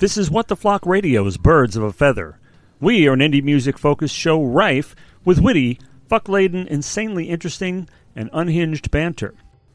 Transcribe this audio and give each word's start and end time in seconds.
This 0.00 0.16
is 0.16 0.30
What 0.30 0.48
the 0.48 0.56
Flock 0.56 0.86
Radio's 0.86 1.36
Birds 1.36 1.76
of 1.76 1.82
a 1.82 1.92
Feather. 1.92 2.38
We 2.80 3.06
are 3.06 3.12
an 3.12 3.20
indie 3.20 3.44
music 3.44 3.76
focused 3.76 4.14
show 4.14 4.42
rife 4.42 4.96
with 5.26 5.42
witty, 5.42 5.78
fuck 6.08 6.26
laden, 6.26 6.66
insanely 6.68 7.28
interesting, 7.28 7.86
and 8.16 8.30
unhinged 8.32 8.90
banter. 8.90 9.34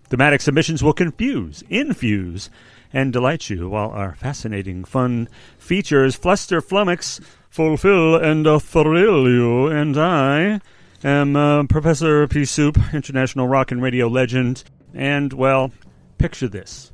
Thematic 0.10 0.42
submissions 0.42 0.82
will 0.82 0.94
confuse, 0.94 1.64
infuse, 1.70 2.50
and 2.92 3.14
delight 3.14 3.52
you, 3.52 3.70
while 3.70 3.92
our 3.92 4.16
fascinating, 4.16 4.84
fun 4.84 5.30
features 5.60 6.16
fluster, 6.16 6.60
flummox, 6.60 7.22
fulfill, 7.48 8.16
and 8.16 8.48
thrill 8.64 9.30
you. 9.30 9.68
And 9.68 9.96
I 9.96 10.60
am 11.04 11.36
uh, 11.36 11.66
Professor 11.66 12.28
P. 12.28 12.46
Soup, 12.46 12.80
international 12.96 13.48
rock 13.48 13.72
and 13.72 13.80
radio 13.80 14.08
legend. 14.08 14.64
And, 14.92 15.32
well, 15.34 15.72
picture 16.18 16.48
this. 16.48 16.92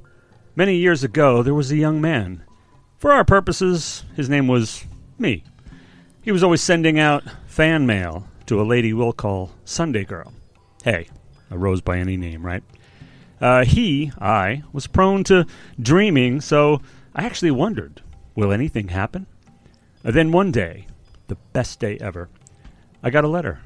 Many 0.54 0.76
years 0.76 1.02
ago, 1.05 1.41
there 1.41 1.54
was 1.54 1.72
a 1.72 1.77
young 1.77 2.02
man. 2.02 2.44
For 3.02 3.12
our 3.12 3.26
purposes, 3.26 4.04
his 4.16 4.30
name 4.30 4.48
was 4.48 4.86
me. 5.18 5.44
He 6.22 6.32
was 6.32 6.44
always 6.44 6.62
sending 6.62 7.00
out 7.00 7.24
fan 7.48 7.88
mail 7.88 8.27
to 8.46 8.62
a 8.62 8.64
lady 8.64 8.94
we'll 8.94 9.12
call 9.12 9.50
Sunday 9.66 10.05
Girl. 10.05 10.32
Hey, 10.84 11.08
a 11.50 11.58
rose 11.58 11.82
by 11.82 11.98
any 11.98 12.16
name, 12.16 12.46
right? 12.46 12.62
Uh, 13.41 13.66
he, 13.66 14.12
I, 14.22 14.62
was 14.72 14.86
prone 14.86 15.24
to 15.24 15.48
dreaming, 15.82 16.41
so 16.41 16.80
I 17.16 17.26
actually 17.26 17.50
wondered 17.50 18.04
will 18.36 18.52
anything 18.52 18.90
happen? 18.90 19.26
Uh, 20.05 20.12
then 20.12 20.32
one 20.32 20.52
day, 20.52 20.86
the 21.27 21.38
best 21.54 21.80
day 21.80 21.98
ever, 21.99 22.30
I 23.02 23.10
got 23.10 23.26
a 23.26 23.27
letter. 23.27 23.62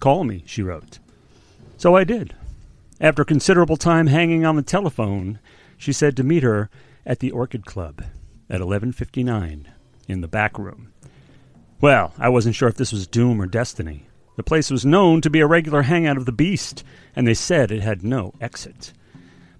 Call 0.00 0.24
me, 0.24 0.42
she 0.46 0.62
wrote. 0.62 0.98
So 1.76 1.94
I 1.94 2.02
did. 2.02 2.34
After 3.00 3.24
considerable 3.24 3.76
time 3.76 4.08
hanging 4.08 4.44
on 4.44 4.56
the 4.56 4.62
telephone, 4.62 5.38
she 5.78 5.92
said 5.92 6.16
to 6.16 6.24
meet 6.24 6.42
her 6.42 6.68
at 7.06 7.20
the 7.20 7.30
Orchid 7.30 7.66
Club 7.66 8.02
at 8.48 8.60
11:59 8.60 9.66
in 10.08 10.20
the 10.20 10.28
back 10.28 10.58
room. 10.58 10.92
Well, 11.80 12.12
I 12.18 12.28
wasn't 12.28 12.54
sure 12.54 12.68
if 12.68 12.76
this 12.76 12.92
was 12.92 13.06
doom 13.06 13.40
or 13.40 13.46
destiny. 13.46 14.06
The 14.36 14.42
place 14.42 14.70
was 14.70 14.84
known 14.84 15.20
to 15.20 15.30
be 15.30 15.40
a 15.40 15.46
regular 15.46 15.82
hangout 15.82 16.16
of 16.16 16.24
the 16.24 16.32
beast, 16.32 16.82
and 17.14 17.26
they 17.26 17.34
said 17.34 17.70
it 17.70 17.82
had 17.82 18.02
no 18.02 18.32
exit. 18.40 18.92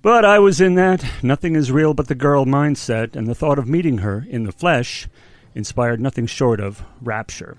But 0.03 0.25
I 0.25 0.39
was 0.39 0.61
in 0.61 0.75
that 0.75 1.05
nothing 1.23 1.55
is 1.57 1.73
real 1.73 1.95
but 1.95 2.09
the 2.09 2.15
girl 2.15 2.45
mindset, 2.45 3.17
and 3.17 3.27
the 3.27 3.35
thought 3.35 3.59
of 3.59 3.69
meeting 3.69 3.99
her 3.99 4.27
in 4.29 4.45
the 4.45 4.53
flesh 4.53 5.09
inspired 5.55 6.01
nothing 6.01 6.27
short 6.27 6.61
of 6.61 6.83
rapture. 7.01 7.57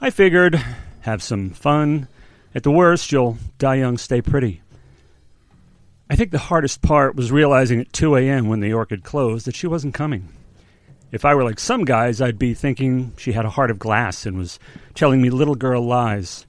I 0.00 0.10
figured, 0.10 0.62
have 1.00 1.22
some 1.22 1.50
fun. 1.50 2.08
At 2.54 2.62
the 2.62 2.70
worst, 2.70 3.12
you'll 3.12 3.38
die 3.58 3.76
young, 3.76 3.98
stay 3.98 4.22
pretty. 4.22 4.62
I 6.08 6.16
think 6.16 6.30
the 6.30 6.38
hardest 6.38 6.82
part 6.82 7.16
was 7.16 7.32
realizing 7.32 7.80
at 7.80 7.92
2 7.92 8.16
a.m. 8.16 8.48
when 8.48 8.60
the 8.60 8.72
orchid 8.72 9.02
closed 9.02 9.46
that 9.46 9.56
she 9.56 9.66
wasn't 9.66 9.94
coming. 9.94 10.28
If 11.12 11.24
I 11.24 11.34
were 11.34 11.44
like 11.44 11.60
some 11.60 11.84
guys, 11.84 12.20
I'd 12.20 12.38
be 12.38 12.52
thinking 12.52 13.12
she 13.16 13.32
had 13.32 13.44
a 13.44 13.50
heart 13.50 13.70
of 13.70 13.78
glass 13.78 14.26
and 14.26 14.36
was 14.36 14.58
telling 14.94 15.22
me 15.22 15.30
little 15.30 15.54
girl 15.54 15.82
lies. 15.82 16.46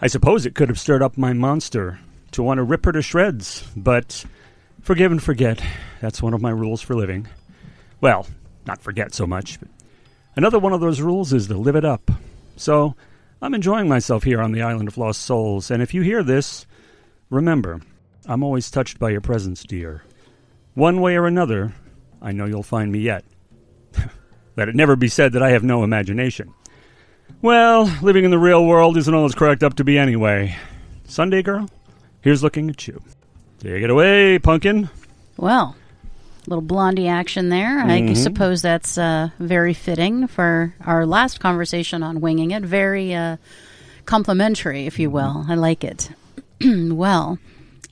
I 0.00 0.06
suppose 0.06 0.44
it 0.44 0.54
could 0.54 0.68
have 0.68 0.78
stirred 0.78 1.02
up 1.02 1.16
my 1.16 1.32
monster 1.32 1.98
to 2.32 2.42
want 2.42 2.58
to 2.58 2.62
rip 2.62 2.84
her 2.84 2.92
to 2.92 3.02
shreds, 3.02 3.64
but 3.74 4.24
forgive 4.82 5.12
and 5.12 5.22
forget. 5.22 5.62
That's 6.00 6.22
one 6.22 6.34
of 6.34 6.42
my 6.42 6.50
rules 6.50 6.82
for 6.82 6.94
living. 6.94 7.28
Well, 8.00 8.26
not 8.66 8.82
forget 8.82 9.14
so 9.14 9.26
much, 9.26 9.58
another 10.36 10.58
one 10.58 10.72
of 10.72 10.80
those 10.80 11.00
rules 11.00 11.32
is 11.32 11.48
to 11.48 11.56
live 11.56 11.76
it 11.76 11.84
up. 11.84 12.10
So, 12.56 12.94
I'm 13.42 13.54
enjoying 13.54 13.88
myself 13.88 14.24
here 14.24 14.40
on 14.40 14.52
the 14.52 14.62
island 14.62 14.88
of 14.88 14.98
lost 14.98 15.22
souls, 15.22 15.70
and 15.70 15.82
if 15.82 15.94
you 15.94 16.02
hear 16.02 16.22
this, 16.22 16.66
remember, 17.30 17.80
I'm 18.26 18.42
always 18.42 18.70
touched 18.70 18.98
by 18.98 19.10
your 19.10 19.22
presence, 19.22 19.62
dear. 19.64 20.02
One 20.74 21.00
way 21.00 21.16
or 21.16 21.26
another, 21.26 21.72
I 22.20 22.32
know 22.32 22.44
you'll 22.44 22.62
find 22.62 22.92
me 22.92 23.00
yet. 23.00 23.24
Let 24.60 24.68
it 24.68 24.76
never 24.76 24.94
be 24.94 25.08
said 25.08 25.32
that 25.32 25.42
I 25.42 25.52
have 25.52 25.64
no 25.64 25.82
imagination. 25.84 26.52
Well, 27.40 27.90
living 28.02 28.26
in 28.26 28.30
the 28.30 28.38
real 28.38 28.66
world 28.66 28.98
isn't 28.98 29.14
all 29.14 29.24
it's 29.24 29.34
cracked 29.34 29.62
up 29.62 29.72
to 29.76 29.84
be 29.84 29.96
anyway. 29.96 30.54
Sunday 31.06 31.42
girl, 31.42 31.70
here's 32.20 32.42
looking 32.42 32.68
at 32.68 32.86
you. 32.86 33.00
Take 33.60 33.82
it 33.82 33.88
away, 33.88 34.38
pumpkin. 34.38 34.90
Well, 35.38 35.76
little 36.46 36.60
blondie 36.60 37.08
action 37.08 37.48
there. 37.48 37.82
Mhm. 37.82 38.10
I 38.10 38.12
suppose 38.12 38.60
that's 38.60 38.98
uh, 38.98 39.30
very 39.38 39.72
fitting 39.72 40.26
for 40.26 40.74
our 40.84 41.06
last 41.06 41.40
conversation 41.40 42.02
on 42.02 42.20
winging 42.20 42.50
it. 42.50 42.62
Very 42.62 43.14
uh, 43.14 43.38
complimentary, 44.04 44.84
if 44.84 44.98
you 44.98 45.08
will. 45.08 45.46
I 45.48 45.54
like 45.54 45.84
it. 45.84 46.10
well, 46.62 47.38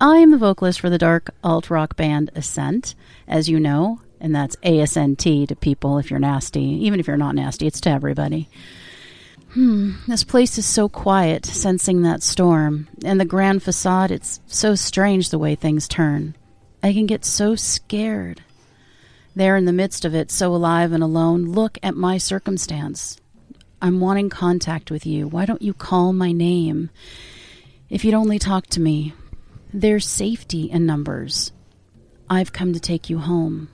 I 0.02 0.18
am 0.18 0.32
the 0.32 0.36
vocalist 0.36 0.80
for 0.80 0.90
the 0.90 0.98
dark 0.98 1.30
alt 1.42 1.70
rock 1.70 1.96
band 1.96 2.30
Ascent, 2.34 2.94
as 3.26 3.48
you 3.48 3.58
know, 3.58 4.00
and 4.20 4.34
that's 4.34 4.56
A 4.62 4.80
S 4.80 4.96
N 4.96 5.16
T 5.16 5.46
to 5.46 5.56
people 5.56 5.98
if 5.98 6.10
you're 6.10 6.20
nasty. 6.20 6.62
Even 6.62 7.00
if 7.00 7.06
you're 7.06 7.16
not 7.16 7.34
nasty, 7.34 7.66
it's 7.66 7.80
to 7.82 7.90
everybody. 7.90 8.48
Hmm, 9.52 9.92
this 10.06 10.24
place 10.24 10.58
is 10.58 10.66
so 10.66 10.88
quiet, 10.88 11.46
sensing 11.46 12.02
that 12.02 12.22
storm. 12.22 12.88
And 13.04 13.18
the 13.18 13.24
grand 13.24 13.62
facade, 13.62 14.10
it's 14.10 14.40
so 14.46 14.74
strange 14.74 15.30
the 15.30 15.38
way 15.38 15.54
things 15.54 15.88
turn. 15.88 16.36
I 16.82 16.92
can 16.92 17.06
get 17.06 17.24
so 17.24 17.54
scared. 17.54 18.42
There 19.34 19.56
in 19.56 19.64
the 19.64 19.72
midst 19.72 20.04
of 20.04 20.14
it, 20.14 20.30
so 20.30 20.54
alive 20.54 20.92
and 20.92 21.02
alone, 21.02 21.46
look 21.46 21.78
at 21.82 21.94
my 21.94 22.18
circumstance. 22.18 23.18
I'm 23.80 24.00
wanting 24.00 24.28
contact 24.28 24.90
with 24.90 25.06
you. 25.06 25.28
Why 25.28 25.46
don't 25.46 25.62
you 25.62 25.72
call 25.72 26.12
my 26.12 26.32
name? 26.32 26.90
If 27.88 28.04
you'd 28.04 28.14
only 28.14 28.38
talk 28.38 28.66
to 28.68 28.80
me. 28.80 29.14
There's 29.72 30.06
safety 30.06 30.70
in 30.70 30.86
numbers. 30.86 31.52
I've 32.28 32.52
come 32.52 32.72
to 32.72 32.80
take 32.80 33.08
you 33.08 33.18
home. 33.18 33.68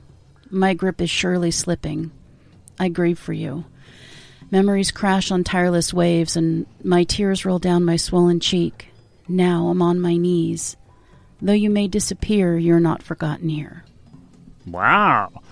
My 0.55 0.73
grip 0.73 1.01
is 1.01 1.11
surely 1.11 1.51
slipping. 1.51 2.13
I 2.79 2.89
grieve 2.89 3.19
for 3.19 3.33
you. 3.33 3.65
Memories 4.51 4.93
crash 4.93 5.31
on 5.33 5.43
tireless 5.43 5.93
waves, 5.93 6.37
and 6.37 6.67
my 6.85 7.03
tears 7.03 7.45
roll 7.45 7.59
down 7.59 7.85
my 7.85 7.97
swollen 7.97 8.39
cheek. 8.39 8.89
Now 9.27 9.67
I'm 9.69 9.83
on 9.83 10.01
my 10.01 10.17
knees. 10.17 10.77
Though 11.43 11.53
you 11.53 11.71
may 11.71 11.89
disappear, 11.89 12.57
you're 12.57 12.79
not 12.79 13.03
forgotten 13.03 13.49
here. 13.49 13.85
Wow. 14.67 15.43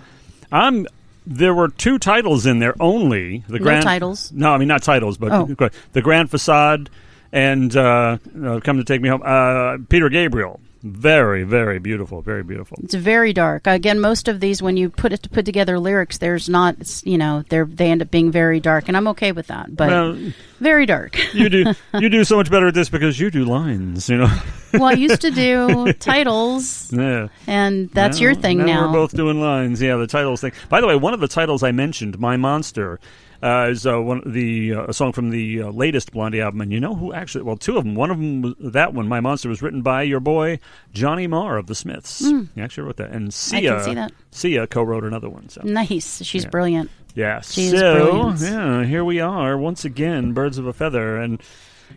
I'm. 0.53 0.87
There 1.27 1.55
were 1.55 1.69
two 1.69 1.99
titles 1.99 2.47
in 2.47 2.59
there 2.61 2.75
only. 2.81 3.45
The 3.49 3.59
No 3.59 3.65
grand 3.65 3.83
titles? 3.85 4.31
No, 4.33 4.53
I 4.53 4.59
mean 4.59 4.69
not 4.69 4.83
titles, 4.83 5.19
but 5.19 5.33
Oh. 5.33 5.71
the 5.93 6.03
Grand 6.03 6.31
Facade 6.31 6.91
and 7.33 7.75
uh, 7.77 8.19
uh, 8.45 8.61
Come 8.61 8.79
to 8.79 8.85
Take 8.85 9.01
Me 9.01 9.09
Home. 9.09 9.23
Uh, 9.25 9.79
Peter 9.89 10.09
Gabriel. 10.09 10.61
Very, 10.83 11.45
very 11.45 11.79
beautiful. 11.79 12.23
Very 12.23 12.43
beautiful. 12.43 12.77
It's 12.83 12.95
very 12.95 13.33
dark. 13.33 13.67
Again, 13.69 14.01
most 14.01 14.27
of 14.27 14.41
these, 14.41 14.61
when 14.61 14.77
you 14.77 14.91
put 14.91 15.13
it 15.13 15.23
to 15.23 15.29
put 15.29 15.45
together 15.45 15.79
lyrics, 15.79 16.19
there's 16.19 16.49
not, 16.49 17.03
you 17.05 17.17
know, 17.17 17.45
they're 17.49 17.65
they 17.65 17.91
end 17.91 18.03
up 18.03 18.11
being 18.11 18.33
very 18.33 18.59
dark, 18.59 18.89
and 18.89 18.97
I'm 18.97 19.07
okay 19.09 19.31
with 19.31 19.47
that. 19.47 19.77
But 19.77 19.91
Well, 19.91 20.33
very 20.59 20.85
dark. 20.87 21.17
you 21.35 21.49
do 21.49 21.73
you 22.01 22.09
do 22.09 22.25
so 22.25 22.37
much 22.37 22.51
better 22.51 22.67
at 22.67 22.75
this 22.75 22.89
because 22.89 23.21
you 23.21 23.31
do 23.31 23.45
lines. 23.45 24.09
You 24.09 24.19
know. 24.19 24.39
well, 24.73 24.85
I 24.87 24.93
used 24.95 25.21
to 25.21 25.31
do 25.31 25.93
titles, 26.01 26.93
yeah. 26.93 27.29
and 27.47 27.89
that's 27.91 28.19
your 28.21 28.35
thing 28.35 28.59
now. 28.59 28.67
now. 28.67 28.87
We're 28.89 28.93
both 28.93 29.15
doing 29.15 29.41
lines. 29.41 29.81
Yeah, 29.81 29.97
the 29.97 30.09
titles 30.09 30.41
thing. 30.41 30.53
By 30.69 30.81
the 30.81 30.89
way, 30.89 30.97
one 30.97 31.15
of 31.15 31.21
the 31.21 31.29
titles 31.29 31.63
I 31.63 31.71
mentioned, 31.71 32.19
"My 32.19 32.37
Monster," 32.37 32.99
uh, 33.43 33.69
is 33.71 33.87
uh, 33.87 34.01
one 34.01 34.23
the 34.25 34.75
uh, 34.75 34.85
a 34.87 34.93
song 34.93 35.13
from 35.13 35.31
the 35.31 35.63
uh, 35.63 35.71
latest 35.71 36.13
Blondie 36.13 36.41
album. 36.41 36.61
And 36.61 36.73
you 36.73 36.81
know 36.81 36.95
who 36.95 37.13
actually? 37.13 37.43
Well, 37.45 37.57
two 37.57 37.77
of 37.77 37.85
them. 37.85 37.95
One 37.95 38.11
of 38.11 38.19
them, 38.19 38.55
that 38.73 38.95
one, 38.95 39.09
"My 39.09 39.21
Monster," 39.21 39.49
was 39.49 39.63
written 39.63 39.83
by 39.83 40.03
your 40.03 40.21
boy 40.21 40.59
Johnny 40.93 41.27
Marr 41.27 41.57
of 41.59 41.67
the 41.67 41.75
Smiths. 41.75 42.21
He 42.21 42.61
actually 42.61 42.85
wrote 42.85 42.97
that, 42.99 43.11
and 43.11 43.33
Sia, 43.35 43.77
can 43.77 43.85
see 43.85 43.95
that. 43.95 44.13
Sia 44.31 44.67
co-wrote 44.67 45.05
another 45.05 45.29
one. 45.29 45.49
So. 45.49 45.61
Nice. 45.65 46.23
She's 46.25 46.45
Yeah. 46.45 46.51
brilliant. 46.51 46.91
Yeah. 47.15 47.41
She 47.41 47.69
so 47.69 48.11
brilliant. 48.11 48.41
yeah, 48.41 48.85
here 48.85 49.05
we 49.05 49.21
are 49.21 49.59
once 49.59 49.85
again, 49.85 50.33
birds 50.33 50.57
of 50.59 50.67
a 50.67 50.73
feather, 50.73 51.17
and 51.17 51.43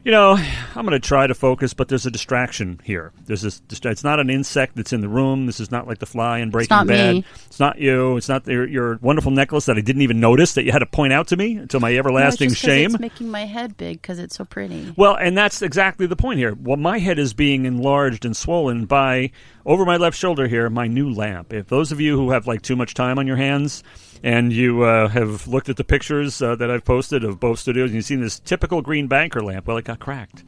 you 0.03 0.11
know 0.11 0.31
I'm 0.33 0.85
going 0.85 0.91
to 0.91 0.99
try 0.99 1.25
to 1.27 1.33
focus, 1.33 1.73
but 1.73 1.87
there's 1.87 2.05
a 2.05 2.11
distraction 2.11 2.79
here. 2.83 3.11
There's 3.25 3.41
this. 3.41 3.59
dist- 3.61 3.85
It's 3.85 4.03
not 4.03 4.19
an 4.19 4.29
insect 4.29 4.75
that's 4.75 4.93
in 4.93 5.01
the 5.01 5.07
room. 5.09 5.45
This 5.45 5.59
is 5.59 5.71
not 5.71 5.87
like 5.87 5.99
the 5.99 6.05
fly 6.05 6.39
in 6.39 6.49
Breaking 6.51 6.75
not 6.75 6.87
Bad. 6.87 7.15
me. 7.15 7.25
It's 7.45 7.59
not 7.59 7.79
you. 7.79 8.17
It's 8.17 8.29
not 8.29 8.45
your, 8.47 8.67
your 8.67 8.97
wonderful 9.01 9.31
necklace 9.31 9.65
that 9.65 9.77
I 9.77 9.81
didn't 9.81 10.01
even 10.01 10.19
notice 10.19 10.53
that 10.53 10.63
you 10.63 10.71
had 10.71 10.79
to 10.79 10.85
point 10.85 11.13
out 11.13 11.27
to 11.27 11.37
me 11.37 11.55
until 11.57 11.79
my 11.79 11.95
everlasting 11.95 12.49
no, 12.49 12.51
it's 12.51 12.59
shame. 12.59 12.91
It's 12.91 12.99
making 12.99 13.29
my 13.29 13.45
head 13.45 13.77
big 13.77 14.01
because 14.01 14.19
it's 14.19 14.35
so 14.35 14.45
pretty. 14.45 14.93
Well, 14.97 15.15
and 15.15 15.37
that's 15.37 15.61
exactly 15.61 16.05
the 16.07 16.15
point 16.15 16.39
here. 16.39 16.55
Well, 16.55 16.77
my 16.77 16.99
head 16.99 17.19
is 17.19 17.33
being 17.33 17.65
enlarged 17.65 18.25
and 18.25 18.35
swollen 18.35 18.85
by 18.85 19.31
over 19.65 19.85
my 19.85 19.97
left 19.97 20.17
shoulder 20.17 20.47
here, 20.47 20.69
my 20.69 20.87
new 20.87 21.11
lamp. 21.13 21.53
If 21.53 21.67
those 21.67 21.91
of 21.91 21.99
you 21.99 22.17
who 22.17 22.31
have 22.31 22.47
like 22.47 22.61
too 22.61 22.75
much 22.75 22.93
time 22.93 23.17
on 23.17 23.27
your 23.27 23.37
hands 23.37 23.83
and 24.25 24.51
you 24.51 24.81
uh, 24.81 25.07
have 25.07 25.47
looked 25.47 25.69
at 25.69 25.77
the 25.77 25.83
pictures 25.83 26.41
uh, 26.41 26.55
that 26.55 26.71
I've 26.71 26.83
posted 26.83 27.23
of 27.23 27.39
both 27.39 27.59
studios 27.59 27.91
and 27.91 27.95
you've 27.95 28.05
seen 28.05 28.21
this 28.21 28.39
typical 28.39 28.81
green 28.81 29.07
banker 29.07 29.39
lamp, 29.39 29.67
well, 29.67 29.77
it 29.77 29.85
got 29.85 29.99
cracked. 29.99 30.43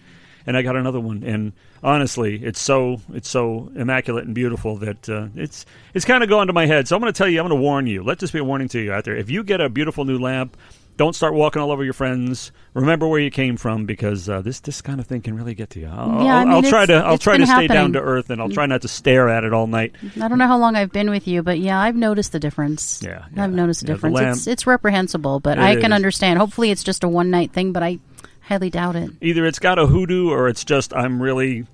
And 0.47 0.57
I 0.57 0.63
got 0.63 0.75
another 0.75 0.99
one, 0.99 1.23
and 1.23 1.51
honestly, 1.83 2.41
it's 2.41 2.61
so 2.61 3.01
it's 3.13 3.27
so 3.27 3.69
immaculate 3.75 4.23
and 4.23 4.33
beautiful 4.33 4.77
that 4.77 5.09
uh, 5.09 5.27
it's 5.35 5.65
it's 5.93 6.05
kind 6.05 6.23
of 6.23 6.29
gone 6.29 6.47
to 6.47 6.53
my 6.53 6.65
head. 6.65 6.87
So 6.87 6.95
I'm 6.95 7.01
going 7.01 7.11
to 7.11 7.17
tell 7.17 7.27
you, 7.27 7.39
I'm 7.41 7.49
going 7.49 7.59
to 7.59 7.61
warn 7.61 7.85
you. 7.85 8.01
Let 8.01 8.19
this 8.19 8.31
be 8.31 8.39
a 8.39 8.45
warning 8.45 8.69
to 8.69 8.79
you 8.79 8.93
out 8.93 9.03
there. 9.03 9.17
If 9.17 9.29
you 9.29 9.43
get 9.43 9.59
a 9.59 9.67
beautiful 9.67 10.05
new 10.05 10.17
lamp, 10.17 10.55
Don't 10.97 11.13
start 11.13 11.33
walking 11.35 11.61
all 11.61 11.71
over 11.71 11.83
your 11.83 11.93
friends. 11.93 12.51
Remember 12.73 13.07
where 13.07 13.19
you 13.19 13.29
came 13.31 13.55
from 13.55 13.85
because 13.85 14.27
uh, 14.27 14.41
this 14.41 14.59
this 14.61 14.81
kind 14.81 14.99
of 14.99 15.05
thing 15.07 15.21
can 15.21 15.35
really 15.37 15.53
get 15.53 15.69
to 15.71 15.79
you. 15.79 15.87
I'll, 15.87 16.23
Yeah, 16.25 16.35
I 16.37 16.43
mean, 16.45 16.53
I'll 16.53 16.63
try 16.63 16.85
to 16.87 16.95
I'll 16.95 17.19
try 17.19 17.37
to 17.37 17.45
stay 17.45 17.67
down 17.67 17.93
to 17.93 18.01
earth 18.01 18.29
and 18.31 18.41
I'll 18.41 18.49
try 18.49 18.65
not 18.65 18.81
to 18.81 18.87
stare 18.87 19.29
at 19.29 19.43
it 19.43 19.53
all 19.53 19.67
night. 19.67 19.93
I 20.19 20.27
don't 20.27 20.39
know 20.39 20.47
how 20.47 20.57
long 20.57 20.75
I've 20.75 20.91
been 20.91 21.09
with 21.11 21.27
you, 21.27 21.43
but 21.43 21.59
yeah, 21.59 21.79
I've 21.79 21.95
noticed 21.95 22.31
the 22.31 22.39
difference. 22.39 23.01
Yeah, 23.03 23.25
yeah. 23.35 23.43
I've 23.43 23.53
noticed 23.53 23.81
the 23.81 23.87
Yeah, 23.87 23.93
the 23.93 23.97
difference. 23.97 24.15
lamp- 24.15 24.37
it's 24.37 24.47
it's 24.47 24.67
reprehensible, 24.67 25.39
but 25.39 25.57
It 25.59 25.63
I 25.63 25.75
can 25.75 25.91
is. 25.91 25.95
understand. 25.95 26.39
Hopefully, 26.39 26.71
it's 26.71 26.83
just 26.83 27.03
a 27.03 27.07
one 27.07 27.29
night 27.29 27.51
thing, 27.51 27.71
but 27.73 27.83
I 27.83 27.99
highly 28.41 28.69
doubt 28.71 28.95
it. 28.95 29.11
Either 29.21 29.45
it's 29.45 29.59
got 29.59 29.77
a 29.77 29.85
hoodoo 29.85 30.31
or 30.31 30.47
it's 30.49 30.65
just 30.65 30.95
I'm 30.95 31.21
really 31.21 31.67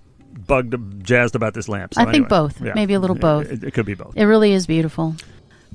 bugged 0.48 0.75
jazzed 1.06 1.36
about 1.36 1.54
this 1.54 1.70
lamp. 1.70 1.94
So 1.94 2.02
I 2.02 2.06
think 2.06 2.16
anyway, 2.16 2.28
both. 2.30 2.60
Maybe 2.60 2.94
a 2.94 3.00
little 3.00 3.16
both. 3.16 3.50
It, 3.50 3.64
it 3.64 3.74
could 3.74 3.86
be 3.86 3.94
both. 3.94 4.18
It 4.18 4.25
really 4.25 4.52
is 4.52 4.68
beautiful. 4.68 5.16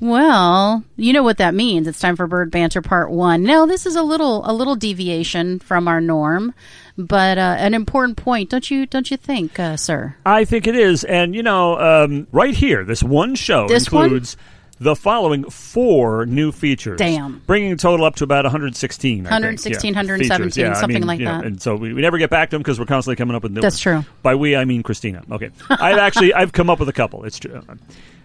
Well, 0.01 0.83
you 0.95 1.13
know 1.13 1.23
what 1.23 1.37
that 1.37 1.53
means. 1.53 1.87
It's 1.87 1.99
time 1.99 2.15
for 2.15 2.27
bird 2.27 2.51
banter 2.51 2.81
part 2.81 3.11
one. 3.11 3.43
Now, 3.43 3.65
this 3.65 3.85
is 3.85 3.95
a 3.95 4.03
little 4.03 4.49
a 4.49 4.53
little 4.53 4.75
deviation 4.75 5.59
from 5.59 5.87
our 5.87 5.99
norm, 5.99 6.53
but 6.97 7.37
uh, 7.37 7.55
an 7.59 7.73
important 7.73 8.17
point, 8.17 8.49
don't 8.49 8.69
you? 8.71 8.85
Don't 8.85 9.11
you 9.11 9.17
think, 9.17 9.59
uh, 9.59 9.75
sir? 9.77 10.15
I 10.25 10.45
think 10.45 10.67
it 10.67 10.75
is, 10.75 11.03
and 11.03 11.35
you 11.35 11.43
know, 11.43 11.77
um, 11.79 12.27
right 12.31 12.55
here, 12.55 12.83
this 12.85 13.03
one 13.03 13.35
show 13.35 13.67
This 13.67 13.91
one? 13.91 14.05
includes 14.05 14.37
the 14.79 14.95
following 14.95 15.43
four 15.49 16.25
new 16.25 16.53
features. 16.53 16.97
Damn. 16.97 17.39
bringing 17.45 17.71
the 17.71 17.75
total 17.75 18.05
up 18.05 18.15
to 18.15 18.23
about 18.23 18.45
116. 18.45 19.11
I 19.11 19.23
think. 19.23 19.25
116, 19.25 19.93
yeah, 19.93 19.97
117, 19.97 20.49
features. 20.49 20.57
Yeah, 20.57 20.71
I 20.71 20.79
something 20.79 21.01
mean, 21.01 21.07
like 21.07 21.19
know, 21.19 21.37
that. 21.37 21.45
And 21.45 21.61
so 21.61 21.75
we, 21.75 21.93
we 21.93 22.01
never 22.01 22.17
get 22.17 22.29
back 22.29 22.49
to 22.51 22.55
them 22.55 22.61
because 22.61 22.79
we're 22.79 22.85
constantly 22.85 23.17
coming 23.17 23.35
up 23.35 23.43
with 23.43 23.51
new. 23.51 23.59
That's 23.59 23.85
ones. 23.85 24.05
true. 24.05 24.13
By 24.23 24.35
we, 24.35 24.55
I 24.55 24.63
mean 24.63 24.83
Christina. 24.83 25.23
Okay, 25.29 25.49
I've 25.69 25.97
actually 25.97 26.33
I've 26.33 26.53
come 26.53 26.69
up 26.69 26.79
with 26.79 26.87
a 26.87 26.93
couple. 26.93 27.25
It's 27.25 27.39
true. 27.39 27.61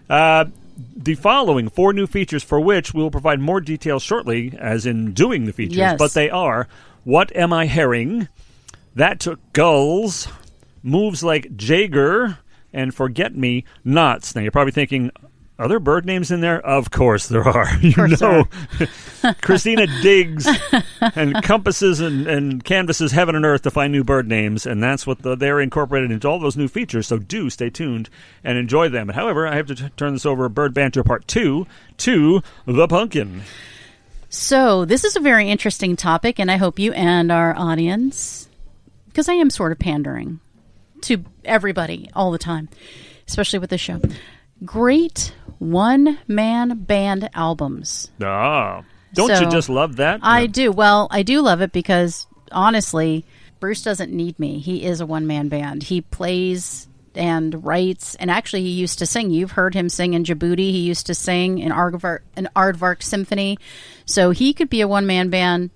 Uh, 0.09 0.45
the 0.77 1.15
following 1.15 1.69
four 1.69 1.93
new 1.93 2.07
features 2.07 2.43
for 2.43 2.59
which 2.59 2.93
we 2.93 3.01
will 3.01 3.11
provide 3.11 3.39
more 3.39 3.61
details 3.61 4.03
shortly, 4.03 4.53
as 4.57 4.85
in 4.85 5.13
doing 5.13 5.45
the 5.45 5.53
features. 5.53 5.77
Yes. 5.77 5.97
But 5.97 6.13
they 6.13 6.29
are: 6.29 6.67
What 7.03 7.35
am 7.35 7.53
I 7.53 7.65
herring? 7.65 8.27
That 8.95 9.19
took 9.19 9.39
gulls, 9.53 10.27
moves 10.83 11.23
like 11.23 11.55
Jager, 11.55 12.39
and 12.73 12.93
forget 12.93 13.35
me 13.35 13.65
nots. 13.83 14.35
Now 14.35 14.41
you're 14.41 14.51
probably 14.51 14.71
thinking, 14.71 15.11
are 15.57 15.67
there 15.67 15.79
bird 15.79 16.05
names 16.05 16.31
in 16.31 16.41
there? 16.41 16.59
Of 16.59 16.91
course 16.91 17.27
there 17.27 17.47
are. 17.47 17.67
You 17.81 17.93
course 17.93 18.21
know, 18.21 18.47
Christina 19.41 19.87
digs 20.01 20.47
and 21.15 21.41
compasses 21.43 21.99
and, 21.99 22.27
and 22.27 22.63
canvasses 22.63 23.11
heaven 23.11 23.35
and 23.35 23.45
earth 23.45 23.61
to 23.63 23.71
find 23.71 23.91
new 23.91 24.03
bird 24.03 24.27
names, 24.27 24.65
and 24.65 24.83
that's 24.83 25.07
what 25.07 25.19
the, 25.19 25.35
they're 25.35 25.61
incorporated 25.61 26.11
into 26.11 26.27
all 26.27 26.39
those 26.39 26.57
new 26.57 26.67
features. 26.67 27.07
So 27.07 27.17
do 27.17 27.49
stay 27.49 27.69
tuned 27.69 28.09
and 28.43 28.57
enjoy 28.57 28.89
them. 28.89 29.09
However, 29.09 29.47
I 29.47 29.55
have 29.55 29.67
to 29.67 29.75
t- 29.75 29.89
turn 29.97 30.13
this 30.13 30.25
over 30.25 30.49
Bird 30.49 30.73
Banter 30.73 31.03
Part 31.03 31.27
Two 31.27 31.67
to 31.97 32.41
the 32.65 32.87
pumpkin. 32.87 33.43
So, 34.29 34.83
this 34.83 35.05
is 35.05 35.15
a 35.15 35.21
very 35.21 35.49
interesting 35.49 35.95
topic, 35.95 36.39
and 36.39 36.51
I 36.51 36.57
hope 36.57 36.77
you 36.77 36.91
and 36.91 37.31
our 37.31 37.55
audience, 37.57 38.49
because 39.07 39.29
I 39.29 39.35
am 39.35 39.49
sort 39.49 39.71
of 39.71 39.79
pandering 39.79 40.41
to 41.01 41.23
everybody 41.45 42.09
all 42.13 42.31
the 42.31 42.37
time, 42.37 42.67
especially 43.27 43.59
with 43.59 43.69
this 43.69 43.79
show. 43.79 44.01
Great 44.63 45.33
one 45.59 46.19
man 46.27 46.77
band 46.79 47.29
albums. 47.33 48.11
Ah, 48.21 48.83
don't 49.13 49.27
So, 49.27 49.41
you 49.41 49.49
just 49.49 49.69
love 49.69 49.97
that? 49.97 50.19
I 50.23 50.41
Yeah. 50.41 50.47
do. 50.47 50.71
Well, 50.71 51.07
I 51.11 51.23
do 51.23 51.41
love 51.41 51.61
it 51.61 51.71
because 51.71 52.27
honestly, 52.51 53.25
Bruce 53.59 53.81
doesn't 53.81 54.11
need 54.11 54.39
me. 54.39 54.59
He 54.59 54.85
is 54.85 55.01
a 55.01 55.05
one 55.05 55.27
man 55.27 55.49
band. 55.49 55.83
He 55.83 56.01
plays 56.01 56.87
and 57.15 57.65
writes, 57.65 58.15
and 58.15 58.29
actually, 58.29 58.63
he 58.63 58.69
used 58.71 58.99
to 58.99 59.05
sing. 59.05 59.31
You've 59.31 59.51
heard 59.51 59.73
him 59.73 59.87
sing 59.87 60.13
in 60.13 60.23
Djibouti. 60.25 60.71
He 60.71 60.79
used 60.79 61.05
to 61.07 61.15
sing 61.15 61.59
in 61.59 61.71
Aardvark, 61.71 62.19
an 62.35 62.49
Aardvark 62.55 63.01
Symphony. 63.01 63.57
So 64.05 64.31
he 64.31 64.53
could 64.53 64.69
be 64.69 64.81
a 64.81 64.87
one 64.87 65.05
man 65.05 65.29
band 65.29 65.69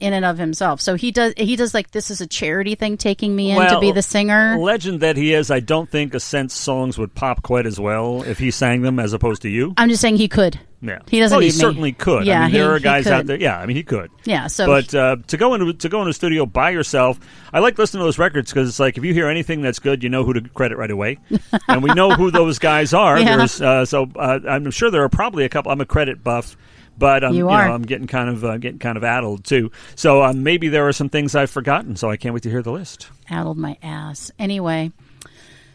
in 0.00 0.12
and 0.12 0.24
of 0.24 0.38
himself. 0.38 0.80
So 0.80 0.94
he 0.94 1.10
does. 1.10 1.32
He 1.36 1.56
does 1.56 1.72
like 1.74 1.90
this 1.92 2.10
is 2.10 2.20
a 2.20 2.26
charity 2.26 2.74
thing, 2.74 2.96
taking 2.96 3.34
me 3.34 3.50
in 3.50 3.68
to 3.68 3.80
be 3.80 3.92
the 3.92 4.02
singer. 4.02 4.56
Legend 4.58 5.00
that 5.00 5.16
he 5.16 5.32
is, 5.32 5.50
I 5.50 5.60
don't 5.60 5.88
think 5.88 6.14
Ascent's 6.14 6.54
songs 6.54 6.98
would 6.98 7.14
pop 7.14 7.42
quite 7.42 7.66
as 7.66 7.78
well 7.80 8.22
if 8.22 8.38
he 8.38 8.50
sang 8.50 8.82
them 8.82 8.98
as 8.98 9.12
opposed 9.12 9.42
to 9.42 9.48
you. 9.48 9.74
I'm 9.76 9.88
just 9.88 10.00
saying 10.02 10.16
he 10.16 10.28
could. 10.28 10.58
Yeah, 10.82 10.98
He 11.08 11.18
doesn't 11.18 11.34
Well, 11.34 11.40
he 11.40 11.46
me. 11.46 11.52
certainly 11.52 11.92
could. 11.92 12.26
Yeah, 12.26 12.40
I 12.40 12.44
mean, 12.44 12.52
there 12.52 12.70
are 12.74 12.78
guys 12.78 13.06
out 13.06 13.24
there. 13.24 13.38
Yeah, 13.38 13.58
I 13.58 13.64
mean, 13.64 13.74
he 13.76 13.82
could. 13.82 14.10
Yeah. 14.24 14.48
So 14.48 14.66
but 14.66 14.94
uh, 14.94 15.16
to 15.28 15.36
go 15.38 15.54
into 15.54 15.72
to 15.72 15.88
go 15.88 16.00
into 16.00 16.10
a 16.10 16.12
studio 16.12 16.44
by 16.44 16.70
yourself, 16.70 17.18
I 17.54 17.60
like 17.60 17.78
listening 17.78 18.00
to 18.00 18.04
those 18.04 18.18
records 18.18 18.52
because 18.52 18.68
it's 18.68 18.78
like 18.80 18.98
if 18.98 19.04
you 19.04 19.14
hear 19.14 19.28
anything 19.28 19.62
that's 19.62 19.78
good, 19.78 20.02
you 20.02 20.10
know 20.10 20.24
who 20.24 20.34
to 20.34 20.42
credit 20.50 20.76
right 20.76 20.90
away, 20.90 21.16
and 21.68 21.82
we 21.82 21.94
know 21.94 22.10
who 22.10 22.30
those 22.30 22.58
guys 22.58 22.92
are. 22.92 23.18
Yeah. 23.18 23.38
There's, 23.38 23.62
uh, 23.62 23.86
so 23.86 24.10
uh, 24.16 24.40
I'm 24.46 24.70
sure 24.70 24.90
there 24.90 25.04
are 25.04 25.08
probably 25.08 25.44
a 25.44 25.48
couple. 25.48 25.72
I'm 25.72 25.80
a 25.80 25.86
credit 25.86 26.22
buff. 26.22 26.54
But 26.96 27.24
um, 27.24 27.34
You 27.34 27.40
you, 27.40 27.44
know, 27.44 27.50
I'm 27.52 27.82
getting 27.82 28.06
kind 28.06 28.28
of 28.28 28.44
uh, 28.44 28.56
getting 28.58 28.78
kind 28.78 28.96
of 28.96 29.04
addled 29.04 29.44
too. 29.44 29.70
So 29.96 30.22
um, 30.22 30.42
maybe 30.42 30.68
there 30.68 30.86
are 30.86 30.92
some 30.92 31.08
things 31.08 31.34
I've 31.34 31.50
forgotten. 31.50 31.96
So 31.96 32.10
I 32.10 32.16
can't 32.16 32.34
wait 32.34 32.44
to 32.44 32.50
hear 32.50 32.62
the 32.62 32.72
list. 32.72 33.08
addled 33.28 33.58
my 33.58 33.76
ass. 33.82 34.30
Anyway, 34.38 34.92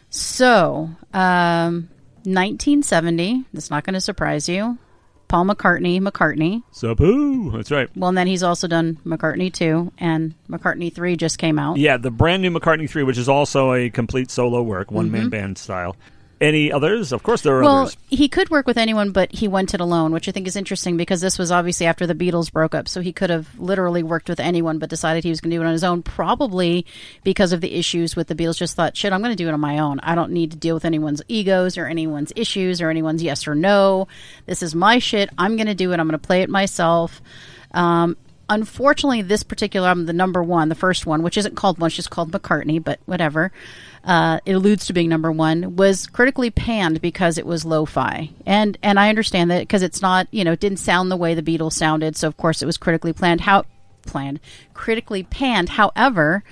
so 0.08 0.90
um, 1.12 1.88
1970. 2.24 3.44
That's 3.52 3.70
not 3.70 3.84
going 3.84 3.94
to 3.94 4.00
surprise 4.00 4.48
you. 4.48 4.78
Paul 5.28 5.44
McCartney, 5.44 6.00
McCartney. 6.00 6.64
So 6.72 6.92
boo. 6.96 7.52
That's 7.52 7.70
right. 7.70 7.88
Well, 7.94 8.08
and 8.08 8.18
then 8.18 8.26
he's 8.26 8.42
also 8.42 8.66
done 8.66 8.98
McCartney 9.06 9.52
2, 9.52 9.92
and 9.98 10.34
McCartney 10.48 10.92
3 10.92 11.14
just 11.14 11.38
came 11.38 11.56
out. 11.56 11.76
Yeah, 11.76 11.98
the 11.98 12.10
brand 12.10 12.42
new 12.42 12.50
McCartney 12.50 12.90
three, 12.90 13.04
which 13.04 13.16
is 13.16 13.28
also 13.28 13.72
a 13.72 13.90
complete 13.90 14.32
solo 14.32 14.60
work, 14.60 14.90
one 14.90 15.12
man 15.12 15.28
band 15.28 15.56
style. 15.56 15.94
Any 16.40 16.72
others? 16.72 17.12
Of 17.12 17.22
course, 17.22 17.42
there 17.42 17.58
are. 17.58 17.62
Well, 17.62 17.78
others. 17.82 17.96
he 18.08 18.28
could 18.28 18.48
work 18.48 18.66
with 18.66 18.78
anyone, 18.78 19.10
but 19.10 19.30
he 19.30 19.46
went 19.46 19.74
it 19.74 19.80
alone, 19.80 20.10
which 20.12 20.26
I 20.26 20.32
think 20.32 20.48
is 20.48 20.56
interesting 20.56 20.96
because 20.96 21.20
this 21.20 21.38
was 21.38 21.52
obviously 21.52 21.84
after 21.84 22.06
the 22.06 22.14
Beatles 22.14 22.50
broke 22.50 22.74
up. 22.74 22.88
So 22.88 23.02
he 23.02 23.12
could 23.12 23.28
have 23.28 23.46
literally 23.58 24.02
worked 24.02 24.28
with 24.30 24.40
anyone, 24.40 24.78
but 24.78 24.88
decided 24.88 25.22
he 25.22 25.28
was 25.28 25.42
going 25.42 25.50
to 25.50 25.58
do 25.58 25.62
it 25.62 25.66
on 25.66 25.72
his 25.72 25.84
own, 25.84 26.02
probably 26.02 26.86
because 27.24 27.52
of 27.52 27.60
the 27.60 27.74
issues 27.74 28.16
with 28.16 28.28
the 28.28 28.34
Beatles. 28.34 28.56
Just 28.56 28.74
thought, 28.74 28.96
shit, 28.96 29.12
I'm 29.12 29.20
going 29.20 29.36
to 29.36 29.42
do 29.42 29.48
it 29.48 29.52
on 29.52 29.60
my 29.60 29.80
own. 29.80 30.00
I 30.00 30.14
don't 30.14 30.32
need 30.32 30.52
to 30.52 30.56
deal 30.56 30.74
with 30.74 30.86
anyone's 30.86 31.20
egos 31.28 31.76
or 31.76 31.86
anyone's 31.86 32.32
issues 32.34 32.80
or 32.80 32.88
anyone's 32.88 33.22
yes 33.22 33.46
or 33.46 33.54
no. 33.54 34.08
This 34.46 34.62
is 34.62 34.74
my 34.74 34.98
shit. 34.98 35.28
I'm 35.36 35.56
going 35.56 35.66
to 35.66 35.74
do 35.74 35.92
it. 35.92 36.00
I'm 36.00 36.08
going 36.08 36.18
to 36.18 36.26
play 36.26 36.40
it 36.40 36.48
myself. 36.48 37.20
Um, 37.72 38.16
unfortunately, 38.48 39.22
this 39.22 39.42
particular 39.42 39.88
album, 39.88 40.06
the 40.06 40.12
number 40.12 40.42
one, 40.42 40.68
the 40.68 40.74
first 40.74 41.06
one, 41.06 41.22
which 41.22 41.38
isn't 41.38 41.54
called 41.54 41.78
one, 41.78 41.88
it's 41.88 41.96
just 41.96 42.10
called 42.10 42.32
McCartney, 42.32 42.82
but 42.82 42.98
whatever, 43.06 43.52
uh, 44.04 44.40
it 44.46 44.52
alludes 44.52 44.86
to 44.86 44.92
being 44.92 45.08
number 45.08 45.30
one, 45.30 45.76
was 45.76 46.06
critically 46.06 46.50
panned 46.50 47.00
because 47.00 47.38
it 47.38 47.46
was 47.46 47.64
lo-fi, 47.64 48.30
and 48.46 48.78
and 48.82 48.98
I 48.98 49.08
understand 49.08 49.50
that 49.50 49.60
because 49.60 49.82
it's 49.82 50.02
not, 50.02 50.26
you 50.30 50.44
know, 50.44 50.52
it 50.52 50.60
didn't 50.60 50.78
sound 50.78 51.10
the 51.10 51.16
way 51.16 51.34
the 51.34 51.42
Beatles 51.42 51.74
sounded, 51.74 52.16
so 52.16 52.28
of 52.28 52.36
course 52.36 52.62
it 52.62 52.66
was 52.66 52.76
critically 52.76 53.12
planned. 53.12 53.42
How 53.42 53.64
planned, 54.02 54.40
critically 54.74 55.22
panned. 55.22 55.70
However. 55.70 56.42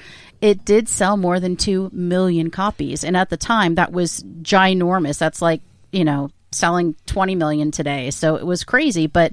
It 0.41 0.65
did 0.65 0.89
sell 0.89 1.17
more 1.17 1.41
than 1.41 1.57
2 1.57 1.91
million 1.93 2.49
copies. 2.49 3.03
And 3.03 3.17
at 3.17 3.29
the 3.29 3.37
time, 3.37 3.75
that 3.75 3.91
was 3.91 4.23
ginormous. 4.43 5.19
That's 5.19 5.43
like, 5.43 5.63
you 5.91 6.05
know, 6.05 6.31
selling 6.53 6.95
20 7.07 7.35
million 7.35 7.71
today. 7.71 8.11
So 8.11 8.37
it 8.37 8.47
was 8.47 8.63
crazy. 8.63 9.09
But 9.09 9.33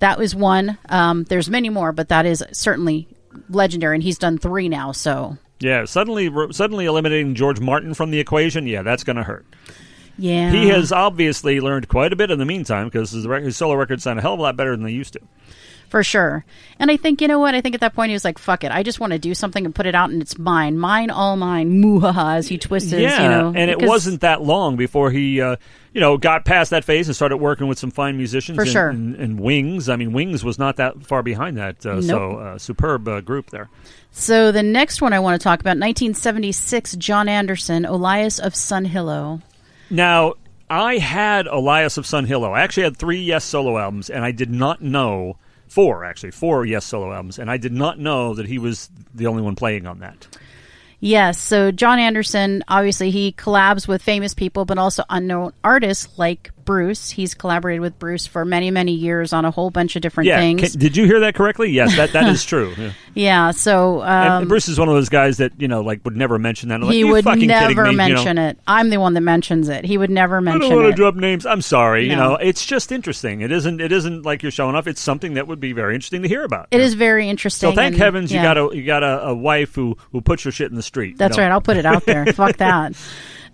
that 0.00 0.18
was 0.18 0.34
one. 0.34 0.78
Um, 0.88 1.24
there's 1.24 1.48
many 1.48 1.70
more, 1.70 1.92
but 1.92 2.08
that 2.10 2.26
is 2.26 2.44
certainly 2.52 3.08
legendary. 3.48 3.96
And 3.96 4.02
he's 4.02 4.18
done 4.18 4.38
three 4.38 4.68
now. 4.68 4.92
So 4.92 5.38
Yeah, 5.60 5.84
suddenly 5.84 6.30
suddenly 6.52 6.84
eliminating 6.86 7.34
George 7.34 7.60
Martin 7.60 7.94
from 7.94 8.10
the 8.10 8.18
equation, 8.20 8.66
yeah, 8.66 8.82
that's 8.82 9.04
going 9.04 9.16
to 9.16 9.22
hurt. 9.22 9.46
yeah. 10.18 10.50
He 10.50 10.68
has 10.68 10.92
obviously 10.92 11.60
learned 11.60 11.88
quite 11.88 12.12
a 12.12 12.16
bit 12.16 12.30
in 12.30 12.38
the 12.38 12.44
meantime 12.44 12.86
because 12.88 13.12
his, 13.12 13.26
rec- 13.26 13.44
his 13.44 13.56
solo 13.56 13.74
records 13.74 14.02
sound 14.02 14.18
a 14.18 14.22
hell 14.22 14.34
of 14.34 14.40
a 14.40 14.42
lot 14.42 14.56
better 14.56 14.72
than 14.72 14.84
they 14.84 14.92
used 14.92 15.12
to. 15.14 15.20
For 15.94 16.02
sure. 16.02 16.44
And 16.80 16.90
I 16.90 16.96
think 16.96 17.20
you 17.20 17.28
know 17.28 17.38
what? 17.38 17.54
I 17.54 17.60
think 17.60 17.76
at 17.76 17.80
that 17.82 17.94
point 17.94 18.08
he 18.08 18.14
was 18.14 18.24
like, 18.24 18.36
"Fuck 18.36 18.64
it! 18.64 18.72
I 18.72 18.82
just 18.82 18.98
want 18.98 19.12
to 19.12 19.18
do 19.20 19.32
something 19.32 19.64
and 19.64 19.72
put 19.72 19.86
it 19.86 19.94
out, 19.94 20.10
and 20.10 20.20
it's 20.20 20.36
mine, 20.36 20.76
mine, 20.76 21.08
all 21.08 21.36
mine." 21.36 21.80
Muhaha, 21.80 22.34
as 22.34 22.48
he 22.48 22.58
twisted. 22.58 23.00
yeah, 23.00 23.22
you 23.22 23.28
know, 23.28 23.52
and 23.54 23.70
it 23.70 23.80
wasn't 23.80 24.22
that 24.22 24.42
long 24.42 24.74
before 24.74 25.12
he, 25.12 25.40
uh, 25.40 25.54
you 25.92 26.00
know, 26.00 26.18
got 26.18 26.44
past 26.44 26.72
that 26.72 26.82
phase 26.82 27.06
and 27.06 27.14
started 27.14 27.36
working 27.36 27.68
with 27.68 27.78
some 27.78 27.92
fine 27.92 28.16
musicians. 28.16 28.56
For 28.56 28.62
and, 28.62 28.70
sure. 28.72 28.88
And, 28.88 29.14
and 29.14 29.38
Wings, 29.38 29.88
I 29.88 29.94
mean, 29.94 30.12
Wings 30.12 30.42
was 30.42 30.58
not 30.58 30.78
that 30.78 31.00
far 31.06 31.22
behind 31.22 31.58
that. 31.58 31.86
Uh, 31.86 32.02
So 32.02 32.30
Nope. 32.32 32.38
uh, 32.40 32.58
superb 32.58 33.06
uh, 33.06 33.20
group 33.20 33.50
there. 33.50 33.70
So 34.10 34.50
the 34.50 34.64
next 34.64 35.00
one 35.00 35.12
I 35.12 35.20
want 35.20 35.40
to 35.40 35.44
talk 35.44 35.60
about, 35.60 35.78
1976, 35.78 36.96
Jon 36.96 37.28
Anderson, 37.28 37.84
Olias 37.84 38.40
of 38.44 38.56
Sun 38.56 38.88
Sunhillow. 38.88 39.42
Now, 39.90 40.34
I 40.68 40.98
had 40.98 41.46
Olias 41.46 41.98
of 41.98 42.04
Sunhillow. 42.04 42.50
I 42.50 42.62
actually 42.62 42.82
had 42.82 42.96
three 42.96 43.22
Yes 43.22 43.44
solo 43.44 43.78
albums, 43.78 44.10
and 44.10 44.24
I 44.24 44.32
did 44.32 44.50
not 44.50 44.82
know 44.82 45.36
four 45.68 46.04
actually 46.04 46.30
four 46.30 46.64
Yes 46.64 46.84
solo 46.84 47.12
albums, 47.12 47.38
and 47.38 47.50
I 47.50 47.56
did 47.56 47.72
not 47.72 47.98
know 47.98 48.34
that 48.34 48.46
he 48.46 48.58
was 48.58 48.88
the 49.14 49.26
only 49.26 49.42
one 49.42 49.56
playing 49.56 49.86
on 49.86 50.00
that. 50.00 50.26
Yes, 51.00 51.38
so 51.38 51.70
Jon 51.70 51.98
Anderson, 51.98 52.64
obviously, 52.66 53.10
he 53.10 53.32
collabs 53.32 53.86
with 53.86 54.00
famous 54.00 54.32
people, 54.32 54.64
but 54.64 54.78
also 54.78 55.04
unknown 55.10 55.52
artists 55.62 56.08
like 56.18 56.50
Bruce. 56.64 57.10
He's 57.10 57.34
collaborated 57.34 57.80
with 57.80 57.98
Bruce 57.98 58.26
for 58.26 58.44
many, 58.44 58.70
many 58.70 58.92
years 58.92 59.32
on 59.32 59.44
a 59.44 59.50
whole 59.50 59.70
bunch 59.70 59.96
of 59.96 60.02
different 60.02 60.28
Yeah, 60.28 60.38
things. 60.38 60.60
ca- 60.72 60.78
did 60.78 60.96
you 60.96 61.04
hear 61.06 61.20
that 61.20 61.34
correctly? 61.34 61.70
Yes, 61.70 61.96
that 61.96 62.12
that 62.12 62.28
is 62.28 62.44
true. 62.46 62.74
Yeah. 62.76 62.92
Yeah, 63.16 63.50
so 63.52 64.02
And 64.02 64.28
um, 64.44 64.48
Bruce 64.48 64.68
is 64.68 64.78
one 64.78 64.88
of 64.88 64.94
those 64.94 65.08
guys 65.08 65.36
that 65.36 65.52
you 65.60 65.68
know, 65.68 65.82
like, 65.82 66.04
would 66.04 66.16
never 66.16 66.38
mention 66.38 66.68
that. 66.70 66.76
I'm 66.76 66.80
like, 66.82 66.92
he 66.92 66.98
"You 67.00 67.08
would 67.08 67.24
never 67.24 67.84
me?" 67.84 67.90
You 67.90 67.96
know? 67.96 68.04
mention 68.08 68.38
it. 68.38 68.58
I'm 68.66 68.90
the 68.90 68.96
one 68.98 69.14
that 69.14 69.20
mentions 69.20 69.68
it. 69.68 69.84
He 69.84 69.96
would 69.98 70.10
never 70.10 70.40
mention. 70.40 70.62
I 70.62 70.64
mention 70.64 70.70
don't 70.70 70.78
want 70.78 70.88
it. 70.88 70.92
to 70.92 70.96
drop 70.96 71.14
names. 71.14 71.46
I'm 71.46 71.62
sorry. 71.62 72.08
You 72.08 72.16
know, 72.16 72.34
it's 72.36 72.64
just 72.66 72.90
interesting. 72.92 73.40
It 73.40 73.52
isn't. 73.52 73.80
It 73.80 73.92
isn't 73.92 74.24
like 74.24 74.42
you're 74.42 74.50
showing 74.52 74.74
off. 74.74 74.86
It's 74.86 75.00
something 75.00 75.34
that 75.34 75.46
would 75.46 75.60
be 75.60 75.72
very 75.72 75.94
interesting 75.94 76.22
to 76.22 76.28
hear 76.28 76.42
about. 76.44 76.68
It 76.70 76.80
is 76.80 76.94
very 76.94 77.28
interesting. 77.28 77.70
So 77.70 77.74
thank 77.74 77.94
and- 77.94 78.02
heavens 78.02 78.32
you 78.32 78.42
got 78.42 78.58
a 78.58 78.70
you 78.72 78.84
got 78.84 79.02
a, 79.04 79.26
a 79.28 79.34
wife 79.34 79.74
who 79.76 79.96
who 80.12 80.20
puts 80.20 80.44
your 80.44 80.50
shit 80.52 80.70
in 80.70 80.76
the 80.76 80.82
street. 80.82 81.10
you 81.12 81.16
That's 81.16 81.36
know? 81.36 81.44
right. 81.44 81.52
I'll 81.52 81.60
put 81.60 81.76
it 81.76 81.86
out 81.86 82.04
there. 82.04 82.26
Fuck 82.32 82.56
that. 82.56 82.94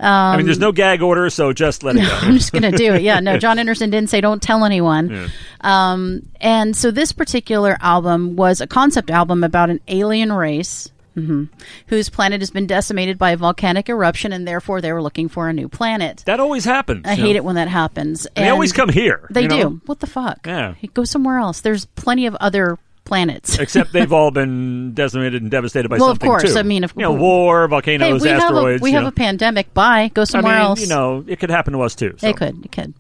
I 0.07 0.37
mean, 0.37 0.47
there's 0.47 0.59
no 0.59 0.73
gag 0.73 1.03
order, 1.03 1.29
so 1.31 1.53
just 1.53 1.83
let 1.83 1.97
it 1.97 2.01
go. 2.09 2.09
I'm 2.23 2.35
just 2.35 2.53
going 2.53 2.63
to 2.63 2.71
do 2.71 2.95
it. 2.95 3.03
Yeah, 3.03 3.21
no, 3.21 3.39
Jon 3.45 3.59
Anderson 3.59 3.91
didn't 3.91 4.11
say 4.11 4.21
don't 4.21 4.43
tell 4.43 4.65
anyone. 4.65 5.11
Yeah. 5.11 5.29
Um, 5.61 6.23
and 6.41 6.75
so 6.77 6.91
this 6.91 7.13
particular 7.13 7.77
album 7.81 8.37
was 8.37 8.61
a 8.61 8.67
concept 8.67 9.11
album 9.11 9.45
about 9.45 9.69
an 9.71 9.81
alien 9.89 10.33
race 10.33 10.91
mhm, 11.17 11.49
whose 11.89 12.09
planet 12.09 12.41
has 12.41 12.51
been 12.51 12.67
decimated 12.67 13.19
by 13.19 13.33
a 13.33 13.37
volcanic 13.37 13.89
eruption, 13.89 14.33
and 14.33 14.47
therefore 14.49 14.81
they 14.81 14.93
were 14.93 15.03
looking 15.03 15.29
for 15.29 15.49
a 15.49 15.53
new 15.53 15.69
planet. 15.69 16.23
That 16.27 16.41
always 16.41 16.65
happens. 16.65 17.03
I 17.07 17.15
hate 17.15 17.37
it 17.37 17.45
when 17.45 17.57
that 17.57 17.69
happens. 17.69 18.27
And 18.37 18.47
They 18.47 18.51
always 18.51 18.73
come 18.73 18.89
here. 18.89 19.27
They 19.31 19.47
do. 19.47 19.57
know? 19.59 19.71
What 19.87 20.01
the 20.01 20.07
fuck? 20.07 20.47
Yeah. 20.47 20.75
Go 20.95 21.05
somewhere 21.05 21.39
else. 21.39 21.61
There's 21.61 21.85
plenty 21.85 22.27
of 22.27 22.35
other 22.37 22.79
planets. 23.05 23.59
Except 23.61 23.93
they've 23.93 24.13
all 24.13 24.31
been 24.31 24.93
decimated 24.95 25.43
and 25.43 25.51
devastated 25.51 25.89
by 25.89 25.99
Well, 25.99 26.11
of 26.11 26.19
course. 26.19 26.53
too. 26.53 26.59
I 26.59 26.63
mean, 26.63 26.85
of 26.85 26.93
you 26.97 27.03
know, 27.03 27.11
course. 27.11 27.21
war, 27.21 27.63
hey, 27.63 27.71
volcanoes, 27.71 28.23
we 28.23 28.29
have 28.29 28.39
a 28.41 28.45
asteroids. 28.45 28.83
we 28.83 28.93
have 28.93 29.03
know. 29.03 29.09
a 29.09 29.13
pandemic. 29.13 29.73
Bye. 29.75 30.11
Go 30.15 30.23
I 30.23 30.25
somewhere 30.25 30.55
mean, 30.55 30.63
else. 30.63 30.81
you 30.81 30.87
know, 30.89 31.25
it 31.27 31.41
could 31.41 31.51
happen 31.51 31.73
to 31.73 31.83
us 31.83 31.95
too. 31.95 32.15
So. 32.19 32.29
It 32.29 32.37
could. 32.37 32.65
It 32.65 32.73
could. 32.73 32.95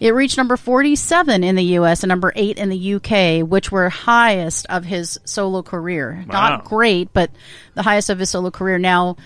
It 0.00 0.14
reached 0.14 0.36
number 0.36 0.56
47 0.56 1.44
in 1.44 1.54
the 1.54 1.62
US 1.78 2.02
and 2.02 2.08
number 2.08 2.32
8 2.34 2.58
in 2.58 2.70
the 2.70 2.94
UK, 2.94 3.48
which 3.48 3.70
were 3.70 3.88
highest 3.88 4.66
of 4.66 4.84
his 4.84 5.20
solo 5.24 5.62
career. 5.62 6.24
Wow. 6.28 6.48
Not 6.48 6.64
great, 6.64 7.12
but 7.12 7.30
the 7.74 7.82
highest 7.82 8.10
of 8.10 8.18
his 8.18 8.28
solo 8.28 8.50
career. 8.50 8.78
Now, 8.78 9.16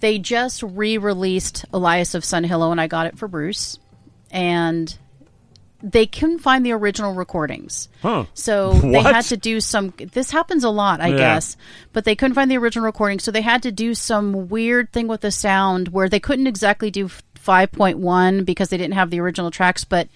they 0.00 0.18
just 0.18 0.64
re-released 0.64 1.66
Olias 1.72 2.16
of 2.16 2.24
Sun 2.24 2.44
Sunhillow 2.44 2.72
and 2.72 2.80
I 2.80 2.88
got 2.88 3.06
it 3.06 3.16
for 3.16 3.28
Bruce. 3.28 3.78
And 4.32 4.96
they 5.82 6.06
couldn't 6.06 6.40
find 6.40 6.66
the 6.66 6.72
original 6.72 7.14
recordings. 7.14 7.88
Huh. 8.02 8.24
So 8.34 8.72
they 8.80 9.00
had 9.02 9.22
to 9.26 9.36
do 9.36 9.60
some. 9.60 9.92
This 9.96 10.30
happens 10.30 10.64
a 10.64 10.70
lot, 10.70 11.00
I 11.00 11.08
Yeah. 11.08 11.16
guess. 11.18 11.56
But 11.92 12.04
they 12.04 12.16
couldn't 12.16 12.34
find 12.34 12.50
the 12.50 12.58
original 12.58 12.84
recording, 12.84 13.18
so 13.20 13.30
they 13.30 13.42
had 13.42 13.62
to 13.62 13.72
do 13.72 13.94
some 13.94 14.48
weird 14.48 14.92
thing 14.92 15.06
with 15.08 15.20
the 15.20 15.30
sound 15.30 15.88
where 15.88 16.08
they 16.08 16.20
couldn't 16.20 16.46
exactly 16.46 16.90
do 16.90 17.08
5.1 17.36 18.44
because 18.44 18.68
they 18.68 18.76
didn't 18.76 18.94
have 18.94 19.10
the 19.10 19.20
original 19.20 19.50
tracks, 19.50 19.84
but 19.84 20.08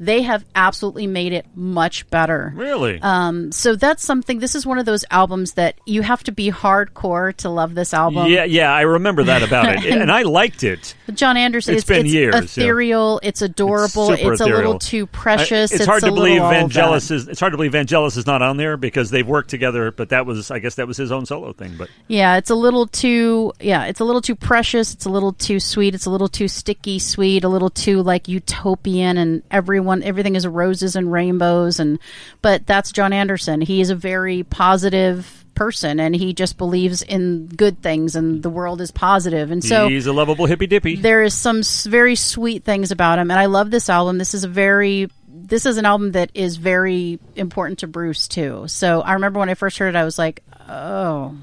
they 0.00 0.22
have 0.22 0.44
absolutely 0.54 1.06
made 1.06 1.32
it 1.32 1.46
much 1.54 2.08
better. 2.10 2.52
Really? 2.54 3.00
Um, 3.02 3.50
so 3.52 3.74
that's 3.76 4.04
something. 4.04 4.38
This 4.38 4.54
is 4.54 4.64
one 4.64 4.78
of 4.78 4.86
those 4.86 5.04
albums 5.10 5.54
that 5.54 5.74
you 5.86 6.02
have 6.02 6.22
to 6.24 6.32
be 6.32 6.50
hardcore 6.50 7.34
to 7.38 7.48
love 7.50 7.74
this 7.74 7.92
album. 7.92 8.28
yeah, 8.28 8.44
yeah, 8.44 8.72
I 8.72 8.82
remember 8.82 9.24
that 9.24 9.42
about 9.42 9.68
it, 9.68 9.84
and 9.92 10.10
I 10.10 10.22
liked 10.22 10.62
it. 10.64 10.94
Jon 11.12 11.36
Anderson. 11.36 11.74
It's 11.74 11.84
been 11.84 12.06
years, 12.06 12.34
yeah. 12.34 12.40
ethereal. 12.42 13.20
It's 13.22 13.42
adorable. 13.42 14.12
It's 14.12 14.22
It's, 14.22 14.40
a 14.40 14.44
ethereal. 14.44 14.56
little 14.56 14.78
too 14.78 15.06
precious. 15.06 15.72
I- 15.72 15.76
it's, 15.76 15.86
hard 15.86 16.02
to 16.02 16.12
believe 16.12 16.34
little 16.42 16.46
all 16.46 16.64
of 16.64 16.72
that. 16.72 16.84
Vangelis 16.84 17.10
is. 17.10 17.28
It's 17.28 17.40
hard 17.40 17.52
to 17.52 17.56
believe 17.56 17.72
Vangelis 17.72 18.16
is 18.16 18.26
not 18.26 18.42
on 18.42 18.56
there 18.56 18.76
because 18.76 19.10
they've 19.10 19.26
worked 19.26 19.50
together. 19.50 19.90
But 19.90 20.10
that 20.10 20.26
was, 20.26 20.50
I 20.50 20.58
guess, 20.58 20.76
that 20.76 20.86
was 20.86 20.96
his 20.96 21.10
own 21.10 21.26
solo 21.26 21.52
thing. 21.52 21.74
But 21.76 21.88
Yeah, 22.08 22.36
it's 22.36 22.50
a 22.50 22.54
little 22.54 22.86
too 22.86 23.52
yeah, 23.60 23.86
it's 23.86 24.00
a 24.00 24.04
little 24.04 24.20
too 24.22 24.34
precious, 24.36 24.94
it's 24.94 25.06
a 25.06 25.10
little 25.10 25.32
too 25.32 25.58
sweet, 25.60 25.94
it's 25.94 26.06
a 26.06 26.10
little 26.10 26.28
too 26.28 26.46
sticky 26.48 26.98
sweet, 26.98 27.42
a 27.44 27.48
little 27.48 27.70
too 27.70 28.02
like 28.02 28.28
utopian 28.28 29.16
and 29.18 29.42
everyone 29.50 29.87
everything 30.02 30.36
is 30.36 30.46
roses 30.46 30.96
and 30.96 31.10
rainbows 31.10 31.80
and 31.80 31.98
but 32.42 32.66
that's 32.66 32.92
Jon 32.92 33.12
Anderson. 33.12 33.60
He 33.60 33.80
is 33.80 33.90
a 33.90 33.94
very 33.96 34.42
positive 34.42 35.44
person 35.54 35.98
and 35.98 36.14
he 36.14 36.32
just 36.32 36.56
believes 36.56 37.02
in 37.02 37.48
good 37.48 37.82
things 37.82 38.14
and 38.14 38.42
the 38.44 38.50
world 38.50 38.80
is 38.80 38.92
positive. 38.92 39.50
And 39.50 39.62
so 39.64 39.88
he's 39.88 40.06
a 40.06 40.12
lovable 40.12 40.46
hippy 40.46 40.66
dippy. 40.68 40.96
there 40.96 41.22
is 41.24 41.34
some 41.34 41.62
very 41.90 42.14
sweet 42.14 42.62
things 42.64 42.92
about 42.92 43.18
him 43.18 43.30
and 43.30 43.40
i 43.40 43.46
love 43.46 43.70
this 43.70 43.90
album 43.90 44.18
this 44.18 44.34
is 44.34 44.44
a 44.44 44.48
very 44.48 45.10
this 45.28 45.66
is 45.66 45.76
an 45.76 45.84
album 45.84 46.12
that 46.12 46.30
is 46.34 46.56
very 46.56 47.18
important 47.34 47.80
to 47.80 47.86
bruce 47.86 48.28
too 48.28 48.64
so 48.68 49.00
i 49.00 49.14
remember 49.14 49.38
when 49.40 49.48
i 49.48 49.54
first 49.54 49.78
heard 49.78 49.88
it 49.88 49.96
i 49.96 50.04
was 50.04 50.18
like 50.18 50.42
oh 50.68 51.34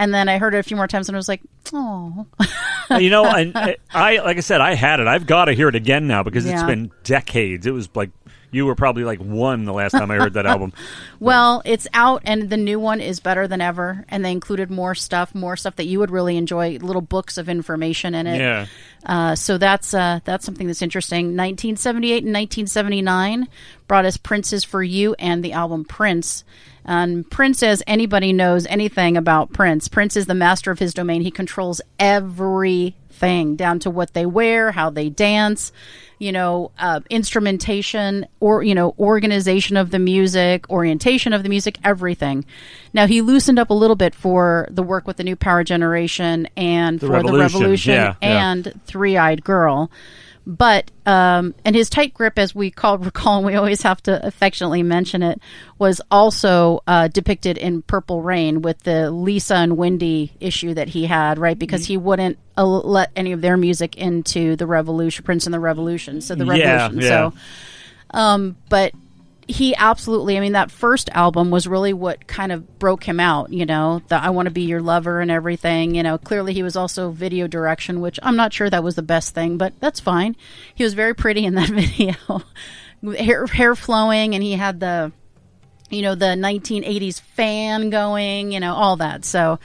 and 0.00 0.12
then 0.12 0.28
i 0.28 0.38
heard 0.38 0.54
it 0.54 0.58
a 0.58 0.62
few 0.62 0.76
more 0.76 0.88
times 0.88 1.08
and 1.08 1.16
i 1.16 1.18
was 1.18 1.28
like 1.28 1.42
oh 1.72 2.26
you 2.98 3.10
know, 3.10 3.24
and 3.24 3.54
uh, 3.56 3.74
I, 3.92 4.18
like 4.18 4.36
I 4.36 4.40
said, 4.40 4.60
I 4.60 4.74
had 4.74 5.00
it. 5.00 5.06
I've 5.06 5.26
got 5.26 5.44
to 5.46 5.52
hear 5.52 5.68
it 5.68 5.74
again 5.74 6.06
now 6.06 6.22
because 6.22 6.46
it's 6.46 6.62
been 6.62 6.90
decades. 7.04 7.66
It 7.66 7.70
was 7.70 7.88
like 7.94 8.10
you 8.50 8.66
were 8.66 8.74
probably 8.74 9.04
like 9.04 9.20
one 9.20 9.64
the 9.64 9.72
last 9.72 9.92
time 9.92 10.10
I 10.10 10.16
heard 10.16 10.32
that 10.34 10.44
album. 10.46 10.72
well 11.20 11.62
it's 11.64 11.86
out 11.94 12.22
and 12.24 12.50
the 12.50 12.56
new 12.56 12.80
one 12.80 13.00
is 13.00 13.20
better 13.20 13.46
than 13.46 13.60
ever 13.60 14.04
and 14.08 14.24
they 14.24 14.32
included 14.32 14.72
more 14.72 14.96
stuff 14.96 15.36
more 15.36 15.56
stuff 15.56 15.76
that 15.76 15.84
you 15.84 16.00
would 16.00 16.10
really 16.10 16.36
enjoy 16.36 16.76
little 16.78 17.00
books 17.00 17.38
of 17.38 17.48
information 17.48 18.12
in 18.12 18.26
it 18.26 18.38
Yeah. 18.38 18.66
Uh, 19.06 19.36
so 19.36 19.56
that's 19.56 19.94
uh, 19.94 20.18
that's 20.24 20.44
something 20.44 20.66
that's 20.66 20.82
interesting. 20.82 21.36
1978 21.36 22.24
and 22.24 22.34
1979 22.34 23.48
brought 23.86 24.04
us 24.04 24.16
Prince's 24.16 24.64
for 24.64 24.82
You 24.82 25.14
and 25.18 25.42
the 25.42 25.52
album 25.52 25.84
Prince. 25.84 26.44
And 26.84 27.28
Prince, 27.30 27.62
as 27.62 27.82
anybody 27.86 28.32
knows 28.32 28.66
anything 28.66 29.16
about 29.16 29.52
Prince, 29.52 29.88
Prince 29.88 30.16
is 30.16 30.26
the 30.26 30.34
master 30.34 30.70
of 30.70 30.78
his 30.78 30.94
domain. 30.94 31.22
He 31.22 31.30
controls 31.30 31.80
everything 31.98 33.56
down 33.56 33.78
to 33.80 33.90
what 33.90 34.14
they 34.14 34.24
wear, 34.26 34.72
how 34.72 34.90
they 34.90 35.10
dance, 35.10 35.72
you 36.18 36.32
know, 36.32 36.70
uh, 36.78 37.00
instrumentation, 37.10 38.26
or 38.40 38.62
you 38.62 38.74
know, 38.74 38.94
organization 38.98 39.76
of 39.76 39.90
the 39.90 39.98
music, 39.98 40.68
orientation 40.70 41.32
of 41.32 41.42
the 41.42 41.48
music, 41.48 41.78
everything. 41.84 42.44
Now 42.92 43.06
he 43.06 43.20
loosened 43.20 43.58
up 43.58 43.70
a 43.70 43.74
little 43.74 43.96
bit 43.96 44.14
for 44.14 44.66
the 44.70 44.82
work 44.82 45.06
with 45.06 45.16
the 45.18 45.24
New 45.24 45.36
Power 45.36 45.64
Generation 45.64 46.48
and 46.56 46.98
for 47.00 47.06
the 47.06 47.12
Revolution. 47.12 47.60
Revolution 47.60 47.92
Yeah, 47.94 48.14
yeah. 48.22 48.50
and 48.50 48.80
Three 48.86 49.16
Eyed 49.16 49.44
Girl. 49.44 49.90
But 50.50 50.90
um, 51.06 51.54
and 51.64 51.76
his 51.76 51.88
tight 51.88 52.12
grip, 52.12 52.36
as 52.36 52.56
we 52.56 52.72
call 52.72 52.98
recall, 53.10 53.36
and 53.36 53.46
we 53.46 53.54
always 53.54 53.82
have 53.82 54.02
to 54.02 54.26
affectionately 54.26 54.82
mention 54.82 55.22
it, 55.22 55.40
was 55.78 56.00
also 56.10 56.82
uh, 56.88 57.06
depicted 57.06 57.56
in 57.56 57.82
Purple 57.82 58.20
Rain 58.20 58.60
with 58.60 58.80
the 58.80 59.12
Lisa 59.12 59.54
and 59.54 59.76
Wendy 59.76 60.32
issue 60.40 60.74
that 60.74 60.88
he 60.88 61.06
had, 61.06 61.38
right? 61.38 61.56
Because 61.56 61.84
he 61.86 61.96
wouldn't 61.96 62.36
uh, 62.58 62.64
let 62.64 63.12
any 63.14 63.30
of 63.30 63.42
their 63.42 63.56
music 63.56 63.96
into 63.96 64.56
the 64.56 64.66
Revolution, 64.66 65.24
Prince 65.24 65.46
and 65.46 65.54
the 65.54 65.60
Revolution. 65.60 66.20
So 66.20 66.34
the 66.34 66.44
Yeah, 66.46 66.82
Revolution. 66.88 67.00
yeah. 67.00 67.30
So, 67.30 67.32
um, 68.10 68.56
but 68.68 68.92
he 69.50 69.74
absolutely 69.76 70.36
i 70.36 70.40
mean 70.40 70.52
that 70.52 70.70
first 70.70 71.10
album 71.12 71.50
was 71.50 71.66
really 71.66 71.92
what 71.92 72.26
kind 72.26 72.52
of 72.52 72.78
broke 72.78 73.04
him 73.04 73.18
out 73.18 73.52
you 73.52 73.66
know 73.66 74.00
the 74.08 74.14
i 74.14 74.30
want 74.30 74.46
to 74.46 74.50
be 74.50 74.62
your 74.62 74.80
lover 74.80 75.20
and 75.20 75.30
everything 75.30 75.94
you 75.94 76.02
know. 76.02 76.18
Clearly 76.18 76.52
he 76.52 76.62
was 76.62 76.76
also 76.76 77.10
video 77.10 77.46
direction 77.46 78.00
which 78.00 78.18
i'm 78.22 78.36
not 78.36 78.52
sure 78.52 78.70
that 78.70 78.84
was 78.84 78.94
the 78.94 79.02
best 79.02 79.34
thing 79.34 79.58
but 79.58 79.72
that's 79.80 80.00
fine. 80.00 80.36
He 80.74 80.84
was 80.84 80.94
very 80.94 81.14
pretty 81.14 81.44
in 81.44 81.54
that 81.54 81.68
video. 81.70 82.14
Hair, 83.02 83.46
hair 83.46 83.74
flowing 83.74 84.34
and 84.34 84.42
he 84.42 84.52
had 84.52 84.80
the 84.80 85.12
you 85.88 86.02
know 86.02 86.14
the 86.14 86.26
1980s 86.26 87.20
fan 87.20 87.90
going 87.90 88.52
you 88.52 88.60
know 88.60 88.74
all 88.74 88.96
that. 88.96 89.24
So 89.24 89.58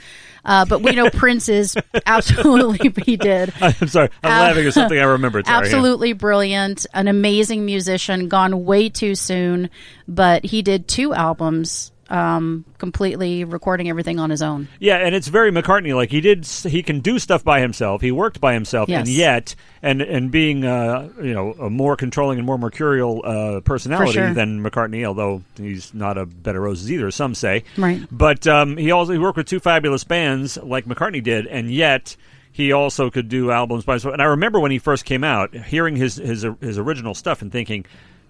uh, 0.46 0.64
but 0.64 0.80
we 0.80 0.92
know 0.92 1.10
prince 1.12 1.50
is 1.50 1.76
absolutely 2.06 2.90
he 3.04 3.16
did 3.18 3.52
I'm 3.60 3.88
sorry. 3.88 4.08
I'm 4.22 4.32
Uh, 4.32 4.44
laughing 4.48 4.66
at 4.66 4.72
something 4.72 4.98
I 4.98 5.02
remembered. 5.04 5.46
Sorry. 5.46 5.66
Absolutely 5.66 6.14
brilliant, 6.14 6.86
an 6.94 7.08
amazing 7.08 7.66
musician, 7.66 8.28
gone 8.28 8.64
way 8.64 8.88
too 8.88 9.14
soon, 9.14 9.68
but 10.08 10.44
he 10.46 10.62
did 10.62 10.88
two 10.88 11.12
albums 11.12 11.92
um, 12.08 12.64
completely 12.78 13.44
recording 13.44 13.88
everything 13.88 14.18
on 14.18 14.30
his 14.30 14.42
own. 14.42 14.68
Yeah, 14.78 14.96
and 14.96 15.14
it's 15.14 15.28
very 15.28 15.50
McCartney. 15.50 15.94
Like 15.94 16.10
he 16.10 16.20
did, 16.20 16.46
he 16.46 16.82
can 16.82 17.00
do 17.00 17.18
stuff 17.18 17.44
by 17.44 17.60
himself. 17.60 18.00
He 18.00 18.12
worked 18.12 18.40
by 18.40 18.54
himself, 18.54 18.88
and 18.88 19.08
yet, 19.08 19.54
and 19.82 20.00
and 20.00 20.30
being 20.30 20.64
uh, 20.64 21.10
you 21.18 21.34
know 21.34 21.52
a 21.52 21.70
more 21.70 21.96
controlling 21.96 22.38
and 22.38 22.46
more 22.46 22.58
mercurial 22.58 23.22
uh, 23.24 23.60
personality 23.60 24.12
sure. 24.12 24.34
than 24.34 24.62
McCartney, 24.62 25.04
although 25.04 25.42
he's 25.56 25.92
not 25.94 26.18
a 26.18 26.26
bed 26.26 26.56
of 26.56 26.62
roses 26.62 26.90
either. 26.90 27.10
Some 27.10 27.34
say, 27.34 27.64
Right. 27.76 28.02
But 28.10 28.46
um, 28.46 28.76
he 28.76 28.90
also 28.90 29.12
he 29.12 29.18
worked 29.18 29.36
with 29.36 29.46
two 29.46 29.60
fabulous 29.60 30.04
bands 30.04 30.56
like 30.56 30.84
McCartney 30.86 31.22
did, 31.22 31.46
and 31.46 31.70
yet. 31.70 32.16
He 32.52 32.72
also 32.72 33.10
could 33.10 33.28
do 33.28 33.50
albums 33.50 33.84
by 33.84 33.92
himself, 33.92 34.14
and 34.14 34.22
I 34.22 34.24
remember 34.24 34.58
when 34.58 34.70
he 34.70 34.78
first 34.78 35.04
came 35.04 35.22
out, 35.22 35.54
hearing 35.54 35.94
his 35.94 36.16
his 36.16 36.46
his 36.62 36.78
original 36.78 37.12
stuff 37.12 37.42
and 37.42 37.52
thinking, 37.52 37.84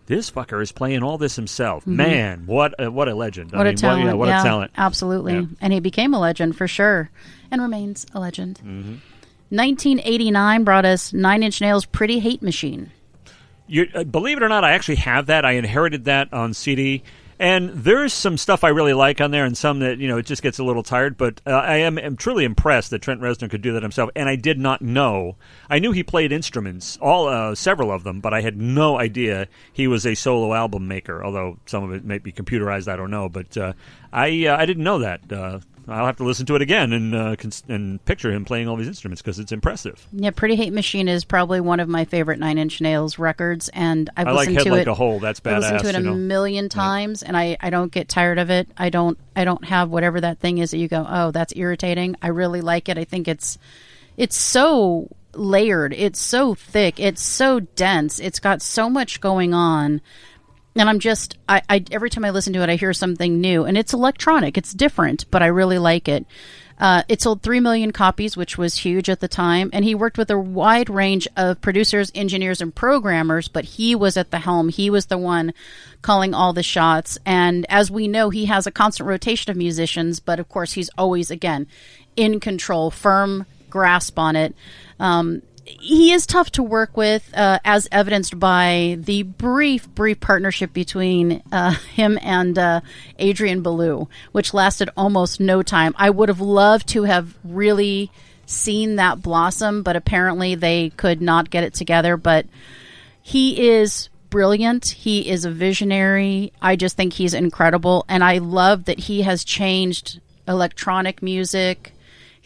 "This 0.07 0.31
fucker 0.31 0.63
is 0.63 0.73
playing 0.73 1.03
all 1.03 1.19
this 1.19 1.37
himself." 1.37 1.87
Man, 1.87 2.47
what 2.47 2.75
a, 2.79 2.91
what 2.91 3.09
a 3.09 3.15
legend! 3.15 3.49
Mm-hmm. 3.51 3.59
What 3.59 3.67
I 3.67 3.71
a 3.71 3.73
mean, 3.73 3.77
talent! 3.77 4.05
yeah, 4.05 4.13
what 4.15 4.29
yeah, 4.29 4.41
a 4.41 4.45
talent! 4.45 4.71
Absolutely, 4.77 5.35
Yeah. 5.35 5.45
and 5.61 5.73
he 5.73 5.81
became 5.81 6.15
a 6.15 6.19
legend 6.19 6.57
for 6.57 6.67
sure, 6.69 7.11
and 7.51 7.61
remains 7.61 8.07
a 8.15 8.21
legend. 8.21 8.61
Mm-hmm. 8.65 8.95
1989 9.51 10.65
brought 10.65 10.85
us 10.85 11.13
Nine 11.13 11.43
Inch 11.43 11.61
Nails' 11.61 11.87
"Pretty 11.87 12.19
Hate 12.19 12.43
Machine." 12.43 12.91
You, 13.69 13.89
uh, 13.95 14.05
believe 14.05 14.37
it 14.37 14.43
or 14.43 14.49
not, 14.49 14.65
I 14.65 14.73
actually 14.73 14.97
have 14.97 15.27
that. 15.27 15.45
I 15.45 15.53
inherited 15.53 16.05
that 16.05 16.33
on 16.33 16.55
CD, 16.55 17.03
And 17.39 17.71
there's 17.71 18.15
some 18.15 18.39
stuff 18.39 18.65
I 18.65 18.69
really 18.69 18.95
like 18.95 19.21
on 19.21 19.31
there, 19.31 19.45
and 19.45 19.57
some 19.57 19.81
that 19.81 19.99
you 19.99 20.09
know 20.09 20.19
it 20.19 20.27
just 20.27 20.43
gets 20.43 20.59
a 20.59 20.65
little 20.65 20.83
tired. 20.83 21.17
But 21.17 21.41
uh, 21.47 21.51
I 21.51 21.77
am, 21.79 21.99
am 21.99 22.17
truly 22.17 22.45
impressed 22.45 22.91
that 22.91 23.03
Trent 23.03 23.21
Reznor 23.21 23.51
could 23.51 23.63
do 23.63 23.73
that 23.75 23.83
himself. 23.83 24.11
And 24.17 24.29
I 24.29 24.37
did 24.37 24.59
not 24.59 24.81
know. 24.81 25.37
I 25.69 25.79
knew 25.79 25.93
he 25.93 26.03
played 26.03 26.33
instruments, 26.33 26.97
all 27.01 27.29
uh, 27.29 27.55
several 27.55 27.93
of 27.93 28.05
them, 28.05 28.21
but 28.21 28.33
I 28.33 28.41
had 28.41 28.57
no 28.57 28.99
idea 28.99 29.49
he 29.73 29.87
was 29.87 30.07
a 30.07 30.15
solo 30.15 30.55
album 30.55 30.89
maker. 30.89 31.23
Although 31.23 31.59
some 31.67 31.85
of 31.85 31.93
it 31.93 32.05
may 32.05 32.19
be 32.19 32.33
computerized, 32.33 32.89
I 32.89 32.97
don't 32.97 33.11
know. 33.11 33.29
But 33.29 33.57
uh, 33.57 33.73
I 34.13 34.47
uh, 34.47 34.57
I 34.57 34.65
didn't 34.65 34.85
know 34.85 35.01
that. 35.01 35.63
I'll 35.89 36.07
have 36.07 36.17
to 36.17 36.25
listen 36.25 36.47
to 36.47 36.57
it 36.57 36.63
again 36.63 36.93
and 36.93 37.15
uh, 37.15 37.37
cons- 37.37 37.63
and 37.69 38.05
picture 38.05 38.33
him 38.33 38.45
playing 38.45 38.67
all 38.69 38.77
these 38.77 38.89
instruments 38.89 39.23
because 39.23 39.39
it's 39.39 39.53
impressive. 39.53 40.07
Yeah, 40.13 40.31
Pretty 40.31 40.57
Hate 40.57 40.73
Machine 40.73 41.07
is 41.09 41.25
probably 41.25 41.61
one 41.61 41.79
of 41.81 41.89
my 41.89 42.05
favorite 42.05 42.39
Nine 42.39 42.59
Inch 42.59 42.81
Nails 42.81 43.19
records, 43.19 43.69
and 43.69 44.11
I've 44.17 44.27
I 44.27 44.31
like 44.33 44.39
listened 44.49 44.57
Head 44.57 44.65
to 44.65 44.71
Like 44.73 44.81
it. 44.83 44.89
a 44.89 44.95
Hole. 44.95 45.21
That's 45.21 45.41
I've 45.45 45.59
listened 45.59 45.81
to 45.81 45.89
it 45.91 45.95
a 45.95 46.01
know? 46.01 46.15
million 46.15 46.69
times, 46.69 47.23
and 47.23 47.37
I, 47.37 47.57
I 47.61 47.71
don't 47.71 47.93
get 47.93 48.09
tired 48.09 48.39
of 48.39 48.51
it. 48.51 48.69
I 48.77 48.91
don't 48.91 49.17
I 49.37 49.45
don't 49.45 49.65
have 49.65 49.91
whatever 49.91 50.21
that 50.21 50.39
thing 50.41 50.59
is 50.59 50.73
that 50.73 50.79
you 50.79 50.89
go, 50.89 51.07
oh, 51.09 51.31
that's 51.31 51.53
irritating. 51.55 52.17
I 52.21 52.29
really 52.29 52.61
like 52.63 52.89
it. 52.89 52.99
I 52.99 53.05
think 53.05 53.29
it's 53.29 53.59
it's 54.17 54.37
so 54.37 55.09
layered. 55.35 55.93
It's 55.93 56.19
so 56.19 56.55
thick. 56.55 56.99
It's 56.99 57.23
so 57.23 57.61
dense. 57.61 58.19
It's 58.19 58.41
got 58.41 58.63
so 58.63 58.89
much 58.91 59.21
going 59.21 59.55
on. 59.55 60.01
And 60.77 60.89
I'm 60.89 60.99
just, 60.99 61.39
I, 61.49 61.63
I 61.69 61.85
every 61.91 62.11
time 62.11 62.25
I 62.25 62.31
listen 62.31 62.53
to 62.53 62.63
it, 62.63 62.69
I 62.69 62.77
hear 62.77 62.93
something 62.93 63.41
new, 63.41 63.65
and 63.65 63.79
it's 63.79 63.95
electronic. 63.95 64.59
It's 64.59 64.75
different, 64.75 65.25
but 65.31 65.43
I 65.43 65.47
really 65.47 65.79
like 65.79 66.09
it. 66.09 66.27
Uh, 66.79 67.03
it 67.09 67.23
sold 67.23 67.43
3 67.43 67.61
million 67.61 67.91
copies, 67.91 68.37
which 68.37 68.59
was 68.59 68.77
huge 68.77 69.09
at 69.09 69.21
the 69.21 69.29
time. 69.29 69.71
And 69.73 69.85
he 69.85 69.95
worked 69.95 70.19
with 70.19 70.31
a 70.31 70.39
wide 70.39 70.91
range 70.91 71.27
of 71.37 71.61
producers, 71.63 72.13
engineers, 72.15 72.61
and 72.61 72.75
programmers, 72.75 73.49
but 73.49 73.65
he 73.65 73.95
was 73.95 74.17
at 74.17 74.31
the 74.31 74.41
helm. 74.41 74.69
He 74.69 74.91
was 74.91 75.07
the 75.07 75.17
one 75.17 75.55
calling 76.03 76.35
all 76.35 76.53
the 76.53 76.63
shots. 76.63 77.19
And 77.25 77.65
as 77.71 77.91
we 77.91 78.09
know, 78.09 78.29
he 78.29 78.45
has 78.47 78.67
a 78.67 78.71
constant 78.71 79.09
rotation 79.09 79.51
of 79.51 79.57
musicians, 79.57 80.21
but 80.21 80.39
of 80.39 80.49
course, 80.51 80.75
he's 80.75 80.91
always, 80.99 81.31
again, 81.31 81.67
in 82.15 82.41
control, 82.41 82.91
firm 82.91 83.47
grasp 83.71 84.19
on 84.19 84.37
it. 84.37 84.55
Um, 85.01 85.43
he 85.67 86.13
is 86.13 86.27
tough 86.27 86.51
to 86.53 86.63
work 86.63 86.97
with, 86.97 87.29
uh, 87.35 87.59
as 87.65 87.89
evidenced 87.91 88.39
by 88.39 88.97
the 89.01 89.25
brief, 89.25 89.89
brief 89.91 90.21
partnership 90.21 90.73
between 90.73 91.43
uh, 91.51 91.73
him 91.73 92.19
and 92.23 92.59
uh, 92.59 92.81
Adrian 93.19 93.63
Belew, 93.63 94.09
which 94.33 94.55
lasted 94.55 94.91
almost 94.97 95.41
no 95.41 95.63
time. 95.63 95.95
I 95.97 96.11
would 96.11 96.29
have 96.29 96.41
loved 96.41 96.89
to 96.89 97.03
have 97.05 97.37
really 97.43 98.13
seen 98.47 98.97
that 98.97 99.23
blossom, 99.23 99.83
but 99.83 99.97
apparently 99.97 100.55
they 100.55 100.91
could 100.91 101.21
not 101.21 101.51
get 101.51 101.65
it 101.65 101.75
together. 101.75 102.17
But 102.17 102.47
he 103.21 103.69
is 103.71 104.09
brilliant. 104.31 104.87
He 104.87 105.29
is 105.29 105.45
a 105.45 105.51
visionary. 105.51 106.53
I 106.63 106.77
just 106.77 106.97
think 106.97 107.15
he's 107.15 107.35
incredible. 107.35 108.05
And 108.09 108.23
I 108.23 108.39
love 108.39 108.85
that 108.85 109.01
he 109.01 109.23
has 109.23 109.43
changed 109.43 110.21
electronic 110.47 111.23
music. 111.23 111.93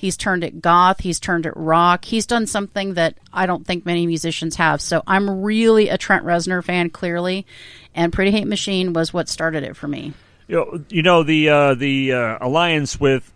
He's 0.00 0.16
turned 0.16 0.44
it 0.44 0.62
goth. 0.62 1.00
He's 1.00 1.20
turned 1.20 1.44
it 1.44 1.52
rock. 1.56 2.06
He's 2.06 2.24
done 2.24 2.46
something 2.46 2.94
that 2.94 3.16
I 3.34 3.44
don't 3.44 3.66
think 3.66 3.84
many 3.84 4.06
musicians 4.06 4.56
have. 4.56 4.80
So 4.80 5.02
I'm 5.06 5.42
really 5.42 5.90
a 5.90 5.98
Trent 5.98 6.24
Reznor 6.24 6.64
fan, 6.64 6.88
clearly. 6.88 7.46
And 7.94 8.10
Pretty 8.10 8.30
Hate 8.30 8.46
Machine 8.46 8.94
was 8.94 9.12
what 9.12 9.28
started 9.28 9.62
it 9.62 9.76
for 9.76 9.88
me. 9.88 10.14
You 10.48 10.56
know, 10.56 10.84
you 10.88 11.02
know 11.02 11.22
the 11.22 11.48
uh, 11.50 11.74
the 11.74 12.12
uh, 12.14 12.38
alliance 12.40 12.98
with 12.98 13.30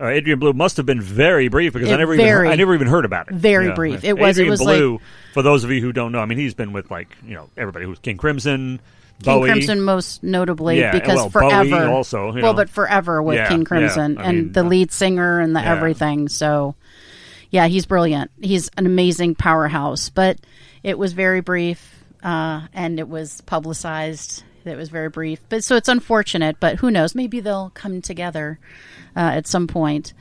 uh, 0.00 0.06
Adrian 0.06 0.38
Belew 0.38 0.54
must 0.54 0.78
have 0.78 0.86
been 0.86 1.02
very 1.02 1.48
brief 1.48 1.74
because 1.74 1.90
I 1.92 1.96
never 1.96 2.14
even 2.14 2.26
heard, 2.26 2.46
I 2.46 2.56
never 2.56 2.74
even 2.74 2.86
heard 2.88 3.04
about 3.04 3.28
it. 3.28 3.34
very 3.34 3.66
Yeah. 3.66 3.74
brief. 3.74 4.02
It 4.02 4.14
was- 4.14 4.38
it 4.38 4.42
Adrian 4.42 4.50
was 4.52 4.60
Blue. 4.62 5.00
for 5.34 5.42
those 5.42 5.64
of 5.64 5.70
you 5.70 5.80
who 5.82 5.92
don't 5.92 6.12
know, 6.12 6.18
I 6.20 6.24
mean, 6.24 6.38
he's 6.38 6.54
been 6.54 6.72
with 6.72 6.90
like 6.90 7.14
you 7.26 7.34
know 7.34 7.50
everybody 7.58 7.84
who's 7.84 7.98
King 7.98 8.16
Crimson, 8.16 8.80
King 9.22 9.34
Bowie. 9.40 9.48
Crimson 9.50 9.80
most 9.82 10.22
notably 10.22 10.78
Yeah, 10.78 10.92
because 10.92 11.16
well, 11.16 11.30
forever 11.30 11.70
Bowie 11.70 11.84
also, 11.92 12.26
you 12.34 12.42
well 12.42 12.52
know. 12.52 12.56
but 12.56 12.68
forever 12.70 13.22
with 13.22 13.36
Yeah, 13.36 13.48
King 13.48 13.60
yeah, 13.60 13.64
Crimson 13.64 14.18
I 14.18 14.24
and 14.24 14.36
mean, 14.38 14.52
the 14.52 14.60
uh, 14.60 14.64
lead 14.64 14.92
singer 14.92 15.40
and 15.40 15.54
the 15.56 15.60
yeah. 15.60 15.72
everything 15.72 16.28
so 16.28 16.74
yeah 17.50 17.66
he's 17.66 17.86
brilliant 17.86 18.30
he's 18.40 18.68
an 18.76 18.84
amazing 18.86 19.34
powerhouse 19.34 20.10
but 20.10 20.38
it 20.82 20.98
was 20.98 21.12
very 21.14 21.40
brief 21.40 22.04
uh, 22.22 22.66
and 22.74 22.98
it 22.98 23.08
was 23.08 23.40
publicized 23.42 24.42
it 24.64 24.76
was 24.76 24.88
very 24.90 25.08
brief 25.08 25.40
but 25.48 25.62
so 25.64 25.76
it's 25.76 25.88
unfortunate 25.88 26.56
but 26.60 26.76
who 26.76 26.90
knows 26.90 27.14
maybe 27.14 27.40
they'll 27.40 27.70
come 27.70 28.02
together 28.02 28.58
uh, 29.16 29.20
at 29.20 29.46
some 29.46 29.66
point. 29.66 30.12
point 30.12 30.14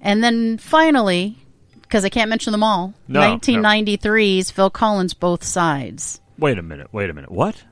and 0.00 0.24
then 0.24 0.56
finally 0.58 1.36
because 1.82 2.04
I 2.04 2.08
can't 2.08 2.30
mention 2.30 2.52
them 2.52 2.62
all 2.62 2.94
No, 3.08 3.20
no. 3.20 3.36
1993's 3.36 4.50
Phil 4.50 4.70
Collins 4.70 5.12
both 5.12 5.42
sides 5.44 6.20
Wait 6.38 6.56
a 6.56 6.62
minute. 6.62 6.88
Wait 6.90 7.10
a 7.10 7.12
minute. 7.12 7.30
What? 7.30 7.64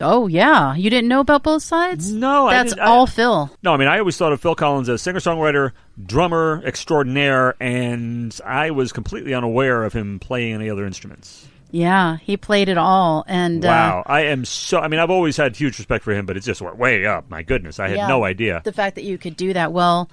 Oh 0.00 0.26
yeah, 0.26 0.74
you 0.74 0.90
didn't 0.90 1.08
know 1.08 1.20
about 1.20 1.44
both 1.44 1.62
sides? 1.62 2.12
No, 2.12 2.48
I 2.48 2.54
that's 2.54 2.72
didn't- 2.74 2.86
I- 2.86 2.90
all 2.90 3.06
Phil. 3.06 3.50
No, 3.62 3.72
I 3.72 3.76
mean, 3.76 3.88
I 3.88 3.98
always 4.00 4.16
thought 4.16 4.32
of 4.32 4.40
Phil 4.40 4.54
Collins 4.54 4.88
as 4.88 5.00
singer 5.02 5.20
songwriter, 5.20 5.70
drummer 6.04 6.62
extraordinaire, 6.66 7.54
and 7.60 8.38
I 8.44 8.70
was 8.72 8.92
completely 8.92 9.34
unaware 9.34 9.84
of 9.84 9.92
him 9.92 10.18
playing 10.18 10.54
any 10.54 10.68
other 10.68 10.84
instruments. 10.84 11.46
Yeah, 11.70 12.18
he 12.18 12.36
played 12.36 12.68
it 12.68 12.78
all, 12.78 13.24
and 13.26 13.62
Wow, 13.64 14.04
I 14.06 14.22
am 14.26 14.44
so. 14.44 14.78
I 14.78 14.86
mean, 14.88 15.00
I've 15.00 15.10
always 15.10 15.36
had 15.36 15.56
huge 15.56 15.78
respect 15.78 16.04
for 16.04 16.12
him, 16.12 16.24
but 16.26 16.36
it's 16.36 16.46
just 16.46 16.60
went 16.60 16.76
way 16.76 17.04
up. 17.06 17.28
My 17.30 17.42
goodness, 17.42 17.80
I 17.80 17.86
uh, 17.86 17.88
had 17.88 17.96
yeah, 17.96 18.06
no 18.08 18.24
idea. 18.24 18.62
the 18.64 18.72
fact 18.72 18.94
that 18.96 19.04
you 19.04 19.18
could 19.18 19.36
do 19.36 19.52
that. 19.54 19.72
Well, 19.72 20.08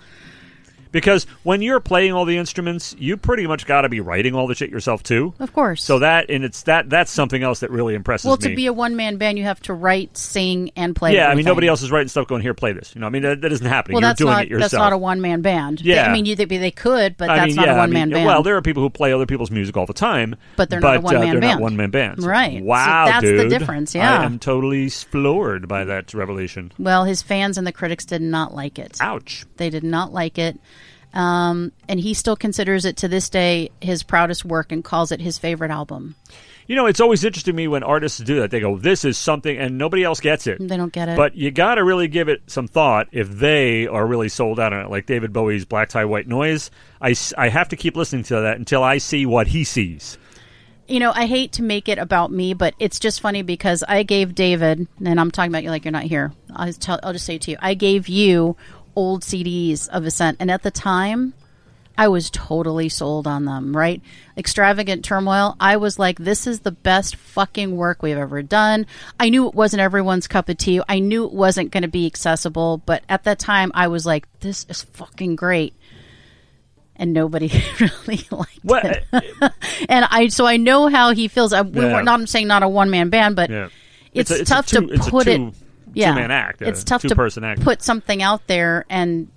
Because 0.91 1.25
when 1.43 1.61
you're 1.61 1.79
playing 1.79 2.11
all 2.13 2.25
the 2.25 2.37
instruments, 2.37 2.95
you 2.99 3.17
pretty 3.17 3.47
much 3.47 3.65
got 3.65 3.81
to 3.81 3.89
be 3.89 3.99
writing 4.01 4.35
all 4.35 4.47
the 4.47 4.55
shit 4.55 4.69
yourself 4.69 5.03
too. 5.03 5.33
of 5.39 5.53
course. 5.53 5.83
So 5.83 5.99
that 5.99 6.29
and 6.29 6.43
it's 6.43 6.63
that 6.63 6.89
that's 6.89 7.11
something 7.11 7.43
else 7.43 7.61
that 7.61 7.71
really 7.71 7.95
impresses 7.95 8.25
well, 8.25 8.37
me. 8.37 8.49
to 8.49 8.55
be 8.55 8.65
a 8.65 8.73
one 8.73 8.95
man 8.95 9.17
band, 9.17 9.37
you 9.37 9.45
have 9.45 9.61
to 9.61 9.73
write, 9.73 10.17
sing, 10.17 10.71
and 10.75 10.95
play. 10.95 11.15
yeah, 11.15 11.27
I 11.29 11.35
mean, 11.35 11.45
nobody 11.45 11.67
else 11.67 11.81
is 11.81 11.91
writing 11.91 12.07
stuff. 12.09 12.27
Going 12.27 12.41
here, 12.41 12.53
play 12.53 12.73
this. 12.73 12.93
You 12.93 13.01
know, 13.01 13.07
I 13.07 13.09
mean, 13.09 13.21
that, 13.23 13.41
that 13.41 13.51
isn't 13.51 13.65
happening. 13.65 13.95
Well, 13.95 14.01
you're 14.01 14.09
that's 14.09 14.17
doing 14.19 14.31
not 14.33 14.43
it 14.45 14.49
yourself. 14.49 14.71
that's 14.71 14.79
not 14.79 14.93
a 14.93 14.97
one 14.97 15.21
man 15.21 15.41
band. 15.41 15.79
They- 15.79 15.91
Yeah. 15.91 16.09
I 16.09 16.13
mean, 16.13 16.25
you 16.25 16.35
think 16.35 16.49
they 16.49 16.71
could, 16.71 17.17
but 17.17 17.29
I 17.29 17.37
that's 17.37 17.47
mean, 17.47 17.55
not 17.55 17.65
yeah, 17.67 17.73
a 17.75 17.77
one 17.77 17.91
man 17.91 18.01
I 18.01 18.05
mean, 18.05 18.13
band. 18.13 18.25
Well, 18.27 18.43
there 18.43 18.55
are 18.57 18.61
people 18.61 18.83
who 18.83 18.89
play 18.89 19.13
other 19.13 19.25
people's 19.25 19.51
music 19.51 19.77
all 19.77 19.85
the 19.85 19.93
time, 19.93 20.35
But 20.57 20.69
they're 20.69 20.79
not 20.79 20.95
a 20.95 20.99
uh, 20.99 21.01
one-man 21.01 21.31
they're 21.31 21.39
band. 21.41 21.59
not 21.59 21.61
one 21.61 21.75
man 21.77 21.89
bands, 21.89 22.25
Right. 22.25 22.59
So 22.59 22.65
Wow, 22.65 23.05
that's 23.07 23.25
the 23.25 23.47
difference, 23.49 23.95
yeah. 23.95 24.19
I 24.19 24.25
am 24.25 24.39
totally 24.39 24.89
floored 24.89 25.67
by 25.67 25.83
that 25.85 26.13
revelation. 26.13 26.71
well, 26.77 27.05
his 27.05 27.21
fans 27.21 27.57
and 27.57 27.65
the 27.65 27.71
critics 27.71 28.05
did 28.05 28.21
not 28.21 28.53
like 28.53 28.77
it. 28.79 28.97
Ouch. 28.99 29.45
They 29.57 29.69
did 29.69 29.83
not 29.83 30.11
like 30.13 30.37
it. 30.37 30.59
Um, 31.13 31.71
and 31.89 31.99
he 31.99 32.13
still 32.13 32.35
considers 32.35 32.85
it 32.85 32.97
to 32.97 33.07
this 33.07 33.29
day 33.29 33.69
his 33.81 34.03
proudest 34.03 34.45
work 34.45 34.71
and 34.71 34.83
calls 34.83 35.11
it 35.11 35.19
his 35.19 35.37
favorite 35.37 35.71
album. 35.71 36.15
You 36.67 36.75
know, 36.77 36.85
it's 36.85 37.01
always 37.01 37.23
interesting 37.25 37.51
to 37.51 37.55
me 37.55 37.67
when 37.67 37.83
artists 37.83 38.19
do 38.19 38.39
that. 38.39 38.51
They 38.51 38.61
go, 38.61 38.77
"This 38.77 39.03
is 39.03 39.17
something," 39.17 39.57
and 39.57 39.77
nobody 39.77 40.03
else 40.05 40.21
gets 40.21 40.47
it. 40.47 40.65
They 40.65 40.77
don't 40.77 40.93
get 40.93 41.09
it. 41.09 41.17
But 41.17 41.35
you 41.35 41.51
got 41.51 41.75
to 41.75 41.83
really 41.83 42.07
give 42.07 42.29
it 42.29 42.43
some 42.47 42.67
thought 42.67 43.07
if 43.11 43.29
they 43.29 43.87
are 43.87 44.05
really 44.07 44.29
sold 44.29 44.57
out 44.57 44.71
on 44.71 44.85
it. 44.85 44.89
Like 44.89 45.05
David 45.05 45.33
Bowie's 45.33 45.65
Black 45.65 45.89
Tie 45.89 46.05
White 46.05 46.27
Noise. 46.27 46.71
I, 47.01 47.13
I 47.37 47.49
have 47.49 47.69
to 47.69 47.75
keep 47.75 47.97
listening 47.97 48.23
to 48.25 48.39
that 48.41 48.57
until 48.57 48.83
I 48.83 48.99
see 48.99 49.25
what 49.25 49.47
he 49.47 49.65
sees. 49.65 50.17
you 50.87 50.99
know, 50.99 51.11
I 51.13 51.25
hate 51.25 51.53
to 51.53 51.63
make 51.63 51.89
it 51.89 51.97
about 51.97 52.31
me, 52.31 52.53
but 52.53 52.73
it's 52.79 52.99
just 52.99 53.21
funny 53.21 53.41
because 53.41 53.83
I 53.85 54.03
gave 54.03 54.35
David, 54.35 54.87
and 55.03 55.19
I'm 55.19 55.31
talking 55.31 55.51
about 55.51 55.63
you 55.63 55.71
like 55.71 55.83
you're 55.83 55.91
not 55.91 56.03
here. 56.03 56.31
I'll 56.55 56.71
tell, 56.73 56.99
I'll 57.03 57.13
just 57.13 57.25
say 57.25 57.35
it 57.35 57.41
to 57.43 57.51
you, 57.51 57.57
I 57.59 57.73
gave 57.73 58.07
you 58.07 58.55
old 58.95 59.23
CDs 59.23 59.87
of 59.89 60.05
Ascent, 60.05 60.37
and 60.39 60.49
at 60.51 60.63
the 60.63 60.71
time, 60.71 61.33
I 61.97 62.07
was 62.07 62.29
totally 62.31 62.89
sold 62.89 63.27
on 63.27 63.45
them. 63.45 63.75
Right, 63.75 64.01
extravagant 64.37 65.03
turmoil. 65.05 65.55
I 65.59 65.77
was 65.77 65.99
like, 65.99 66.17
this 66.19 66.47
is 66.47 66.61
the 66.61 66.71
best 66.71 67.15
fucking 67.15 67.75
work 67.75 68.01
we've 68.01 68.17
ever 68.17 68.41
done. 68.41 68.87
I 69.19 69.29
knew 69.29 69.47
it 69.47 69.53
wasn't 69.53 69.81
everyone's 69.81 70.27
cup 70.27 70.49
of 70.49 70.57
tea. 70.57 70.81
I 70.87 70.99
knew 70.99 71.25
it 71.25 71.33
wasn't 71.33 71.71
going 71.71 71.83
to 71.83 71.89
be 71.89 72.05
accessible, 72.05 72.77
but 72.85 73.03
at 73.09 73.25
that 73.25 73.39
time, 73.39 73.71
I 73.75 73.87
was 73.89 74.05
like, 74.05 74.25
this 74.39 74.65
is 74.69 74.83
fucking 74.83 75.35
great. 75.35 75.73
And 76.95 77.13
nobody 77.13 77.47
really 77.79 78.21
liked 78.29 78.59
What? 78.63 78.85
it 78.85 79.03
uh, 79.11 79.21
uh, 79.41 79.49
and 79.89 80.05
I 80.09 80.27
so 80.27 80.45
I 80.45 80.57
know 80.57 80.87
how 80.87 81.13
he 81.15 81.27
feels. 81.29 81.51
I, 81.51 81.61
we 81.63 81.81
Yeah. 81.81 81.93
weren't 81.93 82.07
I'm 82.07 82.27
saying 82.27 82.47
not 82.47 82.61
a 82.61 82.69
one 82.69 82.91
man 82.91 83.09
band, 83.09 83.35
but 83.35 83.49
Yeah. 83.49 83.69
it's, 84.13 84.29
It's 84.29 84.31
a- 84.31 84.41
it's 84.41 84.49
tough 84.49 84.67
two- 84.67 84.87
to 84.87 84.99
put 85.09 85.23
two- 85.25 85.31
it. 85.47 85.53
Yeah, 85.93 86.13
two-man 86.13 86.31
act, 86.31 86.61
a 86.61 86.67
It's 86.69 86.83
tough 86.83 87.01
to 87.03 87.09
two-person 87.09 87.43
act. 87.43 87.61
put 87.61 87.81
something 87.81 88.21
out 88.21 88.47
there 88.47 88.85
and 88.89 89.27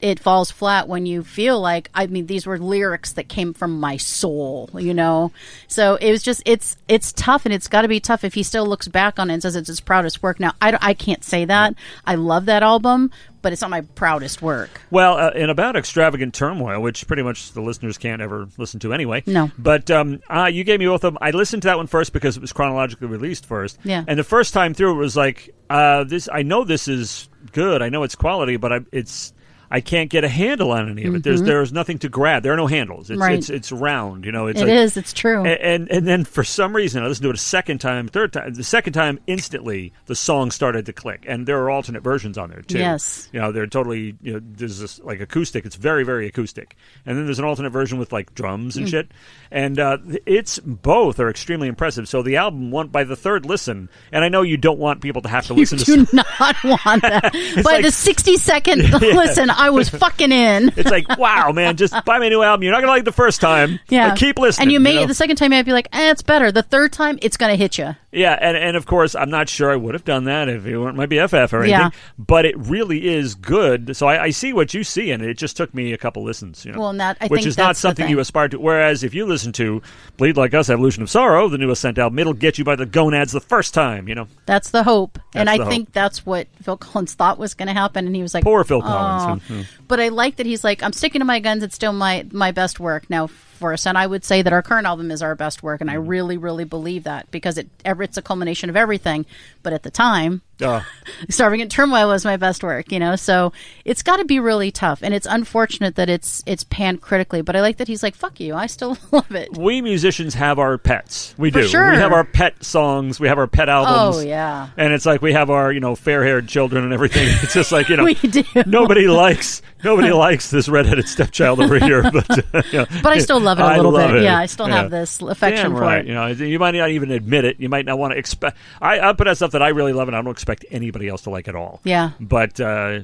it 0.00 0.20
falls 0.20 0.50
flat 0.50 0.86
when 0.88 1.06
you 1.06 1.24
feel 1.24 1.60
like 1.60 1.90
I 1.94 2.06
mean 2.06 2.26
these 2.26 2.46
were 2.46 2.58
lyrics 2.58 3.12
that 3.12 3.28
came 3.28 3.52
from 3.52 3.80
my 3.80 3.96
soul, 3.96 4.70
you 4.74 4.94
know. 4.94 5.32
So 5.66 5.96
it 5.96 6.10
was 6.10 6.22
just 6.22 6.42
it's 6.46 6.76
it's 6.86 7.12
tough 7.12 7.44
and 7.44 7.54
it's 7.54 7.68
got 7.68 7.82
to 7.82 7.88
be 7.88 8.00
tough 8.00 8.24
if 8.24 8.34
he 8.34 8.42
still 8.42 8.66
looks 8.66 8.88
back 8.88 9.18
on 9.18 9.30
it 9.30 9.34
and 9.34 9.42
says 9.42 9.56
it's 9.56 9.68
his 9.68 9.80
proudest 9.80 10.22
work. 10.22 10.38
Now 10.40 10.52
I, 10.62 10.78
I 10.80 10.94
can't 10.94 11.24
say 11.24 11.44
that. 11.46 11.74
I 12.04 12.14
love 12.14 12.46
that 12.46 12.62
album, 12.62 13.10
but 13.42 13.52
it's 13.52 13.62
not 13.62 13.70
my 13.70 13.80
proudest 13.80 14.40
work. 14.40 14.80
Well, 14.90 15.16
uh, 15.16 15.30
and 15.34 15.50
about 15.50 15.76
extravagant 15.76 16.34
turmoil, 16.34 16.80
which 16.80 17.06
pretty 17.06 17.22
much 17.22 17.52
the 17.52 17.60
listeners 17.60 17.98
can't 17.98 18.22
ever 18.22 18.48
listen 18.56 18.80
to 18.80 18.92
anyway. 18.92 19.22
No. 19.26 19.50
But 19.58 19.90
um, 19.90 20.20
uh, 20.28 20.50
you 20.52 20.64
gave 20.64 20.78
me 20.78 20.86
both 20.86 21.04
of 21.04 21.14
them. 21.14 21.18
I 21.20 21.30
listened 21.30 21.62
to 21.62 21.68
that 21.68 21.76
one 21.76 21.86
first 21.88 22.12
because 22.12 22.36
it 22.36 22.40
was 22.40 22.52
chronologically 22.52 23.08
released 23.08 23.46
first. 23.46 23.78
Yeah. 23.84 24.04
And 24.06 24.18
the 24.18 24.24
first 24.24 24.54
time 24.54 24.74
through, 24.74 24.92
it 24.92 24.98
was 24.98 25.16
like, 25.16 25.54
uh, 25.70 26.04
this. 26.04 26.28
I 26.32 26.42
know 26.42 26.64
this 26.64 26.88
is 26.88 27.28
good. 27.52 27.82
I 27.82 27.88
know 27.88 28.04
it's 28.04 28.14
quality, 28.14 28.56
but 28.56 28.72
I, 28.72 28.80
it's. 28.92 29.32
I 29.70 29.80
can't 29.80 30.08
get 30.10 30.24
a 30.24 30.28
handle 30.28 30.70
on 30.72 30.90
any 30.90 31.04
of 31.04 31.14
it. 31.14 31.22
There's 31.22 31.42
there's 31.42 31.72
nothing 31.72 31.98
to 32.00 32.08
grab. 32.08 32.42
There 32.42 32.52
are 32.52 32.56
no 32.56 32.66
handles. 32.66 33.10
It's 33.10 33.18
Mm-hmm. 33.18 33.22
Right. 33.22 33.38
it's, 33.38 33.50
it's 33.50 33.72
round. 33.72 34.24
You 34.24 34.32
know, 34.32 34.46
it's 34.46 34.60
It 34.60 34.64
like, 34.66 34.72
is. 34.74 34.96
It's 34.96 35.12
true. 35.12 35.44
and, 35.44 35.60
and 35.60 35.90
and 35.90 36.06
then 36.06 36.24
for 36.24 36.42
some 36.44 36.74
reason, 36.74 37.02
I 37.02 37.06
listened 37.06 37.24
to 37.24 37.30
it 37.30 37.34
a 37.36 37.38
second 37.38 37.78
time, 37.78 38.08
third 38.08 38.32
time. 38.32 38.54
The 38.54 38.64
second 38.64 38.92
time, 38.94 39.18
instantly, 39.26 39.92
the 40.06 40.14
song 40.14 40.50
started 40.50 40.86
to 40.86 40.92
click, 40.92 41.24
and 41.28 41.46
there 41.46 41.58
are 41.62 41.70
alternate 41.70 42.02
versions 42.02 42.38
on 42.38 42.50
there 42.50 42.62
too. 42.62 42.78
Yes. 42.78 43.28
you 43.32 43.40
know 43.40 43.52
they're 43.52 43.66
totally. 43.66 44.16
You 44.22 44.34
know, 44.34 44.40
there's 44.42 44.78
this 44.78 44.98
like 45.00 45.20
acoustic. 45.20 45.66
It's 45.66 45.76
very 45.76 46.04
very 46.04 46.26
acoustic, 46.26 46.76
and 47.04 47.16
then 47.18 47.24
there's 47.26 47.38
an 47.38 47.44
alternate 47.44 47.70
version 47.70 47.98
with 47.98 48.12
like 48.12 48.34
drums 48.34 48.76
Mm. 48.76 48.80
and 48.80 48.88
shit. 48.88 49.10
And 49.50 49.78
uh, 49.78 49.98
it's 50.26 50.58
both 50.58 51.18
are 51.20 51.30
extremely 51.30 51.68
impressive. 51.68 52.08
So 52.08 52.22
the 52.22 52.36
album, 52.36 52.70
one 52.70 52.88
by 52.88 53.04
the 53.04 53.16
third 53.16 53.46
listen, 53.46 53.88
and 54.12 54.24
I 54.24 54.28
know 54.28 54.42
you 54.42 54.56
don't 54.56 54.78
want 54.78 55.00
people 55.00 55.22
to 55.22 55.28
have 55.28 55.46
to 55.48 55.54
you 55.54 55.60
listen 55.60 55.78
to. 55.78 55.84
do 55.84 56.06
not 56.12 56.56
want 56.64 57.02
that. 57.02 57.32
By 57.56 57.62
like- 57.62 57.84
the 57.84 57.90
60 57.90 58.36
second 58.36 58.90
listen, 59.00 59.50
I 59.58 59.70
was 59.70 59.88
fucking 59.88 60.32
in. 60.32 60.72
It's 60.76 60.90
like, 60.90 61.18
wow, 61.18 61.52
man, 61.52 61.76
just 61.76 61.94
buy 62.04 62.18
me 62.18 62.28
a 62.28 62.30
new 62.30 62.42
album. 62.42 62.62
You're 62.62 62.72
not 62.72 62.80
gonna 62.80 62.92
like 62.92 63.02
it 63.02 63.04
the 63.04 63.12
first 63.12 63.40
time. 63.40 63.80
Yeah. 63.88 64.10
but 64.10 64.18
keep 64.18 64.38
listening. 64.38 64.66
And 64.66 64.72
you 64.72 64.80
may, 64.80 64.96
know? 64.96 65.06
the 65.06 65.14
second 65.14 65.36
time, 65.36 65.52
you 65.52 65.58
might 65.58 65.66
be 65.66 65.72
like, 65.72 65.88
eh, 65.92 66.10
it's 66.10 66.22
better. 66.22 66.52
The 66.52 66.62
third 66.62 66.92
time, 66.92 67.18
it's 67.22 67.36
going 67.36 67.50
to 67.50 67.56
hit 67.56 67.78
you. 67.78 67.94
Yeah, 68.10 68.38
and, 68.40 68.56
and 68.56 68.74
of 68.74 68.86
course, 68.86 69.14
I'm 69.14 69.28
not 69.28 69.50
sure 69.50 69.70
I 69.70 69.76
would 69.76 69.92
have 69.94 70.04
done 70.04 70.24
that 70.24 70.48
if 70.48 70.64
it 70.64 70.78
weren't 70.78 70.96
my 70.96 71.04
BFF 71.06 71.52
or 71.52 71.58
anything. 71.58 71.78
Yeah. 71.78 71.90
But 72.18 72.46
it 72.46 72.56
really 72.56 73.06
is 73.06 73.34
good. 73.34 73.94
So 73.96 74.06
I, 74.06 74.22
I 74.24 74.30
see 74.30 74.54
what 74.54 74.72
you 74.72 74.82
see, 74.82 75.10
and 75.10 75.22
it 75.22 75.34
just 75.36 75.58
took 75.58 75.74
me 75.74 75.92
a 75.92 75.98
couple 75.98 76.22
listens. 76.22 76.64
You 76.64 76.72
know, 76.72 76.78
Well, 76.78 76.88
and 76.88 77.02
which 77.28 77.40
think 77.40 77.46
is 77.46 77.58
not 77.58 77.76
something 77.76 78.08
you 78.08 78.18
aspire 78.18 78.48
to. 78.48 78.58
Whereas 78.58 79.04
if 79.04 79.12
you 79.12 79.26
listen 79.26 79.52
to 79.52 79.82
"Bleed 80.16 80.38
Like 80.38 80.54
Us," 80.54 80.70
"Evolution 80.70 81.02
of 81.02 81.10
Sorrow," 81.10 81.48
the 81.48 81.58
new 81.58 81.70
Ascent 81.70 81.98
album, 81.98 82.18
it'll 82.18 82.32
get 82.32 82.56
you 82.56 82.64
by 82.64 82.76
the 82.76 82.86
gonads 82.86 83.32
the 83.32 83.40
first 83.40 83.74
time. 83.74 84.08
You 84.08 84.14
know, 84.14 84.28
That's 84.46 84.70
the 84.70 84.84
hope. 84.84 85.18
and 85.34 85.46
That's 85.46 85.60
I 85.60 85.62
hope. 85.62 85.70
think 85.70 85.92
that's 85.92 86.24
what 86.24 86.46
Phil 86.62 86.78
Collins 86.78 87.12
thought 87.12 87.38
was 87.38 87.52
going 87.52 87.68
to 87.68 87.74
happen. 87.74 88.06
And 88.06 88.16
he 88.16 88.22
was 88.22 88.32
like, 88.32 88.42
Poor 88.44 88.64
Phil 88.64 88.78
"Oh." 88.78 88.80
Collins. 88.88 89.42
Hmm. 89.42 89.60
But 89.86 90.00
I 90.00 90.08
like 90.08 90.36
that 90.36 90.46
he's 90.46 90.64
like, 90.64 90.82
I'm 90.82 90.94
sticking 90.94 91.20
to 91.20 91.26
my 91.26 91.40
guns. 91.40 91.62
It's 91.62 91.74
still 91.74 91.92
my, 91.92 92.26
my 92.32 92.52
best 92.52 92.80
work. 92.80 93.08
Now, 93.10 93.28
for 93.58 93.72
us, 93.72 93.86
and 93.86 93.98
I 93.98 94.06
would 94.06 94.24
say 94.24 94.42
that 94.42 94.52
our 94.52 94.62
current 94.62 94.86
album 94.86 95.10
is 95.10 95.22
our 95.22 95.34
best 95.34 95.62
work. 95.62 95.80
And 95.80 95.90
I 95.90 95.94
Mm-hmm. 95.94 96.06
really, 96.08 96.36
really 96.38 96.64
believe 96.64 97.04
that 97.04 97.30
because 97.30 97.58
it 97.58 97.68
it's 97.84 98.16
a 98.16 98.22
culmination 98.22 98.70
of 98.70 98.76
everything. 98.76 99.26
But 99.62 99.72
at 99.72 99.82
the 99.82 99.90
time, 99.90 100.42
Starving 101.28 101.60
in 101.60 101.68
Turmoil 101.68 102.08
was 102.08 102.24
my 102.24 102.36
best 102.36 102.62
work, 102.62 102.90
you 102.92 102.98
know. 102.98 103.16
So 103.16 103.52
it's 103.84 104.02
got 104.02 104.18
to 104.18 104.24
be 104.24 104.38
really 104.40 104.70
tough, 104.70 105.02
and 105.02 105.14
it's 105.14 105.26
unfortunate 105.26 105.96
that 105.96 106.08
it's 106.08 106.42
it's 106.46 106.64
panned 106.64 107.00
critically. 107.00 107.42
But 107.42 107.56
I 107.56 107.60
like 107.60 107.78
that 107.78 107.88
he's 107.88 108.02
like, 108.02 108.14
"Fuck 108.14 108.40
you, 108.40 108.54
I 108.54 108.66
still 108.66 108.96
love 109.12 109.30
it." 109.32 109.56
we 109.56 109.80
musicians 109.80 110.34
have 110.34 110.58
our 110.58 110.76
pets. 110.78 111.34
We 111.38 111.50
For 111.50 111.62
do. 111.62 111.68
sure. 111.68 111.90
We 111.90 111.96
have 111.96 112.12
our 112.12 112.24
pet 112.24 112.62
songs. 112.64 113.18
We 113.20 113.28
have 113.28 113.38
our 113.38 113.46
pet 113.46 113.68
albums. 113.68 114.16
Oh 114.18 114.20
yeah, 114.20 114.68
And 114.76 114.92
it's 114.92 115.06
like 115.06 115.22
we 115.22 115.32
have 115.32 115.50
our, 115.50 115.72
you 115.72 115.80
know, 115.80 115.94
fair-haired 115.94 116.48
children 116.48 116.84
and 116.84 116.92
everything. 116.92 117.26
It's 117.42 117.54
just 117.54 117.72
like 117.72 117.88
you 117.88 117.96
know, 117.96 118.04
we 118.04 118.14
do. 118.14 118.42
nobody 118.66 119.06
likes 119.08 119.62
nobody 119.84 120.10
likes 120.12 120.50
this 120.50 120.68
redheaded 120.68 121.08
stepchild 121.08 121.60
over 121.60 121.78
here, 121.78 122.02
but 122.10 122.30
uh, 122.54 122.62
you 122.72 122.78
know, 122.80 122.86
But 123.02 123.12
I 123.12 123.18
still 123.18 123.40
love 123.40 123.58
it 123.58 123.62
a 123.62 123.76
little 123.76 123.92
bit. 123.92 124.16
it. 124.16 124.22
Yeah, 124.24 124.36
I 124.38 124.46
still 124.46 124.66
have 124.66 124.90
this 124.90 125.20
affection 125.22 125.70
Damn 125.70 125.76
for 125.76 125.82
right. 125.82 126.00
it. 126.00 126.06
You 126.08 126.14
know, 126.14 126.26
you 126.26 126.58
might 126.58 126.74
not 126.74 126.90
even 126.90 127.10
admit 127.10 127.44
it. 127.44 127.60
You 127.60 127.68
might 127.68 127.86
not 127.86 127.98
want 127.98 128.12
to 128.12 128.18
expect. 128.18 128.56
I, 128.80 129.00
I 129.00 129.12
put 129.12 129.28
out 129.28 129.36
stuff 129.36 129.52
that 129.52 129.62
I 129.62 129.68
really 129.68 129.92
love, 129.92 130.08
and 130.08 130.16
I 130.16 130.22
don't 130.22 130.30
expect 130.48 130.64
anybody 130.70 131.08
else 131.08 131.22
to 131.22 131.30
like 131.30 131.46
at 131.48 131.54
all. 131.54 131.80
Yeah. 131.84 132.12
But 132.18 132.58
uh, 132.58 133.00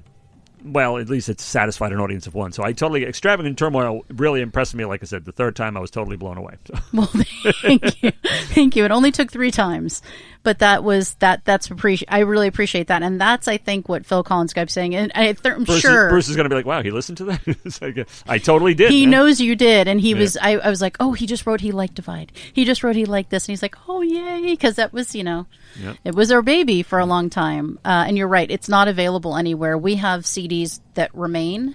well, 0.64 0.96
at 0.96 1.10
least 1.10 1.28
it's 1.28 1.44
satisfied 1.44 1.92
an 1.92 2.00
audience 2.00 2.26
of 2.26 2.34
one. 2.34 2.52
So 2.52 2.64
I 2.64 2.72
totally 2.72 3.04
extravagant 3.04 3.58
turmoil 3.58 4.04
really 4.08 4.40
impressed 4.40 4.74
me. 4.74 4.86
Like 4.86 5.02
I 5.02 5.06
said, 5.06 5.26
the 5.26 5.32
third 5.32 5.54
time 5.54 5.76
I 5.76 5.80
was 5.80 5.90
totally 5.90 6.16
blown 6.16 6.38
away. 6.38 6.56
So. 6.66 6.74
Well, 6.94 7.06
thank 7.62 8.02
you, 8.02 8.12
thank 8.54 8.76
you. 8.76 8.84
It 8.84 8.90
only 8.90 9.10
took 9.10 9.30
three 9.30 9.50
times, 9.50 10.00
but 10.44 10.60
that 10.60 10.84
was 10.84 11.14
that. 11.14 11.44
That's 11.44 11.68
appreciate. 11.68 12.08
I 12.12 12.20
really 12.20 12.46
appreciate 12.46 12.86
that, 12.86 13.02
and 13.02 13.20
that's 13.20 13.48
I 13.48 13.56
think 13.56 13.88
what 13.88 14.06
Phil 14.06 14.22
Collins 14.22 14.52
kept 14.52 14.70
saying, 14.70 14.94
and 14.94 15.10
I, 15.14 15.34
I'm 15.44 15.64
Bruce, 15.64 15.80
sure 15.80 16.06
is, 16.06 16.10
Bruce 16.12 16.28
is 16.28 16.36
going 16.36 16.44
to 16.44 16.48
be 16.50 16.54
like, 16.54 16.66
"Wow, 16.66 16.82
he 16.82 16.90
listened 16.92 17.18
to 17.18 17.24
that." 17.24 17.40
Like, 17.80 18.06
I 18.28 18.38
totally 18.38 18.74
did. 18.74 18.90
he 18.92 19.06
man. 19.06 19.10
knows 19.10 19.40
you 19.40 19.56
did, 19.56 19.88
and 19.88 20.00
he 20.00 20.10
Yeah. 20.12 20.18
was. 20.18 20.36
I, 20.36 20.52
I 20.52 20.70
was 20.70 20.80
like, 20.80 20.96
oh, 21.00 21.12
he 21.12 21.26
just 21.26 21.46
wrote 21.46 21.60
he 21.60 21.72
liked 21.72 21.94
Divide. 21.94 22.30
He 22.52 22.64
just 22.64 22.84
wrote 22.84 22.94
he 22.94 23.04
liked 23.06 23.30
this, 23.30 23.44
and 23.48 23.52
he's 23.52 23.62
like, 23.62 23.76
oh 23.88 24.02
yay, 24.02 24.42
because 24.52 24.76
that 24.76 24.92
was 24.92 25.14
you 25.14 25.24
know, 25.24 25.46
Yep. 25.82 25.96
it 26.04 26.14
was 26.14 26.30
our 26.30 26.42
baby 26.42 26.82
for 26.84 26.98
a 27.00 27.06
long 27.06 27.30
time. 27.30 27.78
Uh, 27.84 28.04
and 28.06 28.16
you're 28.16 28.28
right, 28.28 28.48
it's 28.50 28.68
not 28.68 28.86
available 28.86 29.36
anywhere. 29.36 29.76
We 29.76 29.96
have 29.96 30.22
CDs 30.22 30.80
that 30.94 31.12
remain, 31.14 31.74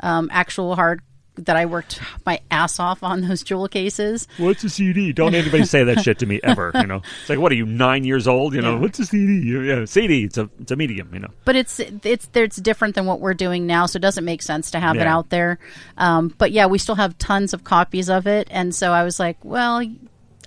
um, 0.00 0.28
actual 0.32 0.76
hard 0.76 1.00
that 1.36 1.56
I 1.56 1.64
worked 1.66 2.00
my 2.26 2.40
ass 2.50 2.78
off 2.78 3.02
on 3.02 3.22
those 3.22 3.42
jewel 3.42 3.66
cases. 3.68 4.28
What's 4.36 4.62
a 4.64 4.68
CD? 4.68 5.12
Don't 5.12 5.34
anybody 5.34 5.64
say 5.64 5.84
that 5.84 6.00
shit 6.02 6.18
to 6.18 6.26
me 6.26 6.40
ever. 6.42 6.70
You 6.74 6.86
know, 6.86 7.02
it's 7.20 7.30
like, 7.30 7.38
what 7.38 7.50
are 7.52 7.54
you 7.54 7.64
nine 7.66 8.04
years 8.04 8.28
old? 8.28 8.54
You 8.54 8.60
know, 8.62 8.74
Yeah. 8.74 8.80
what's 8.80 8.98
a 8.98 9.06
CD? 9.06 9.66
Yeah, 9.68 9.84
CD. 9.86 10.24
It's 10.24 10.36
a 10.38 10.50
it's 10.60 10.70
a 10.72 10.76
medium. 10.76 11.10
You 11.12 11.20
know. 11.20 11.28
but 11.44 11.56
it's 11.56 11.80
it's 11.80 12.28
it's 12.34 12.56
different 12.56 12.94
than 12.94 13.06
what 13.06 13.20
we're 13.20 13.34
doing 13.34 13.66
now, 13.66 13.86
so 13.86 13.96
it 13.96 14.02
doesn't 14.02 14.24
make 14.24 14.42
sense 14.42 14.70
to 14.72 14.80
have 14.80 14.96
it 14.96 15.06
out 15.06 15.30
there. 15.30 15.58
Um, 15.96 16.34
but 16.36 16.52
yeah, 16.52 16.66
we 16.66 16.78
still 16.78 16.96
have 16.96 17.16
tons 17.18 17.54
of 17.54 17.64
copies 17.64 18.10
of 18.10 18.26
it, 18.26 18.48
and 18.50 18.74
so 18.74 18.92
I 18.92 19.04
was 19.04 19.18
like, 19.18 19.36
well, 19.44 19.82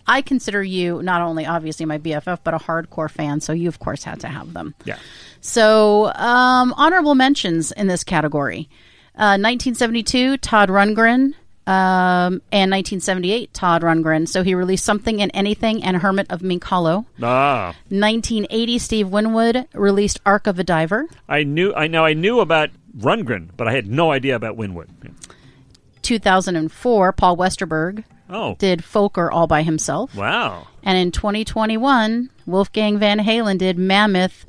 I 0.06 0.22
consider 0.22 0.62
you 0.62 1.02
not 1.02 1.22
only 1.22 1.46
obviously 1.46 1.86
my 1.86 1.98
BFF, 1.98 2.39
but 2.43 2.54
a 2.54 2.58
hardcore 2.58 3.10
fan, 3.10 3.39
so 3.41 3.54
you 3.54 3.67
of 3.69 3.80
course 3.80 4.04
had 4.04 4.19
to 4.19 4.28
have 4.28 4.54
them. 4.54 4.76
Yeah. 4.86 4.98
So 5.41 6.12
um, 6.13 6.74
honorable 6.78 7.15
mentions 7.15 7.72
in 7.72 7.88
this 7.88 8.04
category: 8.04 8.69
uh, 9.15 9.38
1972, 9.39 10.38
Todd 10.38 10.69
Rundgren. 10.69 11.34
Um, 11.65 12.41
and 12.52 12.69
1978, 12.71 13.54
Todd 13.54 13.84
Rundgren. 13.84 14.28
So 14.28 14.43
he 14.43 14.54
released 14.54 14.84
Something 14.84 15.21
and 15.21 15.32
Anything 15.34 15.82
and 15.82 15.95
Hermit 15.95 16.28
of 16.30 16.41
Mink 16.41 16.62
Hollow. 16.65 17.06
Ah, 17.21 17.67
1980, 17.88 18.78
Steve 18.80 19.08
Winwood 19.08 19.65
released 19.73 20.19
Arc 20.26 20.45
of 20.45 20.60
a 20.60 20.63
Diver. 20.65 21.06
I 21.30 21.43
knew. 21.43 21.73
I 21.73 21.88
know. 21.88 22.04
I 22.04 22.12
knew 22.15 22.41
about 22.41 22.69
Rundgren, 22.97 23.47
but 23.56 23.65
I 23.69 23.71
had 23.71 23.88
no 23.88 24.12
idea 24.12 24.36
about 24.36 24.58
Winwood. 24.58 24.89
Yeah. 25.06 25.12
2004, 26.02 27.13
Paul 27.13 27.38
Westerberg 27.38 28.04
Oh, 28.30 28.56
did 28.58 28.84
Folker 28.84 29.32
all 29.32 29.47
by 29.47 29.63
himself. 29.63 30.15
wow. 30.15 30.67
And 30.84 30.97
in 30.97 31.12
2021, 31.12 32.30
Wolfgang 32.45 32.97
Van 32.99 33.19
Halen 33.19 33.58
did 33.58 33.78
Mammoth 33.78 34.45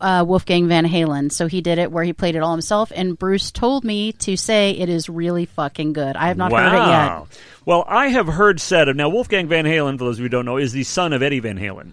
uh, 0.00 0.24
Wolfgang 0.26 0.68
Van 0.68 0.84
Halen. 0.84 1.30
So 1.32 1.46
he 1.46 1.60
did 1.60 1.78
it 1.78 1.90
where 1.90 2.04
he 2.04 2.12
played 2.12 2.36
it 2.36 2.42
all 2.42 2.52
himself. 2.52 2.92
And 2.94 3.18
Bruce 3.18 3.50
told 3.50 3.84
me 3.84 4.12
to 4.12 4.36
say 4.36 4.70
it 4.70 4.88
is 4.88 5.08
really 5.08 5.46
fucking 5.46 5.92
good. 5.92 6.16
I 6.16 6.28
have 6.28 6.36
not 6.36 6.52
heard 6.52 6.74
it 6.74 6.88
yet. 6.88 7.40
Well, 7.64 7.84
I 7.88 8.08
have 8.08 8.26
heard 8.26 8.60
said 8.60 8.88
of 8.88 8.96
now 8.96 9.08
Wolfgang 9.08 9.48
Van 9.48 9.64
Halen. 9.64 9.98
For 9.98 10.04
those 10.04 10.16
of 10.16 10.20
you 10.20 10.24
who 10.26 10.30
don't 10.30 10.44
know, 10.44 10.56
is 10.56 10.72
the 10.72 10.84
son 10.84 11.12
of 11.12 11.22
Eddie 11.22 11.40
Van 11.40 11.58
Halen, 11.58 11.90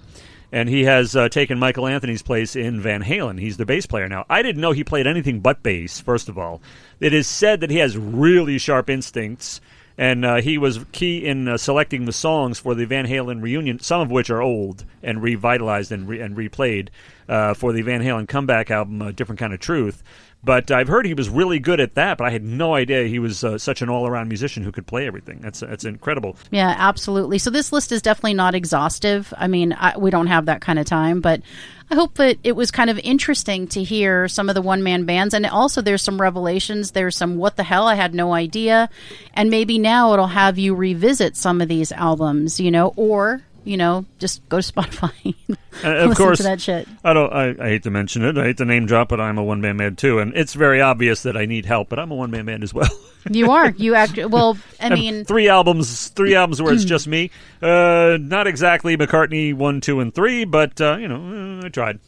and 0.51 0.69
he 0.69 0.83
has 0.83 1.15
uh, 1.15 1.29
taken 1.29 1.57
Michael 1.57 1.87
Anthony's 1.87 2.21
place 2.21 2.55
in 2.55 2.79
Van 2.79 3.03
Halen. 3.03 3.39
He's 3.39 3.57
the 3.57 3.65
bass 3.65 3.87
player 3.87 4.07
now. 4.07 4.25
I 4.29 4.43
didn't 4.43 4.61
know 4.61 4.71
he 4.71 4.83
played 4.83 5.07
anything 5.07 5.39
but 5.39 5.63
bass. 5.63 5.99
First 5.99 6.29
of 6.29 6.37
all, 6.37 6.61
it 6.99 7.11
is 7.11 7.27
said 7.27 7.61
that 7.61 7.71
he 7.71 7.77
has 7.77 7.97
really 7.97 8.59
sharp 8.59 8.89
instincts. 8.89 9.61
And 9.97 10.25
uh, 10.25 10.41
he 10.41 10.58
was 10.58 10.79
key 10.91 11.25
in 11.25 11.47
uh, 11.47 11.58
selecting 11.58 12.06
the 12.06 12.12
songs 12.12 12.60
for 12.60 12.73
the 12.73 12.86
Van 12.86 13.06
Halen 13.06 13.41
reunion, 13.41 13.79
some 13.79 14.01
of 14.01 14.10
which 14.10 14.29
are 14.29 14.41
old 14.41 14.86
and 15.03 15.21
revitalized 15.21 15.91
and, 15.91 16.08
re- 16.08 16.19
and 16.19 16.36
replayed 16.36 16.89
uh, 17.29 17.53
for 17.53 17.73
the 17.73 17.84
Van 17.84 18.01
Halen 18.01 18.27
comeback 18.27 18.71
album, 18.71 19.01
A 19.01 19.13
Different 19.13 19.39
Kind 19.39 19.53
of 19.53 19.60
Truth. 19.60 20.03
But 20.45 20.71
I've 20.71 20.89
heard 20.89 21.06
he 21.06 21.13
was 21.13 21.29
really 21.29 21.60
good 21.60 21.79
at 21.79 21.95
that, 21.95 22.17
but 22.17 22.27
I 22.27 22.29
had 22.32 22.43
no 22.43 22.75
idea 22.75 23.06
he 23.06 23.19
was 23.19 23.45
uh, 23.45 23.58
such 23.58 23.82
an 23.82 23.89
all-around 23.89 24.27
musician 24.27 24.62
who 24.62 24.73
could 24.73 24.86
play 24.86 25.08
everything. 25.08 25.39
That's 25.39 25.62
that's 25.62 25.86
incredible. 25.86 26.36
Yeah, 26.51 26.75
absolutely. 26.77 27.38
So 27.38 27.49
this 27.49 27.71
list 27.71 27.93
is 27.93 28.01
definitely 28.01 28.34
not 28.34 28.53
exhaustive. 28.53 29.34
I 29.38 29.47
mean, 29.47 29.71
I, 29.71 29.97
we 29.97 30.12
don't 30.12 30.27
have 30.27 30.47
that 30.47 30.60
kind 30.60 30.79
of 30.79 30.86
time, 30.86 31.21
but 31.21 31.41
I 31.89 31.95
hope 31.95 32.15
that 32.15 32.39
it 32.43 32.58
was 32.58 32.71
kind 32.71 32.89
of 32.89 32.99
interesting 32.99 33.67
to 33.67 33.84
hear 33.84 34.27
some 34.27 34.49
of 34.49 34.56
the 34.56 34.62
one 34.62 34.84
man 34.84 35.06
bands. 35.06 35.34
And 35.34 35.45
also, 35.45 35.82
there's 35.82 36.01
some 36.01 36.19
revelations. 36.19 36.91
There's 36.91 37.15
some 37.15 37.38
what 37.38 37.56
the 37.56 37.63
hell, 37.63 37.88
I 37.88 37.95
had 37.95 38.13
no 38.13 38.34
idea. 38.34 38.89
And 39.34 39.49
maybe 39.49 39.79
now 39.79 40.12
it'll 40.12 40.27
have 40.27 40.60
you 40.60 40.75
revisit 40.75 41.38
some 41.38 41.62
of 41.62 41.69
these 41.69 41.93
albums, 41.93 42.60
you 42.60 42.69
know, 42.69 42.91
or, 42.97 43.43
you 43.63 43.78
know, 43.78 44.06
just 44.19 44.47
go 44.49 44.60
to 44.60 44.73
Spotify. 44.73 45.36
Uh, 45.84 46.10
of 46.10 46.15
course, 46.15 46.38
to 46.38 46.43
that 46.43 46.62
shit. 46.62 46.88
I 47.04 47.13
don't. 47.13 47.32
I, 47.32 47.49
I 47.60 47.69
hate 47.69 47.84
to 47.84 47.91
mention 47.91 48.23
it. 48.23 48.38
I 48.38 48.45
hate 48.45 48.58
to 48.58 48.65
name 48.65 48.86
drop, 48.86 49.10
but 49.10 49.19
I'm 49.19 49.38
a 49.38 49.43
one 49.43 49.62
man 49.62 49.78
band 49.78 49.97
too, 49.97 50.19
and 50.19 50.36
it's 50.36 50.54
very 50.54 50.82
obvious 50.82 51.23
that 51.23 51.36
I 51.38 51.45
need 51.45 51.65
help. 51.65 51.89
But 51.89 51.99
I'm 51.99 52.12
a 52.12 52.15
one 52.15 52.32
man 52.32 52.45
band 52.45 52.63
as 52.63 52.73
well. 52.73 52.89
You 53.30 53.52
are. 53.52 53.69
You 53.69 53.95
act. 53.95 54.17
Well, 54.17 54.58
I 54.82 54.89
mean, 54.89 55.23
three 55.23 55.47
albums, 55.47 56.10
three 56.10 56.36
albums 56.36 56.62
where 56.62 56.73
it's 56.73 56.84
just 56.84 57.08
me. 57.08 57.32
Uh, 57.62 58.17
not 58.19 58.47
exactly 58.47 58.97
McCartney 58.97 59.54
one, 59.54 59.80
two, 59.80 60.02
and 60.02 60.13
three, 60.13 60.43
but 60.43 60.82
uh, 60.82 60.97
you 60.97 61.08
know, 61.08 61.62
uh, 61.62 61.65
I 61.65 61.69
tried. 61.69 61.99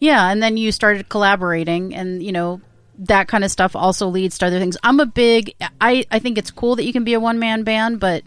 Yeah, 0.00 0.30
and 0.30 0.42
then 0.42 0.58
you 0.58 0.70
started 0.70 1.08
collaborating, 1.08 1.94
and 1.94 2.22
you 2.22 2.30
know 2.30 2.60
that 2.98 3.26
kind 3.26 3.42
of 3.42 3.50
stuff 3.50 3.74
also 3.74 4.08
leads 4.08 4.36
to 4.36 4.46
other 4.46 4.58
things. 4.58 4.76
I'm 4.82 5.00
a 5.00 5.06
big. 5.06 5.54
I 5.80 6.04
I 6.10 6.18
think 6.18 6.36
it's 6.36 6.50
cool 6.50 6.76
that 6.76 6.84
you 6.84 6.92
can 6.92 7.04
be 7.04 7.14
a 7.14 7.20
one 7.20 7.38
man 7.38 7.62
band, 7.62 7.98
but 8.00 8.22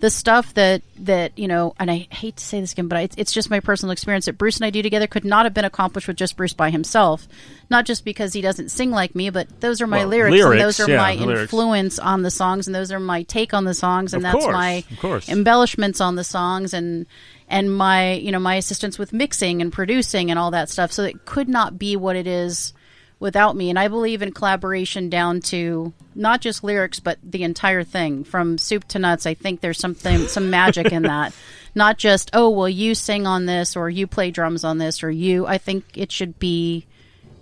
the 0.00 0.10
stuff 0.10 0.54
that 0.54 0.82
that 1.00 1.36
you 1.38 1.48
know, 1.48 1.74
and 1.78 1.90
I 1.90 2.06
hate 2.10 2.36
to 2.36 2.44
say 2.44 2.60
this 2.60 2.72
again, 2.72 2.86
but 2.88 2.98
I, 2.98 3.08
it's 3.16 3.32
just 3.32 3.50
my 3.50 3.60
personal 3.60 3.90
experience 3.90 4.26
that 4.26 4.38
Bruce 4.38 4.56
and 4.56 4.64
I 4.64 4.70
do 4.70 4.80
together 4.82 5.06
could 5.06 5.24
not 5.24 5.44
have 5.46 5.54
been 5.54 5.64
accomplished 5.64 6.06
with 6.06 6.16
just 6.16 6.36
Bruce 6.36 6.52
by 6.52 6.70
himself. 6.70 7.26
Not 7.70 7.84
just 7.84 8.04
because 8.04 8.32
he 8.32 8.40
doesn't 8.40 8.70
sing 8.70 8.90
like 8.90 9.14
me, 9.14 9.30
but 9.30 9.60
those 9.60 9.80
are 9.80 9.86
my 9.86 9.98
Well, 9.98 10.08
lyrics, 10.08 10.32
lyrics, 10.36 10.52
and 10.52 10.60
those 10.60 10.80
are 10.80 10.90
yeah, 10.90 10.96
my 10.98 11.14
lyrics. 11.14 11.42
influence 11.42 11.98
on 11.98 12.22
the 12.22 12.30
songs, 12.30 12.66
and 12.68 12.74
those 12.74 12.92
are 12.92 13.00
my 13.00 13.24
take 13.24 13.52
on 13.52 13.64
the 13.64 13.74
songs, 13.74 14.14
and 14.14 14.24
Of 14.24 14.32
that's 14.32 14.44
course, 14.44 14.54
my 14.54 14.84
embellishments 15.28 16.00
on 16.00 16.14
the 16.14 16.24
songs 16.24 16.72
and 16.74 17.06
and 17.48 17.74
my 17.74 18.12
you 18.12 18.30
know 18.30 18.38
my 18.38 18.54
assistance 18.56 18.98
with 18.98 19.12
mixing 19.12 19.60
and 19.62 19.72
producing 19.72 20.30
and 20.30 20.38
all 20.38 20.50
that 20.50 20.68
stuff 20.68 20.92
so 20.92 21.02
it 21.04 21.24
could 21.24 21.48
not 21.48 21.78
be 21.78 21.96
what 21.96 22.14
it 22.14 22.26
is 22.26 22.72
without 23.20 23.56
me. 23.56 23.70
And 23.70 23.78
I 23.78 23.88
believe 23.88 24.22
in 24.22 24.32
collaboration 24.32 25.08
down 25.08 25.40
to 25.42 25.92
not 26.14 26.40
just 26.40 26.64
lyrics, 26.64 27.00
but 27.00 27.18
the 27.22 27.42
entire 27.42 27.84
thing 27.84 28.24
from 28.24 28.58
soup 28.58 28.86
to 28.88 28.98
nuts. 28.98 29.26
I 29.26 29.34
think 29.34 29.60
there's 29.60 29.78
something, 29.78 30.26
some 30.26 30.50
magic 30.50 30.92
in 30.92 31.02
that. 31.02 31.32
Not 31.74 31.98
just, 31.98 32.30
oh, 32.32 32.48
well, 32.48 32.68
you 32.68 32.94
sing 32.94 33.26
on 33.26 33.46
this 33.46 33.76
or 33.76 33.88
you 33.88 34.06
play 34.06 34.30
drums 34.30 34.64
on 34.64 34.78
this 34.78 35.04
or 35.04 35.10
you. 35.10 35.46
I 35.46 35.58
think 35.58 35.84
it 35.96 36.10
should 36.10 36.38
be 36.38 36.86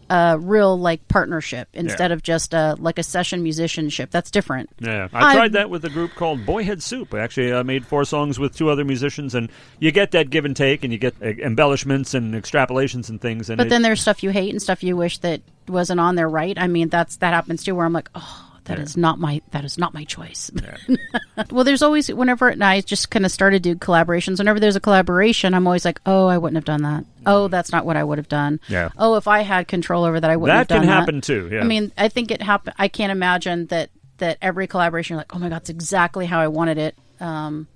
a 0.08 0.38
real 0.38 0.78
like 0.78 1.06
partnership 1.08 1.68
instead 1.72 2.12
of 2.12 2.22
just 2.22 2.54
a 2.54 2.76
like 2.78 2.98
a 2.98 3.02
session 3.02 3.42
musicianship. 3.42 4.10
That's 4.10 4.30
different. 4.30 4.70
Yeah, 4.78 5.08
I 5.12 5.30
I- 5.32 5.34
tried 5.34 5.52
that 5.54 5.70
with 5.70 5.84
a 5.84 5.90
group 5.90 6.14
called 6.14 6.46
Boyhead 6.46 6.80
Soup. 6.82 7.12
I 7.14 7.20
actually 7.20 7.52
uh, 7.52 7.64
made 7.64 7.86
four 7.86 8.04
songs 8.04 8.38
with 8.38 8.54
two 8.56 8.68
other 8.70 8.84
musicians, 8.84 9.34
and 9.34 9.50
you 9.80 9.90
get 9.92 10.12
that 10.12 10.30
give 10.30 10.44
and 10.44 10.54
take, 10.56 10.84
and 10.84 10.92
you 10.92 10.98
get 10.98 11.14
uh, 11.20 11.26
embellishments 11.26 12.14
and 12.14 12.34
extrapolations 12.34 13.08
and 13.08 13.20
things. 13.20 13.50
And 13.50 13.58
But 13.58 13.66
it- 13.66 13.70
then 13.70 13.82
there's 13.82 14.00
stuff 14.00 14.22
you 14.22 14.30
hate 14.30 14.50
and 14.50 14.62
stuff 14.62 14.82
you 14.82 14.96
wish 14.96 15.18
that 15.18 15.40
wasn't 15.68 15.98
on 16.00 16.14
there, 16.14 16.28
right? 16.28 16.56
I 16.58 16.68
mean, 16.68 16.88
that's 16.88 17.16
that 17.16 17.34
happens 17.34 17.64
too. 17.64 17.74
Where 17.74 17.84
I'm 17.86 17.92
like, 17.92 18.08
oh, 18.14 18.45
that 18.66 18.78
is 18.78 18.96
not 18.96 19.18
my 19.18 19.42
that 19.50 19.64
is 19.64 19.78
not 19.78 19.94
my 19.94 20.04
choice. 20.04 20.50
well, 21.50 21.64
there's 21.64 21.82
always 21.82 22.12
whenever 22.12 22.48
and 22.48 22.62
I 22.62 22.80
just 22.80 23.10
kind 23.10 23.24
of 23.24 23.32
started 23.32 23.62
to 23.62 23.74
do 23.74 23.78
collaborations. 23.78 24.38
Whenever 24.38 24.60
there's 24.60 24.76
a 24.76 24.80
collaboration, 24.80 25.54
I'm 25.54 25.66
always 25.66 25.84
like, 25.84 26.00
oh, 26.06 26.26
I 26.26 26.38
wouldn't 26.38 26.56
have 26.56 26.64
done 26.64 26.82
that. 26.82 27.04
Oh, 27.24 27.48
that's 27.48 27.72
not 27.72 27.86
what 27.86 27.96
I 27.96 28.04
would 28.04 28.18
have 28.18 28.28
done. 28.28 28.60
Yeah. 28.68 28.90
Oh, 28.98 29.16
if 29.16 29.26
I 29.26 29.40
had 29.40 29.66
control 29.68 30.04
over 30.04 30.20
that, 30.20 30.30
I 30.30 30.36
wouldn't 30.36 30.54
That 30.54 30.58
have 30.58 30.68
done 30.68 30.80
can 30.80 30.88
that. 30.88 30.94
happen 31.00 31.20
too, 31.20 31.48
yeah. 31.50 31.60
I 31.60 31.64
mean, 31.64 31.90
I 31.96 32.08
think 32.08 32.30
it 32.30 32.42
happen. 32.42 32.74
I 32.78 32.88
can't 32.88 33.10
imagine 33.12 33.66
that 33.66 33.90
that 34.18 34.38
every 34.40 34.66
collaboration, 34.66 35.14
you're 35.14 35.20
like, 35.20 35.34
oh 35.34 35.38
my 35.38 35.48
god, 35.48 35.58
it's 35.58 35.70
exactly 35.70 36.26
how 36.26 36.40
I 36.40 36.48
wanted 36.48 36.78
it. 36.78 36.96
Um, 37.20 37.66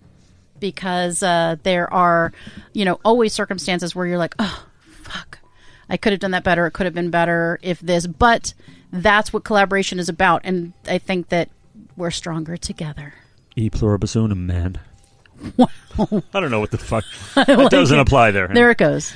because 0.59 1.23
uh, 1.23 1.57
there 1.63 1.93
are, 1.93 2.33
you 2.73 2.85
know, 2.85 3.01
always 3.05 3.33
circumstances 3.33 3.95
where 3.95 4.07
you're 4.07 4.19
like, 4.19 4.35
oh, 4.39 4.67
fuck, 5.03 5.39
I 5.89 5.97
could 5.97 6.13
have 6.13 6.21
done 6.21 6.33
that 6.33 6.45
better. 6.45 6.67
It 6.67 6.73
could 6.73 6.85
have 6.87 6.95
been 6.95 7.11
better 7.11 7.59
if 7.63 7.81
this. 7.81 8.07
But 8.07 8.53
that's 8.93 9.33
what 9.33 9.45
collaboration 9.45 9.99
is 9.99 10.09
about, 10.09 10.43
and 10.45 10.73
I 10.87 10.99
think 10.99 11.29
that 11.29 11.49
we're 11.97 12.11
stronger 12.11 12.57
together. 12.57 13.15
E 13.57 13.71
pluribus 13.71 14.17
unum, 14.17 14.47
man. 14.47 14.81
Wow. 15.57 15.69
I 16.35 16.41
don't 16.41 16.51
know 16.51 16.61
what 16.61 16.71
the 16.71 16.79
fuck. 16.79 17.05
That 17.35 17.71
doesn't 17.71 17.99
it. 17.99 18.03
apply 18.03 18.31
there. 18.31 18.49
There 18.49 18.71
it 18.71 18.79
goes. 18.79 19.13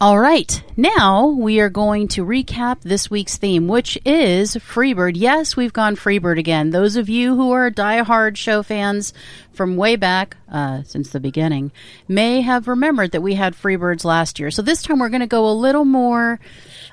All 0.00 0.18
right. 0.18 0.62
Now 0.76 1.26
we 1.26 1.58
are 1.58 1.68
going 1.68 2.06
to 2.08 2.24
recap 2.24 2.82
this 2.82 3.10
week's 3.10 3.36
theme, 3.36 3.66
which 3.66 3.98
is 4.04 4.54
Freebird. 4.54 5.14
Yes, 5.16 5.56
we've 5.56 5.72
gone 5.72 5.96
Freebird 5.96 6.38
again. 6.38 6.70
Those 6.70 6.94
of 6.94 7.08
you 7.08 7.34
who 7.34 7.50
are 7.50 7.68
diehard 7.68 8.36
show 8.36 8.62
fans 8.62 9.12
from 9.52 9.76
way 9.76 9.96
back, 9.96 10.36
uh, 10.52 10.84
since 10.84 11.10
the 11.10 11.18
beginning, 11.18 11.72
may 12.06 12.42
have 12.42 12.68
remembered 12.68 13.10
that 13.10 13.22
we 13.22 13.34
had 13.34 13.56
Freebirds 13.56 14.04
last 14.04 14.38
year. 14.38 14.52
So 14.52 14.62
this 14.62 14.82
time 14.82 15.00
we're 15.00 15.08
going 15.08 15.20
to 15.20 15.26
go 15.26 15.48
a 15.48 15.50
little 15.50 15.84
more. 15.84 16.38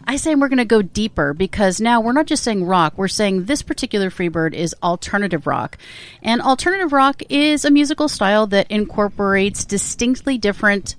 I 0.07 0.17
say 0.17 0.35
we're 0.35 0.49
going 0.49 0.57
to 0.57 0.65
go 0.65 0.81
deeper 0.81 1.33
because 1.33 1.81
now 1.81 2.01
we're 2.01 2.13
not 2.13 2.27
just 2.27 2.43
saying 2.43 2.65
rock, 2.65 2.93
we're 2.95 3.07
saying 3.07 3.45
this 3.45 3.61
particular 3.61 4.09
Freebird 4.09 4.53
is 4.53 4.75
alternative 4.83 5.47
rock. 5.47 5.77
And 6.21 6.41
alternative 6.41 6.93
rock 6.93 7.23
is 7.29 7.65
a 7.65 7.71
musical 7.71 8.07
style 8.07 8.47
that 8.47 8.69
incorporates 8.69 9.65
distinctly 9.65 10.37
different 10.37 10.95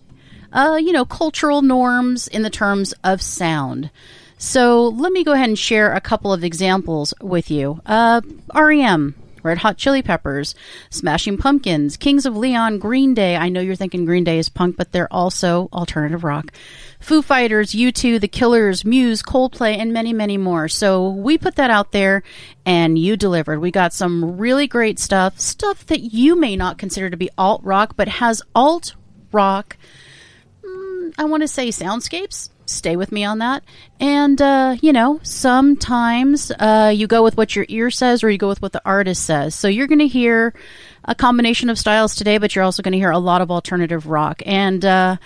uh, 0.53 0.79
you 0.81 0.93
know, 0.93 1.05
cultural 1.05 1.63
norms 1.63 2.29
in 2.29 2.43
the 2.43 2.51
terms 2.51 2.95
of 3.05 3.21
sound. 3.21 3.91
So 4.39 4.89
let 4.89 5.13
me 5.13 5.25
go 5.25 5.33
ahead 5.33 5.49
and 5.49 5.59
share 5.59 5.93
a 5.93 6.01
couple 6.01 6.33
of 6.33 6.45
examples 6.45 7.15
with 7.21 7.51
you. 7.51 7.81
Uh, 7.87 8.21
REM, 8.55 9.15
Red 9.47 9.59
Hot 9.59 9.79
Chili 9.79 10.03
Peppers, 10.03 10.55
Smashing 10.91 11.39
Pumpkins, 11.39 11.97
Kings 11.97 12.27
of 12.27 12.37
Leon, 12.37 12.79
Green 12.79 13.15
Day. 13.15 13.37
I 13.37 13.49
know 13.49 13.61
you're 13.61 13.77
thinking 13.77 14.05
Green 14.05 14.25
Day 14.25 14.39
is 14.39 14.49
punk, 14.49 14.77
but 14.77 14.93
they're 14.93 15.13
also 15.13 15.69
alternative 15.73 16.25
rock. 16.25 16.53
Foo 17.01 17.23
Fighters, 17.23 17.73
U2, 17.73 18.21
The 18.21 18.29
Killers, 18.29 18.85
Muse, 18.85 19.23
Coldplay, 19.23 19.79
and 19.79 19.93
many, 19.93 20.13
many 20.13 20.37
more. 20.37 20.69
So 20.69 21.09
we 21.09 21.39
put 21.39 21.57
that 21.57 21.71
out 21.71 21.93
there 21.93 22.23
and 22.65 22.99
you 22.99 23.17
delivered. 23.17 23.61
We 23.61 23.71
got 23.71 23.93
some 23.93 24.37
really 24.37 24.67
great 24.67 24.99
stuff, 24.99 25.41
stuff 25.41 25.87
that 25.87 26.01
you 26.01 26.39
may 26.39 26.57
not 26.57 26.79
consider 26.79 27.09
to 27.09 27.17
be 27.17 27.31
alt 27.39 27.63
rock, 27.65 27.95
but 27.97 28.09
has 28.09 28.43
alt 28.55 28.95
rock 29.33 29.77
mm, 30.65 31.15
I 31.19 31.25
want 31.25 31.43
to 31.43 31.49
say 31.49 31.69
soundscapes. 31.69 32.51
Stay 32.67 32.97
with 32.97 33.13
me 33.13 33.25
on 33.25 33.39
that. 33.39 33.63
And, 34.01 34.43
uh, 34.43 34.77
you 34.83 34.93
know, 34.93 35.21
sometimes 35.23 36.51
uh, 36.51 36.93
you 36.95 37.07
go 37.07 37.23
with 37.23 37.37
what 37.37 37.55
your 37.55 37.65
ear 37.69 37.91
says 37.91 38.25
or 38.25 38.31
you 38.31 38.39
go 38.39 38.49
with 38.49 38.61
what 38.61 38.73
the 38.73 38.83
artist 38.85 39.25
says. 39.25 39.55
So 39.55 39.69
you're 39.69 39.87
going 39.87 40.01
to 40.01 40.09
hear 40.09 40.53
a 41.05 41.15
combination 41.15 41.71
of 41.71 41.79
styles 41.79 42.17
today, 42.17 42.39
but 42.39 42.55
you're 42.55 42.65
also 42.65 42.83
going 42.83 42.93
to 42.93 42.99
hear 42.99 43.13
a 43.13 43.19
lot 43.19 43.41
of 43.41 43.51
alternative 43.53 44.07
rock. 44.07 44.43
And, 44.45 44.85
uh, 44.85 45.17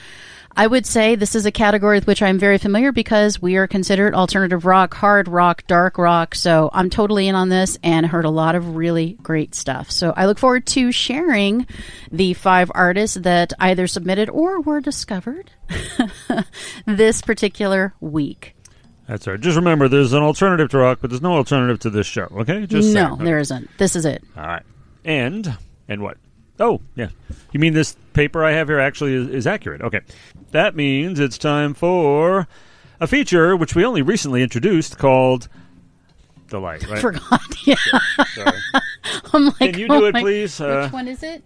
I 0.57 0.67
would 0.67 0.85
say 0.85 1.15
this 1.15 1.35
is 1.35 1.47
a 1.47 1.53
category 1.53 1.99
with 1.99 2.07
which 2.07 2.23
I'm 2.23 2.39
very 2.39 2.59
familiar 2.59 2.93
because 2.93 3.41
we 3.41 3.57
are 3.57 3.67
considered 3.67 4.15
alternative 4.15 4.67
rock, 4.67 4.95
hard 4.95 5.29
rock, 5.29 5.67
dark 5.67 5.97
rock. 5.97 6.35
So 6.35 6.71
I'm 6.73 6.91
totally 6.91 7.29
in 7.29 7.35
on 7.35 7.49
this 7.49 7.79
and 7.83 8.05
heard 8.07 8.25
a 8.25 8.31
lot 8.31 8.55
of 8.55 8.77
really 8.77 9.17
great 9.23 9.55
stuff. 9.55 9.91
So 9.91 10.13
I 10.17 10.27
look 10.27 10.39
forward 10.39 10.67
to 10.69 10.93
sharing 10.93 11.67
the 12.11 12.35
five 12.35 12.71
artists 12.75 13.17
that 13.17 13.53
either 13.61 13.87
submitted 13.87 14.29
or 14.29 14.61
were 14.61 14.81
discovered 14.81 15.51
this 16.87 17.23
particular 17.23 17.95
week. 18.01 18.57
That's 19.07 19.27
right. 19.27 19.41
Just 19.41 19.57
remember, 19.57 19.89
there's 19.89 20.13
an 20.13 20.23
alternative 20.23 20.71
to 20.71 20.79
rock, 20.79 20.99
but 21.01 21.11
there's 21.11 21.23
no 21.23 21.35
alternative 21.35 21.81
to 21.81 21.91
this 21.91 22.07
show. 22.07 22.29
Okay? 22.33 22.67
Just 22.67 22.95
no, 22.95 23.17
saying. 23.17 23.25
there 23.25 23.39
isn't. 23.39 23.69
This 23.79 23.97
is 23.97 24.05
it. 24.05 24.23
All 24.37 24.47
right. 24.47 24.63
And 25.05 25.57
and 25.89 26.03
what? 26.03 26.17
Oh, 26.61 26.81
yeah. 26.95 27.09
You 27.53 27.59
mean 27.61 27.73
this 27.73 27.97
paper 28.13 28.45
I 28.45 28.53
have 28.53 28.69
here 28.69 28.79
actually 28.79 29.15
is, 29.15 29.29
is 29.29 29.47
accurate? 29.47 29.81
Okay. 29.81 30.01
That 30.53 30.77
means 30.77 31.19
it's 31.19 31.39
time 31.39 31.75
for 31.75 32.47
a 33.01 33.07
feature 33.07 33.57
which 33.57 33.75
we 33.75 33.85
only 33.85 34.03
recently 34.03 34.43
introduced 34.43 34.99
called 34.99 35.49
the 36.49 36.61
light. 36.61 36.87
Right? 36.89 37.01
Forgot. 37.01 37.41
Yeah. 37.65 37.75
Sorry. 38.35 38.59
I'm 39.33 39.45
like, 39.47 39.57
Can 39.59 39.79
you 39.79 39.87
oh 39.91 40.01
do 40.01 40.07
it, 40.07 40.13
my- 40.15 40.21
please? 40.23 40.61
Uh, 40.61 40.83
Which 40.85 40.93
one 40.93 41.09
is 41.09 41.23
it? 41.23 41.43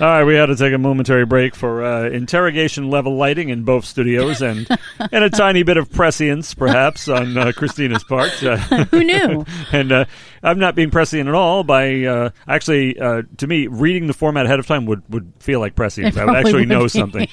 All 0.00 0.06
right, 0.06 0.24
we 0.24 0.34
had 0.34 0.46
to 0.46 0.56
take 0.56 0.72
a 0.72 0.78
momentary 0.78 1.26
break 1.26 1.54
for 1.54 1.84
uh, 1.84 2.08
interrogation 2.08 2.88
level 2.88 3.16
lighting 3.16 3.50
in 3.50 3.64
both 3.64 3.84
studios 3.84 4.40
and 4.42 4.66
and 5.12 5.24
a 5.24 5.28
tiny 5.28 5.62
bit 5.62 5.76
of 5.76 5.92
prescience, 5.92 6.54
perhaps, 6.54 7.06
on 7.06 7.36
uh, 7.36 7.52
Christina's 7.54 8.02
part. 8.04 8.42
Uh, 8.42 8.56
Who 8.92 9.04
knew? 9.04 9.44
and 9.72 9.92
uh, 9.92 10.04
I'm 10.42 10.58
not 10.58 10.74
being 10.74 10.90
prescient 10.90 11.28
at 11.28 11.34
all. 11.34 11.64
By 11.64 12.04
uh, 12.04 12.30
actually, 12.48 12.98
uh, 12.98 13.24
to 13.36 13.46
me, 13.46 13.66
reading 13.66 14.06
the 14.06 14.14
format 14.14 14.46
ahead 14.46 14.58
of 14.58 14.66
time 14.66 14.86
would, 14.86 15.02
would 15.10 15.34
feel 15.38 15.60
like 15.60 15.74
prescience. 15.74 16.16
I 16.16 16.24
would 16.24 16.34
actually 16.34 16.60
would 16.60 16.68
know 16.70 16.84
be. 16.84 16.88
something. 16.88 17.28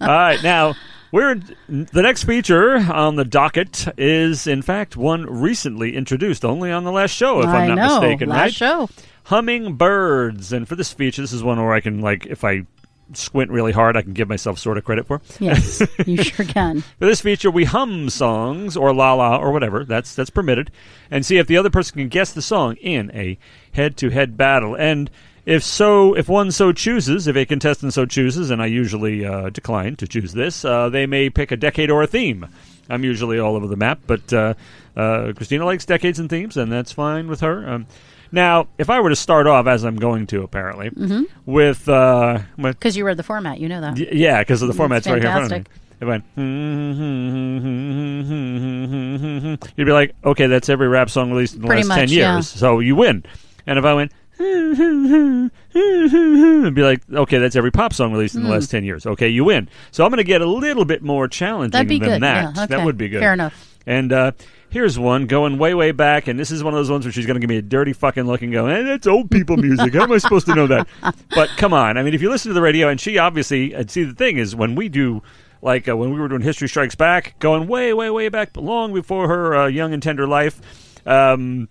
all 0.00 0.08
right, 0.08 0.42
now 0.42 0.74
we're 1.12 1.36
the 1.68 2.02
next 2.02 2.24
feature 2.24 2.78
on 2.78 3.14
the 3.14 3.24
docket 3.24 3.86
is 3.96 4.48
in 4.48 4.62
fact 4.62 4.96
one 4.96 5.26
recently 5.26 5.94
introduced, 5.94 6.44
only 6.44 6.72
on 6.72 6.82
the 6.82 6.90
last 6.90 7.12
show, 7.12 7.42
if 7.42 7.46
I 7.46 7.58
I'm 7.60 7.68
not 7.68 7.74
know. 7.76 8.00
mistaken. 8.00 8.28
Last 8.28 8.40
right? 8.40 8.52
show. 8.54 8.88
Hummingbirds, 9.24 10.52
and 10.52 10.66
for 10.66 10.76
this 10.76 10.92
feature, 10.92 11.22
this 11.22 11.32
is 11.32 11.42
one 11.42 11.58
where 11.58 11.72
I 11.72 11.80
can 11.80 12.00
like 12.00 12.26
if 12.26 12.44
I 12.44 12.66
squint 13.14 13.50
really 13.50 13.72
hard, 13.72 13.96
I 13.96 14.02
can 14.02 14.12
give 14.12 14.28
myself 14.28 14.58
sort 14.58 14.78
of 14.78 14.84
credit 14.84 15.06
for. 15.06 15.20
Yes, 15.38 15.82
you 16.06 16.22
sure 16.22 16.46
can. 16.46 16.80
For 16.80 17.06
this 17.06 17.20
feature, 17.20 17.50
we 17.50 17.64
hum 17.64 18.10
songs 18.10 18.76
or 18.76 18.92
la 18.94 19.14
la 19.14 19.36
or 19.36 19.52
whatever. 19.52 19.84
That's 19.84 20.14
that's 20.14 20.30
permitted, 20.30 20.70
and 21.10 21.24
see 21.24 21.38
if 21.38 21.46
the 21.46 21.56
other 21.56 21.70
person 21.70 21.98
can 21.98 22.08
guess 22.08 22.32
the 22.32 22.42
song 22.42 22.76
in 22.76 23.10
a 23.14 23.38
head-to-head 23.72 24.36
battle. 24.36 24.74
And 24.74 25.10
if 25.44 25.62
so, 25.62 26.14
if 26.14 26.28
one 26.28 26.50
so 26.52 26.72
chooses, 26.72 27.26
if 27.26 27.36
a 27.36 27.44
contestant 27.44 27.92
so 27.94 28.06
chooses, 28.06 28.50
and 28.50 28.62
I 28.62 28.66
usually 28.66 29.24
uh, 29.24 29.50
decline 29.50 29.96
to 29.96 30.06
choose 30.06 30.32
this, 30.32 30.64
uh, 30.64 30.88
they 30.88 31.06
may 31.06 31.30
pick 31.30 31.50
a 31.50 31.56
decade 31.56 31.90
or 31.90 32.02
a 32.02 32.06
theme. 32.06 32.46
I'm 32.88 33.04
usually 33.04 33.38
all 33.38 33.56
over 33.56 33.66
the 33.66 33.76
map, 33.76 34.00
but 34.06 34.32
uh, 34.32 34.54
uh, 34.96 35.32
Christina 35.34 35.64
likes 35.64 35.84
decades 35.84 36.18
and 36.18 36.28
themes, 36.28 36.56
and 36.56 36.70
that's 36.70 36.92
fine 36.92 37.28
with 37.28 37.40
her. 37.40 37.68
Um, 37.68 37.86
now, 38.32 38.66
if 38.78 38.88
I 38.90 39.00
were 39.00 39.10
to 39.10 39.16
start 39.16 39.46
off, 39.46 39.66
as 39.66 39.84
I'm 39.84 39.96
going 39.96 40.26
to 40.28 40.42
apparently, 40.42 40.90
Mm-hmm. 40.90 41.22
with 41.46 41.88
uh, 41.88 42.40
Because 42.56 42.96
you 42.96 43.04
read 43.04 43.16
the 43.18 43.22
format, 43.22 43.60
you 43.60 43.68
know 43.68 43.80
that. 43.80 43.98
Y- 43.98 44.08
Yeah, 44.12 44.40
because 44.40 44.62
of 44.62 44.68
the 44.68 44.74
format's 44.74 45.06
right 45.06 45.22
here 45.22 45.30
in 45.30 45.36
front 45.36 45.52
of 45.52 45.58
me. 45.58 45.58
fantastic. 45.64 45.78
If 46.00 46.08
I 46.08 46.10
went, 46.10 46.24
you'd 49.76 49.84
be 49.86 49.92
like, 49.92 50.14
okay, 50.24 50.46
that's 50.48 50.68
every 50.68 50.88
rap 50.88 51.08
song 51.10 51.30
released 51.30 51.54
in 51.54 51.60
the 51.62 51.68
Pretty 51.68 51.84
last 51.84 51.94
ten 51.96 52.02
much, 52.04 52.10
yeah. 52.12 52.34
years, 52.36 52.48
so 52.48 52.80
you 52.80 52.96
win. 52.96 53.24
And 53.66 53.78
if 53.78 53.84
I 53.84 53.94
went, 53.94 54.10
it'd 54.40 55.52
be 56.74 56.82
like, 56.82 57.02
okay, 57.12 57.38
that's 57.38 57.54
every 57.54 57.70
pop 57.70 57.92
song 57.92 58.12
released 58.12 58.34
in 58.34 58.42
the 58.42 58.48
last 58.50 58.68
ten 58.70 58.82
years. 58.84 59.06
Okay, 59.06 59.28
you 59.28 59.44
win. 59.44 59.68
So 59.92 60.02
I'm 60.04 60.10
going 60.10 60.18
to 60.18 60.24
get 60.24 60.40
a 60.40 60.46
little 60.46 60.84
bit 60.84 61.02
more 61.02 61.28
challenging 61.28 61.70
That'd 61.70 61.86
be 61.88 62.00
than 62.00 62.08
good. 62.08 62.22
that. 62.22 62.56
Yeah, 62.56 62.66
That 62.66 62.84
would 62.84 62.98
be 62.98 63.08
good. 63.08 63.20
Fair 63.20 63.34
enough. 63.34 63.78
And 63.86 64.12
uh, 64.12 64.32
here's 64.72 64.98
one 64.98 65.26
going 65.26 65.58
way, 65.58 65.74
way 65.74 65.92
back, 65.92 66.26
and 66.26 66.40
this 66.40 66.50
is 66.50 66.64
one 66.64 66.72
of 66.72 66.78
those 66.78 66.90
ones 66.90 67.04
where 67.04 67.12
she's 67.12 67.26
going 67.26 67.34
to 67.34 67.40
give 67.40 67.50
me 67.50 67.58
a 67.58 67.62
dirty 67.62 67.92
fucking 67.92 68.24
look 68.24 68.40
and 68.40 68.52
go, 68.52 68.66
eh, 68.66 68.82
that's 68.82 69.06
old 69.06 69.30
people 69.30 69.58
music. 69.58 69.92
How 69.92 70.04
am 70.04 70.12
I 70.12 70.18
supposed 70.18 70.46
to 70.46 70.54
know 70.54 70.66
that? 70.66 70.88
But 71.34 71.50
come 71.56 71.72
on. 71.72 71.98
I 71.98 72.02
mean, 72.02 72.14
if 72.14 72.22
you 72.22 72.30
listen 72.30 72.48
to 72.50 72.54
the 72.54 72.62
radio, 72.62 72.88
and 72.88 73.00
she 73.00 73.18
obviously, 73.18 73.74
and 73.74 73.90
see, 73.90 74.04
the 74.04 74.14
thing 74.14 74.38
is, 74.38 74.56
when 74.56 74.74
we 74.74 74.88
do, 74.88 75.22
like 75.60 75.88
uh, 75.88 75.96
when 75.96 76.12
we 76.12 76.18
were 76.18 76.28
doing 76.28 76.40
History 76.40 76.68
Strikes 76.68 76.94
Back, 76.94 77.38
going 77.38 77.68
way, 77.68 77.92
way, 77.92 78.10
way 78.10 78.28
back, 78.28 78.56
long 78.56 78.92
before 78.92 79.28
her 79.28 79.56
uh, 79.56 79.66
young 79.66 79.92
and 79.92 80.02
tender 80.02 80.26
life, 80.26 80.60
um, 81.06 81.68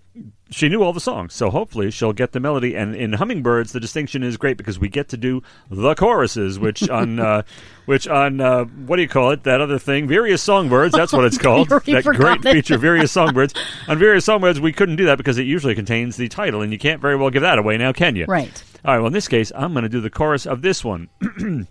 she 0.52 0.70
knew 0.70 0.84
all 0.84 0.94
the 0.94 1.00
songs, 1.00 1.34
so 1.34 1.50
hopefully 1.50 1.90
she'll 1.92 2.14
get 2.14 2.34
the 2.34 2.40
melody. 2.40 2.76
And 2.76 2.96
in 2.96 3.14
Hummingbirds, 3.14 3.72
the 3.72 3.80
distinction 3.80 4.22
is 4.22 4.38
great 4.38 4.58
because 4.58 4.78
we 4.78 4.90
get 4.90 5.10
to 5.10 5.18
do 5.18 5.42
the 5.70 5.96
choruses, 5.96 6.60
which 6.60 6.88
on 6.90 7.20
uh, 7.20 7.44
which 7.86 8.08
on 8.08 8.42
uh, 8.42 8.66
what 8.66 8.98
do 8.98 9.02
you 9.02 9.08
call 9.08 9.32
it? 9.32 9.44
That 9.44 9.62
other 9.62 9.80
thing, 9.80 10.08
various 10.08 10.42
songbirds. 10.42 10.94
That's 10.94 11.14
what 11.14 11.26
it's 11.26 11.38
called. 11.38 11.70
that 11.70 12.04
great 12.04 12.46
it. 12.46 12.54
feature, 12.54 12.78
various 12.78 13.12
songbirds. 13.12 13.54
on 13.88 13.98
various 13.98 14.26
songbirds, 14.26 14.60
we 14.60 14.74
couldn't 14.74 14.98
do 14.98 15.06
that 15.06 15.18
because 15.18 15.38
it 15.38 15.46
usually 15.46 15.76
contains 15.76 16.18
the 16.18 16.28
title, 16.28 16.62
and 16.62 16.72
you 16.72 16.80
can't 16.80 17.02
very 17.02 17.16
well 17.16 17.30
give 17.30 17.42
that 17.42 17.58
away 17.58 17.78
now, 17.78 17.94
can 17.94 18.16
you? 18.16 18.26
Right. 18.26 18.64
All 18.84 18.94
right. 18.94 19.00
Well, 19.00 19.08
in 19.08 19.14
this 19.14 19.28
case, 19.28 19.52
I'm 19.56 19.74
going 19.74 19.84
to 19.84 19.90
do 19.90 20.02
the 20.02 20.10
chorus 20.10 20.46
of 20.46 20.62
this 20.62 20.84
one. 20.84 21.10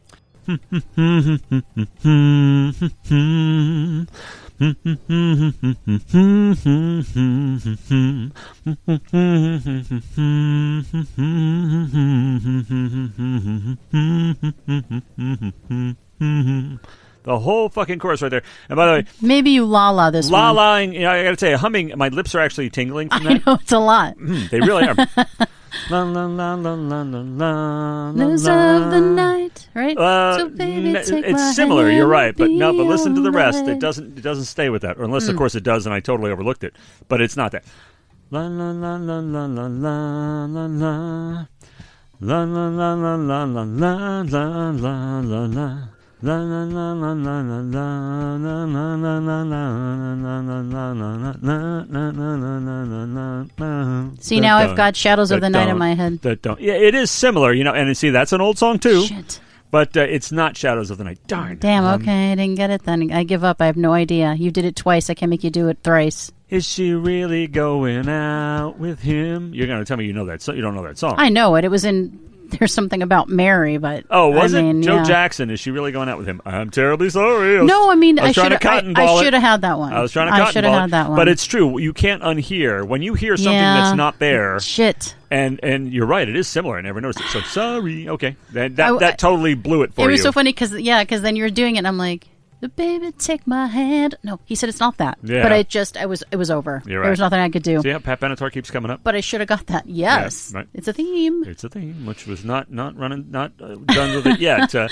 The 4.61 4.75
whole 17.39 17.71
fucking 17.71 18.01
chorus 18.01 18.21
right 18.21 18.29
there. 18.29 18.43
And 18.69 18.77
by 18.77 18.87
the 18.87 18.93
way, 18.93 19.05
Maybe 19.23 19.51
you 19.51 19.65
la 19.65 19.91
la 19.91 20.11
this 20.11 20.31
la 20.31 20.51
laing, 20.51 20.93
you 20.93 21.01
know, 21.01 21.11
I 21.11 21.23
got 21.23 21.31
to 21.31 21.37
tell 21.37 21.51
you, 21.51 21.57
humming, 21.57 21.93
my 21.97 22.09
lips 22.09 22.35
are 22.35 22.41
actually 22.41 22.69
tingling 22.69 23.09
from 23.09 23.27
I 23.27 23.43
know 23.47 23.55
it's 23.55 23.73
a 23.73 23.79
lot. 23.79 24.19
Hmm, 24.19 24.43
they 24.51 24.61
really 24.61 24.87
are. 24.87 24.97
la, 25.91 26.03
la, 26.03 26.27
la, 26.27 26.55
la, 26.55 26.75
la, 26.75 27.03
la, 27.03 27.21
la, 27.21 28.13
News 28.13 28.47
of 28.47 28.91
the 28.91 29.01
night, 29.01 29.69
right? 29.75 29.97
Uh, 29.97 30.39
so 30.39 30.49
baby, 30.49 30.91
n- 30.97 31.05
take 31.05 31.25
it's 31.25 31.33
my 31.33 31.53
similar. 31.53 31.85
hand 31.87 31.97
You're 31.97 32.07
right, 32.07 32.37
but 32.37 32.51
no. 32.51 32.73
But 32.77 32.87
listen 32.87 33.15
to 33.15 33.21
the 33.21 33.31
rest. 33.31 33.67
It 33.69 33.81
doesn't. 33.81 34.19
It 34.19 34.23
doesn't 34.23 34.45
stay 34.47 34.69
with 34.71 34.83
that, 34.83 34.99
or 34.99 35.05
unless, 35.05 35.25
Hmm. 35.27 35.31
of 35.31 35.37
course, 35.37 35.55
it 35.55 35.63
does, 35.63 35.87
and 35.87 35.95
I 35.95 36.01
totally 36.01 36.31
overlooked 36.31 36.65
it. 36.65 36.75
But 37.09 37.21
it's 37.21 37.37
not 37.37 37.53
that. 37.53 37.65
La 38.31 38.47
la 38.47 38.71
la 38.71 38.97
la 38.97 39.19
la 39.21 39.47
la 39.47 39.67
la 39.67 40.45
la 40.47 40.67
la. 40.67 41.47
La 42.23 42.45
la 42.45 42.69
la 42.69 42.95
la 42.95 43.15
la 43.15 43.45
la 43.45 43.55
la 43.55 44.23
la 44.23 45.21
la 45.21 45.47
la 45.47 45.79
la. 46.23 46.23
La 46.23 46.43
la 46.43 46.65
la 46.65 46.93
la 46.93 47.13
la 47.13 47.41
la 47.41 47.41
la 47.41 48.37
la 48.37 48.65
la 48.97 49.19
la 49.19 49.21
la 49.21 49.41
la. 53.59 54.11
See, 54.21 54.41
now 54.41 54.59
I've 54.59 54.77
got 54.77 54.97
Shadows 54.97 55.31
of 55.31 55.41
the 55.41 55.51
Night 55.51 55.69
in 55.69 55.79
my 55.79 55.95
head. 55.95 56.21
That 56.23 56.43
don't. 56.43 56.61
Yeah, 56.61 56.75
it 56.75 56.95
is 56.95 57.11
similar, 57.11 57.53
you 57.53 57.65
know. 57.65 57.73
And 57.73 57.97
see, 57.97 58.11
that's 58.11 58.33
an 58.33 58.41
old 58.41 58.59
song 58.59 58.79
too, 58.79 59.07
Shit. 59.07 59.41
but 59.71 59.97
uh, 59.97 60.01
it's 60.03 60.33
not 60.33 60.57
Shadows 60.57 60.91
of 60.91 60.99
the 60.99 61.05
Night. 61.05 61.19
Darn. 61.27 61.59
Damn, 61.59 61.85
Um, 61.85 62.03
okay, 62.03 62.33
I 62.33 62.35
didn't 62.35 62.57
get 62.57 62.71
it 62.71 62.83
then. 62.85 63.11
I 63.13 63.25
give 63.25 63.45
up. 63.45 63.61
I 63.61 63.67
have 63.67 63.77
no 63.77 63.93
idea. 63.93 64.35
You 64.35 64.51
did 64.51 64.65
it 64.65 64.77
twice. 64.77 65.11
I 65.11 65.15
can't 65.15 65.31
make 65.31 65.45
you 65.45 65.51
do 65.51 65.69
it 65.69 65.79
thrice. 65.83 66.33
Is 66.49 66.67
she 66.67 66.93
really 66.93 67.47
going 67.47 68.09
out 68.09 68.79
with 68.79 69.01
him? 69.01 69.55
You're 69.55 69.69
going 69.69 69.79
to 69.79 69.85
tell 69.85 69.97
me 69.97 70.05
you 70.05 70.13
know 70.13 70.25
that. 70.27 70.43
So 70.43 70.53
you 70.53 70.63
don't 70.63 70.75
know 70.75 70.83
that 70.83 70.99
song. 70.99 71.15
I 71.17 71.29
know 71.29 71.55
it. 71.57 71.65
It 71.65 71.71
was 71.71 71.85
in. 71.85 72.19
There's 72.59 72.75
something 72.75 73.03
about 73.03 73.29
Mary, 73.29 73.79
but 73.79 74.05
oh, 74.11 74.29
was 74.29 74.55
I 74.55 74.61
it 74.61 74.83
Joe 74.83 74.97
yeah. 74.97 75.03
Jackson? 75.05 75.51
Is 75.51 75.61
she 75.61 75.71
really 75.71 75.93
going 75.93 76.09
out 76.09 76.19
with 76.19 76.27
him? 76.27 76.41
I'm 76.45 76.71
terribly 76.71 77.11
sorry. 77.11 77.57
I 77.57 77.61
was- 77.63 77.69
No, 77.69 77.91
I 77.91 77.95
mean, 77.95 78.19
I 78.19 78.27
I, 78.29 78.33
should 78.33 78.53
have. 78.53 78.61
cottonball 78.61 79.19
I, 79.19 79.21
it. 79.21 79.25
should 79.25 79.35
have 79.35 79.43
had 79.43 79.61
that 79.63 79.79
one. 79.79 79.93
I 79.93 80.01
was 80.01 80.13
trying 80.13 80.29
to 80.29 80.35
I 80.35 80.39
cotton 80.39 80.53
should 80.53 80.65
have 80.65 80.81
had 80.81 80.91
that 80.91 81.09
one. 81.09 81.17
But 81.17 81.29
it's 81.29 81.45
true. 81.47 81.79
You 81.79 81.93
can't 81.93 82.23
unhear 82.23 82.87
when 82.87 83.03
you 83.03 83.15
hear 83.15 83.37
something 83.37 83.53
Yeah. 83.55 83.81
that's 83.83 83.97
not 83.97 84.19
there. 84.19 84.61
shit. 84.61 85.15
And 85.33 85.61
and 85.63 85.93
you're 85.93 86.07
right. 86.07 86.29
It 86.29 86.35
is 86.35 86.49
similar. 86.49 86.77
I 86.77 86.81
never 86.81 87.01
noticed 87.01 87.21
it. 87.21 87.27
So 87.29 87.41
sorry. 87.43 88.09
Okay, 88.09 88.35
that 88.53 88.75
that, 88.77 88.99
that 88.99 89.19
totally 89.19 89.55
blew 89.55 89.83
it 89.83 89.95
for 89.95 90.01
you. 90.01 90.07
It 90.07 90.11
you. 90.11 90.13
was 90.15 90.23
so 90.23 90.33
funny 90.33 90.53
because 90.53 90.75
yeah, 90.75 91.05
because 91.05 91.23
then 91.23 91.37
you 91.37 91.45
were 91.45 91.51
doing 91.51 91.77
it, 91.77 91.79
and 91.79 91.87
I'm 91.87 91.99
like, 91.99 92.23
"The 92.23 92.30
baby, 92.69 93.13
take 93.13 93.47
my 93.47 93.67
hand." 93.67 94.15
No, 94.23 94.41
he 94.45 94.55
said 94.55 94.69
it's 94.69 94.81
not 94.81 94.99
that. 94.99 95.19
Yeah. 95.23 95.43
But 95.43 95.53
I 95.53 95.63
just, 95.63 95.97
I 95.97 96.07
was, 96.07 96.23
it 96.31 96.37
was 96.37 96.51
over. 96.51 96.83
You're 96.87 97.03
There 97.03 97.11
was 97.11 97.21
nothing 97.21 97.41
I 97.41 97.49
could 97.49 97.63
do. 97.63 97.81
See 97.81 97.91
how 97.91 97.99
Pat 97.99 98.21
Benatar 98.21 98.53
keeps 98.53 98.71
coming 98.71 98.91
up. 98.91 99.01
But 99.03 99.15
I 99.15 99.21
should 99.21 99.41
have 99.41 99.49
got 99.49 99.67
that. 99.69 99.87
Yes, 99.87 100.53
right. 100.55 100.67
it's 100.75 100.89
a 100.89 100.93
theme. 100.93 101.45
It's 101.45 101.65
a 101.65 101.69
theme, 101.69 102.07
which 102.07 102.27
was 102.27 102.45
not 102.45 102.71
not 102.71 102.97
running, 102.97 103.31
not 103.31 103.53
uh, 103.61 103.77
done 103.87 104.15
with 104.17 104.27
it 104.27 104.41
yet. 104.51 104.75
Uh, 104.75 104.89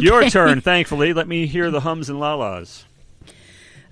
Your 0.00 0.28
turn, 0.30 0.60
thankfully. 0.60 1.12
Let 1.12 1.28
me 1.28 1.46
hear 1.46 1.70
the 1.70 1.80
hums 1.80 2.08
and 2.08 2.18
la-las. 2.18 2.84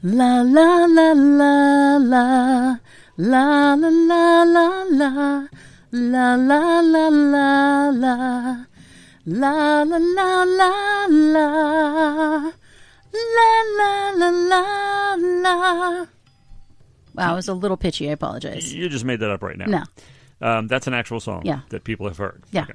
La 0.03 0.43
la 0.43 0.85
la 0.87 1.13
la 1.13 1.97
la 1.97 2.77
la 3.17 3.75
la 3.75 3.89
la 3.89 4.43
la 4.45 4.79
la 4.85 5.49
la 5.91 6.35
la 6.37 6.37
la 6.37 6.79
la 6.79 7.91
la 7.91 8.65
la 9.27 9.83
la 9.83 9.83
la 9.83 10.45
la 10.45 11.07
la 11.09 12.53
la 13.37 13.51
la 13.79 14.11
la 14.11 14.29
la 14.31 15.15
la. 15.19 16.07
Wow, 17.15 17.33
it 17.33 17.37
was 17.37 17.49
a 17.49 17.55
little 17.55 17.77
pitchy. 17.77 18.09
I 18.09 18.13
apologize. 18.13 18.73
You 18.73 18.89
just 18.89 19.05
made 19.05 19.21
that 19.21 19.31
up 19.31 19.43
right 19.43 19.57
now. 19.59 19.67
No, 19.67 19.83
Um, 20.41 20.69
that's 20.69 20.87
an 20.87 20.95
actual 20.95 21.19
song 21.21 21.43
Yeah. 21.45 21.61
that 21.71 21.83
people 21.85 22.07
have 22.07 22.17
heard. 22.19 22.43
Yeah. 22.53 22.63
Okay. 22.63 22.75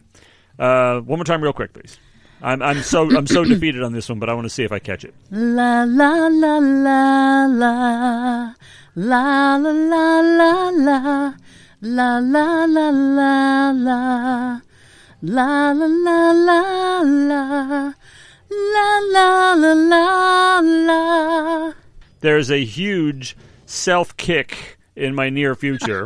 Uh, 0.59 0.99
one 1.01 1.17
more 1.17 1.23
time, 1.25 1.41
real 1.41 1.53
quick, 1.53 1.73
please. 1.73 1.97
I'm, 2.41 2.61
I'm 2.61 2.81
so 2.81 3.09
I'm 3.15 3.25
so 3.25 3.45
defeated 3.45 3.83
on 3.83 3.93
this 3.93 4.09
one, 4.09 4.19
but 4.19 4.29
I 4.29 4.33
want 4.33 4.43
to 4.45 4.49
see 4.49 4.63
if 4.63 4.71
I 4.73 4.79
catch 4.79 5.05
it. 5.05 5.13
La 5.31 5.83
la 5.83 6.27
la 6.27 6.57
la 6.57 7.45
la 7.45 8.53
la 8.95 9.55
la 9.55 9.69
la 9.71 10.19
la 10.19 10.69
la 10.69 11.39
la 11.81 12.19
la 12.19 12.19
la 12.19 12.65
la 12.65 13.71
la 13.71 13.71
la 15.21 15.71
la 15.71 15.71
la 15.71 16.31
la 16.33 17.01
la 17.01 17.93
la 18.73 18.99
la 19.11 19.53
la 19.53 19.73
la 19.73 20.59
la 20.59 21.73
There's 22.21 22.51
a 22.51 22.63
huge 22.63 23.35
self 23.65 24.15
kick 24.17 24.77
in 24.95 25.15
my 25.15 25.29
near 25.29 25.55
future. 25.55 26.05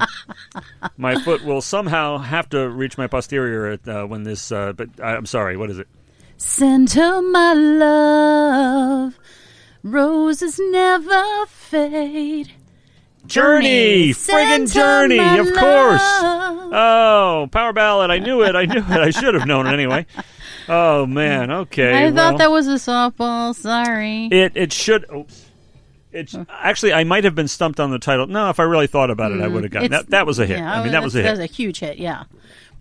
my 0.97 1.21
foot 1.23 1.43
will 1.43 1.61
somehow 1.61 2.17
have 2.17 2.49
to 2.49 2.69
reach 2.69 2.97
my 2.97 3.07
posterior 3.07 3.67
at, 3.67 3.87
uh, 3.87 4.05
when 4.05 4.23
this. 4.23 4.51
Uh, 4.51 4.73
but 4.73 4.89
I, 5.01 5.15
I'm 5.15 5.25
sorry. 5.25 5.57
What 5.57 5.69
is 5.69 5.79
it? 5.79 5.87
Send 6.37 6.91
her 6.91 7.21
my 7.21 7.53
love 7.53 9.19
Roses 9.83 10.59
never 10.59 11.45
fade 11.47 12.51
Journey, 13.25 14.11
friggin' 14.11 14.71
Journey, 14.73 15.19
of 15.19 15.47
course. 15.47 16.01
Oh, 16.01 17.49
power 17.51 17.73
ballad! 17.73 18.09
I 18.09 18.19
knew 18.19 18.41
it. 18.41 18.55
I 18.55 18.65
knew 18.65 18.79
it. 18.79 18.89
I 18.89 19.09
should 19.09 19.33
have 19.33 19.45
known 19.45 19.67
it 19.67 19.73
anyway. 19.73 20.05
Oh 20.67 21.05
man. 21.07 21.51
Okay. 21.51 21.93
I 21.93 22.05
well, 22.05 22.15
thought 22.15 22.37
that 22.39 22.51
was 22.51 22.67
a 22.67 22.75
softball. 22.75 23.55
Sorry. 23.55 24.27
it. 24.31 24.53
It 24.55 24.73
should. 24.73 25.05
Oops. 25.13 25.45
It's 26.11 26.35
oh. 26.35 26.45
actually 26.49 26.93
I 26.93 27.03
might 27.03 27.23
have 27.23 27.35
been 27.35 27.47
stumped 27.47 27.79
on 27.79 27.91
the 27.91 27.99
title. 27.99 28.27
No, 28.27 28.49
if 28.49 28.59
I 28.59 28.63
really 28.63 28.87
thought 28.87 29.09
about 29.09 29.31
it, 29.31 29.35
I 29.35 29.45
mm-hmm. 29.45 29.53
would 29.53 29.63
have 29.63 29.71
gotten 29.71 29.91
that. 29.91 30.09
That 30.09 30.25
was 30.25 30.39
a 30.39 30.45
hit. 30.45 30.57
Yeah, 30.57 30.79
I 30.79 30.83
mean, 30.83 30.93
that 30.93 31.03
was 31.03 31.15
a 31.15 31.19
hit. 31.19 31.25
That 31.25 31.31
was 31.31 31.39
a 31.39 31.45
huge 31.45 31.79
hit. 31.79 31.97
Yeah, 31.97 32.23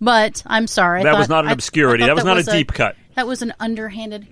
but 0.01 0.43
I'm 0.45 0.67
sorry. 0.67 1.01
I 1.01 1.03
That 1.03 1.17
was 1.17 1.29
not 1.29 1.43
an 1.43 1.47
I- 1.47 1.51
I 1.51 1.53
obscurity. 1.53 2.03
thought 2.03 2.07
That 2.07 2.15
was 2.15 2.25
not 2.25 2.37
a 2.37 2.43
deep 2.43 2.73
cut. 2.73 2.95
That 3.15 3.27
was 3.27 3.41
an 3.41 3.53
underhanded. 3.59 4.27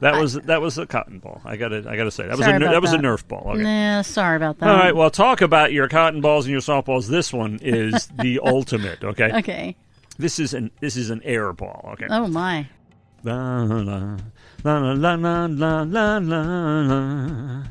That 0.00 0.20
was 0.20 0.34
that 0.34 0.60
was 0.60 0.76
a 0.76 0.86
cotton 0.86 1.18
ball. 1.18 1.40
I 1.44 1.56
got 1.56 1.68
to 1.68 1.84
I 1.88 1.96
got 1.96 2.04
to 2.04 2.10
say 2.10 2.24
that 2.24 2.36
was 2.36 2.40
Sorry 2.44 2.56
a 2.56 2.58
ner- 2.58 2.66
about 2.66 2.72
that 2.72 2.82
was 2.82 2.92
a 2.92 2.96
that. 2.96 3.02
Nerf 3.02 3.26
ball. 3.26 3.52
Okay. 3.52 3.62
Nah, 3.62 4.02
sorry 4.02 4.36
about 4.36 4.58
that. 4.58 4.68
All 4.68 4.76
right. 4.76 4.94
Well, 4.94 5.10
talk 5.10 5.40
about 5.40 5.72
your 5.72 5.88
cotton 5.88 6.20
balls 6.20 6.44
and 6.44 6.52
your 6.52 6.60
softballs. 6.60 7.08
This 7.08 7.32
one 7.32 7.58
is 7.62 8.08
the 8.20 8.40
ultimate. 8.44 9.02
Okay. 9.02 9.32
Okay. 9.38 9.76
This 10.18 10.38
is 10.38 10.54
an 10.54 10.70
this 10.80 10.96
is 10.96 11.10
an 11.10 11.20
air 11.24 11.52
ball. 11.52 11.90
Okay. 11.94 12.06
Oh 12.10 12.26
my. 12.28 12.68
La 13.24 13.62
la 13.64 13.78
la 13.78 14.16
la 14.64 14.78
la 14.78 15.14
la 15.14 15.44
la 15.46 15.82
la 15.84 16.18
la 16.18 16.18
la. 16.18 17.62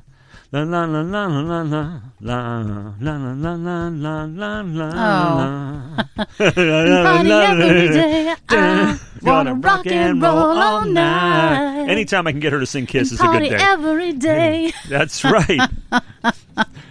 La 0.51 0.61
la 0.61 0.85
la 0.85 1.01
la 1.01 1.25
la 1.25 1.61
la 1.63 1.81
la 2.21 2.61
la 2.61 2.73
la 2.99 3.15
la 3.15 3.55
la 3.55 3.85
la 3.87 4.25
la 4.25 4.61
la 4.61 4.87
la. 4.91 6.05
Party 6.37 7.31
every 7.31 7.87
day. 7.89 8.29
I 8.29 8.35
Gonna 8.47 8.99
wanna 9.23 9.53
rock 9.55 9.87
and 9.87 10.21
roll 10.21 10.57
all 10.59 10.85
night. 10.85 11.87
Anytime 11.89 12.27
I 12.27 12.31
can 12.31 12.39
get 12.39 12.53
her 12.53 12.59
to 12.59 12.67
sing 12.67 12.85
"Kiss" 12.85 13.11
is 13.11 13.19
a 13.19 13.23
Party 13.23 13.49
good 13.49 13.57
day. 13.57 13.63
every 13.63 14.13
day. 14.13 14.73
That's 14.89 15.23
right. 15.23 15.61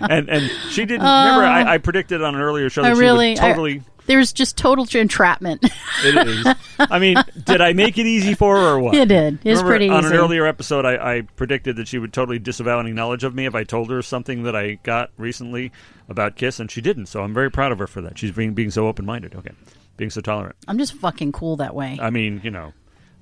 And 0.00 0.28
and 0.28 0.50
she 0.70 0.82
didn't 0.84 1.02
remember. 1.02 1.44
I, 1.44 1.74
I 1.74 1.78
predicted 1.78 2.22
on 2.22 2.34
an 2.34 2.40
earlier 2.40 2.68
show 2.70 2.82
that 2.82 2.92
I 2.92 2.94
she 2.94 3.00
really. 3.00 3.30
would 3.30 3.38
I- 3.40 3.48
totally. 3.50 3.82
there's 4.06 4.32
just 4.32 4.56
total 4.56 4.86
entrapment. 4.98 5.62
it 6.04 6.26
is. 6.28 6.46
I 6.78 6.98
mean, 6.98 7.16
did 7.44 7.60
I 7.60 7.72
make 7.72 7.98
it 7.98 8.06
easy 8.06 8.34
for 8.34 8.56
her 8.56 8.62
or 8.74 8.78
what? 8.80 8.94
You 8.94 9.04
did. 9.06 9.34
It's 9.44 9.44
Remember 9.62 9.68
pretty 9.70 9.88
on 9.90 10.04
easy. 10.04 10.14
an 10.14 10.20
earlier 10.20 10.44
episode, 10.46 10.84
I, 10.84 11.18
I 11.18 11.20
predicted 11.36 11.76
that 11.76 11.86
she 11.88 11.98
would 11.98 12.12
totally 12.12 12.38
disavow 12.40 12.80
any 12.80 12.92
knowledge 12.92 13.22
of 13.24 13.34
me 13.34 13.46
if 13.46 13.54
I 13.54 13.62
told 13.64 13.90
her 13.90 14.02
something 14.02 14.42
that 14.42 14.56
I 14.56 14.74
got 14.82 15.10
recently 15.16 15.70
about 16.08 16.34
Kiss, 16.36 16.58
and 16.58 16.68
she 16.70 16.80
didn't. 16.80 17.06
So 17.06 17.22
I'm 17.22 17.32
very 17.32 17.50
proud 17.50 17.70
of 17.72 17.78
her 17.78 17.86
for 17.86 18.00
that. 18.02 18.18
She's 18.18 18.32
being 18.32 18.54
being 18.54 18.70
so 18.70 18.88
open 18.88 19.06
minded. 19.06 19.34
Okay, 19.36 19.52
being 19.96 20.10
so 20.10 20.20
tolerant. 20.20 20.56
I'm 20.66 20.78
just 20.78 20.94
fucking 20.94 21.30
cool 21.32 21.56
that 21.56 21.74
way. 21.74 21.96
I 22.02 22.10
mean, 22.10 22.40
you 22.42 22.50
know, 22.50 22.72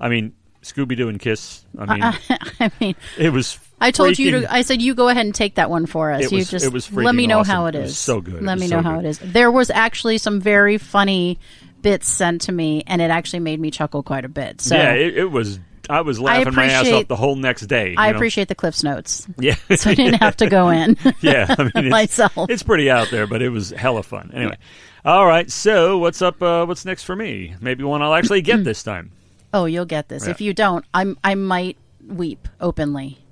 I 0.00 0.08
mean, 0.08 0.32
Scooby 0.62 0.96
Doo 0.96 1.08
and 1.10 1.20
Kiss. 1.20 1.66
I 1.78 1.94
mean, 1.94 2.02
I 2.60 2.70
mean, 2.80 2.94
it 3.18 3.30
was. 3.34 3.58
I 3.80 3.90
told 3.90 4.18
you 4.18 4.40
to. 4.42 4.52
I 4.52 4.62
said 4.62 4.82
you 4.82 4.94
go 4.94 5.08
ahead 5.08 5.24
and 5.24 5.34
take 5.34 5.54
that 5.54 5.70
one 5.70 5.86
for 5.86 6.12
us. 6.12 6.26
It 6.26 6.32
you 6.32 6.38
was- 6.38 6.50
just 6.50 6.64
it 6.64 6.72
was 6.72 6.92
let 6.92 7.14
me 7.14 7.26
know 7.26 7.40
awesome. 7.40 7.50
how 7.54 7.66
it 7.66 7.74
is. 7.74 7.92
It 7.92 7.94
so 7.94 8.20
good. 8.20 8.42
Let 8.42 8.58
me 8.58 8.68
so 8.68 8.76
know 8.76 8.82
how 8.82 8.98
it 8.98 9.06
is. 9.06 9.18
There 9.18 9.50
was 9.50 9.70
actually 9.70 10.18
some 10.18 10.40
very 10.40 10.76
funny 10.78 11.38
bits 11.82 12.06
sent 12.08 12.42
to 12.42 12.52
me, 12.52 12.82
and 12.86 13.00
it 13.00 13.10
actually 13.10 13.40
made 13.40 13.58
me 13.58 13.70
chuckle 13.70 14.02
quite 14.02 14.24
a 14.24 14.28
bit. 14.28 14.60
So 14.60 14.76
Yeah, 14.76 14.92
it, 14.92 15.16
it 15.18 15.30
was. 15.30 15.58
I 15.88 16.02
was 16.02 16.20
laughing 16.20 16.54
my 16.54 16.66
ass 16.66 16.88
off 16.92 17.08
the 17.08 17.16
whole 17.16 17.34
next 17.34 17.62
day. 17.62 17.94
I 17.96 18.10
know? 18.10 18.16
appreciate 18.16 18.46
the 18.46 18.54
Cliff's 18.54 18.84
Notes, 18.84 19.26
Yeah, 19.38 19.56
so 19.74 19.90
I 19.90 19.94
didn't 19.94 20.20
have 20.20 20.36
to 20.36 20.48
go 20.48 20.68
in 20.70 20.96
yeah. 21.20 21.46
I 21.58 21.62
mean, 21.64 21.72
it's, 21.74 21.90
myself. 21.90 22.48
it's 22.48 22.62
pretty 22.62 22.88
out 22.88 23.10
there, 23.10 23.26
but 23.26 23.42
it 23.42 23.48
was 23.48 23.70
hella 23.70 24.04
fun. 24.04 24.30
Anyway, 24.32 24.56
all 25.04 25.26
right. 25.26 25.50
So 25.50 25.98
what's 25.98 26.22
up? 26.22 26.40
Uh, 26.40 26.64
what's 26.66 26.84
next 26.84 27.04
for 27.04 27.16
me? 27.16 27.56
Maybe 27.60 27.82
one 27.82 28.02
I'll 28.02 28.14
actually 28.14 28.42
get 28.42 28.62
this 28.64 28.84
time. 28.84 29.10
oh, 29.52 29.64
you'll 29.64 29.84
get 29.86 30.08
this. 30.08 30.26
Yeah. 30.26 30.30
If 30.30 30.40
you 30.40 30.54
don't, 30.54 30.84
I'm 30.94 31.18
I 31.24 31.34
might 31.34 31.76
weep 32.06 32.46
openly. 32.60 33.18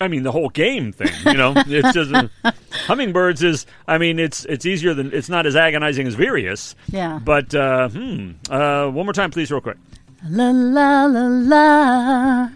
I 0.00 0.08
mean, 0.08 0.22
the 0.22 0.32
whole 0.32 0.50
game 0.50 0.92
thing. 0.92 1.08
You 1.24 1.38
know, 1.38 1.54
it's 1.66 1.92
just 1.92 2.12
uh, 2.12 2.28
hummingbirds 2.86 3.42
is. 3.42 3.66
I 3.88 3.98
mean, 3.98 4.18
it's 4.18 4.44
it's 4.44 4.66
easier 4.66 4.94
than 4.94 5.12
it's 5.12 5.28
not 5.28 5.46
as 5.46 5.56
agonizing 5.56 6.06
as 6.06 6.16
Virius. 6.16 6.74
Yeah. 6.88 7.18
But 7.22 7.54
uh, 7.54 7.88
hmm. 7.88 8.32
Uh, 8.50 8.88
one 8.88 9.06
more 9.06 9.12
time, 9.12 9.30
please, 9.30 9.50
real 9.50 9.60
quick. 9.60 9.78
La 10.28 10.50
la 10.50 11.06
la 11.06 11.26
la. 11.26 12.48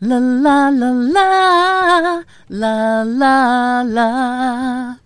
La 0.00 0.18
la 0.18 0.68
la 0.68 0.90
la. 0.90 2.22
La 2.48 3.02
la 3.02 3.82
la. 3.82 4.96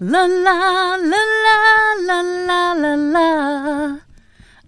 La 0.00 0.26
la 0.26 0.96
la 0.96 0.96
la 0.96 1.60
la 2.06 2.22
la 2.22 2.72
la 2.74 2.94
la. 2.94 3.98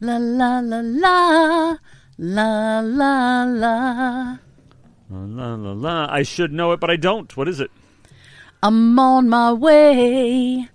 La 0.00 0.16
la 0.18 0.60
la 0.60 0.80
la. 0.80 1.76
La 2.18 2.80
la 2.80 3.44
la. 3.44 4.49
La, 5.10 5.54
la 5.54 5.72
la. 5.72 6.06
I 6.12 6.22
should 6.22 6.52
know 6.52 6.72
it, 6.72 6.80
but 6.80 6.90
I 6.90 6.96
don't. 6.96 7.36
What 7.36 7.48
is 7.48 7.60
it? 7.60 7.70
I'm 8.62 8.98
on 8.98 9.28
my 9.28 9.52
way. 9.52 10.68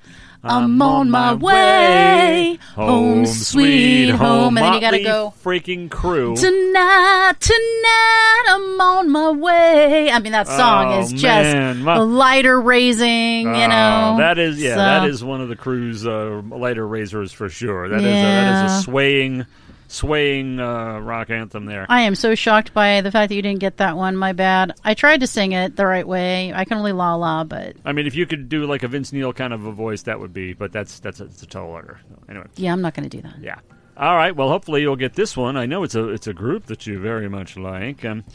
I'm, 0.47 0.79
on, 0.79 1.09
my, 1.09 1.33
way. 1.33 2.59
Home, 2.75 3.25
sweet 3.25 4.09
home. 4.11 4.57
And 4.57 4.63
then 4.63 4.73
you 4.75 4.79
gotta 4.79 5.01
go. 5.01 5.33
Freaking 5.43 5.89
Crüe. 5.89 6.39
Tonight, 6.39 7.33
tonight, 7.39 8.43
I'm 8.49 8.79
on 8.79 9.09
my 9.09 9.31
way. 9.31 10.11
I 10.11 10.19
mean, 10.19 10.33
that 10.33 10.47
song 10.47 10.93
Oh, 10.93 10.99
is 11.01 11.13
just. 11.13 11.79
My- 11.79 11.97
lighter 11.97 12.61
raising, 12.61 13.47
you 13.47 13.63
Oh, 13.63 13.67
know. 13.67 14.15
that 14.19 14.37
is 14.37 14.61
yeah, 14.61 14.73
So- 14.73 14.77
that 14.77 15.09
is 15.09 15.23
one 15.23 15.41
of 15.41 15.49
the 15.49 15.55
Crüe's 15.55 16.05
uh, 16.05 16.43
lighter 16.55 16.87
raisers 16.87 17.31
for 17.31 17.49
sure. 17.49 17.89
That 17.89 18.01
is 18.01 18.05
a, 18.05 18.07
that 18.07 18.13
Yeah. 18.13 18.65
is 18.67 18.71
a 18.71 18.81
swaying, 18.83 19.45
swaying 19.87 20.59
uh, 20.59 20.99
rock 20.99 21.29
anthem 21.29 21.65
there. 21.65 21.85
I 21.89 22.01
am 22.01 22.15
so 22.15 22.35
shocked 22.35 22.73
by 22.73 23.01
the 23.01 23.11
fact 23.11 23.29
that 23.29 23.35
you 23.35 23.41
didn't 23.41 23.59
get 23.59 23.77
that 23.77 23.97
one. 23.97 24.15
My 24.15 24.33
bad. 24.33 24.73
I 24.83 24.93
tried 24.93 25.21
to 25.21 25.27
sing 25.27 25.51
it 25.51 25.75
the 25.75 25.85
right 25.85 26.07
way. 26.07 26.53
I 26.53 26.65
can 26.65 26.77
only 26.77 26.91
la 26.91 27.15
la, 27.15 27.43
but 27.43 27.75
I 27.85 27.91
mean, 27.93 28.07
if 28.07 28.15
you 28.15 28.25
could 28.25 28.49
do 28.49 28.65
like 28.65 28.83
a 28.83 28.87
Vince 28.87 29.13
Neil 29.13 29.33
kind 29.33 29.53
of 29.53 29.65
a 29.65 29.71
voice, 29.71 30.03
that 30.03 30.19
would 30.19 30.33
be. 30.33 30.53
But 30.53 30.71
that's 30.71 30.99
that's 30.99 31.19
a, 31.19 31.25
it's 31.25 31.43
a 31.43 31.47
tall 31.47 31.67
order. 31.69 31.99
Anyway, 32.29 32.47
yeah, 32.55 32.71
I'm 32.73 32.81
not 32.81 32.93
going 32.93 33.09
to 33.09 33.17
do 33.17 33.21
that. 33.23 33.35
yeah. 33.41 33.59
All 33.97 34.17
right. 34.17 34.35
Well, 34.35 34.49
hopefully 34.49 34.81
you'll 34.81 34.97
get 34.97 35.13
this 35.13 35.37
one. 35.37 35.55
I 35.55 35.67
know 35.67 35.83
it's 35.83 35.95
a 35.95 36.09
it's 36.09 36.27
a 36.27 36.33
group 36.33 36.65
that 36.65 36.85
you 36.85 36.99
very 36.99 37.29
much 37.29 37.55
like. 37.55 38.03
Um, 38.03 38.25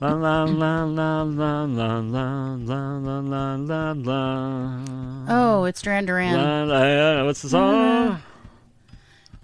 la 0.00 0.12
la 0.12 0.42
la 0.42 0.82
la 0.82 1.22
la 1.22 1.64
la 1.64 1.98
la 2.00 2.54
la 2.56 2.96
la 2.96 3.20
la 3.20 3.54
la 3.54 3.92
la. 3.96 4.80
Oh, 5.28 5.64
it's 5.66 5.82
Duran 5.82 6.04
Duran. 6.06 6.34
La, 6.34 6.64
la, 6.64 7.24
what's 7.24 7.42
the 7.42 7.48
song? 7.48 8.20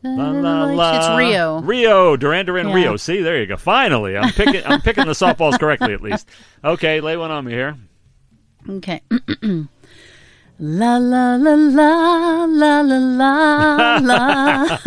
La, 0.03 0.31
la, 0.31 0.65
la. 0.65 0.97
It's 0.97 1.19
Rio. 1.19 1.61
Rio, 1.61 2.17
Duran 2.17 2.47
Duran 2.47 2.69
Yeah. 2.69 2.75
Rio. 2.75 2.97
See, 2.97 3.21
there 3.21 3.39
you 3.39 3.47
go. 3.47 3.57
Finally, 3.57 4.17
I'm 4.17 4.33
picking. 4.33 4.63
I'm 4.65 4.81
picking 4.81 5.05
the 5.07 5.13
softballs 5.13 5.59
correctly 5.59 5.93
at 5.93 6.01
least. 6.01 6.29
Okay, 6.65 7.01
lay 7.01 7.17
one 7.17 7.31
on 7.31 7.45
me 7.45 7.53
here. 7.53 7.77
Okay. 8.69 9.03
La 10.63 10.99
la 10.99 11.37
la 11.37 11.55
la 11.55 12.45
la 12.45 12.81
la 12.83 12.97
la 12.99 13.97
la 13.97 13.97
la 13.99 14.79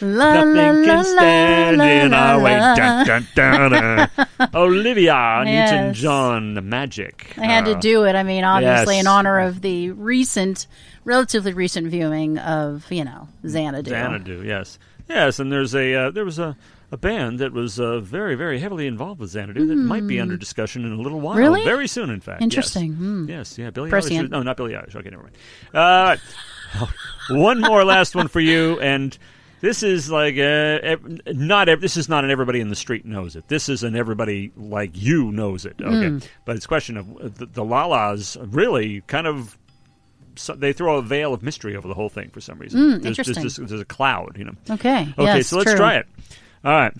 la 0.00 0.44
Nothing 0.44 0.54
la 0.54 0.84
can 0.86 1.04
stand 1.04 1.76
la, 1.76 1.84
in 1.84 2.10
la, 2.12 2.32
our 2.36 2.40
way. 2.42 2.58
la. 2.58 2.74
Dun, 2.74 3.04
dun, 3.04 3.26
dun, 3.34 3.70
dun. 3.72 4.48
Olivia 4.54 5.42
Yes. 5.44 5.70
Newton-John, 5.70 6.54
the 6.54 6.62
magic. 6.62 7.34
I 7.36 7.44
had 7.44 7.66
to 7.66 7.72
Uh, 7.76 7.80
do 7.80 8.04
it. 8.04 8.14
I 8.14 8.22
mean, 8.22 8.44
obviously, 8.44 8.94
yes. 8.96 9.02
in 9.04 9.06
honor 9.06 9.38
of 9.40 9.60
the 9.60 9.90
recent, 9.90 10.66
relatively 11.04 11.52
recent 11.52 11.88
viewing 11.88 12.38
of 12.38 12.90
you 12.90 13.04
know 13.04 13.28
Xanadu. 13.46 13.90
Xanadu, 13.90 14.42
yes, 14.44 14.78
yes, 15.08 15.38
and 15.38 15.50
there's 15.52 15.74
a 15.74 15.94
uh, 15.94 16.10
there 16.10 16.24
was 16.24 16.38
a, 16.38 16.56
a 16.90 16.96
band 16.96 17.38
that 17.38 17.52
was 17.52 17.78
uh, 17.80 18.00
very 18.00 18.34
very 18.34 18.58
heavily 18.58 18.86
involved 18.86 19.20
with 19.20 19.30
Xanadu 19.30 19.66
that 19.66 19.74
might 19.76 20.06
be 20.06 20.20
under 20.20 20.36
discussion 20.36 20.84
in 20.84 20.92
a 20.92 20.96
little 21.00 21.20
while, 21.20 21.34
Hmm. 21.34 21.40
Really? 21.40 21.64
very 21.64 21.88
soon, 21.88 22.10
in 22.10 22.20
fact. 22.20 22.40
yes. 22.40 22.44
Interesting. 22.44 22.92
Hmm. 22.94 23.28
Yes, 23.28 23.58
yeah, 23.58 23.70
Billie. 23.70 23.90
Eilish. 23.90 24.30
No, 24.30 24.42
not 24.42 24.56
Billie 24.56 24.72
Eilish. 24.74 24.94
Okay, 24.96 25.10
never 25.10 25.22
mind. 25.24 25.36
Uh, 25.72 26.16
one 27.30 27.60
more 27.60 27.84
last 27.84 28.14
one 28.14 28.28
for 28.28 28.40
you, 28.40 28.78
and 28.80 29.16
this 29.60 29.82
is 29.82 30.10
like 30.10 30.34
uh, 30.36 30.80
ev- 30.82 31.20
not 31.26 31.68
this 31.80 31.96
is 31.96 32.08
not 32.08 32.24
an 32.24 32.30
everybody 32.30 32.60
in 32.60 32.68
the 32.68 32.76
street 32.76 33.04
knows 33.04 33.36
it. 33.36 33.48
This 33.48 33.68
is 33.68 33.82
an 33.82 33.94
everybody 33.96 34.52
like 34.56 34.90
you 34.94 35.30
knows 35.32 35.64
it. 35.66 35.76
Okay, 35.80 36.08
Hmm. 36.08 36.18
but 36.44 36.56
it's 36.56 36.64
a 36.64 36.68
question 36.68 36.96
of 36.96 37.08
uh, 37.16 37.28
the, 37.34 37.46
the 37.46 37.64
Lalas 37.64 38.36
really 38.54 39.02
kind 39.02 39.26
of. 39.26 39.58
So 40.36 40.54
they 40.54 40.72
throw 40.72 40.96
a 40.96 41.02
veil 41.02 41.34
of 41.34 41.42
mystery 41.42 41.76
over 41.76 41.86
the 41.88 41.94
whole 41.94 42.08
thing 42.08 42.30
for 42.30 42.40
some 42.40 42.58
reason. 42.58 42.80
Mm, 42.80 43.02
there's, 43.02 43.18
interesting. 43.18 43.42
There's, 43.42 43.56
there's 43.56 43.80
a 43.80 43.84
cloud, 43.84 44.36
you 44.38 44.44
know. 44.44 44.54
Okay. 44.70 45.12
Okay, 45.18 45.36
yes, 45.36 45.48
so 45.48 45.58
let's 45.58 45.70
true. 45.70 45.78
try 45.78 45.96
it. 45.96 46.06
All 46.64 46.72
right. 46.72 46.94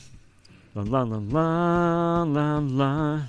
La 0.75 0.83
la 0.83 1.03
la 1.03 1.19
la 1.19 2.23
la 2.25 2.59
la. 2.59 3.23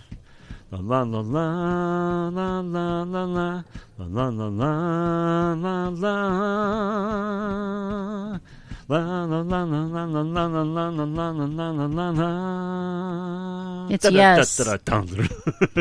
La 0.72 0.80
la 0.80 1.04
la 1.04 1.20
la 1.22 2.30
la 2.30 2.60
la 2.60 3.04
la 3.04 3.04
la 3.04 3.24
la 3.24 3.64
la 3.98 4.30
la 4.30 5.54
la 5.54 5.54
la 5.54 5.90
la 5.90 6.14
La 8.90 9.00
la 9.00 9.42
la 9.42 9.64
la 9.64 9.84
la 9.86 10.04
la 10.04 10.22
la 10.24 10.44
la 10.44 10.64
la 10.64 10.90
la 10.90 11.30
la 11.30 11.48
la 11.48 11.70
la 11.72 11.86
la 11.86 12.10
la. 12.10 13.88
It's 13.90 14.04
Da-da, 14.04 14.18
yes. 14.18 14.58
da-da, 14.58 14.78
da-da, 14.78 15.12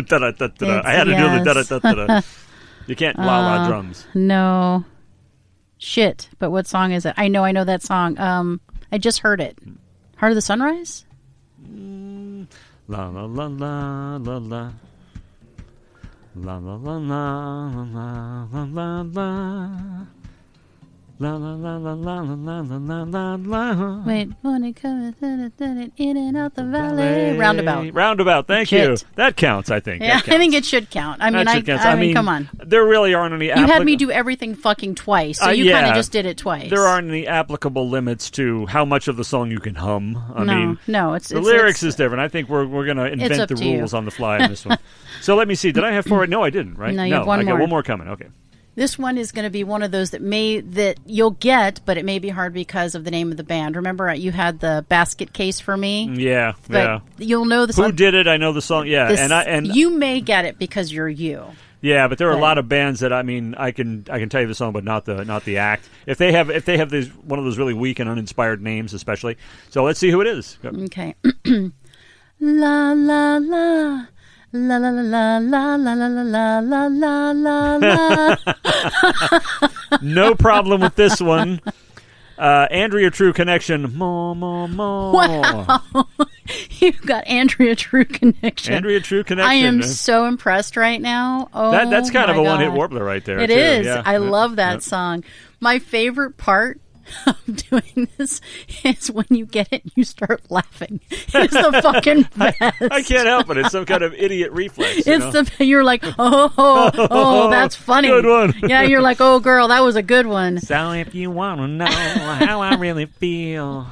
da-da, 0.03 0.31
da-da. 0.31 0.79
It's 0.79 0.87
I 0.87 0.93
had 0.93 1.05
to 1.05 1.17
do 1.17 1.27
the 1.31 2.25
You 2.87 2.97
can't 2.97 3.19
la 3.19 3.41
la 3.41 3.55
Uh, 3.65 3.69
drums. 3.69 4.07
No. 4.15 4.85
Shit. 5.79 6.29
But 6.39 6.51
what 6.51 6.67
song 6.67 6.93
is 6.93 7.07
it? 7.07 7.15
I 7.17 7.29
know. 7.29 7.45
I 7.45 7.53
know 7.53 7.65
that 7.65 7.83
song. 7.83 8.19
Um, 8.19 8.61
I 8.91 8.99
just 8.99 9.21
heard 9.21 9.41
it. 9.41 9.59
Heart 10.17 10.33
of 10.33 10.37
the 10.37 10.43
Sunrise. 10.43 11.05
La 12.89 13.09
la 13.09 13.25
la 13.25 13.47
la 13.47 14.17
la 14.17 14.37
la. 14.39 14.73
La 16.35 16.57
la 16.59 16.75
la 16.77 16.97
la 16.97 17.69
la 17.85 18.47
la 18.51 18.65
la 18.65 19.03
la. 19.03 20.07
La 21.23 21.37
la 21.37 21.55
la 21.55 21.77
la 21.77 21.93
la 21.93 22.21
la 22.21 22.61
la 22.63 22.77
la 22.79 23.03
la 23.05 23.35
la. 23.37 24.03
Wait, 24.05 24.29
it 24.43 24.75
comes 24.75 25.15
in 25.23 26.17
and 26.17 26.37
out 26.37 26.57
the 26.57 26.65
valley. 26.65 27.39
Roundabout. 27.39 27.95
Roundabout. 27.95 28.49
Thank 28.49 28.73
you. 28.73 28.97
That 29.15 29.37
counts. 29.37 29.71
I 29.71 29.79
think. 29.79 30.03
Yeah, 30.03 30.17
I 30.17 30.21
think 30.21 30.53
it 30.53 30.65
should 30.65 30.91
count. 30.91 31.23
I 31.23 31.31
mean, 31.31 31.47
I, 31.47 31.61
count. 31.63 31.81
I, 31.83 31.95
mean, 31.95 32.13
come 32.13 32.29
on. 32.29 32.51
There 32.55 32.85
really 32.85 33.15
aren't 33.15 33.35
any. 33.35 33.53
Applicable. 33.53 33.69
You 33.69 33.73
had 33.73 33.85
me 33.87 33.95
do 33.95 34.11
everything 34.11 34.57
fucking 34.57 34.97
twice, 34.97 35.39
so 35.39 35.47
Uh, 35.47 35.51
you 35.51 35.71
kind 35.71 35.87
of 35.87 35.95
just 35.95 36.11
did 36.11 36.27
it 36.27 36.39
twice. 36.39 36.69
There 36.69 36.83
aren't 36.83 37.07
any 37.07 37.29
applicable 37.29 37.89
limits 37.89 38.29
to 38.33 38.67
how 38.67 38.85
much 38.85 39.07
of 39.07 39.17
the 39.17 39.25
song 39.25 39.49
you 39.53 39.61
can 39.61 39.77
hum. 39.77 40.17
I 40.35 40.43
no, 40.43 40.55
mean, 40.57 40.79
no, 40.89 41.15
it's 41.15 41.29
The 41.29 41.39
it's, 41.39 41.47
lyrics 41.47 41.83
it's- 41.85 41.93
is 41.93 41.95
different. 41.95 42.23
I 42.23 42.27
think 42.27 42.49
we're 42.49 42.67
we're 42.67 42.87
gonna 42.87 43.05
invent 43.05 43.49
the 43.49 43.55
to 43.55 43.65
you. 43.65 43.79
rules 43.79 43.95
on 43.95 44.07
the 44.07 44.11
fly 44.11 44.43
in 44.43 44.51
this 44.51 44.67
one. 44.67 44.77
so 45.21 45.37
let 45.37 45.47
me 45.47 45.55
see. 45.55 45.71
Did 45.71 45.85
I 45.85 45.93
have 45.93 46.05
four? 46.05 46.27
No, 46.27 46.43
I 46.43 46.51
didn't. 46.51 46.75
Right? 46.75 46.93
No, 46.93 47.05
you 47.05 47.15
have 47.15 47.29
one 47.29 47.39
I 47.39 47.45
got 47.45 47.61
one 47.61 47.71
more 47.71 47.85
coming. 47.85 48.09
Okay. 48.09 48.27
This 48.75 48.99
one 48.99 49.19
is 49.19 49.33
going 49.33 49.45
to 49.45 49.51
be 49.51 49.65
one 49.65 49.83
of 49.83 49.91
those 49.91 50.11
that 50.13 50.23
may 50.23 50.61
that 50.61 50.99
you'll 51.05 51.33
get, 51.33 51.81
but 51.85 51.99
it 51.99 52.05
may 52.07 52.19
be 52.19 52.31
hard 52.31 52.55
because 52.55 52.95
of 52.95 53.05
the 53.05 53.11
name 53.11 53.31
of 53.31 53.37
the 53.37 53.45
band. 53.45 53.77
Remember, 53.77 54.09
uh, 54.09 54.15
you 54.15 54.33
had 54.33 54.61
the 54.61 54.85
basket 54.89 55.35
case 55.35 55.61
for 55.61 55.77
me, 55.77 56.09
Yeah. 56.15 56.55
but 56.69 56.75
yeah. 56.79 57.01
you'll 57.19 57.45
know 57.45 57.67
the 57.67 57.75
song. 57.75 57.85
Who 57.87 57.93
did 57.93 58.15
it? 58.15 58.27
I 58.27 58.39
know 58.39 58.53
the 58.53 58.63
song. 58.63 58.87
Yeah, 58.87 59.09
this- 59.09 59.21
and 59.21 59.33
I 59.33 59.43
and 59.43 59.67
you 59.67 59.91
may 59.91 60.23
get 60.23 60.47
it 60.47 60.59
because 60.59 60.91
you're 60.91 61.09
you. 61.09 61.45
yeah, 61.83 62.09
but 62.09 62.17
there 62.17 62.29
are 62.31 62.37
a 62.37 62.41
lot 62.41 62.57
of 62.57 62.67
bands 62.67 63.01
that 63.01 63.13
I 63.13 63.23
mean 63.23 63.55
I 63.59 63.73
can 63.73 64.07
I 64.11 64.19
can 64.19 64.31
tell 64.31 64.41
you 64.41 64.47
the 64.47 64.55
song, 64.55 64.73
but 64.73 64.85
not 64.85 65.05
the 65.05 65.23
not 65.27 65.45
the 65.45 65.59
act. 65.59 65.87
If 66.07 66.17
they 66.17 66.33
have 66.33 66.49
if 66.49 66.65
they 66.65 66.79
have 66.79 66.89
these 66.89 67.09
one 67.09 67.39
of 67.39 67.45
those 67.45 67.59
really 67.59 67.75
weak 67.75 67.99
and 67.99 68.09
uninspired 68.09 68.63
names, 68.63 68.95
especially. 68.95 69.37
So 69.69 69.85
let's 69.85 70.01
see 70.01 70.11
who 70.11 70.23
it 70.23 70.27
is. 70.29 70.57
Okay. 70.65 71.15
la 72.41 72.93
la 72.93 73.37
la. 73.37 74.07
La 74.55 74.77
la 74.77 74.91
la 74.91 75.39
la 75.39 75.39
la 75.39 75.77
la 75.77 75.95
la 75.95 76.59
la 76.61 76.89
la 76.89 77.33
la 77.33 77.77
la 77.77 78.37
la. 78.37 79.39
No 80.03 80.35
problem 80.35 80.81
with 80.83 80.95
this 80.95 81.21
one. 81.21 81.61
Uh, 82.39 82.67
Andrea 82.71 83.11
True 83.11 83.33
Connection. 83.33 83.97
More, 83.97 84.35
more, 84.37 84.69
more. 84.69 85.13
Wow. 85.13 85.81
You've 86.81 87.01
got 87.03 87.27
Andrea 87.27 87.75
True 87.77 88.05
Connection. 88.05 88.75
Andrea 88.75 89.01
True 89.01 89.23
Connection. 89.25 89.51
I 89.51 89.55
am 89.55 89.81
Uh, 89.81 89.85
so 89.85 90.27
impressed 90.27 90.77
right 90.77 91.01
now. 91.01 91.49
Oh, 91.55 91.71
that, 91.71 91.89
that's 91.89 92.11
kind 92.11 92.31
of 92.31 92.37
a 92.37 92.43
one 92.43 92.61
hit 92.61 92.73
warbler 92.73 93.05
right 93.05 93.25
there. 93.25 93.39
It 93.39 93.47
too. 93.47 93.55
is. 93.55 93.87
Yeah. 93.87 94.03
I 94.05 94.13
Yeah. 94.15 94.19
love 94.19 94.57
that 94.57 94.73
Yeah. 94.75 94.79
song. 94.81 95.25
My 95.61 95.79
favorite 95.79 96.37
part 96.37 96.81
of 97.27 97.57
doing 97.71 98.09
this 98.17 98.41
is 98.85 99.11
when 99.11 99.27
you 99.31 99.47
get 99.47 99.69
it 99.73 99.83
and 99.85 99.93
you 99.97 100.05
start 100.05 100.43
laughing. 100.51 101.01
It's 101.35 101.55
the 101.55 101.81
fucking 101.83 102.29
best. 102.37 102.61
I 102.93 103.03
can't 103.03 103.27
help 103.27 103.51
it. 103.51 103.57
It's 103.59 103.73
some 103.73 103.87
kind 103.87 104.03
of 104.03 104.13
idiot 104.15 104.53
reflex. 104.53 105.07
you 105.07 105.13
It's 105.15 105.35
know? 105.35 105.43
the 105.43 105.65
you're 105.65 105.83
like 105.85 106.03
oh 106.05 106.53
oh, 106.57 106.91
oh 107.11 107.51
that's 107.51 107.75
funny. 107.75 108.09
Good 108.09 108.27
one. 108.27 108.55
yeah, 108.69 108.83
you're 108.83 109.01
like 109.01 109.21
oh 109.21 109.41
girl 109.41 109.69
that 109.69 109.81
was 109.81 109.97
a 109.97 110.03
good 110.03 110.27
one. 110.27 110.59
So 110.61 110.93
if 110.93 111.15
you 111.15 111.31
want 111.31 111.61
to 111.61 111.69
know 111.69 111.87
how 111.87 112.61
I 112.61 112.75
really 112.77 113.07
feel, 113.07 113.87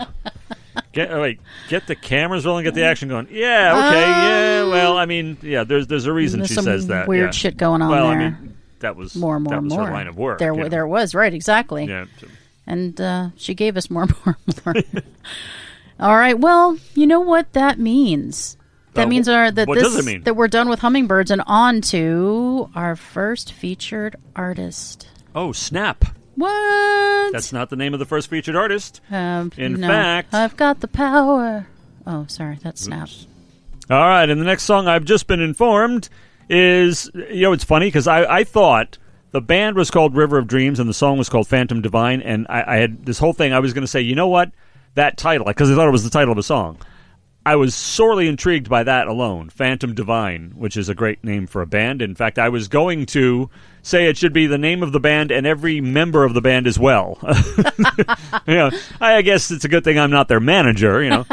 get 0.92 1.10
oh, 1.10 1.22
wait, 1.22 1.40
get 1.68 1.86
the 1.86 1.96
cameras 1.96 2.44
rolling, 2.46 2.64
get 2.64 2.74
the 2.74 2.84
action 2.84 3.08
going. 3.08 3.28
Yeah, 3.30 3.88
okay, 3.88 4.00
yeah. 4.00 4.64
Well, 4.68 4.96
I 4.98 5.06
mean, 5.06 5.38
yeah. 5.42 5.64
There's 5.64 5.86
there's 5.86 6.06
a 6.06 6.12
reason 6.12 6.40
Um, 6.40 6.42
There's 6.42 6.48
she 6.50 6.54
some 6.54 6.64
says 6.64 6.86
that. 6.88 7.08
weird 7.08 7.26
yeah. 7.28 7.30
shit 7.30 7.56
going 7.56 7.82
on 7.82 7.90
well, 7.90 8.08
there. 8.08 8.18
I 8.18 8.30
mean, 8.30 8.56
that 8.80 8.96
was 8.96 9.14
more 9.16 9.36
and 9.36 9.44
more 9.44 9.52
that 9.52 9.58
and 9.58 9.66
was 9.66 9.74
more. 9.74 9.86
her 9.86 9.92
line 9.92 10.06
of 10.08 10.16
work. 10.16 10.38
There, 10.38 10.54
you 10.54 10.62
know. 10.62 10.68
there 10.68 10.86
was 10.86 11.14
right 11.14 11.32
exactly. 11.32 11.84
Yeah. 11.86 12.06
And 12.66 13.00
uh, 13.00 13.28
she 13.36 13.54
gave 13.54 13.76
us 13.76 13.90
more, 13.90 14.06
more, 14.26 14.36
more. 14.64 14.74
All 15.98 16.16
right. 16.16 16.38
Well, 16.38 16.78
you 16.94 17.06
know 17.06 17.20
what 17.20 17.52
that 17.52 17.78
means. 17.78 18.56
That 18.94 19.04
Uh, 19.06 19.08
means 19.08 19.28
our 19.28 19.50
that 19.52 19.68
this 19.68 20.04
mean? 20.04 20.22
that 20.24 20.34
we're 20.34 20.48
done 20.48 20.68
with 20.68 20.80
hummingbirds 20.80 21.30
and 21.30 21.42
on 21.46 21.80
to 21.82 22.70
our 22.74 22.96
first 22.96 23.52
featured 23.52 24.16
artist. 24.34 25.08
Oh 25.34 25.52
snap! 25.52 26.04
What? 26.34 27.32
That's 27.32 27.52
not 27.52 27.70
the 27.70 27.76
name 27.76 27.92
of 27.92 28.00
the 28.00 28.06
first 28.06 28.28
featured 28.30 28.56
artist. 28.56 29.00
um, 29.10 29.52
in 29.56 29.74
no. 29.80 29.86
fact- 29.86 30.34
I've 30.34 30.56
got 30.56 30.80
the 30.80 30.88
power. 30.88 31.66
Oh, 32.06 32.24
sorry, 32.28 32.58
that's 32.62 32.80
Snap. 32.80 33.08
All 33.90 33.98
right, 33.98 34.28
and 34.28 34.40
the 34.40 34.44
next 34.44 34.62
song 34.64 34.88
I've 34.88 35.04
just 35.04 35.26
been 35.26 35.40
informed 35.40 36.08
is 36.48 37.08
you 37.14 37.42
know 37.42 37.52
it's 37.52 37.62
funny 37.64 37.86
because 37.86 38.08
I, 38.08 38.24
I 38.38 38.44
thought 38.44 38.98
the 39.32 39.40
band 39.40 39.76
was 39.76 39.90
called 39.90 40.16
River 40.16 40.38
of 40.38 40.46
Dreams 40.46 40.80
and 40.80 40.88
the 40.88 40.94
song 40.94 41.18
was 41.18 41.28
called 41.28 41.48
Phantom 41.48 41.80
Divine, 41.80 42.20
and 42.22 42.46
I, 42.48 42.74
I 42.74 42.76
had 42.76 43.04
this 43.06 43.18
whole 43.18 43.32
thing 43.32 43.52
I 43.52 43.60
was 43.60 43.72
going 43.72 43.82
to 43.82 43.88
say 43.88 44.00
you 44.00 44.14
know 44.14 44.28
what 44.28 44.50
that 44.94 45.16
title 45.16 45.46
because 45.46 45.70
I 45.70 45.74
thought 45.74 45.88
it 45.88 45.92
was 45.92 46.04
the 46.04 46.10
title 46.10 46.32
of 46.32 46.38
a 46.38 46.42
song. 46.42 46.78
I 47.44 47.56
was 47.56 47.74
sorely 47.74 48.28
intrigued 48.28 48.68
by 48.68 48.82
that 48.82 49.06
alone, 49.06 49.48
Phantom 49.48 49.94
Divine, 49.94 50.52
which 50.56 50.76
is 50.76 50.90
a 50.90 50.94
great 50.94 51.24
name 51.24 51.46
for 51.46 51.62
a 51.62 51.66
band. 51.66 52.02
In 52.02 52.14
fact, 52.14 52.38
I 52.38 52.50
was 52.50 52.68
going 52.68 53.06
to 53.06 53.48
say 53.80 54.06
it 54.06 54.18
should 54.18 54.34
be 54.34 54.46
the 54.46 54.58
name 54.58 54.82
of 54.82 54.92
the 54.92 55.00
band 55.00 55.30
and 55.30 55.46
every 55.46 55.80
member 55.80 56.24
of 56.24 56.34
the 56.34 56.42
band 56.42 56.66
as 56.66 56.78
well. 56.78 57.18
you 58.46 58.54
know, 58.54 58.70
I 59.00 59.22
guess 59.22 59.50
it's 59.50 59.64
a 59.64 59.68
good 59.68 59.84
thing 59.84 59.98
I'm 59.98 60.10
not 60.10 60.28
their 60.28 60.38
manager, 60.38 61.02
you 61.02 61.08
know. 61.08 61.26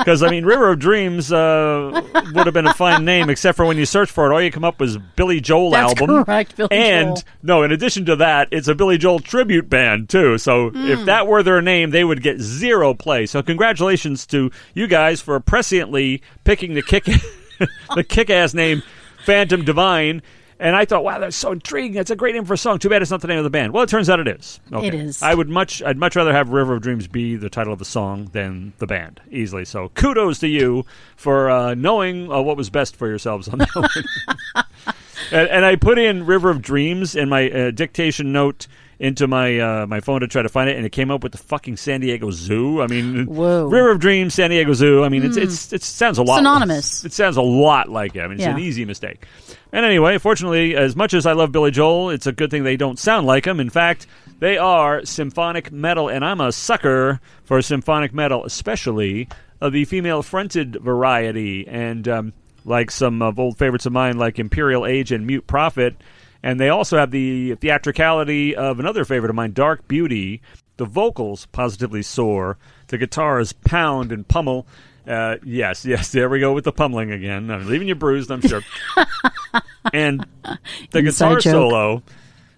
Because, 0.00 0.22
I 0.22 0.30
mean, 0.30 0.44
River 0.44 0.70
of 0.72 0.78
Dreams 0.78 1.30
uh, 1.32 1.90
would 2.34 2.46
have 2.46 2.54
been 2.54 2.66
a 2.66 2.74
fine 2.74 3.04
name, 3.04 3.30
except 3.30 3.56
for 3.56 3.64
when 3.64 3.76
you 3.76 3.84
search 3.86 4.10
for 4.10 4.30
it, 4.30 4.34
all 4.34 4.40
you 4.42 4.50
come 4.50 4.64
up 4.64 4.80
was 4.80 4.96
Billy 5.16 5.40
Joel 5.40 5.70
That's 5.70 6.00
album. 6.00 6.24
correct, 6.24 6.56
Billy 6.56 6.68
and, 6.72 7.16
Joel. 7.16 7.22
no, 7.42 7.62
in 7.62 7.72
addition 7.72 8.04
to 8.06 8.16
that, 8.16 8.48
it's 8.50 8.68
a 8.68 8.74
Billy 8.74 8.98
Joel 8.98 9.20
tribute 9.20 9.68
band, 9.68 10.08
too. 10.08 10.38
So 10.38 10.70
Hmm. 10.70 10.86
if 10.90 11.04
that 11.04 11.26
were 11.26 11.42
their 11.42 11.60
name, 11.62 11.90
they 11.90 12.04
would 12.04 12.22
get 12.22 12.40
zero 12.40 12.94
play. 12.94 13.26
So 13.26 13.42
congratulations 13.42 14.26
to 14.26 14.50
you 14.74 14.86
guys 14.86 15.20
for 15.20 15.38
presciently 15.40 16.20
picking 16.44 16.74
the 16.74 16.82
kick, 16.82 17.04
the 17.94 18.04
kick-ass 18.04 18.54
name 18.54 18.82
Phantom 19.24 19.64
Divine. 19.64 20.22
And 20.60 20.76
I 20.76 20.84
thought, 20.84 21.02
wow, 21.02 21.18
that's 21.18 21.36
so 21.36 21.52
intriguing. 21.52 21.94
That's 21.94 22.10
a 22.10 22.16
great 22.16 22.34
name 22.34 22.44
for 22.44 22.52
a 22.52 22.58
song. 22.58 22.78
Too 22.78 22.90
bad 22.90 23.00
it's 23.00 23.10
not 23.10 23.22
the 23.22 23.28
name 23.28 23.38
of 23.38 23.44
the 23.44 23.50
band. 23.50 23.72
Well, 23.72 23.82
it 23.82 23.88
turns 23.88 24.10
out 24.10 24.20
it 24.20 24.28
is. 24.28 24.60
Okay. 24.70 24.88
It 24.88 24.94
is. 24.94 25.22
I 25.22 25.34
would 25.34 25.48
much, 25.48 25.82
I'd 25.82 25.96
much 25.96 26.16
rather 26.16 26.34
have 26.34 26.50
River 26.50 26.74
of 26.74 26.82
Dreams 26.82 27.08
be 27.08 27.34
the 27.34 27.48
title 27.48 27.72
of 27.72 27.78
the 27.78 27.86
song 27.86 28.28
than 28.32 28.74
the 28.76 28.86
band, 28.86 29.22
easily. 29.30 29.64
So 29.64 29.88
kudos 29.94 30.38
to 30.40 30.48
you 30.48 30.84
for 31.16 31.48
uh, 31.50 31.74
knowing 31.74 32.30
uh, 32.30 32.42
what 32.42 32.58
was 32.58 32.68
best 32.68 32.94
for 32.94 33.08
yourselves 33.08 33.48
on 33.48 33.60
that 33.60 33.74
one. 33.74 34.94
and, 35.32 35.48
and 35.48 35.64
I 35.64 35.76
put 35.76 35.98
in 35.98 36.26
River 36.26 36.50
of 36.50 36.62
Dreams 36.62 37.14
in 37.14 37.28
my 37.28 37.50
uh, 37.50 37.70
dictation 37.70 38.32
note 38.32 38.66
into 39.00 39.26
my 39.26 39.58
uh, 39.58 39.86
my 39.86 40.00
phone 40.00 40.20
to 40.20 40.28
try 40.28 40.42
to 40.42 40.48
find 40.48 40.68
it, 40.68 40.76
and 40.76 40.84
it 40.84 40.90
came 40.90 41.10
up 41.10 41.22
with 41.22 41.32
the 41.32 41.38
fucking 41.38 41.78
San 41.78 42.00
Diego 42.00 42.30
Zoo. 42.30 42.82
I 42.82 42.86
mean, 42.86 43.26
Whoa. 43.26 43.66
River 43.66 43.90
of 43.90 43.98
Dreams, 43.98 44.34
San 44.34 44.50
Diego 44.50 44.74
Zoo. 44.74 45.02
I 45.02 45.08
mean, 45.08 45.24
it's 45.24 45.38
it's 45.38 45.72
it 45.72 45.82
sounds 45.82 46.18
a 46.18 46.22
lot 46.22 46.36
Synonymous. 46.36 47.04
It 47.04 47.14
sounds 47.14 47.38
a 47.38 47.42
lot 47.42 47.88
like 47.88 48.14
it. 48.14 48.20
I 48.20 48.28
mean, 48.28 48.38
it's 48.38 48.46
an 48.46 48.58
easy 48.58 48.84
mistake. 48.84 49.26
And 49.72 49.86
anyway, 49.86 50.18
fortunately, 50.18 50.76
as 50.76 50.94
much 50.94 51.14
as 51.14 51.26
I 51.26 51.32
love 51.32 51.50
Billy 51.50 51.70
Joel, 51.70 52.10
it's 52.10 52.26
a 52.26 52.32
good 52.32 52.50
thing 52.50 52.62
they 52.64 52.76
don't 52.76 52.98
sound 52.98 53.26
like 53.26 53.46
him. 53.46 53.58
In 53.58 53.70
fact, 53.70 54.06
they 54.38 54.58
are 54.58 55.04
symphonic 55.04 55.72
metal, 55.72 56.08
and 56.08 56.24
I'm 56.24 56.40
a 56.40 56.52
sucker 56.52 57.20
for 57.44 57.62
symphonic 57.62 58.12
metal, 58.12 58.44
especially 58.44 59.28
of 59.60 59.72
the 59.72 59.84
female 59.86 60.22
fronted 60.22 60.76
variety. 60.76 61.66
And 61.66 62.06
um, 62.08 62.32
like 62.64 62.90
some 62.90 63.22
of 63.22 63.38
old 63.38 63.58
favorites 63.58 63.86
of 63.86 63.92
mine, 63.92 64.18
like 64.18 64.38
Imperial 64.38 64.86
Age 64.86 65.12
and 65.12 65.26
Mute 65.26 65.46
Prophet. 65.46 65.96
And 66.42 66.58
they 66.58 66.68
also 66.68 66.96
have 66.96 67.10
the 67.10 67.54
theatricality 67.56 68.56
of 68.56 68.80
another 68.80 69.04
favorite 69.04 69.30
of 69.30 69.36
mine, 69.36 69.52
Dark 69.52 69.86
Beauty. 69.88 70.40
The 70.78 70.86
vocals 70.86 71.46
positively 71.46 72.02
soar. 72.02 72.56
The 72.86 72.96
guitars 72.98 73.52
pound 73.52 74.12
and 74.12 74.26
pummel. 74.26 74.66
Uh, 75.06 75.36
yes, 75.44 75.84
yes, 75.84 76.12
there 76.12 76.28
we 76.28 76.40
go 76.40 76.52
with 76.52 76.64
the 76.64 76.72
pummeling 76.72 77.10
again. 77.10 77.50
I'm 77.50 77.66
leaving 77.66 77.88
you 77.88 77.94
bruised, 77.94 78.30
I'm 78.30 78.40
sure. 78.40 78.62
and 79.92 80.26
the 80.90 80.98
Inside 81.00 81.02
guitar 81.02 81.40
joke. 81.40 81.42
solo, 81.42 82.02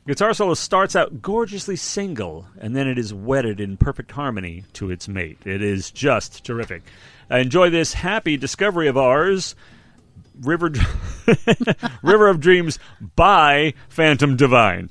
guitar 0.06 0.34
solo 0.34 0.54
starts 0.54 0.94
out 0.94 1.22
gorgeously 1.22 1.76
single, 1.76 2.46
and 2.60 2.76
then 2.76 2.86
it 2.88 2.98
is 2.98 3.14
wedded 3.14 3.60
in 3.60 3.76
perfect 3.76 4.10
harmony 4.12 4.64
to 4.74 4.90
its 4.90 5.08
mate. 5.08 5.38
It 5.44 5.62
is 5.62 5.90
just 5.90 6.44
terrific. 6.44 6.82
Uh, 7.30 7.36
enjoy 7.36 7.70
this 7.70 7.94
happy 7.94 8.36
discovery 8.36 8.88
of 8.88 8.96
ours, 8.96 9.54
River, 10.42 10.72
River 12.02 12.28
of 12.28 12.40
Dreams 12.40 12.78
by 13.14 13.74
Phantom 13.88 14.36
Divine. 14.36 14.90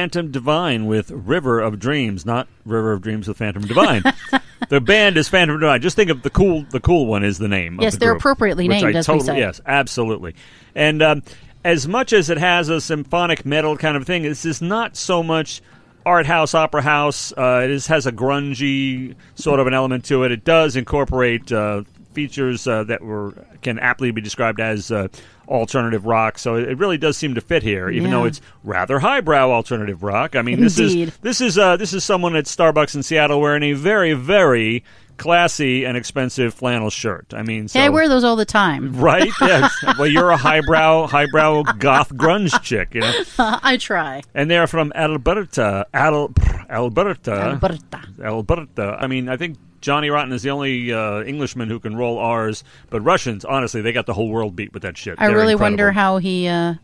Phantom 0.00 0.30
Divine 0.30 0.86
with 0.86 1.10
River 1.10 1.60
of 1.60 1.78
Dreams, 1.78 2.24
not 2.24 2.48
River 2.64 2.92
of 2.92 3.02
Dreams 3.02 3.28
with 3.28 3.36
Phantom 3.36 3.66
Divine. 3.66 4.02
the 4.70 4.80
band 4.80 5.18
is 5.18 5.28
Phantom 5.28 5.60
Divine. 5.60 5.82
Just 5.82 5.94
think 5.94 6.10
of 6.10 6.22
the 6.22 6.30
cool. 6.30 6.64
The 6.70 6.80
cool 6.80 7.04
one 7.04 7.22
is 7.22 7.36
the 7.36 7.48
name. 7.48 7.78
of 7.78 7.82
Yes, 7.82 7.92
the 7.92 7.98
they're 7.98 8.12
group, 8.12 8.22
appropriately 8.22 8.66
named, 8.66 8.96
I 8.96 8.98
as 8.98 9.06
we 9.06 9.12
totally, 9.12 9.26
say. 9.26 9.38
Yes, 9.40 9.60
absolutely. 9.66 10.36
And 10.74 11.02
um, 11.02 11.22
as 11.64 11.86
much 11.86 12.14
as 12.14 12.30
it 12.30 12.38
has 12.38 12.70
a 12.70 12.80
symphonic 12.80 13.44
metal 13.44 13.76
kind 13.76 13.94
of 13.94 14.06
thing, 14.06 14.22
this 14.22 14.46
is 14.46 14.62
not 14.62 14.96
so 14.96 15.22
much 15.22 15.60
art 16.06 16.24
house, 16.24 16.54
opera 16.54 16.80
house. 16.80 17.34
Uh, 17.36 17.60
it 17.64 17.70
is, 17.70 17.86
has 17.88 18.06
a 18.06 18.12
grungy 18.12 19.16
sort 19.34 19.60
of 19.60 19.66
an 19.66 19.74
element 19.74 20.06
to 20.06 20.24
it. 20.24 20.32
It 20.32 20.46
does 20.46 20.76
incorporate 20.76 21.52
uh, 21.52 21.82
features 22.14 22.66
uh, 22.66 22.84
that 22.84 23.02
were 23.02 23.34
can 23.60 23.78
aptly 23.78 24.12
be 24.12 24.22
described 24.22 24.60
as 24.60 24.90
uh, 24.90 25.08
alternative 25.50 26.06
rock. 26.06 26.38
So 26.38 26.54
it 26.54 26.78
really 26.78 26.96
does 26.96 27.16
seem 27.16 27.34
to 27.34 27.40
fit 27.40 27.62
here, 27.62 27.90
even 27.90 28.10
Yeah. 28.10 28.18
though 28.18 28.24
it's 28.24 28.40
rather 28.64 29.00
highbrow 29.00 29.50
alternative 29.50 30.02
rock. 30.02 30.36
I 30.36 30.42
mean, 30.42 30.60
this 30.60 30.78
Indeed. 30.78 31.08
is 31.08 31.16
this 31.18 31.40
is 31.40 31.58
uh, 31.58 31.76
this 31.76 31.92
is 31.92 32.04
someone 32.04 32.36
at 32.36 32.44
Starbucks 32.46 32.94
in 32.94 33.02
Seattle 33.02 33.40
wearing 33.40 33.62
a 33.64 33.72
very 33.74 34.14
very 34.14 34.84
classy 35.16 35.84
and 35.84 35.98
expensive 35.98 36.54
flannel 36.54 36.88
shirt. 36.88 37.34
I 37.34 37.42
mean, 37.42 37.68
so, 37.68 37.78
Hey, 37.78 37.84
I 37.84 37.88
wear 37.90 38.08
those 38.08 38.24
all 38.24 38.36
the 38.36 38.46
time. 38.46 38.94
Right? 39.00 39.30
Yes. 39.42 39.70
well, 39.98 40.06
you're 40.06 40.30
a 40.30 40.36
highbrow, 40.38 41.08
highbrow 41.08 41.62
goth 41.78 42.14
grunge 42.14 42.62
chick, 42.62 42.94
you 42.94 43.02
know. 43.02 43.12
I 43.38 43.76
try. 43.76 44.22
And 44.34 44.50
they're 44.50 44.66
from 44.66 44.92
Alberta, 44.94 45.86
Al, 45.92 46.32
Alberta, 46.70 47.32
Alberta. 47.32 48.00
Alberta. 48.24 48.96
I 48.98 49.06
mean, 49.08 49.28
I 49.28 49.36
think 49.36 49.58
Johnny 49.80 50.10
Rotten 50.10 50.32
is 50.32 50.42
the 50.42 50.50
only 50.50 50.92
uh, 50.92 51.22
Englishman 51.22 51.68
who 51.68 51.80
can 51.80 51.96
roll 51.96 52.18
R's, 52.18 52.64
but 52.90 53.00
Russians, 53.00 53.44
honestly, 53.44 53.80
they 53.80 53.92
got 53.92 54.06
the 54.06 54.14
whole 54.14 54.28
world 54.28 54.54
beat 54.56 54.72
with 54.74 54.82
that 54.82 54.96
shit. 54.98 55.14
I 55.18 55.26
They're 55.28 55.36
really 55.36 55.52
incredible. 55.52 55.72
wonder 55.84 55.92
how 55.92 56.18
he 56.18 56.48
uh, 56.48 56.74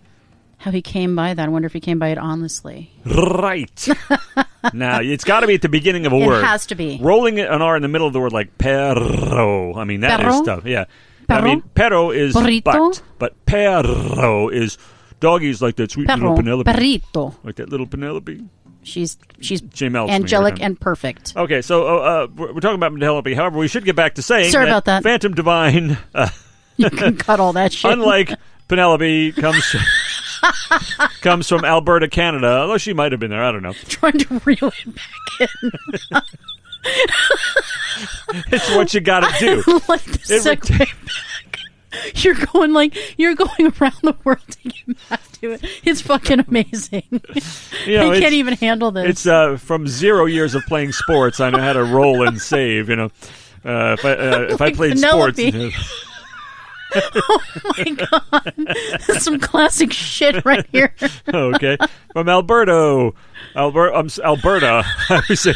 how 0.59 0.71
he 0.71 0.81
came 0.83 1.15
by 1.15 1.35
that. 1.35 1.47
I 1.47 1.49
wonder 1.49 1.67
if 1.67 1.73
he 1.75 1.81
came 1.81 1.99
by 1.99 2.09
it 2.09 2.19
honestly. 2.19 2.91
Right. 3.05 3.89
now, 4.73 5.01
it's 5.01 5.25
got 5.25 5.41
to 5.41 5.47
be 5.47 5.55
at 5.55 5.63
the 5.63 5.69
beginning 5.69 6.07
of 6.07 6.13
a 6.13 6.17
word. 6.17 6.25
It 6.25 6.29
word. 6.29 6.45
has 6.45 6.67
to 6.67 6.75
be. 6.75 6.99
Rolling 7.01 7.39
an 7.39 7.61
R 7.63 7.77
in 7.77 7.83
the 7.83 7.89
middle 7.89 8.07
of 8.07 8.13
the 8.13 8.21
word 8.21 8.33
like 8.33 8.57
perro. 8.59 9.75
I 9.75 9.85
mean, 9.85 10.01
that 10.01 10.21
is 10.21 10.27
Perro? 10.27 10.45
tough. 10.45 10.65
Yeah. 10.67 10.85
I 11.29 11.41
Perro? 11.41 11.43
mean, 11.43 11.63
perro 11.75 12.11
is 12.13 12.35
Burrito? 12.35 12.63
but, 12.63 13.03
but 13.19 13.47
perro 13.47 14.49
is 14.49 14.79
doggies 15.21 15.61
like 15.61 15.77
that 15.77 15.91
sweet 15.91 16.07
Perro, 16.07 16.19
little 16.21 16.37
Penelope. 16.37 16.71
perrito. 16.73 17.35
Like 17.45 17.57
that 17.57 17.69
little 17.69 17.87
Penelope. 17.87 18.45
She's 18.87 19.19
she's 19.41 19.63
She 19.75 19.89
melts 19.89 20.11
me 20.11 20.15
every 20.15 20.25
angelic 20.25 20.61
and 20.63 20.81
perfect. 20.81 21.37
Okay, 21.37 21.61
so 21.61 21.87
uh, 21.87 22.01
uh, 22.01 22.27
we're 22.37 22.53
we're 22.55 22.61
talking 22.61 22.77
about 22.77 22.93
Penelope. 22.93 23.35
However, 23.35 23.59
we 23.59 23.67
should 23.67 23.85
get 23.85 23.97
back 23.97 24.15
to 24.15 24.23
saying 24.23 24.53
Sorry 24.53 24.67
about 24.67 24.85
that. 24.85 25.03
Phantom 25.03 25.35
Divine, 25.35 25.99
uh, 26.15 26.29
You 26.77 26.91
can 26.91 27.17
cut 27.17 27.41
all 27.41 27.53
that 27.55 27.73
shit. 27.73 27.91
unlike 27.91 28.33
Penelope, 28.69 29.33
comes 29.33 29.75
comes 31.21 31.49
from 31.49 31.65
Alberta, 31.65 32.07
Canada. 32.09 32.47
Although 32.47 32.79
she 32.79 32.93
might 32.93 33.11
have 33.11 33.21
been 33.21 33.31
there, 33.31 33.43
I 33.43 33.51
don't 33.51 33.63
know. 33.63 33.73
trying 33.89 34.19
to 34.19 34.41
reel 34.45 34.73
it 34.85 34.95
back 34.95 35.51
in. 35.63 35.73
It's 38.53 38.71
what 38.77 38.95
you 38.95 39.01
got 39.01 39.21
to 39.21 39.39
do. 39.39 39.81
like 39.89 40.03
It 40.31 40.79
back. 40.79 40.97
You're 42.17 42.35
going 42.35 42.73
like 42.73 42.97
you're 43.19 43.35
going 43.35 43.73
around 43.81 43.99
the 44.03 44.17
world 44.25 44.41
to 44.49 44.69
get 44.69 45.09
back 45.09 45.23
to 45.41 45.53
it. 45.53 45.65
It's 45.85 46.01
fucking 46.01 46.41
amazing. 46.41 47.05
You 47.87 47.99
know, 47.99 48.11
I 48.11 48.19
can't 48.19 48.33
even 48.35 48.55
handle 48.55 48.91
this. 48.91 49.09
it's 49.09 49.27
uh, 49.27 49.57
from 49.59 49.87
zero 49.87 50.25
years 50.27 50.57
of 50.57 50.65
playing 50.67 50.91
sports. 50.91 51.39
I 51.39 51.51
know 51.51 51.61
how 51.61 51.73
to 51.73 51.85
roll 51.85 52.27
and 52.27 52.41
save. 52.41 52.89
You 52.89 52.97
know, 52.97 53.05
uh, 53.65 53.95
if 53.99 54.05
I 54.05 54.11
uh, 54.13 54.41
if 54.51 54.61
I 54.61 54.73
played 54.73 54.95
Penelope. 54.95 55.51
sports. 55.53 56.05
oh 56.95 57.41
my 57.79 57.85
god, 57.85 58.55
That's 59.07 59.23
some 59.25 59.39
classic 59.39 59.93
shit 59.93 60.45
right 60.45 60.67
here. 60.73 60.95
okay, 61.33 61.77
from 62.13 62.29
Alberto, 62.29 63.15
Albert, 63.55 63.95
um, 63.95 64.09
Alberta. 64.25 64.85
I 65.09 65.15
always 65.15 65.41
say 65.41 65.55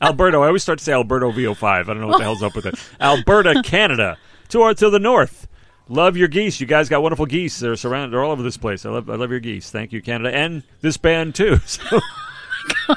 Alberto. 0.00 0.42
I 0.42 0.46
always 0.48 0.62
start 0.62 0.78
to 0.78 0.84
say 0.84 0.92
Alberto 0.92 1.32
VO5. 1.32 1.62
I 1.64 1.82
don't 1.82 2.00
know 2.00 2.08
what 2.08 2.18
the 2.18 2.24
hell's 2.24 2.42
up 2.44 2.54
with 2.54 2.66
it. 2.66 2.74
Alberta, 3.00 3.60
Canada, 3.64 4.18
to 4.50 4.62
our 4.62 4.74
to 4.74 4.88
the 4.90 5.00
north. 5.00 5.48
Love 5.88 6.16
your 6.16 6.28
geese. 6.28 6.60
You 6.60 6.66
guys 6.66 6.88
got 6.88 7.02
wonderful 7.02 7.26
geese. 7.26 7.58
They're 7.58 7.76
surrounded. 7.76 8.12
They're 8.12 8.24
all 8.24 8.32
over 8.32 8.42
this 8.42 8.56
place. 8.56 8.86
I 8.86 8.90
love. 8.90 9.10
I 9.10 9.16
love 9.16 9.30
your 9.30 9.40
geese. 9.40 9.70
Thank 9.70 9.92
you, 9.92 10.00
Canada, 10.00 10.34
and 10.34 10.62
this 10.80 10.96
band 10.96 11.34
too. 11.34 11.58
So. 11.66 12.00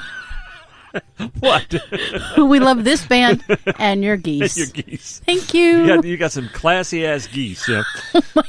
what? 1.40 1.74
we 2.38 2.58
love 2.60 2.84
this 2.84 3.04
band 3.06 3.44
and 3.78 4.02
your 4.02 4.16
geese. 4.16 4.56
your 4.56 4.66
geese. 4.68 5.20
Thank 5.26 5.54
you. 5.54 5.82
You 5.82 5.86
got, 5.86 6.04
you 6.04 6.16
got 6.16 6.32
some 6.32 6.48
classy 6.50 7.06
ass 7.06 7.26
geese. 7.26 7.68
Yeah. 7.68 7.82
Oh 8.14 8.42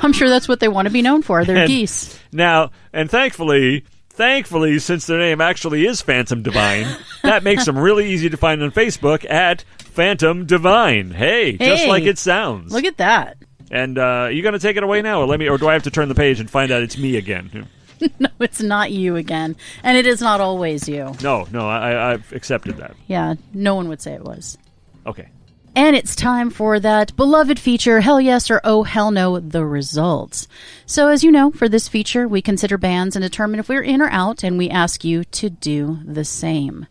I'm 0.00 0.12
sure 0.12 0.28
that's 0.28 0.48
what 0.48 0.60
they 0.60 0.68
want 0.68 0.86
to 0.86 0.92
be 0.92 1.02
known 1.02 1.22
for. 1.22 1.44
They're 1.44 1.56
And- 1.56 1.68
geese. 1.68 2.18
Now, 2.32 2.70
and 2.92 3.10
thankfully, 3.10 3.84
thankfully, 4.10 4.78
since 4.78 5.06
their 5.06 5.18
name 5.18 5.40
actually 5.40 5.86
is 5.86 6.02
Phantom 6.02 6.42
Divine, 6.42 6.86
that 7.22 7.42
makes 7.44 7.64
them 7.64 7.78
really 7.78 8.10
easy 8.10 8.28
to 8.30 8.36
find 8.36 8.62
on 8.62 8.72
Facebook 8.72 9.28
at 9.30 9.64
Phantom 9.78 10.46
Divine. 10.46 11.12
Hey, 11.12 11.56
just 11.56 11.86
like 11.86 12.04
it 12.04 12.18
sounds. 12.18 12.72
Look 12.72 12.84
at 12.84 12.96
that. 12.96 13.36
And 13.74 13.98
uh, 13.98 14.28
you 14.30 14.40
going 14.42 14.52
to 14.52 14.60
take 14.60 14.76
it 14.76 14.84
away 14.84 15.02
now, 15.02 15.20
or 15.20 15.26
let 15.26 15.40
me, 15.40 15.48
or 15.48 15.58
do 15.58 15.68
I 15.68 15.72
have 15.72 15.82
to 15.82 15.90
turn 15.90 16.08
the 16.08 16.14
page 16.14 16.38
and 16.38 16.48
find 16.48 16.70
out 16.70 16.82
it's 16.82 16.96
me 16.96 17.16
again? 17.16 17.68
No, 18.18 18.28
it's 18.40 18.60
not 18.60 18.90
you 18.90 19.16
again. 19.16 19.56
And 19.82 19.96
it 19.96 20.04
is 20.06 20.20
not 20.20 20.40
always 20.40 20.86
you. 20.86 21.14
No, 21.22 21.46
no, 21.50 21.66
I, 21.66 22.12
I've 22.12 22.30
accepted 22.34 22.76
that. 22.76 22.94
Yeah, 23.06 23.34
no 23.54 23.76
one 23.76 23.88
would 23.88 24.02
say 24.02 24.12
it 24.12 24.24
was. 24.24 24.58
Okay. 25.06 25.28
And 25.74 25.96
it's 25.96 26.14
time 26.14 26.50
for 26.50 26.78
that 26.80 27.16
beloved 27.16 27.58
feature, 27.58 28.00
Hell 28.00 28.20
Yes 28.20 28.50
or 28.50 28.60
Oh 28.62 28.82
Hell 28.82 29.10
No, 29.10 29.40
the 29.40 29.64
results. 29.64 30.48
So, 30.84 31.08
as 31.08 31.24
you 31.24 31.32
know, 31.32 31.50
for 31.50 31.66
this 31.66 31.88
feature, 31.88 32.28
we 32.28 32.42
consider 32.42 32.76
bands 32.76 33.16
and 33.16 33.22
determine 33.22 33.58
if 33.58 33.70
we're 33.70 33.82
in 33.82 34.02
or 34.02 34.10
out, 34.10 34.42
and 34.42 34.58
we 34.58 34.68
ask 34.68 35.02
you 35.02 35.24
to 35.24 35.48
do 35.48 36.00
the 36.04 36.24
same. 36.24 36.86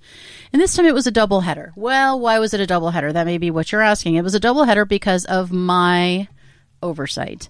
And 0.52 0.62
this 0.62 0.76
time 0.76 0.86
it 0.86 0.96
was 0.96 1.06
a 1.06 1.12
double 1.12 1.42
header. 1.42 1.74
Well, 1.76 2.20
why 2.20 2.40
was 2.40 2.56
it 2.56 2.62
a 2.62 2.66
double 2.66 2.90
header? 2.90 3.14
That 3.14 3.28
may 3.28 3.38
be 3.38 3.52
what 3.52 3.72
you're 3.72 3.82
asking. 3.82 4.16
It 4.16 4.24
was 4.24 4.36
a 4.36 4.40
double 4.40 4.64
header 4.64 4.86
because 4.86 5.26
of 5.26 5.52
my 5.52 6.28
oversight. 6.84 7.50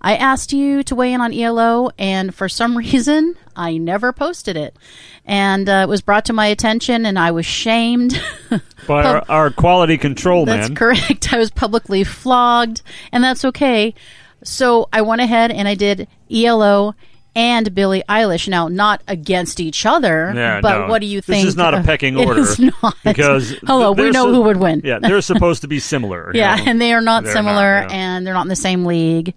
I 0.00 0.16
asked 0.16 0.52
you 0.52 0.82
to 0.82 0.94
weigh 0.94 1.14
in 1.14 1.22
on 1.22 1.32
ELO, 1.32 1.90
and 1.98 2.34
for 2.34 2.48
some 2.48 2.76
reason, 2.84 3.36
I 3.56 3.78
never 3.78 4.12
posted 4.12 4.56
it. 4.56 4.76
And 5.24 5.68
uh, 5.68 5.86
it 5.86 5.88
was 5.88 6.02
brought 6.02 6.26
to 6.26 6.32
my 6.34 6.46
attention, 6.46 7.06
and 7.06 7.18
I 7.18 7.30
was 7.30 7.46
shamed. 7.46 8.22
By 8.86 9.02
our, 9.02 9.24
our 9.28 9.50
quality 9.50 9.96
control 9.96 10.44
That's 10.44 10.68
man. 10.68 10.76
correct. 10.76 11.32
I 11.32 11.38
was 11.38 11.50
publicly 11.50 12.04
flogged, 12.04 12.82
and 13.12 13.24
that's 13.24 13.44
okay. 13.46 13.94
So 14.42 14.90
I 14.92 15.00
went 15.00 15.22
ahead 15.22 15.50
and 15.50 15.66
I 15.66 15.74
did 15.74 16.06
ELO 16.30 16.94
and 17.36 17.74
Billie 17.74 18.02
Eilish. 18.08 18.48
Now, 18.48 18.68
not 18.68 19.02
against 19.08 19.60
each 19.60 19.84
other, 19.86 20.32
Yeah, 20.34 20.60
but 20.60 20.78
no. 20.80 20.86
what 20.88 21.00
do 21.00 21.06
you 21.06 21.20
think? 21.20 21.42
This 21.44 21.50
is 21.50 21.56
not 21.56 21.74
a 21.74 21.82
pecking 21.84 22.16
order. 22.16 22.40
is 22.40 22.58
not. 22.58 22.96
Because 23.04 23.50
hello, 23.66 23.92
we 23.92 24.10
know 24.10 24.24
so- 24.26 24.32
who 24.34 24.40
would 24.42 24.56
win. 24.58 24.82
Yeah, 24.84 24.98
they're 25.00 25.20
supposed 25.20 25.62
to 25.62 25.68
be 25.68 25.78
similar. 25.80 26.30
Yeah, 26.34 26.56
know. 26.56 26.64
and 26.66 26.80
they 26.80 26.92
are 26.92 27.00
not 27.00 27.24
They're 27.24 27.32
similar, 27.32 27.80
not, 27.82 27.90
yeah. 27.90 27.96
and 27.96 28.26
they're 28.26 28.34
not 28.34 28.42
in 28.44 28.48
the 28.48 28.56
same 28.56 28.84
league. 28.84 29.34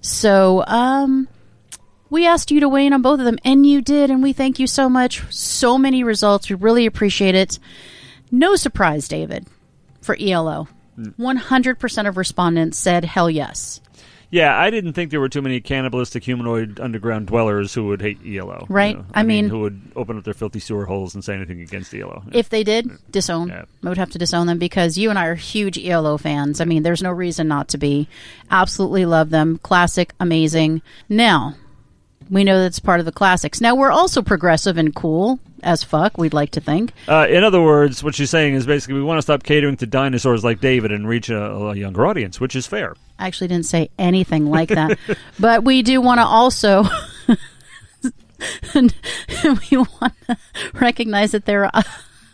So, 0.00 0.64
um, 0.66 1.28
we 2.10 2.26
asked 2.26 2.50
you 2.50 2.60
to 2.60 2.68
weigh 2.68 2.86
in 2.86 2.92
on 2.92 3.02
both 3.02 3.18
of 3.18 3.24
them, 3.24 3.38
and 3.44 3.66
you 3.66 3.80
did, 3.80 4.10
and 4.10 4.22
we 4.22 4.32
thank 4.32 4.58
you 4.58 4.66
so 4.66 4.88
much. 4.88 5.22
So 5.30 5.78
many 5.78 6.04
results. 6.04 6.48
We 6.48 6.56
really 6.56 6.86
appreciate 6.86 7.34
it. 7.34 7.58
No 8.30 8.54
surprise, 8.56 9.08
David, 9.08 9.46
for 10.00 10.16
ELO. 10.20 10.68
Mm. 10.98 11.14
100% 11.18 12.06
of 12.08 12.16
respondents 12.16 12.78
said 12.78 13.04
hell 13.04 13.28
yes. 13.28 13.80
Yeah, 14.34 14.58
I 14.58 14.68
didn't 14.70 14.94
think 14.94 15.12
there 15.12 15.20
were 15.20 15.28
too 15.28 15.42
many 15.42 15.60
cannibalistic 15.60 16.24
humanoid 16.24 16.80
underground 16.80 17.28
dwellers 17.28 17.72
who 17.72 17.86
would 17.86 18.02
hate 18.02 18.18
ELO. 18.26 18.66
you 18.68 18.74
Right. 18.74 18.96
know. 18.96 19.04
I 19.14 19.22
mean- 19.22 19.48
who 19.48 19.60
would 19.60 19.80
open 19.94 20.18
up 20.18 20.24
their 20.24 20.34
filthy 20.34 20.58
sewer 20.58 20.86
holes 20.86 21.14
and 21.14 21.22
say 21.22 21.34
anything 21.36 21.60
against 21.60 21.94
ELO. 21.94 22.24
If 22.32 22.48
they 22.48 22.64
did, 22.64 22.90
disown. 23.12 23.48
Yeah. 23.50 23.62
I 23.84 23.88
would 23.88 23.96
have 23.98 24.10
to 24.10 24.18
disown 24.18 24.48
them 24.48 24.58
because 24.58 24.98
you 24.98 25.08
and 25.08 25.20
I 25.20 25.26
are 25.26 25.36
huge 25.36 25.78
ELO 25.78 26.16
fans. 26.18 26.60
I 26.60 26.64
mean, 26.64 26.82
there's 26.82 27.00
no 27.00 27.12
reason 27.12 27.46
not 27.46 27.68
to 27.68 27.78
be. 27.78 28.08
Absolutely 28.50 29.06
love 29.06 29.30
them. 29.30 29.60
Classic, 29.62 30.12
amazing. 30.18 30.82
Now, 31.08 31.54
we 32.30 32.44
know 32.44 32.60
that's 32.60 32.78
part 32.78 33.00
of 33.00 33.06
the 33.06 33.12
classics. 33.12 33.60
Now, 33.60 33.74
we're 33.74 33.90
also 33.90 34.22
progressive 34.22 34.76
and 34.76 34.94
cool 34.94 35.38
as 35.64 35.82
fuck, 35.82 36.18
we'd 36.18 36.34
like 36.34 36.50
to 36.50 36.60
think. 36.60 36.92
Uh, 37.08 37.26
in 37.28 37.42
other 37.42 37.60
words, 37.60 38.04
what 38.04 38.14
she's 38.14 38.30
saying 38.30 38.54
is 38.54 38.66
basically 38.66 38.94
we 38.94 39.02
want 39.02 39.18
to 39.18 39.22
stop 39.22 39.42
catering 39.42 39.76
to 39.78 39.86
dinosaurs 39.86 40.44
like 40.44 40.60
David 40.60 40.92
and 40.92 41.08
reach 41.08 41.30
a, 41.30 41.42
a 41.42 41.74
younger 41.74 42.06
audience, 42.06 42.40
which 42.40 42.54
is 42.54 42.66
fair. 42.66 42.94
I 43.18 43.26
actually 43.26 43.48
didn't 43.48 43.66
say 43.66 43.90
anything 43.98 44.46
like 44.46 44.68
that. 44.68 44.98
but 45.40 45.64
we 45.64 45.82
do 45.82 46.00
want 46.00 46.18
to 46.18 46.24
also. 46.24 46.84
we 48.74 49.76
want 49.78 50.14
to 50.26 50.36
recognize 50.74 51.32
that 51.32 51.46
there 51.46 51.74
are. 51.74 51.84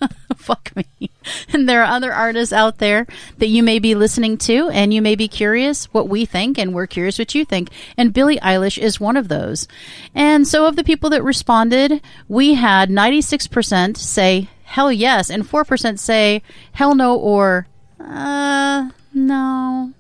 fuck 0.37 0.75
me. 0.75 1.11
And 1.53 1.69
there 1.69 1.83
are 1.83 1.93
other 1.93 2.13
artists 2.13 2.53
out 2.53 2.79
there 2.79 3.07
that 3.39 3.49
you 3.49 3.63
may 3.63 3.79
be 3.79 3.95
listening 3.95 4.39
to, 4.39 4.69
and 4.71 4.93
you 4.93 5.03
may 5.03 5.15
be 5.15 5.29
curious 5.29 5.87
what 5.87 6.09
we 6.09 6.25
think, 6.25 6.59
and 6.59 6.75
we're 6.75 6.87
curious 6.87 7.19
what 7.19 7.35
you 7.35 7.45
think. 7.45 7.71
And 7.97 8.13
Billie 8.13 8.39
Eilish 8.39 8.79
is 8.79 9.01
one 9.01 9.17
of 9.17 9.29
those. 9.29 9.69
And 10.15 10.47
so, 10.47 10.67
of 10.67 10.77
the 10.77 10.85
people 10.85 11.11
that 11.11 11.23
responded, 11.23 12.01
we 12.29 12.55
had 12.55 12.91
96% 12.91 13.97
say 13.97 14.49
hell 14.65 14.93
yes, 14.93 15.31
and 15.31 15.45
4% 15.45 15.99
say 15.99 16.43
hell 16.73 16.95
no 16.95 17.17
or 17.17 17.67
uh, 17.99 18.91
no. 19.13 19.93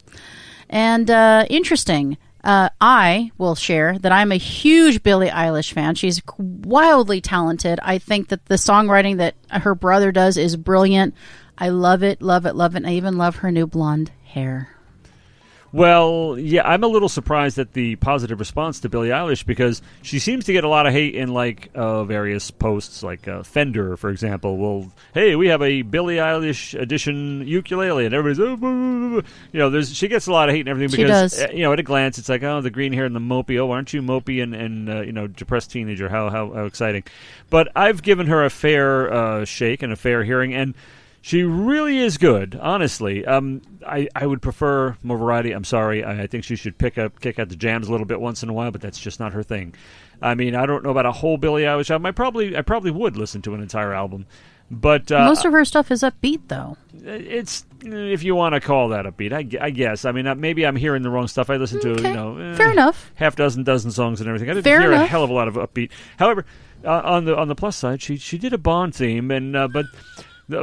And 0.68 1.10
uh, 1.10 1.46
interesting, 1.50 2.16
Uh, 2.42 2.70
I 2.80 3.32
will 3.36 3.54
share 3.54 3.98
that 3.98 4.12
I'm 4.12 4.32
a 4.32 4.36
huge 4.36 5.02
Billie 5.02 5.28
Eilish 5.28 5.72
fan. 5.72 5.94
She's 5.94 6.22
wildly 6.38 7.20
talented. 7.20 7.78
I 7.82 7.98
think 7.98 8.28
that 8.28 8.46
the 8.46 8.54
songwriting 8.54 9.18
that 9.18 9.34
her 9.50 9.74
brother 9.74 10.10
does 10.10 10.36
is 10.36 10.56
brilliant. 10.56 11.14
I 11.58 11.68
love 11.68 12.02
it, 12.02 12.22
love 12.22 12.46
it, 12.46 12.56
love 12.56 12.76
it. 12.76 12.86
I 12.86 12.92
even 12.92 13.18
love 13.18 13.36
her 13.36 13.50
new 13.50 13.66
blonde 13.66 14.10
hair. 14.24 14.70
Well, 15.72 16.36
yeah, 16.36 16.66
I'm 16.66 16.82
a 16.82 16.88
little 16.88 17.08
surprised 17.08 17.58
at 17.60 17.74
the 17.74 17.94
positive 17.96 18.40
response 18.40 18.80
to 18.80 18.88
Billie 18.88 19.10
Eilish 19.10 19.46
because 19.46 19.82
she 20.02 20.18
seems 20.18 20.46
to 20.46 20.52
get 20.52 20.64
a 20.64 20.68
lot 20.68 20.86
of 20.86 20.92
hate 20.92 21.14
in 21.14 21.32
like 21.32 21.70
uh, 21.76 22.02
various 22.02 22.50
posts, 22.50 23.04
like 23.04 23.28
uh, 23.28 23.44
Fender, 23.44 23.96
for 23.96 24.10
example. 24.10 24.56
Well, 24.56 24.90
hey, 25.14 25.36
we 25.36 25.46
have 25.46 25.62
a 25.62 25.82
Billie 25.82 26.16
Eilish 26.16 26.78
edition 26.78 27.46
ukulele, 27.46 28.04
and 28.04 28.12
everybody's, 28.12 28.40
oh, 28.40 28.56
blah, 28.56 28.70
blah, 28.70 29.20
blah. 29.20 29.30
you 29.52 29.60
know, 29.60 29.70
there's 29.70 29.94
she 29.94 30.08
gets 30.08 30.26
a 30.26 30.32
lot 30.32 30.48
of 30.48 30.56
hate 30.56 30.60
and 30.62 30.68
everything 30.70 30.96
She 30.96 31.02
because 31.04 31.32
does. 31.36 31.40
uh, 31.40 31.52
you 31.52 31.62
know, 31.62 31.72
at 31.72 31.78
a 31.78 31.84
glance, 31.84 32.18
it's 32.18 32.28
like, 32.28 32.42
oh, 32.42 32.60
the 32.60 32.70
green 32.70 32.92
hair 32.92 33.04
and 33.04 33.14
the 33.14 33.20
mopey. 33.20 33.56
Oh, 33.60 33.70
aren't 33.70 33.92
you 33.92 34.02
mopey 34.02 34.42
and 34.42 34.54
and 34.56 34.90
uh, 34.90 35.00
you 35.02 35.12
know, 35.12 35.28
depressed 35.28 35.70
teenager? 35.70 36.08
How 36.08 36.30
how 36.30 36.50
how 36.52 36.64
exciting! 36.64 37.04
But 37.48 37.68
I've 37.76 38.02
given 38.02 38.26
her 38.26 38.44
a 38.44 38.50
fair 38.50 39.12
uh, 39.12 39.44
shake 39.44 39.84
and 39.84 39.92
a 39.92 39.96
fair 39.96 40.24
hearing, 40.24 40.52
and. 40.52 40.74
She 41.22 41.42
really 41.42 41.98
is 41.98 42.16
good, 42.16 42.58
honestly. 42.60 43.26
Um, 43.26 43.60
I, 43.86 44.08
I 44.14 44.26
would 44.26 44.40
prefer 44.40 44.96
more 45.02 45.18
variety. 45.18 45.52
I'm 45.52 45.64
sorry. 45.64 46.02
I, 46.02 46.22
I 46.22 46.26
think 46.26 46.44
she 46.44 46.56
should 46.56 46.78
pick 46.78 46.96
up 46.96 47.20
kick 47.20 47.38
out 47.38 47.50
the 47.50 47.56
jams 47.56 47.88
a 47.88 47.90
little 47.90 48.06
bit 48.06 48.20
once 48.20 48.42
in 48.42 48.48
a 48.48 48.52
while, 48.54 48.70
but 48.70 48.80
that's 48.80 48.98
just 48.98 49.20
not 49.20 49.34
her 49.34 49.42
thing. 49.42 49.74
I 50.22 50.34
mean, 50.34 50.54
I 50.54 50.64
don't 50.64 50.82
know 50.82 50.90
about 50.90 51.04
a 51.06 51.12
whole 51.12 51.36
Billie 51.36 51.62
Eilish 51.64 51.90
album. 51.90 52.06
I 52.06 52.12
probably 52.12 52.56
I 52.56 52.62
probably 52.62 52.90
would 52.90 53.16
listen 53.18 53.42
to 53.42 53.54
an 53.54 53.60
entire 53.60 53.92
album, 53.92 54.24
but 54.70 55.12
uh, 55.12 55.26
Most 55.26 55.44
of 55.44 55.52
her 55.52 55.64
stuff 55.66 55.90
is 55.90 56.02
upbeat, 56.02 56.40
though. 56.48 56.78
it's 57.02 57.66
if 57.82 58.22
you 58.22 58.34
want 58.34 58.54
to 58.54 58.60
call 58.60 58.88
that 58.90 59.04
upbeat. 59.04 59.32
I, 59.34 59.66
I 59.66 59.70
guess. 59.70 60.06
I 60.06 60.12
mean, 60.12 60.26
uh, 60.26 60.34
maybe 60.34 60.66
I'm 60.66 60.76
hearing 60.76 61.02
the 61.02 61.10
wrong 61.10 61.28
stuff. 61.28 61.50
I 61.50 61.56
listen 61.56 61.80
to 61.80 61.90
Okay. 61.92 62.08
you 62.08 62.14
know 62.14 62.38
eh, 62.38 62.54
Fair 62.54 62.70
enough. 62.70 63.12
half 63.16 63.36
dozen 63.36 63.62
dozen 63.62 63.90
songs 63.90 64.20
and 64.20 64.28
everything. 64.28 64.48
I 64.48 64.54
didn't 64.54 64.64
Fair 64.64 64.80
hear 64.80 64.92
a 64.92 65.04
hell 65.04 65.22
of 65.24 65.28
a 65.28 65.34
lot 65.34 65.48
of 65.48 65.54
upbeat. 65.56 65.90
However, 66.18 66.46
uh, 66.82 67.00
on 67.04 67.26
the 67.26 67.36
on 67.36 67.48
the 67.48 67.54
plus 67.54 67.76
side, 67.76 68.00
she 68.00 68.16
she 68.16 68.38
did 68.38 68.54
a 68.54 68.58
Bond 68.58 68.94
theme, 68.94 69.30
and 69.30 69.54
uh, 69.54 69.68
but. 69.68 69.84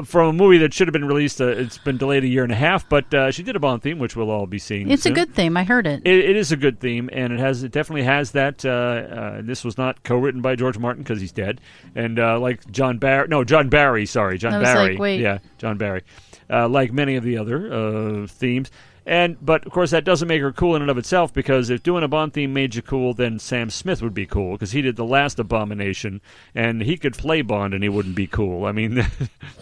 From 0.04 0.30
a 0.30 0.34
movie 0.34 0.58
that 0.60 0.74
should 0.74 0.88
have 0.88 0.94
been 0.94 1.06
released, 1.06 1.40
uh, 1.40 1.48
it's 1.48 1.78
been 1.78 1.98
delayed 1.98 2.24
a 2.24 2.28
year 2.28 2.44
and 2.44 2.52
a 2.52 2.56
half. 2.56 2.88
But 2.90 3.14
uh, 3.14 3.32
she 3.32 3.44
did 3.44 3.56
a 3.56 3.60
Bond 3.60 3.82
theme, 3.82 4.00
which 4.00 4.16
we'll 4.16 4.30
all 4.30 4.46
be 4.46 4.60
seeing. 4.60 4.90
It's 4.90 5.06
a 5.06 5.12
good 5.12 5.34
theme. 5.34 5.56
I 5.58 5.64
heard 5.64 5.88
it. 5.88 6.02
It, 6.06 6.30
it 6.30 6.36
is 6.36 6.52
a 6.52 6.58
good 6.58 6.80
theme, 6.80 7.10
and 7.14 7.34
it 7.34 7.40
has 7.40 7.64
it 7.64 7.72
definitely 7.72 8.04
has 8.04 8.32
that. 8.32 8.66
Uh, 8.66 8.70
uh, 8.70 9.42
this 9.44 9.64
was 9.64 9.78
not 9.78 10.04
co-written 10.04 10.42
by 10.42 10.56
George 10.56 10.78
Martin 10.78 11.04
because 11.04 11.22
he's 11.22 11.32
dead, 11.32 11.62
and 11.96 12.20
uh, 12.20 12.40
like 12.40 12.70
John 12.72 12.98
Barry, 12.98 13.28
no 13.28 13.44
John 13.44 13.70
Barry, 13.70 14.06
sorry, 14.06 14.38
John 14.38 14.62
Barry, 14.62 14.98
like, 14.98 15.20
yeah, 15.20 15.40
John 15.58 15.78
Barry, 15.78 16.04
uh, 16.50 16.68
like 16.68 16.92
many 16.92 17.16
of 17.16 17.24
the 17.24 17.38
other 17.38 17.72
uh, 17.72 18.28
themes. 18.28 18.72
And 19.10 19.38
but 19.42 19.66
of 19.66 19.72
course 19.72 19.92
that 19.92 20.04
doesn't 20.04 20.28
make 20.28 20.42
her 20.42 20.52
cool 20.52 20.76
in 20.76 20.82
and 20.82 20.92
of 20.92 20.98
itself 20.98 21.34
because 21.34 21.70
if 21.70 21.82
doing 21.82 22.04
a 22.04 22.10
Bond 22.10 22.34
theme 22.34 22.52
made 22.54 22.76
you 22.76 22.82
cool, 22.82 23.14
then 23.14 23.40
Sam 23.40 23.70
Smith 23.70 24.02
would 24.02 24.14
be 24.14 24.26
cool 24.26 24.52
because 24.52 24.74
he 24.74 24.82
did 24.82 24.98
the 24.98 25.06
last 25.06 25.40
Abomination 25.40 26.20
and 26.54 26.82
he 26.82 26.98
could 26.98 27.18
play 27.18 27.42
Bond 27.42 27.74
and 27.74 27.82
he 27.82 27.88
wouldn't 27.88 28.16
be 28.16 28.28
cool. 28.28 28.66
I 28.66 28.74
mean, 28.74 28.96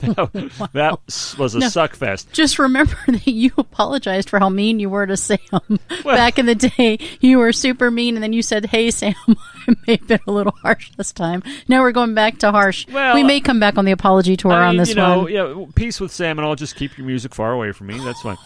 that, 0.00 0.68
that 0.72 0.98
was 1.38 1.54
a 1.54 1.58
No. 1.58 1.68
suck 1.68 1.94
fest. 1.94 2.32
Just 2.32 2.58
remember 2.58 2.96
that 3.06 3.26
you 3.26 3.52
apologized 3.58 4.30
for 4.30 4.38
how 4.38 4.48
mean 4.48 4.80
you 4.80 4.88
were 4.88 5.06
to 5.06 5.16
Sam 5.16 5.38
back 6.04 6.38
in 6.38 6.46
the 6.46 6.54
day. 6.54 6.98
You 7.20 7.38
were 7.38 7.52
super 7.52 7.90
mean, 7.90 8.14
and 8.16 8.22
then 8.22 8.32
you 8.32 8.40
said, 8.42 8.64
"Hey, 8.66 8.90
Sam, 8.90 9.14
I 9.28 9.74
may 9.86 9.96
have 9.96 10.06
been 10.08 10.20
a 10.26 10.32
little 10.32 10.54
harsh 10.62 10.90
this 10.96 11.12
time." 11.12 11.42
Now 11.68 11.82
we're 11.82 11.92
going 11.92 12.14
back 12.14 12.38
to 12.38 12.50
harsh. 12.50 12.86
Well, 12.90 13.14
we 13.14 13.22
may 13.24 13.40
come 13.40 13.60
back 13.60 13.76
on 13.76 13.84
the 13.84 13.92
apology 13.92 14.36
tour 14.38 14.52
I 14.52 14.68
on 14.68 14.76
this 14.78 14.88
you 14.90 14.94
know, 14.94 15.22
one. 15.24 15.32
yeah, 15.32 15.64
peace 15.74 16.00
with 16.00 16.12
Sam, 16.12 16.38
and 16.38 16.46
I'll 16.48 16.56
just 16.56 16.76
keep 16.76 16.96
your 16.96 17.06
music 17.06 17.34
far 17.34 17.52
away 17.52 17.72
from 17.72 17.88
me. 17.88 17.98
That's 17.98 18.22
fine. 18.22 18.38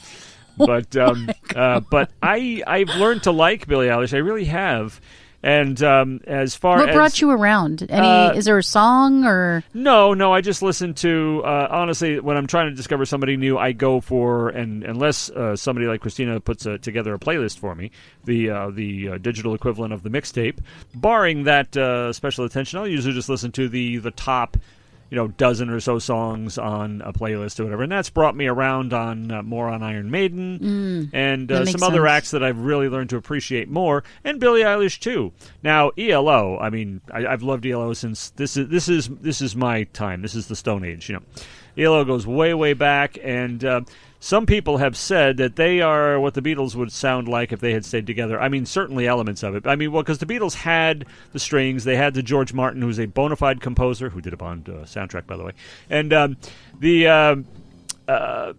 But 0.66 0.96
um, 0.96 1.30
uh, 1.54 1.80
but 1.80 2.10
I 2.22 2.62
I've 2.66 2.88
learned 2.90 3.24
to 3.24 3.32
like 3.32 3.66
Billie 3.66 3.88
Eilish. 3.88 4.14
I 4.14 4.18
really 4.18 4.44
have. 4.46 5.00
And 5.44 5.82
um, 5.82 6.22
as 6.26 6.56
far 6.56 6.78
What 6.78 6.88
as 6.88 6.94
brought 6.94 7.20
you 7.20 7.30
around? 7.30 7.82
Any? 7.90 8.06
Uh, 8.06 8.32
is 8.32 8.46
there 8.46 8.56
a 8.56 8.62
song 8.62 9.26
or? 9.26 9.62
no, 9.74 10.14
no, 10.14 10.32
I 10.32 10.40
just 10.40 10.62
listen 10.62 10.94
to 10.94 11.42
uh, 11.44 11.68
honestly 11.70 12.18
when 12.18 12.38
I'm 12.38 12.46
trying 12.46 12.70
to 12.70 12.74
discover 12.74 13.04
somebody 13.04 13.36
new, 13.36 13.58
I 13.58 13.72
go 13.72 14.00
for 14.00 14.48
and 14.48 14.82
unless 14.84 15.28
uh, 15.28 15.54
somebody 15.54 15.86
like 15.86 16.00
Christina 16.00 16.40
puts 16.40 16.64
a, 16.64 16.78
together 16.78 17.12
a 17.12 17.18
playlist 17.18 17.58
for 17.58 17.74
me, 17.74 17.90
the 18.24 18.48
uh, 18.48 18.70
the 18.70 19.08
uh, 19.08 19.18
digital 19.18 19.54
equivalent 19.54 19.92
of 19.92 20.02
the 20.02 20.08
mixtape, 20.08 20.60
barring 20.94 21.44
that 21.44 21.76
uh, 21.76 22.14
special 22.14 22.46
attention, 22.46 22.78
I'll 22.78 22.88
usually 22.88 23.12
just 23.12 23.28
listen 23.28 23.52
to 23.52 23.68
the 23.68 23.98
the 23.98 24.12
top. 24.12 24.56
You 25.10 25.16
know, 25.16 25.28
dozen 25.28 25.70
or 25.70 25.78
so 25.80 25.98
songs 25.98 26.58
on 26.58 27.00
a 27.04 27.12
playlist 27.12 27.60
or 27.60 27.64
whatever, 27.64 27.84
and 27.84 27.92
that's 27.92 28.10
brought 28.10 28.34
me 28.34 28.46
around 28.46 28.92
on 28.92 29.30
uh, 29.30 29.42
more 29.42 29.68
on 29.68 29.82
Iron 29.82 30.10
Maiden 30.10 31.10
and 31.12 31.52
uh, 31.52 31.66
some 31.66 31.82
other 31.84 32.06
acts 32.06 32.32
that 32.32 32.42
I've 32.42 32.58
really 32.58 32.88
learned 32.88 33.10
to 33.10 33.16
appreciate 33.16 33.68
more, 33.68 34.02
and 34.24 34.40
Billie 34.40 34.62
Eilish 34.62 34.98
too. 34.98 35.32
Now 35.62 35.90
ELO, 35.96 36.58
I 36.58 36.70
mean, 36.70 37.00
I, 37.12 37.26
I've 37.26 37.42
loved 37.42 37.64
ELO 37.64 37.92
since 37.92 38.30
this 38.30 38.56
is 38.56 38.68
this 38.68 38.88
is 38.88 39.08
this 39.08 39.40
is 39.40 39.54
my 39.54 39.84
time. 39.84 40.22
This 40.22 40.34
is 40.34 40.48
the 40.48 40.56
Stone 40.56 40.84
Age, 40.84 41.08
you 41.08 41.14
know. 41.14 41.22
ELO 41.76 42.04
goes 42.04 42.26
way 42.26 42.54
way 42.54 42.72
back, 42.72 43.18
and 43.22 43.64
uh, 43.64 43.80
some 44.24 44.46
people 44.46 44.78
have 44.78 44.96
said 44.96 45.36
that 45.36 45.56
they 45.56 45.82
are 45.82 46.18
what 46.18 46.32
the 46.32 46.40
Beatles 46.40 46.74
would 46.74 46.90
sound 46.90 47.28
like 47.28 47.52
if 47.52 47.60
they 47.60 47.74
had 47.74 47.84
stayed 47.84 48.06
together. 48.06 48.40
I 48.40 48.48
mean, 48.48 48.64
certainly 48.64 49.06
elements 49.06 49.42
of 49.42 49.54
it. 49.54 49.66
I 49.66 49.76
mean, 49.76 49.92
well, 49.92 50.02
because 50.02 50.16
the 50.16 50.24
Beatles 50.24 50.54
had 50.54 51.04
the 51.34 51.38
strings, 51.38 51.84
they 51.84 51.96
had 51.96 52.14
the 52.14 52.22
George 52.22 52.54
Martin, 52.54 52.80
who's 52.80 52.98
a 52.98 53.04
bona 53.04 53.36
fide 53.36 53.60
composer, 53.60 54.08
who 54.08 54.22
did 54.22 54.32
a 54.32 54.38
Bond 54.38 54.66
uh, 54.66 54.84
soundtrack, 54.84 55.26
by 55.26 55.36
the 55.36 55.44
way, 55.44 55.52
and 55.90 56.12
um, 56.14 56.36
the. 56.80 57.06
um 57.06 57.46
uh, 58.08 58.52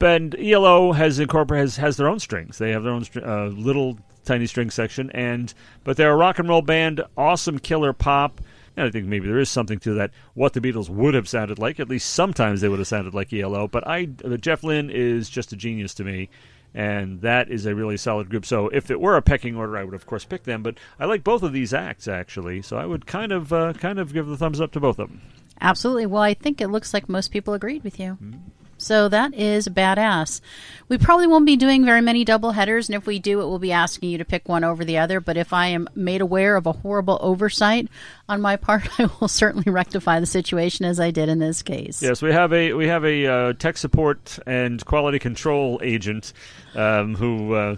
and 0.00 0.34
ELO 0.38 0.92
has 0.92 1.18
incorporated 1.18 1.64
has, 1.64 1.76
has 1.76 1.96
their 1.96 2.08
own 2.08 2.18
strings. 2.18 2.58
They 2.58 2.72
have 2.72 2.82
their 2.82 2.92
own 2.92 3.04
uh, 3.16 3.46
little 3.46 3.98
tiny 4.26 4.46
string 4.46 4.70
section, 4.70 5.10
and 5.12 5.52
but 5.84 5.96
they're 5.96 6.12
a 6.12 6.16
rock 6.16 6.38
and 6.38 6.48
roll 6.48 6.60
band, 6.60 7.02
awesome 7.16 7.58
killer 7.58 7.94
pop. 7.94 8.42
And 8.76 8.86
I 8.86 8.90
think 8.90 9.06
maybe 9.06 9.26
there 9.26 9.38
is 9.38 9.48
something 9.48 9.78
to 9.80 9.94
that. 9.94 10.10
What 10.34 10.52
the 10.52 10.60
Beatles 10.60 10.90
would 10.90 11.14
have 11.14 11.28
sounded 11.28 11.58
like, 11.58 11.80
at 11.80 11.88
least 11.88 12.10
sometimes 12.10 12.60
they 12.60 12.68
would 12.68 12.78
have 12.78 12.88
sounded 12.88 13.14
like 13.14 13.32
ELO. 13.32 13.68
But 13.68 13.86
I, 13.86 14.04
Jeff 14.04 14.62
Lynne 14.62 14.90
is 14.90 15.30
just 15.30 15.52
a 15.52 15.56
genius 15.56 15.94
to 15.94 16.04
me, 16.04 16.28
and 16.74 17.22
that 17.22 17.50
is 17.50 17.64
a 17.64 17.74
really 17.74 17.96
solid 17.96 18.28
group. 18.28 18.44
So 18.44 18.68
if 18.68 18.90
it 18.90 19.00
were 19.00 19.16
a 19.16 19.22
pecking 19.22 19.56
order, 19.56 19.76
I 19.78 19.84
would 19.84 19.94
of 19.94 20.06
course 20.06 20.24
pick 20.24 20.44
them. 20.44 20.62
But 20.62 20.76
I 21.00 21.06
like 21.06 21.24
both 21.24 21.42
of 21.42 21.52
these 21.52 21.72
acts 21.72 22.06
actually, 22.06 22.62
so 22.62 22.76
I 22.76 22.84
would 22.84 23.06
kind 23.06 23.32
of 23.32 23.52
uh, 23.52 23.72
kind 23.72 23.98
of 23.98 24.12
give 24.12 24.26
the 24.26 24.36
thumbs 24.36 24.60
up 24.60 24.72
to 24.72 24.80
both 24.80 24.98
of 24.98 25.08
them. 25.08 25.22
Absolutely. 25.60 26.06
Well, 26.06 26.22
I 26.22 26.34
think 26.34 26.60
it 26.60 26.68
looks 26.68 26.92
like 26.92 27.08
most 27.08 27.32
people 27.32 27.54
agreed 27.54 27.82
with 27.82 27.98
you. 27.98 28.18
Mm-hmm. 28.22 28.38
So 28.86 29.08
that 29.08 29.34
is 29.34 29.66
badass. 29.66 30.40
We 30.88 30.96
probably 30.96 31.26
won't 31.26 31.44
be 31.44 31.56
doing 31.56 31.84
very 31.84 32.00
many 32.00 32.24
double 32.24 32.52
headers, 32.52 32.88
and 32.88 32.94
if 32.94 33.04
we 33.04 33.18
do, 33.18 33.40
it 33.40 33.46
will 33.46 33.58
be 33.58 33.72
asking 33.72 34.10
you 34.10 34.18
to 34.18 34.24
pick 34.24 34.48
one 34.48 34.62
over 34.62 34.84
the 34.84 34.98
other. 34.98 35.18
But 35.18 35.36
if 35.36 35.52
I 35.52 35.66
am 35.66 35.88
made 35.96 36.20
aware 36.20 36.54
of 36.54 36.66
a 36.66 36.72
horrible 36.72 37.18
oversight 37.20 37.88
on 38.28 38.40
my 38.40 38.54
part, 38.54 38.88
I 39.00 39.10
will 39.18 39.26
certainly 39.26 39.72
rectify 39.72 40.20
the 40.20 40.26
situation 40.26 40.84
as 40.84 41.00
I 41.00 41.10
did 41.10 41.28
in 41.28 41.40
this 41.40 41.62
case. 41.62 42.00
Yes, 42.00 42.22
we 42.22 42.32
have 42.32 42.52
a 42.52 42.74
we 42.74 42.86
have 42.86 43.04
a 43.04 43.26
uh, 43.26 43.52
tech 43.54 43.76
support 43.76 44.38
and 44.46 44.84
quality 44.84 45.18
control 45.18 45.80
agent 45.82 46.32
um, 46.76 47.16
who 47.16 47.54
uh, 47.54 47.76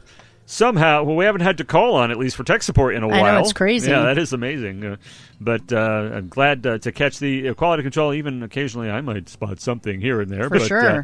somehow 0.48 1.04
well, 1.04 1.14
we 1.14 1.24
haven't 1.24 1.42
had 1.42 1.58
to 1.58 1.64
call 1.64 1.94
on 1.94 2.10
at 2.10 2.16
least 2.16 2.34
for 2.34 2.42
tech 2.42 2.62
support 2.62 2.94
in 2.94 3.02
a 3.02 3.08
I 3.08 3.10
know, 3.10 3.22
while. 3.22 3.40
it's 3.40 3.52
crazy. 3.52 3.90
Yeah, 3.90 4.02
that 4.02 4.18
is 4.18 4.32
amazing. 4.32 4.84
Uh, 4.84 4.96
but 5.40 5.72
uh, 5.72 6.10
I'm 6.14 6.28
glad 6.28 6.66
uh, 6.66 6.78
to 6.78 6.90
catch 6.90 7.18
the 7.18 7.50
uh, 7.50 7.54
quality 7.54 7.82
control. 7.82 8.14
Even 8.14 8.42
occasionally, 8.42 8.90
I 8.90 9.00
might 9.00 9.28
spot 9.28 9.60
something 9.60 10.00
here 10.00 10.20
and 10.20 10.30
there. 10.30 10.44
For 10.44 10.58
but, 10.58 10.66
sure. 10.66 11.00
Uh, 11.00 11.02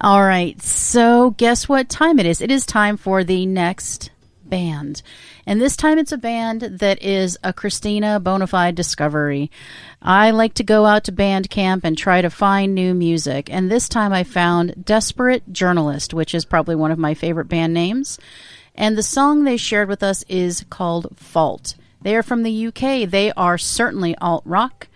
All 0.00 0.22
right. 0.22 0.60
So, 0.62 1.30
guess 1.30 1.68
what 1.68 1.88
time 1.88 2.18
it 2.18 2.26
is? 2.26 2.40
It 2.40 2.50
is 2.50 2.64
time 2.66 2.96
for 2.96 3.24
the 3.24 3.46
next 3.46 4.10
band. 4.44 5.02
And 5.46 5.60
this 5.60 5.76
time 5.76 5.98
it's 5.98 6.12
a 6.12 6.18
band 6.18 6.60
that 6.60 7.02
is 7.02 7.38
a 7.42 7.54
Christina 7.54 8.20
bona 8.20 8.46
fide 8.46 8.74
discovery. 8.74 9.50
I 10.02 10.30
like 10.30 10.54
to 10.54 10.64
go 10.64 10.84
out 10.84 11.04
to 11.04 11.12
Bandcamp 11.12 11.80
and 11.84 11.96
try 11.96 12.20
to 12.20 12.28
find 12.28 12.74
new 12.74 12.92
music. 12.92 13.48
And 13.50 13.70
this 13.70 13.88
time 13.88 14.12
I 14.12 14.24
found 14.24 14.84
Desperate 14.84 15.50
Journalist, 15.50 16.12
which 16.12 16.34
is 16.34 16.44
probably 16.44 16.76
one 16.76 16.90
of 16.90 16.98
my 16.98 17.14
favorite 17.14 17.48
band 17.48 17.72
names. 17.72 18.18
And 18.74 18.96
the 18.96 19.02
song 19.02 19.44
they 19.44 19.56
shared 19.56 19.88
with 19.88 20.02
us 20.02 20.24
is 20.28 20.64
called 20.70 21.16
Fault. 21.16 21.74
They 22.00 22.16
are 22.16 22.22
from 22.22 22.42
the 22.42 22.66
UK. 22.66 23.08
They 23.08 23.32
are 23.36 23.58
certainly 23.58 24.16
alt 24.16 24.42
rock. 24.44 24.88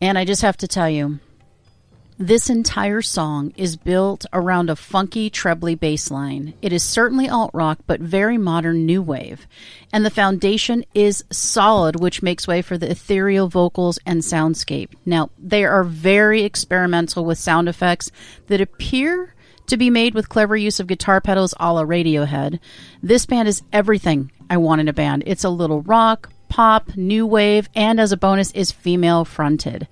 And 0.00 0.18
I 0.18 0.24
just 0.24 0.42
have 0.42 0.56
to 0.58 0.68
tell 0.68 0.90
you, 0.90 1.18
this 2.18 2.48
entire 2.48 3.02
song 3.02 3.52
is 3.56 3.76
built 3.76 4.24
around 4.32 4.70
a 4.70 4.76
funky 4.76 5.30
trebly 5.30 5.74
bass 5.74 6.12
line. 6.12 6.54
It 6.62 6.72
is 6.72 6.84
certainly 6.84 7.28
alt 7.28 7.50
rock, 7.52 7.80
but 7.88 8.00
very 8.00 8.38
modern 8.38 8.86
new 8.86 9.02
wave. 9.02 9.48
And 9.92 10.06
the 10.06 10.10
foundation 10.10 10.84
is 10.94 11.24
solid, 11.30 11.98
which 11.98 12.22
makes 12.22 12.46
way 12.46 12.62
for 12.62 12.78
the 12.78 12.88
ethereal 12.88 13.48
vocals 13.48 13.98
and 14.06 14.20
soundscape. 14.20 14.90
Now, 15.04 15.30
they 15.38 15.64
are 15.64 15.82
very 15.82 16.44
experimental 16.44 17.24
with 17.24 17.38
sound 17.38 17.68
effects 17.68 18.12
that 18.46 18.60
appear 18.60 19.33
to 19.66 19.76
be 19.76 19.90
made 19.90 20.14
with 20.14 20.28
clever 20.28 20.56
use 20.56 20.80
of 20.80 20.86
guitar 20.86 21.20
pedals 21.20 21.54
a 21.58 21.72
la 21.72 21.84
Radiohead. 21.84 22.58
This 23.02 23.26
band 23.26 23.48
is 23.48 23.62
everything 23.72 24.30
I 24.50 24.56
want 24.56 24.80
in 24.80 24.88
a 24.88 24.92
band. 24.92 25.24
It's 25.26 25.44
a 25.44 25.50
little 25.50 25.82
rock, 25.82 26.30
pop, 26.48 26.96
new 26.96 27.26
wave, 27.26 27.68
and 27.74 27.98
as 27.98 28.12
a 28.12 28.16
bonus, 28.16 28.50
is 28.52 28.72
female 28.72 29.24
fronted. 29.24 29.88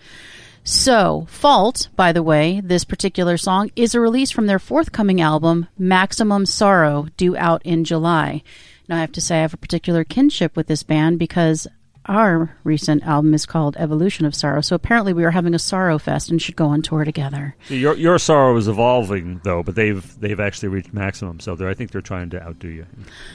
So, 0.65 1.27
Fault, 1.29 1.89
by 1.97 2.13
the 2.13 2.23
way, 2.23 2.61
this 2.63 2.85
particular 2.85 3.37
song 3.37 3.71
is 3.75 3.95
a 3.95 4.01
release 4.01 4.31
from 4.31 4.47
their 4.47 4.61
forthcoming 4.61 5.21
album, 5.21 5.67
Maximum 5.77 6.47
Sorrow, 6.47 7.09
due 7.17 7.37
out 7.37 7.63
in 7.65 7.83
July. 7.83 8.43
Now, 8.89 8.99
I 8.99 9.01
have 9.01 9.13
to 9.13 9.21
say, 9.21 9.39
I 9.39 9.43
have 9.43 9.55
a 9.55 9.59
particular 9.59 10.05
kinship 10.05 10.55
with 10.57 10.69
this 10.69 10.85
band 10.85 11.19
because 11.19 11.67
our 12.07 12.57
recent 12.65 13.03
album 13.05 13.35
is 13.35 13.47
called 13.47 13.77
Evolution 13.79 14.27
of 14.27 14.35
Sorrow. 14.35 14.61
So 14.61 14.75
apparently, 14.75 15.13
we 15.13 15.25
are 15.25 15.31
having 15.31 15.55
a 15.55 15.59
sorrow 15.59 15.99
fest 15.99 16.31
and 16.31 16.41
should 16.41 16.57
go 16.57 16.67
on 16.67 16.83
tour 16.83 17.05
together. 17.05 17.55
See, 17.69 17.79
your 17.79 17.97
your 17.97 18.19
sorrow 18.19 18.57
is 18.57 18.69
evolving 18.69 19.41
though, 19.45 19.63
but 19.63 19.75
they've 19.75 20.21
they've 20.21 20.41
actually 20.41 20.69
reached 20.69 20.93
maximum. 20.93 21.41
So 21.41 21.57
I 21.69 21.75
think 21.75 21.91
they're 21.91 22.01
trying 22.01 22.31
to 22.31 22.43
outdo 22.43 22.69
you. 22.69 22.87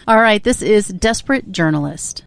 All 0.08 0.20
right, 0.20 0.44
this 0.44 0.62
is 0.62 0.88
Desperate 0.90 1.52
Journalist. 1.52 2.24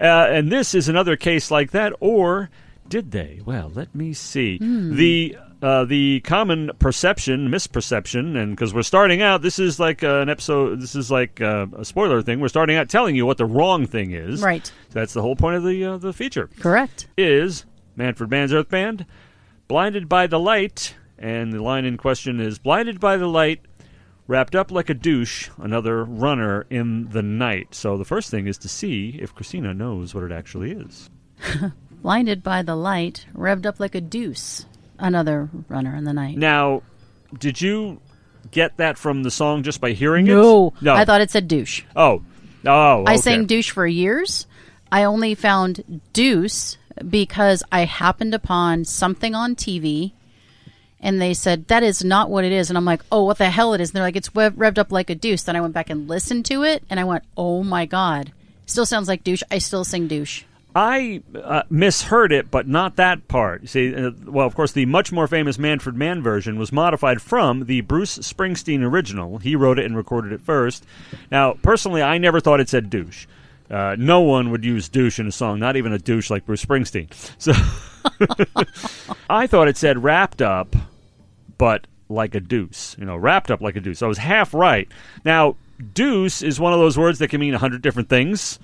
Uh, 0.00 0.02
and 0.02 0.50
this 0.50 0.74
is 0.74 0.88
another 0.88 1.16
case 1.16 1.48
like 1.48 1.70
that, 1.70 1.92
or 2.00 2.50
did 2.88 3.12
they? 3.12 3.40
Well, 3.44 3.70
let 3.72 3.94
me 3.94 4.14
see. 4.14 4.58
Hmm. 4.58 4.96
The 4.96 5.38
uh, 5.62 5.84
the 5.84 6.20
common 6.20 6.72
perception, 6.80 7.48
misperception, 7.48 8.36
and 8.36 8.54
because 8.54 8.74
we're 8.74 8.82
starting 8.82 9.22
out, 9.22 9.42
this 9.42 9.58
is 9.58 9.78
like 9.78 10.02
uh, 10.02 10.20
an 10.20 10.28
episode. 10.28 10.80
This 10.80 10.96
is 10.96 11.10
like 11.10 11.40
uh, 11.40 11.66
a 11.78 11.84
spoiler 11.84 12.22
thing. 12.22 12.40
We're 12.40 12.48
starting 12.48 12.76
out 12.76 12.88
telling 12.88 13.14
you 13.14 13.26
what 13.26 13.38
the 13.38 13.46
wrong 13.46 13.86
thing 13.86 14.10
is. 14.10 14.42
Right. 14.42 14.70
That's 14.90 15.14
the 15.14 15.22
whole 15.22 15.36
point 15.36 15.56
of 15.56 15.62
the 15.64 15.84
uh, 15.84 15.96
the 15.98 16.12
feature 16.12 16.50
Correct. 16.58 17.06
is 17.16 17.64
Manfred 17.94 18.28
Mann's 18.28 18.52
Earth 18.52 18.68
Band, 18.68 19.06
Blinded 19.68 20.08
by 20.08 20.26
the 20.26 20.38
Light, 20.40 20.94
and 21.18 21.52
the 21.52 21.62
line 21.62 21.84
in 21.84 21.96
question 21.96 22.40
is 22.40 22.58
Blinded 22.58 23.00
by 23.00 23.16
the 23.16 23.26
Light, 23.26 23.60
wrapped 24.26 24.54
up 24.54 24.70
like 24.70 24.90
a 24.90 24.94
douche, 24.94 25.48
another 25.58 26.04
runner 26.04 26.66
in 26.70 27.08
the 27.10 27.22
night. 27.22 27.74
So 27.74 27.96
the 27.96 28.04
first 28.04 28.30
thing 28.30 28.46
is 28.46 28.58
to 28.58 28.68
see 28.68 29.18
if 29.20 29.34
Christina 29.34 29.72
knows 29.74 30.14
what 30.14 30.24
it 30.24 30.32
actually 30.32 30.72
is. 30.72 31.08
Blinded 32.02 32.42
by 32.42 32.62
the 32.62 32.76
light, 32.76 33.26
revved 33.34 33.66
up 33.66 33.80
like 33.80 33.94
a 33.94 34.00
deuce. 34.00 34.66
Another 34.98 35.48
runner 35.68 35.94
in 35.94 36.04
the 36.04 36.12
night. 36.12 36.38
Now, 36.38 36.82
did 37.38 37.60
you 37.60 38.00
get 38.50 38.76
that 38.78 38.96
from 38.96 39.22
the 39.22 39.30
song 39.30 39.62
just 39.62 39.80
by 39.80 39.92
hearing 39.92 40.24
No. 40.24 40.68
it? 40.68 40.82
No. 40.82 40.94
I 40.94 41.04
thought 41.04 41.20
it 41.20 41.30
said 41.30 41.48
douche. 41.48 41.82
Oh. 41.94 42.22
Oh. 42.64 43.04
I 43.06 43.16
sang 43.16 43.46
douche 43.46 43.70
for 43.70 43.86
years. 43.86 44.46
I 44.90 45.04
only 45.04 45.34
found 45.34 46.00
deuce 46.12 46.78
because 47.08 47.62
I 47.70 47.84
happened 47.84 48.34
upon 48.34 48.84
something 48.84 49.34
on 49.34 49.54
TV 49.54 50.12
and 51.00 51.20
they 51.20 51.34
said 51.34 51.68
that 51.68 51.82
is 51.82 52.04
not 52.04 52.30
what 52.30 52.44
it 52.44 52.52
is 52.52 52.70
and 52.70 52.76
I'm 52.76 52.84
like, 52.84 53.02
"Oh, 53.10 53.24
what 53.24 53.38
the 53.38 53.50
hell 53.50 53.74
it 53.74 53.80
is?" 53.80 53.90
And 53.90 53.96
they're 53.96 54.02
like, 54.02 54.16
"It's 54.16 54.34
rev- 54.34 54.54
revved 54.54 54.78
up 54.78 54.92
like 54.92 55.10
a 55.10 55.14
deuce." 55.14 55.42
Then 55.42 55.56
I 55.56 55.60
went 55.60 55.74
back 55.74 55.90
and 55.90 56.08
listened 56.08 56.44
to 56.46 56.62
it 56.64 56.82
and 56.90 56.98
I 57.00 57.04
went, 57.04 57.24
"Oh 57.36 57.62
my 57.62 57.86
god." 57.86 58.32
Still 58.66 58.86
sounds 58.86 59.06
like 59.06 59.22
douche. 59.22 59.42
I 59.50 59.58
still 59.58 59.84
sing 59.84 60.08
douche. 60.08 60.42
I 60.76 61.22
uh, 61.34 61.62
misheard 61.70 62.32
it, 62.32 62.50
but 62.50 62.68
not 62.68 62.96
that 62.96 63.28
part. 63.28 63.62
You 63.62 63.66
see, 63.66 63.94
uh, 63.94 64.10
well, 64.26 64.46
of 64.46 64.54
course, 64.54 64.72
the 64.72 64.84
much 64.84 65.10
more 65.10 65.26
famous 65.26 65.58
Manfred 65.58 65.96
Mann 65.96 66.22
version 66.22 66.58
was 66.58 66.70
modified 66.70 67.22
from 67.22 67.64
the 67.64 67.80
Bruce 67.80 68.18
Springsteen 68.18 68.82
original. 68.82 69.38
He 69.38 69.56
wrote 69.56 69.78
it 69.78 69.86
and 69.86 69.96
recorded 69.96 70.32
it 70.32 70.42
first. 70.42 70.84
Now, 71.30 71.54
personally, 71.62 72.02
I 72.02 72.18
never 72.18 72.40
thought 72.40 72.60
it 72.60 72.68
said 72.68 72.90
douche. 72.90 73.26
Uh, 73.70 73.96
no 73.98 74.20
one 74.20 74.50
would 74.50 74.64
use 74.64 74.88
douche 74.88 75.18
in 75.18 75.26
a 75.26 75.32
song, 75.32 75.58
not 75.58 75.76
even 75.76 75.92
a 75.92 75.98
douche 75.98 76.30
like 76.30 76.46
Bruce 76.46 76.64
Springsteen. 76.64 77.08
So 77.38 77.52
I 79.30 79.46
thought 79.46 79.68
it 79.68 79.76
said 79.76 80.02
wrapped 80.02 80.40
up, 80.40 80.76
but 81.58 81.86
like 82.08 82.34
a 82.34 82.40
deuce. 82.40 82.96
You 82.98 83.04
know, 83.04 83.16
wrapped 83.16 83.50
up 83.50 83.60
like 83.60 83.76
a 83.76 83.80
deuce. 83.80 84.02
I 84.02 84.06
was 84.06 84.18
half 84.18 84.54
right. 84.54 84.88
Now, 85.24 85.56
deuce 85.94 86.42
is 86.42 86.60
one 86.60 86.72
of 86.72 86.78
those 86.78 86.96
words 86.96 87.18
that 87.18 87.28
can 87.28 87.40
mean 87.40 87.54
a 87.54 87.58
hundred 87.58 87.82
different 87.82 88.08
things 88.08 88.58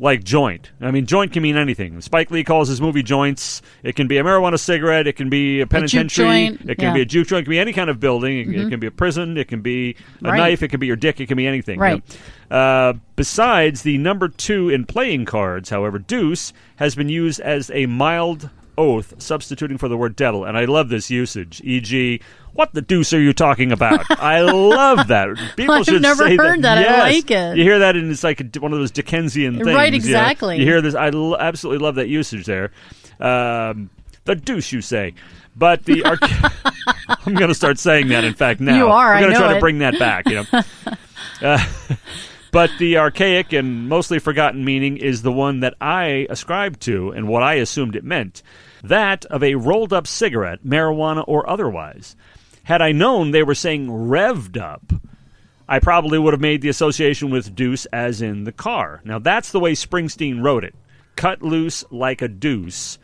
like 0.00 0.22
joint. 0.22 0.70
I 0.80 0.90
mean, 0.92 1.06
joint 1.06 1.32
can 1.32 1.42
mean 1.42 1.56
anything. 1.56 2.00
Spike 2.00 2.30
Lee 2.30 2.44
calls 2.44 2.68
his 2.68 2.80
movie 2.80 3.02
joints. 3.02 3.62
It 3.82 3.96
can 3.96 4.06
be 4.06 4.18
a 4.18 4.22
marijuana 4.22 4.58
cigarette. 4.58 5.06
It 5.08 5.14
can 5.16 5.28
be 5.28 5.60
a 5.60 5.66
penitentiary. 5.66 6.26
joint, 6.50 6.60
It 6.70 6.76
can 6.76 6.88
yeah. 6.88 6.92
be 6.94 7.00
a 7.02 7.04
juke 7.04 7.26
joint. 7.28 7.40
It 7.40 7.44
can 7.44 7.50
be 7.50 7.58
any 7.58 7.72
kind 7.72 7.90
of 7.90 7.98
building. 7.98 8.52
It, 8.54 8.60
it 8.60 8.70
can 8.70 8.78
be 8.78 8.86
a 8.86 8.90
prison. 8.92 9.36
It 9.36 9.48
can 9.48 9.60
be 9.60 9.96
a 10.24 10.30
Right. 10.30 10.36
knife. 10.38 10.62
It 10.62 10.68
can 10.68 10.78
be 10.78 10.86
your 10.86 10.96
dick. 10.96 11.20
It 11.20 11.26
can 11.26 11.36
be 11.36 11.46
anything. 11.46 11.80
Right. 11.80 12.02
know. 12.50 12.56
Uh, 12.56 12.92
besides 13.16 13.82
the 13.82 13.98
number 13.98 14.28
two 14.28 14.68
in 14.70 14.84
playing 14.86 15.24
cards, 15.24 15.70
however, 15.70 15.98
deuce 15.98 16.52
has 16.76 16.94
been 16.94 17.08
used 17.08 17.40
as 17.40 17.70
a 17.74 17.86
mild 17.86 18.50
oath, 18.78 19.12
substituting 19.18 19.76
for 19.76 19.88
the 19.88 19.96
word 19.96 20.16
devil. 20.16 20.44
And 20.44 20.56
I 20.56 20.64
love 20.64 20.88
this 20.88 21.10
usage. 21.10 21.60
E.g., 21.64 22.20
what 22.54 22.72
the 22.72 22.80
deuce 22.80 23.12
are 23.12 23.20
you 23.20 23.32
talking 23.32 23.72
about? 23.72 24.04
I 24.10 24.40
love 24.40 25.08
that. 25.08 25.28
People 25.56 25.74
I've 25.76 25.84
should 25.84 26.00
never 26.02 26.26
say 26.28 26.36
heard 26.36 26.62
that. 26.62 26.78
I 26.78 26.80
Yes. 26.82 27.00
like 27.14 27.30
it. 27.30 27.56
You 27.58 27.62
hear 27.64 27.78
that, 27.80 27.94
and 27.96 28.10
it's 28.10 28.24
like 28.24 28.40
one 28.56 28.72
of 28.72 28.78
those 28.78 28.90
Dickensian 28.90 29.56
things. 29.56 29.66
Right, 29.66 29.86
you 29.92 29.98
know. 30.00 30.04
exactly. 30.04 30.58
You, 30.58 30.64
hear 30.64 30.80
this. 30.80 30.94
I 30.94 31.08
l- 31.08 31.36
absolutely 31.36 31.84
love 31.84 31.96
that 31.96 32.08
usage 32.08 32.46
there. 32.46 32.70
Um, 33.20 33.90
the 34.24 34.34
deuce, 34.34 34.72
you 34.72 34.80
say. 34.80 35.14
But 35.54 35.84
the 35.84 36.04
I'm 37.26 37.34
going 37.34 37.48
to 37.48 37.54
start 37.54 37.78
saying 37.78 38.08
that. 38.08 38.24
In 38.24 38.34
fact, 38.34 38.60
now 38.60 38.76
You 38.76 38.88
are, 38.88 39.14
I'm 39.14 39.22
going 39.22 39.34
to 39.34 39.38
try 39.38 39.54
to 39.54 39.60
bring 39.60 39.78
that 39.80 39.98
back. 39.98 40.28
You 40.28 40.44
know. 40.52 40.62
Uh, 41.42 41.64
but 42.50 42.70
the 42.78 42.96
archaic 42.98 43.52
and 43.52 43.88
mostly 43.88 44.18
forgotten 44.18 44.64
meaning 44.64 44.96
is 44.96 45.22
the 45.22 45.30
one 45.32 45.60
that 45.60 45.74
I 45.80 46.26
ascribed 46.30 46.80
to 46.82 47.10
and 47.10 47.28
what 47.28 47.42
I 47.42 47.54
assumed 47.54 47.94
it 47.94 48.04
meant 48.04 48.42
that 48.82 49.24
of 49.26 49.42
a 49.42 49.54
rolled 49.54 49.92
up 49.92 50.06
cigarette, 50.06 50.64
marijuana 50.64 51.24
or 51.26 51.48
otherwise. 51.48 52.16
Had 52.64 52.82
I 52.82 52.92
known 52.92 53.30
they 53.30 53.42
were 53.42 53.54
saying 53.54 53.88
revved 53.88 54.60
up, 54.60 54.92
I 55.68 55.78
probably 55.78 56.18
would 56.18 56.32
have 56.32 56.40
made 56.40 56.62
the 56.62 56.68
association 56.68 57.30
with 57.30 57.54
deuce 57.54 57.86
as 57.86 58.22
in 58.22 58.44
the 58.44 58.52
car. 58.52 59.00
Now, 59.04 59.18
that's 59.18 59.52
the 59.52 59.60
way 59.60 59.72
Springsteen 59.72 60.42
wrote 60.42 60.64
it 60.64 60.74
cut 61.18 61.42
loose 61.42 61.84
like 61.90 62.22
a 62.22 62.28
deuce. 62.28 62.98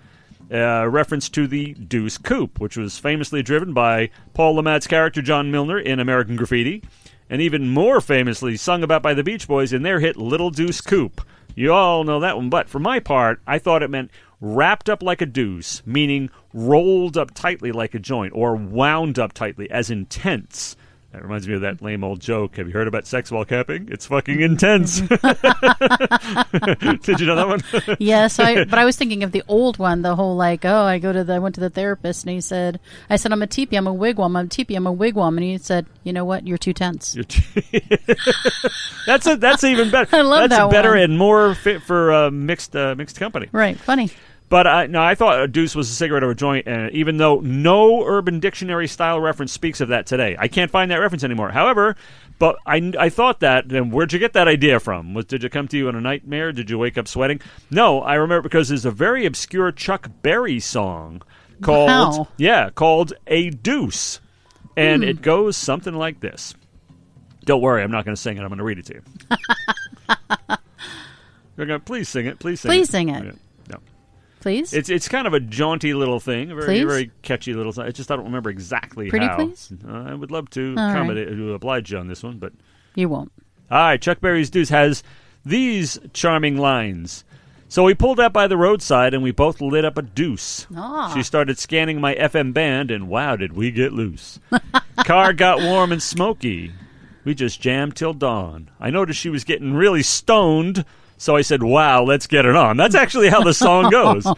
Uh, 0.52 0.86
reference 0.86 1.28
to 1.30 1.46
the 1.46 1.72
Deuce 1.72 2.18
Coupe, 2.18 2.60
which 2.60 2.76
was 2.76 2.98
famously 2.98 3.42
driven 3.42 3.72
by 3.72 4.10
Paul 4.34 4.56
Le 4.56 4.62
Mat's 4.62 4.86
character 4.86 5.22
John 5.22 5.50
Milner 5.50 5.78
in 5.78 5.98
American 5.98 6.36
Graffiti, 6.36 6.82
and 7.30 7.40
even 7.40 7.70
more 7.70 8.00
famously 8.00 8.56
sung 8.56 8.82
about 8.82 9.02
by 9.02 9.14
the 9.14 9.24
Beach 9.24 9.48
Boys 9.48 9.72
in 9.72 9.82
their 9.82 10.00
hit 10.00 10.16
Little 10.16 10.50
Deuce 10.50 10.82
Coupe. 10.82 11.22
You 11.54 11.72
all 11.72 12.04
know 12.04 12.20
that 12.20 12.36
one, 12.36 12.50
but 12.50 12.68
for 12.68 12.78
my 12.78 13.00
part, 13.00 13.40
I 13.46 13.58
thought 13.58 13.82
it 13.82 13.90
meant 13.90 14.10
wrapped 14.44 14.90
up 14.90 15.02
like 15.02 15.22
a 15.22 15.26
deuce, 15.26 15.82
meaning 15.86 16.28
rolled 16.52 17.16
up 17.16 17.32
tightly 17.32 17.72
like 17.72 17.94
a 17.94 17.98
joint, 17.98 18.32
or 18.36 18.54
wound 18.54 19.18
up 19.18 19.32
tightly, 19.32 19.70
as 19.70 19.90
intense. 19.90 20.76
That 21.12 21.22
reminds 21.22 21.46
me 21.46 21.54
of 21.54 21.60
that 21.60 21.80
lame 21.80 22.02
old 22.02 22.18
joke. 22.20 22.56
Have 22.56 22.66
you 22.66 22.72
heard 22.72 22.88
about 22.88 23.06
sex 23.06 23.30
while 23.30 23.44
camping? 23.44 23.88
It's 23.88 24.04
fucking 24.06 24.40
intense. 24.40 25.00
Did 25.00 25.12
you 27.20 27.26
know 27.26 27.36
that 27.36 27.46
one? 27.46 27.62
Yes, 28.00 28.40
I, 28.40 28.64
but 28.64 28.80
I 28.80 28.84
was 28.84 28.96
thinking 28.96 29.22
of 29.22 29.30
the 29.30 29.44
old 29.46 29.78
one, 29.78 30.02
the 30.02 30.16
whole 30.16 30.34
like, 30.34 30.64
oh, 30.64 30.82
I 30.82 30.98
go 30.98 31.12
to 31.12 31.22
the, 31.22 31.34
I 31.34 31.38
went 31.38 31.54
to 31.54 31.60
the 31.60 31.70
therapist 31.70 32.24
and 32.24 32.32
he 32.32 32.40
said, 32.40 32.80
I 33.08 33.14
said, 33.14 33.30
I'm 33.30 33.42
a 33.42 33.46
teepee, 33.46 33.76
I'm 33.76 33.86
a 33.86 33.94
wigwam, 33.94 34.36
I'm 34.36 34.46
a 34.46 34.48
teepee, 34.48 34.74
I'm 34.74 34.88
a 34.88 34.94
wigwam. 34.94 35.36
And 35.36 35.44
he 35.44 35.56
said, 35.58 35.86
you 36.02 36.12
know 36.12 36.24
what? 36.24 36.48
You're 36.48 36.58
too 36.58 36.72
tense. 36.72 37.14
You're 37.14 37.22
t- 37.24 37.44
that's 39.06 39.28
a, 39.28 39.36
that's 39.36 39.62
even 39.62 39.90
better. 39.92 40.16
I 40.16 40.22
love 40.22 40.50
that's 40.50 40.60
that 40.60 40.70
better 40.72 40.90
one. 40.90 40.98
and 40.98 41.16
more 41.16 41.54
fit 41.54 41.80
for 41.82 42.12
uh, 42.12 42.30
mixed 42.32 42.74
uh, 42.74 42.96
mixed 42.96 43.20
company. 43.20 43.48
Right. 43.52 43.78
Funny. 43.78 44.10
But 44.50 44.66
I, 44.66 44.86
no, 44.86 45.02
I 45.02 45.14
thought 45.14 45.40
a 45.40 45.48
deuce 45.48 45.74
was 45.74 45.90
a 45.90 45.94
cigarette 45.94 46.22
or 46.22 46.30
a 46.30 46.34
joint, 46.34 46.68
uh, 46.68 46.88
even 46.92 47.16
though 47.16 47.40
no 47.40 48.04
Urban 48.06 48.40
Dictionary 48.40 48.86
style 48.86 49.18
reference 49.20 49.52
speaks 49.52 49.80
of 49.80 49.88
that 49.88 50.06
today. 50.06 50.36
I 50.38 50.48
can't 50.48 50.70
find 50.70 50.90
that 50.90 50.98
reference 50.98 51.24
anymore. 51.24 51.50
However, 51.50 51.96
but 52.38 52.56
I, 52.66 52.92
I 52.98 53.08
thought 53.08 53.40
that. 53.40 53.68
Then 53.68 53.90
where'd 53.90 54.12
you 54.12 54.18
get 54.18 54.34
that 54.34 54.46
idea 54.46 54.78
from? 54.80 55.14
Was, 55.14 55.24
did 55.24 55.42
it 55.44 55.50
come 55.50 55.66
to 55.68 55.78
you 55.78 55.88
in 55.88 55.94
a 55.96 56.00
nightmare? 56.00 56.52
Did 56.52 56.68
you 56.70 56.78
wake 56.78 56.98
up 56.98 57.08
sweating? 57.08 57.40
No, 57.70 58.00
I 58.02 58.14
remember 58.14 58.42
because 58.42 58.68
there's 58.68 58.84
a 58.84 58.90
very 58.90 59.24
obscure 59.26 59.72
Chuck 59.72 60.10
Berry 60.22 60.60
song 60.60 61.22
called 61.62 61.88
Wow. 61.88 62.28
yeah 62.36 62.68
called 62.70 63.12
a 63.26 63.48
deuce, 63.50 64.20
and 64.76 65.02
Hmm. 65.02 65.08
it 65.08 65.22
goes 65.22 65.56
something 65.56 65.94
like 65.94 66.20
this. 66.20 66.54
Don't 67.44 67.60
worry, 67.62 67.82
I'm 67.82 67.90
not 67.90 68.04
going 68.04 68.14
to 68.14 68.20
sing 68.20 68.36
it. 68.36 68.40
I'm 68.42 68.48
going 68.48 68.58
to 68.58 68.64
read 68.64 68.78
it 68.78 68.86
to 68.86 68.94
you. 68.94 69.02
You're 71.56 71.66
going 71.66 71.80
to 71.80 71.84
please 71.84 72.08
sing 72.08 72.26
it. 72.26 72.38
Please 72.38 72.60
sing 72.60 72.68
Please 72.70 72.88
it. 72.88 72.92
sing 72.92 73.08
it. 73.10 73.36
Please. 74.44 74.74
It's 74.74 74.90
it's 74.90 75.08
kind 75.08 75.26
of 75.26 75.32
a 75.32 75.40
jaunty 75.40 75.94
little 75.94 76.20
thing, 76.20 76.50
a 76.50 76.54
very 76.54 76.66
Please? 76.66 76.84
very 76.84 77.10
catchy 77.22 77.54
little. 77.54 77.72
song. 77.72 77.86
I 77.86 77.90
just 77.92 78.10
I 78.10 78.16
don't 78.16 78.26
remember 78.26 78.50
exactly 78.50 79.08
Pretty 79.08 79.24
how. 79.26 79.36
please? 79.36 79.72
Uh, 79.88 79.90
I 79.90 80.12
would 80.12 80.30
love 80.30 80.50
to 80.50 80.74
All 80.76 80.84
right. 80.84 80.90
accommodate 80.92 81.28
to 81.28 81.54
oblige 81.54 81.90
you 81.90 81.96
on 81.98 82.08
this 82.08 82.22
one, 82.22 82.36
but 82.36 82.52
you 82.94 83.08
won't. 83.08 83.32
all 83.70 83.78
right. 83.78 84.00
Chuck 84.02 84.20
Berry's 84.20 84.50
Deuce 84.50 84.68
has 84.68 85.02
these 85.46 85.98
charming 86.12 86.58
lines. 86.58 87.24
So 87.70 87.84
we 87.84 87.94
pulled 87.94 88.20
up 88.20 88.34
by 88.34 88.46
the 88.46 88.58
roadside 88.58 89.14
and 89.14 89.22
we 89.22 89.30
both 89.32 89.62
lit 89.62 89.86
up 89.86 89.96
a 89.96 90.02
deuce. 90.02 90.66
Ah. 90.76 91.10
She 91.14 91.22
started 91.22 91.58
scanning 91.58 91.98
my 92.02 92.14
FM 92.14 92.52
band 92.52 92.90
and 92.90 93.08
wow, 93.08 93.36
did 93.36 93.54
we 93.54 93.70
get 93.70 93.94
loose. 93.94 94.38
Car 95.06 95.32
got 95.32 95.62
warm 95.62 95.90
and 95.90 96.02
smoky. 96.02 96.70
We 97.24 97.34
just 97.34 97.62
jammed 97.62 97.96
till 97.96 98.12
dawn. 98.12 98.70
I 98.78 98.90
noticed 98.90 99.18
she 99.18 99.30
was 99.30 99.42
getting 99.44 99.72
really 99.72 100.02
stoned, 100.02 100.84
so 101.16 101.36
I 101.36 101.42
said, 101.42 101.62
"Wow, 101.62 102.02
let's 102.04 102.26
get 102.26 102.44
it 102.46 102.56
on." 102.56 102.76
That's 102.76 102.94
actually 102.94 103.28
how 103.28 103.42
the 103.42 103.54
song 103.54 103.90
goes. 103.90 104.26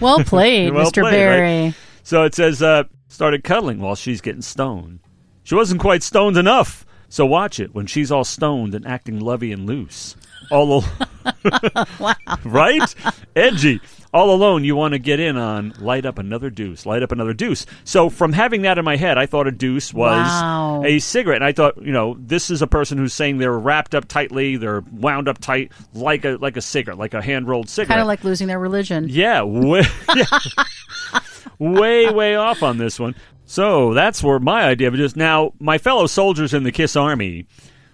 Well 0.00 0.22
played, 0.24 0.72
Well 0.74 0.90
Mr. 0.90 1.02
played, 1.02 1.12
Barry. 1.12 1.40
right? 1.66 1.74
So 2.02 2.24
it 2.24 2.34
says, 2.34 2.62
uh, 2.62 2.84
started 3.08 3.42
cuddling 3.44 3.80
while 3.80 3.94
she's 3.96 4.20
getting 4.20 4.42
stoned. 4.42 5.00
She 5.42 5.54
wasn't 5.54 5.80
quite 5.80 6.02
stoned 6.02 6.36
enough, 6.36 6.84
so 7.08 7.24
watch 7.24 7.58
it 7.60 7.74
when 7.74 7.86
she's 7.86 8.12
all 8.12 8.24
stoned 8.24 8.74
and 8.74 8.86
acting 8.86 9.20
lovey 9.20 9.52
and 9.52 9.64
loose. 9.66 10.14
All 10.50 10.84
al- 10.84 11.86
Wow. 11.98 12.14
right? 12.44 12.94
Edgy. 13.34 13.80
All 14.16 14.30
alone, 14.34 14.64
you 14.64 14.74
want 14.76 14.92
to 14.92 14.98
get 14.98 15.20
in 15.20 15.36
on 15.36 15.74
light 15.78 16.06
up 16.06 16.18
another 16.18 16.48
deuce, 16.48 16.86
light 16.86 17.02
up 17.02 17.12
another 17.12 17.34
deuce. 17.34 17.66
So 17.84 18.08
from 18.08 18.32
having 18.32 18.62
that 18.62 18.78
in 18.78 18.84
my 18.86 18.96
head, 18.96 19.18
I 19.18 19.26
thought 19.26 19.46
a 19.46 19.50
deuce 19.50 19.92
was 19.92 20.26
Wow. 20.26 20.82
a 20.86 20.98
cigarette. 21.00 21.42
And 21.42 21.44
I 21.44 21.52
thought, 21.52 21.76
you 21.82 21.92
know, 21.92 22.16
this 22.18 22.48
is 22.48 22.62
a 22.62 22.66
person 22.66 22.96
who's 22.96 23.12
saying 23.12 23.36
they're 23.36 23.58
wrapped 23.58 23.94
up 23.94 24.08
tightly, 24.08 24.56
they're 24.56 24.82
wound 24.90 25.28
up 25.28 25.36
tight, 25.36 25.70
like 25.92 26.24
a 26.24 26.38
like 26.40 26.56
a 26.56 26.62
cigarette, 26.62 26.96
like 26.98 27.12
a 27.12 27.20
hand 27.20 27.46
rolled 27.46 27.68
cigarette. 27.68 27.88
Kind 27.88 28.00
of 28.00 28.06
like 28.06 28.24
losing 28.24 28.46
their 28.46 28.58
religion. 28.58 29.04
Yeah, 29.06 29.42
way, 29.42 29.82
way, 31.58 32.10
way 32.10 32.34
off 32.36 32.62
on 32.62 32.78
this 32.78 32.98
one. 32.98 33.14
So 33.44 33.92
that's 33.92 34.22
where 34.22 34.38
my 34.38 34.64
idea 34.64 34.88
of 34.88 34.94
it 34.94 35.00
is. 35.00 35.14
Now, 35.14 35.52
my 35.60 35.76
fellow 35.76 36.06
soldiers 36.06 36.54
in 36.54 36.62
the 36.62 36.72
Kiss 36.72 36.96
Army 36.96 37.46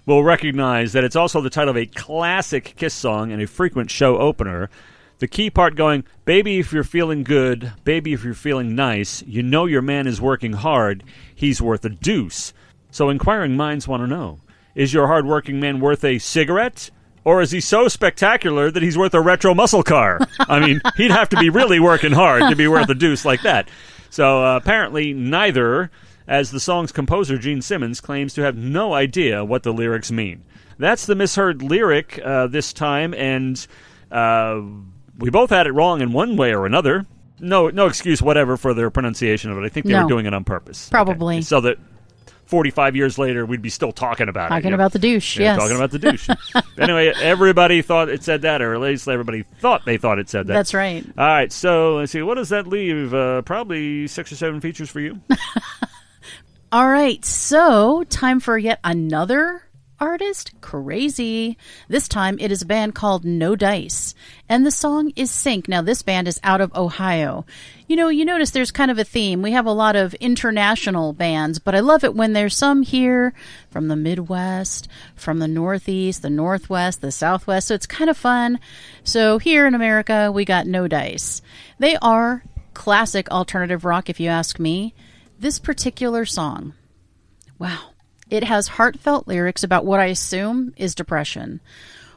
will 0.06 0.22
recognize 0.22 0.92
that 0.92 1.04
it's 1.04 1.16
also 1.16 1.40
the 1.40 1.50
title 1.50 1.70
of 1.70 1.76
a 1.76 1.86
classic 1.86 2.74
Kiss 2.76 2.94
song 2.94 3.32
and 3.32 3.42
a 3.42 3.46
frequent 3.46 3.90
show 3.90 4.18
opener. 4.18 4.70
The 5.22 5.28
key 5.28 5.50
part 5.50 5.76
going, 5.76 6.02
Baby, 6.24 6.58
if 6.58 6.72
you're 6.72 6.82
feeling 6.82 7.22
good, 7.22 7.74
baby, 7.84 8.12
if 8.12 8.24
you're 8.24 8.34
feeling 8.34 8.74
nice, 8.74 9.22
you 9.22 9.40
know 9.40 9.66
your 9.66 9.80
man 9.80 10.08
is 10.08 10.20
working 10.20 10.54
hard, 10.54 11.04
he's 11.32 11.62
worth 11.62 11.84
a 11.84 11.90
deuce. 11.90 12.52
So 12.90 13.08
inquiring 13.08 13.56
minds 13.56 13.86
want 13.86 14.02
to 14.02 14.08
know 14.08 14.40
is 14.74 14.92
your 14.92 15.06
hardworking 15.06 15.60
man 15.60 15.78
worth 15.78 16.02
a 16.02 16.18
cigarette? 16.18 16.90
Or 17.22 17.40
is 17.40 17.52
he 17.52 17.60
so 17.60 17.86
spectacular 17.86 18.68
that 18.72 18.82
he's 18.82 18.98
worth 18.98 19.14
a 19.14 19.20
retro 19.20 19.54
muscle 19.54 19.84
car? 19.84 20.18
I 20.40 20.58
mean, 20.58 20.80
he'd 20.96 21.12
have 21.12 21.28
to 21.28 21.36
be 21.36 21.50
really 21.50 21.78
working 21.78 22.10
hard 22.10 22.50
to 22.50 22.56
be 22.56 22.66
worth 22.66 22.88
a 22.88 22.94
deuce 22.96 23.24
like 23.24 23.42
that. 23.42 23.68
So 24.10 24.44
uh, 24.44 24.56
apparently, 24.56 25.12
neither, 25.12 25.92
as 26.26 26.50
the 26.50 26.58
song's 26.58 26.90
composer, 26.90 27.38
Gene 27.38 27.62
Simmons, 27.62 28.00
claims 28.00 28.34
to 28.34 28.42
have 28.42 28.56
no 28.56 28.92
idea 28.92 29.44
what 29.44 29.62
the 29.62 29.72
lyrics 29.72 30.10
mean. 30.10 30.42
That's 30.78 31.06
the 31.06 31.14
misheard 31.14 31.62
lyric 31.62 32.18
uh, 32.24 32.48
this 32.48 32.72
time, 32.72 33.14
and 33.14 33.64
uh, 34.10 34.62
we 35.18 35.30
both 35.30 35.51
had 35.51 35.66
it 35.66 35.72
wrong 35.72 36.01
in 36.01 36.12
one 36.12 36.36
way 36.36 36.55
or 36.55 36.66
another. 36.66 37.06
No, 37.40 37.68
no 37.68 37.86
excuse 37.86 38.22
whatever 38.22 38.56
for 38.56 38.72
their 38.74 38.90
pronunciation 38.90 39.51
of 39.51 39.59
it. 39.59 39.64
I 39.64 39.68
think 39.68 39.86
they 39.86 39.93
No. 39.93 40.02
were 40.05 40.09
doing 40.09 40.26
it 40.26 40.34
on 40.34 40.44
purpose. 40.44 40.89
Probably. 40.89 41.36
Okay. 41.36 41.43
So 41.43 41.60
that 41.62 41.76
45 42.44 42.94
years 42.97 43.18
later, 43.18 43.44
we'd 43.47 43.62
be 43.62 43.70
still 43.70 43.93
talking 43.93 44.28
about 44.28 44.47
it. 44.47 44.48
Talking 44.51 44.64
you 44.64 44.70
know? 44.70 44.74
about 44.76 44.93
the 44.93 44.98
douche, 44.98 45.39
Yeah, 45.39 45.55
yes. 45.55 45.59
talking 45.59 45.76
about 45.76 45.90
the 45.90 45.98
douche. 45.98 46.28
anyway, 46.78 47.12
everybody 47.20 47.82
thought 47.82 48.09
it 48.10 48.22
said 48.22 48.43
that, 48.43 48.60
or 48.62 48.74
at 48.74 48.80
least 48.80 49.09
everybody 49.09 49.43
thought 49.60 49.84
they 49.86 49.97
thought 49.97 50.18
it 50.18 50.28
said 50.28 50.47
that. 50.48 50.52
That's 50.52 50.74
right. 50.74 51.05
All 51.18 51.26
right, 51.26 51.51
so 51.51 51.97
let's 51.97 52.12
see. 52.12 52.22
What 52.22 52.34
does 52.34 52.51
that 52.51 52.66
leave? 52.66 53.12
Uh, 53.14 53.43
probably 53.43 54.06
six 54.06 54.30
or 54.30 54.36
seven 54.36 54.60
features 54.60 54.90
for 54.90 55.01
you. 55.01 55.18
All 56.72 56.89
right, 56.89 57.22
so 57.24 58.05
time 58.05 58.39
for 58.40 58.56
yet 58.56 58.80
another 58.84 59.62
artist. 60.02 60.50
Crazy. 60.60 61.56
This 61.86 62.08
time 62.08 62.36
it 62.40 62.50
is 62.50 62.60
a 62.60 62.66
band 62.66 62.92
called 62.92 63.24
No 63.24 63.54
Dice, 63.54 64.16
and 64.48 64.66
the 64.66 64.72
song 64.72 65.12
is 65.14 65.30
Sync. 65.30 65.68
Now, 65.68 65.80
this 65.80 66.02
band 66.02 66.26
is 66.26 66.40
out 66.42 66.60
of 66.60 66.74
Ohio. 66.74 67.46
You 67.86 67.94
know, 67.94 68.08
you 68.08 68.24
notice 68.24 68.50
there's 68.50 68.72
kind 68.72 68.90
of 68.90 68.98
a 68.98 69.04
theme. 69.04 69.42
We 69.42 69.52
have 69.52 69.64
a 69.64 69.70
lot 69.70 69.94
of 69.94 70.14
international 70.14 71.12
bands, 71.12 71.60
but 71.60 71.76
I 71.76 71.80
love 71.80 72.02
it 72.02 72.16
when 72.16 72.32
there's 72.32 72.56
some 72.56 72.82
here 72.82 73.32
from 73.70 73.86
the 73.86 73.94
Midwest, 73.94 74.88
from 75.14 75.38
the 75.38 75.46
Northeast, 75.46 76.22
the 76.22 76.30
Northwest, 76.30 77.00
the 77.00 77.12
Southwest. 77.12 77.68
So 77.68 77.74
it's 77.74 77.86
kind 77.86 78.10
of 78.10 78.16
fun. 78.16 78.58
So 79.04 79.38
here 79.38 79.68
in 79.68 79.74
America, 79.74 80.32
we 80.32 80.44
got 80.44 80.66
No 80.66 80.88
Dice. 80.88 81.42
They 81.78 81.96
are 82.02 82.42
classic 82.74 83.30
alternative 83.30 83.84
rock, 83.84 84.10
if 84.10 84.18
you 84.18 84.28
ask 84.28 84.58
me. 84.58 84.94
This 85.38 85.60
particular 85.60 86.24
song, 86.24 86.74
wow, 87.58 87.91
it 88.32 88.44
has 88.44 88.66
heartfelt 88.66 89.28
lyrics 89.28 89.62
about 89.62 89.84
what 89.84 90.00
I 90.00 90.06
assume 90.06 90.72
is 90.78 90.94
depression. 90.94 91.60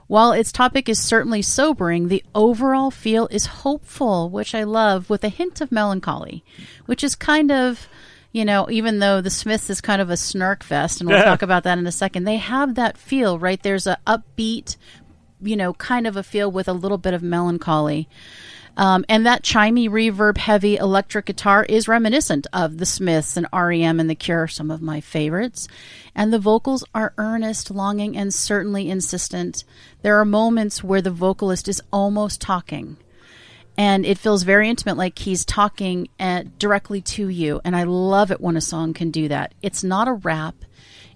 While 0.08 0.32
its 0.32 0.54
topic 0.54 0.88
is 0.88 0.98
certainly 0.98 1.42
sobering, 1.42 2.08
the 2.08 2.24
overall 2.34 2.90
feel 2.90 3.28
is 3.32 3.48
hopeful, 3.48 4.30
which 4.30 4.56
I 4.56 4.64
love, 4.64 5.10
with 5.10 5.26
a 5.26 5.30
hint 5.30 5.60
of 5.60 5.74
melancholy, 5.74 6.42
which 6.86 7.04
is 7.04 7.16
kind 7.16 7.52
of, 7.52 7.90
you 8.32 8.46
know, 8.46 8.70
even 8.70 9.00
though 9.00 9.20
the 9.20 9.30
Smiths 9.30 9.70
is 9.70 9.82
kind 9.82 10.02
of 10.02 10.10
a 10.10 10.16
snark 10.16 10.64
fest, 10.64 11.02
and 11.02 11.10
we'll 11.10 11.22
talk 11.22 11.42
about 11.42 11.64
that 11.64 11.80
in 11.80 11.86
a 11.86 11.92
second, 11.92 12.24
they 12.24 12.38
have 12.38 12.76
that 12.76 12.98
feel, 12.98 13.38
right? 13.38 13.62
There's 13.62 13.88
a 13.88 13.98
upbeat, 14.08 14.78
you 15.42 15.58
know, 15.58 15.74
kind 15.74 16.08
of 16.08 16.16
a 16.16 16.24
feel 16.24 16.50
with 16.50 16.70
a 16.70 16.74
little 16.74 16.98
bit 16.98 17.14
of 17.14 17.22
melancholy. 17.22 18.08
Um, 18.78 19.06
and 19.08 19.26
that 19.26 19.44
chimey, 19.44 19.90
reverb 19.90 20.38
heavy 20.38 20.76
electric 20.76 21.26
guitar 21.26 21.64
is 21.64 21.88
reminiscent 21.88 22.46
of 22.52 22.78
the 22.78 22.86
Smiths 22.86 23.38
and 23.38 23.48
REM 23.54 24.00
and 24.00 24.10
The 24.10 24.16
Cure, 24.16 24.48
some 24.48 24.70
of 24.70 24.82
my 24.82 25.00
favorites. 25.00 25.68
And 26.14 26.34
the 26.34 26.40
vocals 26.40 26.84
are 26.94 27.14
earnest, 27.18 27.72
longing, 27.72 28.18
and 28.18 28.34
certainly 28.34 28.90
insistent. 28.90 29.64
There 30.02 30.20
are 30.20 30.26
moments 30.26 30.84
where 30.84 31.02
the 31.02 31.12
vocalist 31.12 31.68
is 31.68 31.82
almost 31.92 32.42
talking. 32.42 32.98
And 33.78 34.06
it 34.06 34.18
feels 34.18 34.44
very 34.44 34.70
intimate, 34.70 34.98
like 34.98 35.20
he's 35.20 35.46
talking 35.46 36.08
uh, 36.20 36.44
directly 36.60 37.02
to 37.02 37.28
you. 37.28 37.62
And 37.64 37.76
I 37.76 37.84
love 37.84 38.32
it 38.32 38.42
when 38.42 38.56
a 38.56 38.62
song 38.62 38.94
can 38.94 39.12
do 39.12 39.28
that. 39.28 39.54
It's 39.62 39.84
not 39.84 40.08
a 40.08 40.14
rap, 40.14 40.56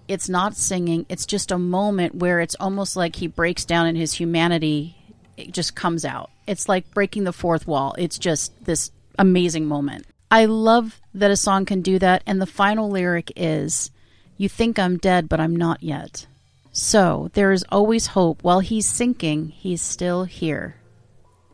it's 0.08 0.28
not 0.28 0.56
singing, 0.56 1.06
it's 1.08 1.24
just 1.24 1.52
a 1.52 1.58
moment 1.58 2.16
where 2.16 2.40
it's 2.40 2.56
almost 2.56 2.96
like 2.96 3.16
he 3.16 3.26
breaks 3.26 3.64
down 3.64 3.86
in 3.86 3.96
his 3.96 4.14
humanity 4.14 4.99
it 5.40 5.52
just 5.52 5.74
comes 5.74 6.04
out. 6.04 6.30
It's 6.46 6.68
like 6.68 6.92
breaking 6.92 7.24
the 7.24 7.32
fourth 7.32 7.66
wall. 7.66 7.94
It's 7.98 8.18
just 8.18 8.64
this 8.64 8.90
amazing 9.18 9.66
moment. 9.66 10.06
I 10.30 10.44
love 10.44 11.00
that 11.14 11.30
a 11.30 11.36
song 11.36 11.64
can 11.64 11.82
do 11.82 11.98
that. 11.98 12.22
And 12.26 12.40
the 12.40 12.46
final 12.46 12.90
lyric 12.90 13.32
is, 13.36 13.90
You 14.36 14.48
think 14.48 14.78
I'm 14.78 14.96
dead, 14.96 15.28
but 15.28 15.40
I'm 15.40 15.56
not 15.56 15.82
yet. 15.82 16.26
So 16.72 17.30
there 17.34 17.52
is 17.52 17.64
always 17.68 18.08
hope. 18.08 18.42
While 18.42 18.60
he's 18.60 18.86
sinking, 18.86 19.48
he's 19.48 19.82
still 19.82 20.24
here. 20.24 20.76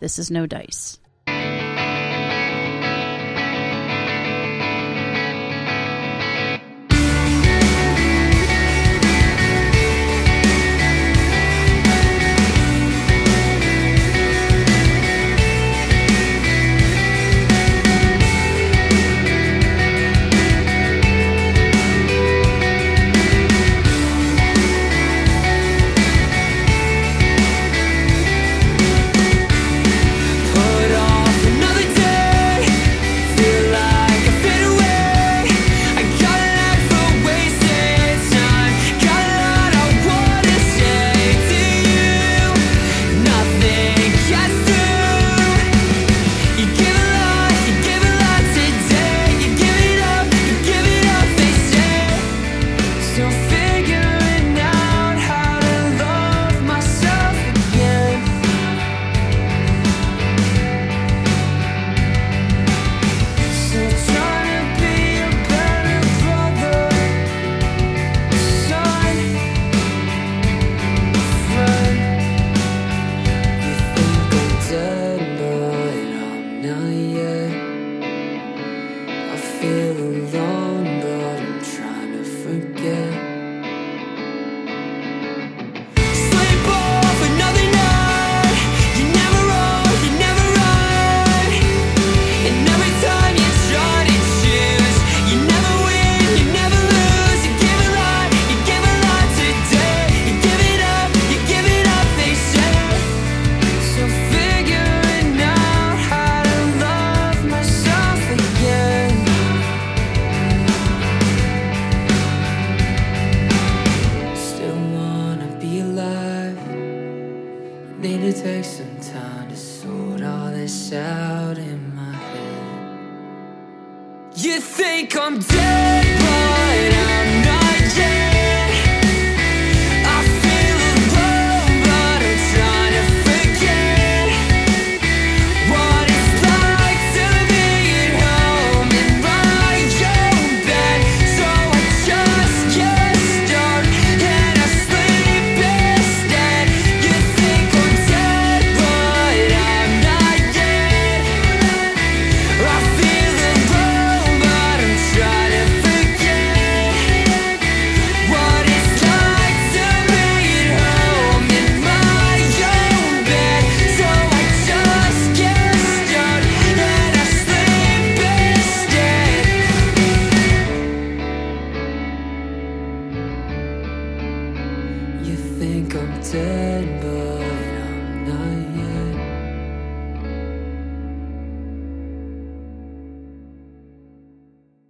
This 0.01 0.19
is 0.19 0.31
no 0.31 0.47
dice. 0.47 0.99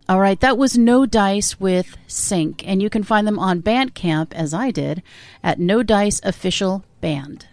All 0.09 0.20
right, 0.20 0.39
that 0.39 0.57
was 0.57 0.78
No 0.78 1.05
Dice 1.05 1.59
with 1.59 1.97
Sync, 2.07 2.66
and 2.66 2.81
you 2.81 2.89
can 2.89 3.03
find 3.03 3.27
them 3.27 3.41
on 3.41 3.61
Bandcamp, 3.61 4.33
as 4.35 4.55
I 4.55 4.70
did, 4.70 5.03
at 5.43 5.59
No 5.59 5.83
Dice 5.83 6.20
Official 6.23 6.85
Band. 7.01 7.47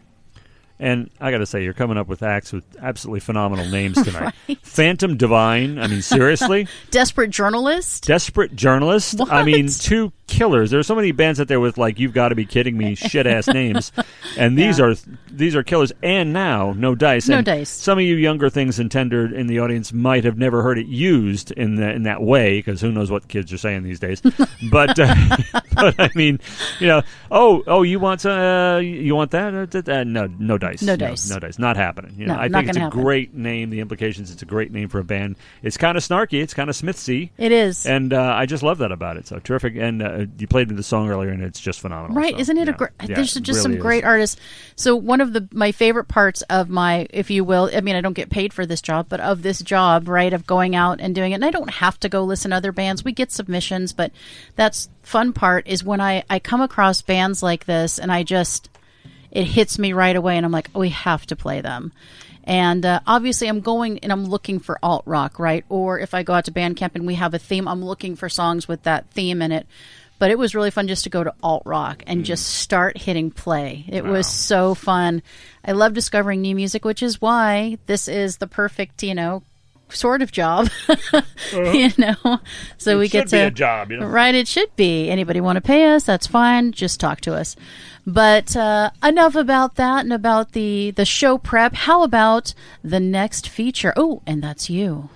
And 0.79 1.09
I 1.19 1.31
got 1.31 1.37
to 1.37 1.45
say, 1.47 1.63
you're 1.63 1.73
coming 1.73 1.97
up 1.97 2.07
with 2.07 2.21
acts 2.21 2.51
with 2.51 2.63
absolutely 2.79 3.21
phenomenal 3.21 3.65
names 3.69 4.03
tonight. 4.03 4.33
Phantom 4.61 5.17
Divine. 5.17 5.79
I 5.79 5.87
mean, 5.87 6.01
seriously. 6.01 6.67
Desperate 6.91 7.29
Journalist. 7.29 8.05
Desperate 8.05 8.55
Journalist. 8.55 9.19
I 9.31 9.43
mean, 9.43 9.67
two 9.67 10.11
killers. 10.27 10.71
There's 10.71 10.87
so 10.87 10.95
many 10.95 11.11
bands 11.11 11.39
out 11.39 11.47
there 11.47 11.59
with 11.59 11.77
like, 11.77 11.99
you've 11.99 12.13
got 12.13 12.29
to 12.29 12.35
be 12.35 12.45
kidding 12.45 12.77
me, 12.77 12.95
shit 12.95 13.27
ass 13.27 13.47
names, 13.53 13.91
and 14.37 14.57
these 14.57 14.79
Yeah. 14.79 14.85
are 14.85 14.95
these 15.31 15.55
are 15.55 15.63
killers. 15.63 15.91
And 16.03 16.31
now, 16.33 16.73
no 16.77 16.93
dice. 16.95 17.27
No 17.27 17.37
And 17.37 17.45
Dice. 17.45 17.69
Some 17.69 17.97
of 17.97 18.03
you 18.03 18.15
younger 18.15 18.49
things 18.49 18.77
and 18.79 18.91
tender 18.91 19.33
in 19.33 19.47
the 19.47 19.59
audience 19.59 19.91
might 19.91 20.23
have 20.25 20.37
never 20.37 20.61
heard 20.61 20.77
it 20.77 20.85
used 20.85 21.51
in 21.51 21.75
the, 21.75 21.89
in 21.91 22.03
that 22.03 22.21
way 22.21 22.59
because 22.59 22.79
who 22.81 22.91
knows 22.91 23.09
what 23.09 23.27
kids 23.27 23.51
are 23.51 23.57
saying 23.57 23.83
these 23.83 23.99
days. 23.99 24.21
but 24.71 24.97
uh, 24.99 25.15
but 25.75 25.99
I 25.99 26.09
mean, 26.15 26.39
you 26.79 26.87
know, 26.87 27.01
oh 27.31 27.63
oh, 27.67 27.81
you 27.81 27.99
want 27.99 28.25
uh, 28.25 28.79
you 28.83 29.15
want 29.15 29.31
that? 29.31 29.53
Uh, 29.75 29.91
uh, 29.91 30.03
no, 30.03 30.27
no 30.39 30.57
dice. 30.57 30.81
No 30.83 30.95
dice. 30.95 31.29
No, 31.29 31.39
dice. 31.39 31.57
Not 31.59 31.75
happening. 31.77 32.13
You 32.17 32.27
know, 32.27 32.35
No, 32.35 32.39
I 32.41 32.49
think 32.49 32.67
it's 32.69 32.77
a 32.77 32.81
happen. 32.81 33.01
great 33.01 33.33
name. 33.33 33.69
The 33.71 33.79
implications. 33.79 34.31
It's 34.31 34.41
a 34.41 34.45
great 34.45 34.71
name 34.71 34.87
for 34.89 34.99
a 34.99 35.03
band. 35.03 35.35
It's 35.63 35.77
kind 35.77 35.97
of 35.97 36.03
snarky. 36.03 36.41
It's 36.41 36.53
kind 36.53 36.69
of 36.69 36.75
Smithsy. 36.75 37.31
It 37.37 37.51
is. 37.51 37.85
And 37.85 38.13
uh, 38.13 38.21
I 38.35 38.45
just 38.45 38.61
love 38.63 38.77
that 38.79 38.91
about 38.91 39.17
it. 39.17 39.27
So 39.27 39.39
terrific. 39.39 39.75
And 39.75 40.01
uh, 40.13 40.25
you 40.37 40.47
played 40.47 40.69
me 40.69 40.75
the 40.75 40.83
song 40.83 41.09
earlier, 41.09 41.29
and 41.29 41.43
it's 41.43 41.59
just 41.59 41.79
phenomenal. 41.79 42.15
Right, 42.15 42.33
So, 42.35 42.39
isn't 42.39 42.57
it 42.57 42.69
a 42.69 42.73
great? 42.73 42.91
Yeah, 43.01 43.15
there's 43.15 43.33
just 43.33 43.47
really 43.47 43.61
some 43.61 43.77
great 43.77 44.03
is. 44.03 44.07
artists. 44.07 44.41
So 44.75 44.95
one 44.95 45.21
of 45.21 45.33
the 45.33 45.47
my 45.51 45.71
favorite 45.71 46.07
parts 46.07 46.41
of 46.43 46.69
my, 46.69 47.07
if 47.09 47.29
you 47.29 47.43
will, 47.43 47.69
I 47.73 47.81
mean, 47.81 47.95
I 47.95 48.01
don't 48.01 48.13
get 48.13 48.29
paid 48.29 48.53
for 48.53 48.65
this 48.65 48.81
job, 48.81 49.07
but 49.09 49.19
of 49.19 49.41
this 49.41 49.61
job, 49.61 50.07
right, 50.07 50.33
of 50.33 50.45
going 50.45 50.75
out 50.75 50.99
and 51.01 51.13
doing 51.13 51.31
it, 51.31 51.35
and 51.35 51.45
I 51.45 51.51
don't 51.51 51.69
have 51.69 51.99
to 52.01 52.09
go 52.09 52.23
listen 52.23 52.51
to 52.51 52.57
other 52.57 52.71
bands. 52.71 53.03
We 53.03 53.11
get 53.11 53.31
submissions, 53.31 53.93
but 53.93 54.11
that's 54.55 54.89
fun 55.01 55.33
part 55.33 55.67
is 55.67 55.83
when 55.83 56.01
I 56.01 56.23
I 56.29 56.39
come 56.39 56.61
across 56.61 57.01
bands 57.01 57.43
like 57.43 57.65
this, 57.65 57.99
and 57.99 58.11
I 58.11 58.23
just 58.23 58.69
it 59.31 59.45
hits 59.45 59.79
me 59.79 59.93
right 59.93 60.15
away, 60.15 60.37
and 60.37 60.45
I'm 60.45 60.51
like, 60.51 60.69
oh, 60.75 60.79
we 60.81 60.89
have 60.89 61.25
to 61.27 61.35
play 61.35 61.61
them. 61.61 61.91
And 62.43 62.85
uh, 62.85 62.99
obviously, 63.07 63.47
I'm 63.47 63.61
going 63.61 63.99
and 63.99 64.11
I'm 64.11 64.25
looking 64.25 64.59
for 64.59 64.77
alt 64.83 65.03
rock, 65.05 65.39
right? 65.39 65.63
Or 65.69 65.99
if 65.99 66.13
I 66.13 66.23
go 66.23 66.33
out 66.33 66.45
to 66.45 66.51
Bandcamp 66.51 66.95
and 66.95 67.07
we 67.07 67.15
have 67.15 67.33
a 67.33 67.39
theme, 67.39 67.67
I'm 67.67 67.83
looking 67.83 68.15
for 68.15 68.27
songs 68.27 68.67
with 68.67 68.83
that 68.83 69.09
theme 69.11 69.41
in 69.41 69.51
it. 69.51 69.65
But 70.19 70.31
it 70.31 70.37
was 70.37 70.55
really 70.55 70.71
fun 70.71 70.87
just 70.87 71.03
to 71.03 71.09
go 71.09 71.23
to 71.23 71.33
alt 71.43 71.63
rock 71.65 72.03
and 72.07 72.23
just 72.23 72.47
start 72.47 72.97
hitting 72.97 73.29
play. 73.29 73.83
It 73.89 74.05
was 74.05 74.25
so 74.25 74.73
fun. 74.73 75.21
I 75.65 75.73
love 75.73 75.93
discovering 75.93 76.41
new 76.41 76.55
music, 76.55 76.85
which 76.85 77.03
is 77.03 77.19
why 77.19 77.77
this 77.87 78.07
is 78.07 78.37
the 78.37 78.47
perfect, 78.47 79.03
you 79.03 79.15
know, 79.15 79.43
sort 79.89 80.21
of 80.21 80.31
job. 80.31 80.69
you 81.53 81.91
know, 81.97 82.39
so 82.77 82.99
we 82.99 83.09
get 83.09 83.27
to 83.29 83.47
a 83.47 83.51
job, 83.51 83.91
you 83.91 83.99
know? 83.99 84.07
right. 84.07 84.33
It 84.33 84.47
should 84.47 84.75
be. 84.75 85.09
Anybody 85.09 85.41
want 85.41 85.57
to 85.57 85.61
pay 85.61 85.93
us? 85.93 86.03
That's 86.03 86.27
fine. 86.27 86.71
Just 86.71 86.99
talk 86.99 87.21
to 87.21 87.33
us. 87.33 87.55
But 88.05 88.55
uh, 88.55 88.91
enough 89.03 89.35
about 89.35 89.75
that 89.75 90.03
and 90.03 90.13
about 90.13 90.51
the 90.51 90.91
the 90.91 91.05
show 91.05 91.37
prep. 91.37 91.73
How 91.73 92.03
about 92.03 92.53
the 92.83 92.99
next 92.99 93.47
feature? 93.47 93.93
Oh, 93.95 94.21
and 94.25 94.43
that's 94.43 94.69
you. 94.69 95.09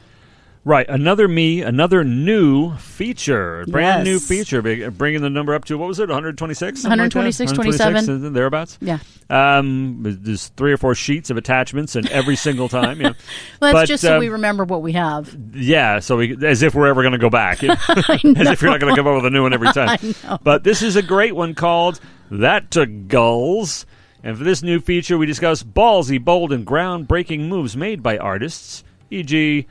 Right, 0.67 0.85
another 0.89 1.29
me, 1.29 1.61
another 1.61 2.03
new 2.03 2.75
feature, 2.75 3.63
brand 3.69 4.03
new 4.03 4.19
feature, 4.19 4.61
bringing 4.91 5.21
the 5.21 5.29
number 5.29 5.53
up 5.53 5.63
to 5.65 5.77
what 5.77 5.87
was 5.87 5.97
it, 5.97 6.09
126? 6.09 6.83
126, 6.83 7.53
27. 7.53 8.25
uh, 8.25 8.29
thereabouts. 8.31 8.77
Yeah. 8.81 8.99
Um, 9.29 9.99
there's 10.03 10.49
three 10.57 10.73
or 10.73 10.77
four 10.77 10.93
sheets 10.93 11.29
of 11.29 11.37
attachments, 11.37 11.95
and 11.95 12.09
every 12.09 12.35
single 12.35 12.67
time, 12.67 12.97
you 12.97 13.03
know. 13.07 13.13
Well, 13.61 13.71
that's 13.71 13.83
But, 13.83 13.85
just 13.87 14.03
so 14.03 14.15
um, 14.15 14.19
we 14.19 14.27
remember 14.27 14.65
what 14.65 14.81
we 14.81 14.91
have. 14.91 15.33
Yeah, 15.53 15.99
so 15.99 16.17
we, 16.17 16.35
as 16.45 16.61
if 16.61 16.75
we're 16.75 16.87
ever 16.87 17.01
going 17.01 17.13
to 17.13 17.17
go 17.17 17.29
back, 17.29 17.63
as 17.63 17.77
if 17.79 18.61
you're 18.61 18.69
not 18.69 18.81
going 18.81 18.93
to 18.93 18.95
come 18.97 19.07
up 19.07 19.15
with 19.15 19.25
a 19.25 19.29
new 19.29 19.43
one 19.43 19.53
every 19.53 19.71
time. 19.71 19.99
But 20.43 20.65
this 20.65 20.81
is 20.81 20.97
a 20.97 21.01
great 21.01 21.33
one 21.33 21.55
called 21.55 22.01
"That 22.29 22.71
to 22.71 22.85
Gulls." 22.85 23.85
And 24.21 24.37
for 24.37 24.43
this 24.43 24.61
new 24.61 24.81
feature, 24.81 25.17
we 25.17 25.27
discuss 25.27 25.63
ballsy, 25.63 26.21
bold, 26.21 26.51
and 26.51 26.67
groundbreaking 26.67 27.47
moves 27.47 27.77
made 27.77 28.03
by 28.03 28.17
artists, 28.17 28.83
e.g., 29.09 29.65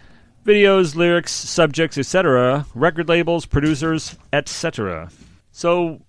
videos, 0.47 0.94
lyrics, 0.94 1.32
subjects, 1.32 1.98
etc., 1.98 2.66
record 2.74 3.09
labels, 3.09 3.44
producers, 3.44 4.16
etc. 4.32 5.10
So, 5.51 6.01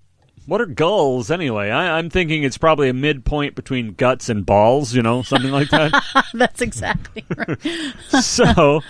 what 0.46 0.62
are 0.62 0.66
gulls 0.66 1.30
anyway? 1.32 1.72
I, 1.72 1.98
I'm 1.98 2.10
thinking 2.10 2.44
it's 2.44 2.58
probably 2.58 2.88
a 2.88 2.94
midpoint 2.94 3.56
between 3.56 3.94
guts 3.94 4.30
and 4.30 4.46
balls, 4.46 4.94
you 4.94 5.02
know, 5.02 5.24
something 5.24 5.52
like 5.52 5.70
that. 5.70 6.26
that's 6.34 6.62
exactly 6.62 7.26
right. 7.36 7.62
so, 8.22 8.82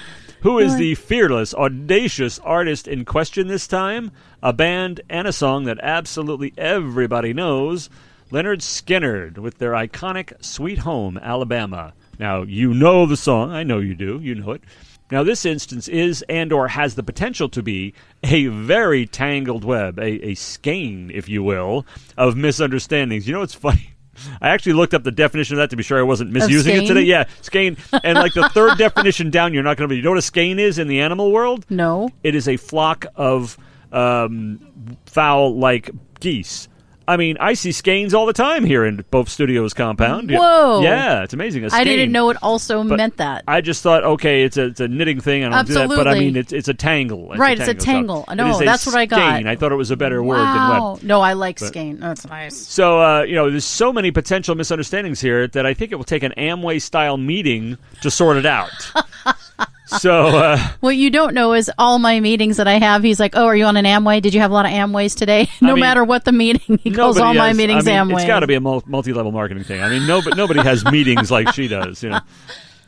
who 0.42 0.60
is 0.60 0.76
the 0.76 0.96
fearless, 0.96 1.54
audacious 1.56 2.38
artist 2.40 2.88
in 2.88 3.06
question 3.06 3.48
this 3.48 3.68
time? 3.68 4.12
A 4.44 4.54
band 4.54 5.02
and 5.10 5.28
a 5.28 5.34
song 5.34 5.64
that 5.64 5.80
absolutely 5.82 6.54
everybody 6.58 7.34
knows 7.34 7.90
Lynyrd 8.32 8.60
Skynyrd 8.60 9.38
with 9.38 9.58
their 9.58 9.72
iconic 9.72 10.44
Sweet 10.44 10.80
Home, 10.80 11.18
Alabama. 11.18 11.94
Now, 12.20 12.42
you 12.44 12.74
know 12.74 13.06
the 13.06 13.18
song. 13.18 13.52
I 13.52 13.64
know 13.64 13.80
you 13.80 13.96
do. 13.96 14.20
You 14.22 14.36
know 14.36 14.52
it. 14.52 14.62
Now, 15.10 15.24
this 15.24 15.46
instance 15.46 15.88
is 15.88 16.24
and 16.28 16.52
or 16.52 16.68
has 16.68 16.96
the 16.96 17.04
potential 17.04 17.48
to 17.50 17.64
be 17.64 17.94
a 18.24 18.48
very 18.48 19.06
tangled 19.06 19.64
web, 19.64 20.00
a, 20.00 20.30
a 20.30 20.36
skein, 20.36 21.12
if 21.14 21.30
you 21.30 21.44
will, 21.44 21.86
of 22.18 22.36
misunderstandings. 22.36 23.28
You 23.28 23.34
know 23.34 23.40
what's 23.40 23.54
funny? 23.54 23.94
I 24.42 24.50
actually 24.50 24.74
looked 24.74 24.94
up 24.94 25.04
the 25.04 25.12
definition 25.12 25.56
of 25.56 25.58
that 25.60 25.70
to 25.70 25.76
be 25.76 25.84
sure 25.84 26.00
I 26.00 26.04
wasn't 26.04 26.32
misusing 26.32 26.76
it 26.76 26.88
today. 26.88 27.04
Yeah, 27.04 27.26
skein. 27.42 27.78
And 28.04 28.18
like 28.18 28.34
the 28.34 28.50
third 28.50 28.78
definition 28.78 29.30
down, 29.30 29.54
you're 29.54 29.64
not 29.64 29.78
going 29.78 29.88
to 29.88 29.94
be. 29.94 29.98
You 29.98 30.02
know 30.02 30.12
what 30.12 30.20
a 30.20 30.24
skein 30.24 30.60
is 30.60 30.80
in 30.80 30.88
the 30.88 31.02
animal 31.02 31.32
world? 31.32 31.66
No. 31.70 32.10
It 32.24 32.36
is 32.36 32.48
a 32.48 32.58
flock 32.58 33.06
of 33.16 33.58
um, 33.92 34.98
fowl 35.06 35.58
like 35.58 35.92
geese. 36.20 36.68
I 37.08 37.16
mean, 37.16 37.38
I 37.40 37.54
see 37.54 37.72
skeins 37.72 38.14
all 38.14 38.26
the 38.26 38.34
time 38.34 38.66
here 38.66 38.84
in 38.86 39.06
both 39.12 39.30
studios 39.30 39.74
compound. 39.74 40.30
Yeah. 40.30 40.40
Whoa. 40.40 40.82
Yeah, 40.82 41.24
it's 41.24 41.34
amazing. 41.34 41.64
I 41.72 41.84
didn't 41.86 42.12
know 42.12 42.30
it 42.30 42.38
also 42.42 42.84
But 42.84 42.98
meant 42.98 43.18
that. 43.18 43.46
I 43.48 43.62
just 43.62 43.82
thought, 43.82 44.04
okay, 44.04 44.44
it's 44.44 44.58
a, 44.58 44.66
it's 44.66 44.80
a 44.82 44.88
knitting 44.90 45.22
thing. 45.22 45.46
I 45.46 45.50
don't 45.50 45.68
do 45.68 45.74
that, 45.76 45.88
but 45.88 46.08
I 46.08 46.20
mean, 46.20 46.36
it's 46.36 46.52
it's 46.52 46.68
a 46.68 46.74
tangle. 46.74 47.34
Right, 47.36 47.58
it's 47.58 47.70
a 47.70 47.74
tangle. 47.74 48.26
it 48.30 48.36
No, 48.36 48.50
is 48.50 48.62
a 48.62 48.66
that's 48.66 48.86
what 48.86 48.96
I 48.96 49.06
got. 49.06 49.18
skein. 49.18 49.48
I 49.48 49.56
thought 49.56 49.72
it 49.72 49.76
was 49.76 49.90
a 49.92 49.96
better 49.98 50.22
word 50.22 50.38
than 50.38 50.44
wow. 50.46 50.94
web. 50.96 51.04
No, 51.04 51.22
I 51.22 51.34
like 51.34 51.60
But- 51.60 51.68
skein. 51.70 52.00
That's 52.00 52.28
nice. 52.28 52.58
So 52.58 53.02
uh, 53.02 53.22
you 53.22 53.36
know, 53.36 53.50
there's 53.50 53.64
so 53.66 53.94
many 53.94 54.12
potential 54.12 54.56
misunderstandings 54.56 55.22
here 55.22 55.48
that 55.48 55.66
I 55.66 55.74
think 55.74 55.92
it 55.94 55.96
will 55.96 56.04
take 56.04 56.24
an 56.24 56.34
Amway 56.38 56.82
style 56.82 57.18
meeting 57.18 57.78
to 58.02 58.12
sort 58.12 58.36
it 58.38 58.46
out. 58.46 58.70
so 59.88 60.28
uh, 60.28 60.58
What 60.80 60.96
you 60.96 61.10
don't 61.10 61.34
know 61.34 61.54
is 61.54 61.72
all 61.78 62.00
my 62.00 62.20
meetings 62.20 62.58
that 62.58 62.68
I 62.68 62.80
have. 62.80 63.04
He's 63.04 63.20
like, 63.20 63.36
"Oh, 63.36 63.46
are 63.46 63.56
you 63.56 63.66
on 63.66 63.78
an 63.78 63.86
Amway? 63.86 64.22
Did 64.22 64.34
you 64.34 64.42
have 64.42 64.52
a 64.52 64.54
lot 64.54 64.66
of 64.66 64.72
Amways 64.72 65.16
today?" 65.16 65.50
no 65.62 65.74
mean, 65.74 65.82
matter 65.82 66.04
what 66.04 66.26
the 66.26 66.32
meeting, 66.32 66.78
he 66.78 66.92
calls 66.92 67.18
all 67.18 67.34
my 67.34 67.54
meetings 67.54 67.88
I 67.88 68.04
mean, 68.04 68.16
Amway. 68.16 68.20
It's 68.20 68.28
got 68.28 68.42
to 68.42 68.48
be 68.48 68.56
a 68.56 68.62
multi-level 68.62 69.32
marketing 69.32 69.64
thing. 69.64 69.82
I 69.82 69.90
mean, 69.90 70.06
nobody 70.08 70.36
nobody 70.36 70.62
has 70.62 70.84
meetings 70.92 71.32
like 71.32 71.54
she 71.54 71.68
does. 71.68 72.04
You 72.04 72.10
know. 72.10 72.20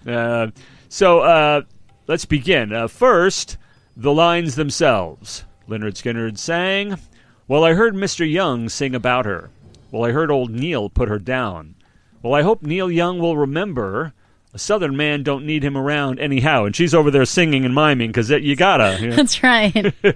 Uh, 0.08 0.52
so 0.90 1.20
uh, 1.20 1.62
let's 2.08 2.26
begin. 2.26 2.74
Uh, 2.74 2.88
first, 2.88 3.58
the 3.96 4.14
lines 4.14 4.56
themselves. 4.56 5.46
Lynyrd 5.68 5.94
Skynyrd 5.94 6.38
sang, 6.38 6.98
"Well, 7.48 7.64
I 7.64 7.74
heard 7.74 7.94
Mr. 7.94 8.30
Young 8.30 8.70
sing 8.70 8.96
about 8.96 9.26
her. 9.26 9.50
Well, 9.92 10.04
I 10.04 10.12
heard 10.12 10.32
old 10.32 10.52
Neil 10.52 10.90
put 10.90 11.10
her 11.10 11.20
down. 11.20 11.76
Well, 12.22 12.34
I 12.34 12.42
hope 12.42 12.62
Neil 12.62 12.92
Young 12.92 13.20
will 13.20 13.38
remember. 13.38 14.14
A 14.54 14.60
southern 14.60 14.98
man 14.98 15.22
don't 15.24 15.46
need 15.46 15.64
him 15.64 15.78
around 15.78 16.20
anyhow, 16.20 16.66
and 16.66 16.76
she's 16.76 16.94
over 16.94 17.12
there 17.12 17.26
singing 17.26 17.66
and 17.66 17.76
miming 17.76 18.10
because 18.10 18.30
you 18.32 18.56
gotta. 18.56 18.98
you 19.00 19.10
know. 19.10 19.16
That's 19.18 19.44
right. 19.44 19.94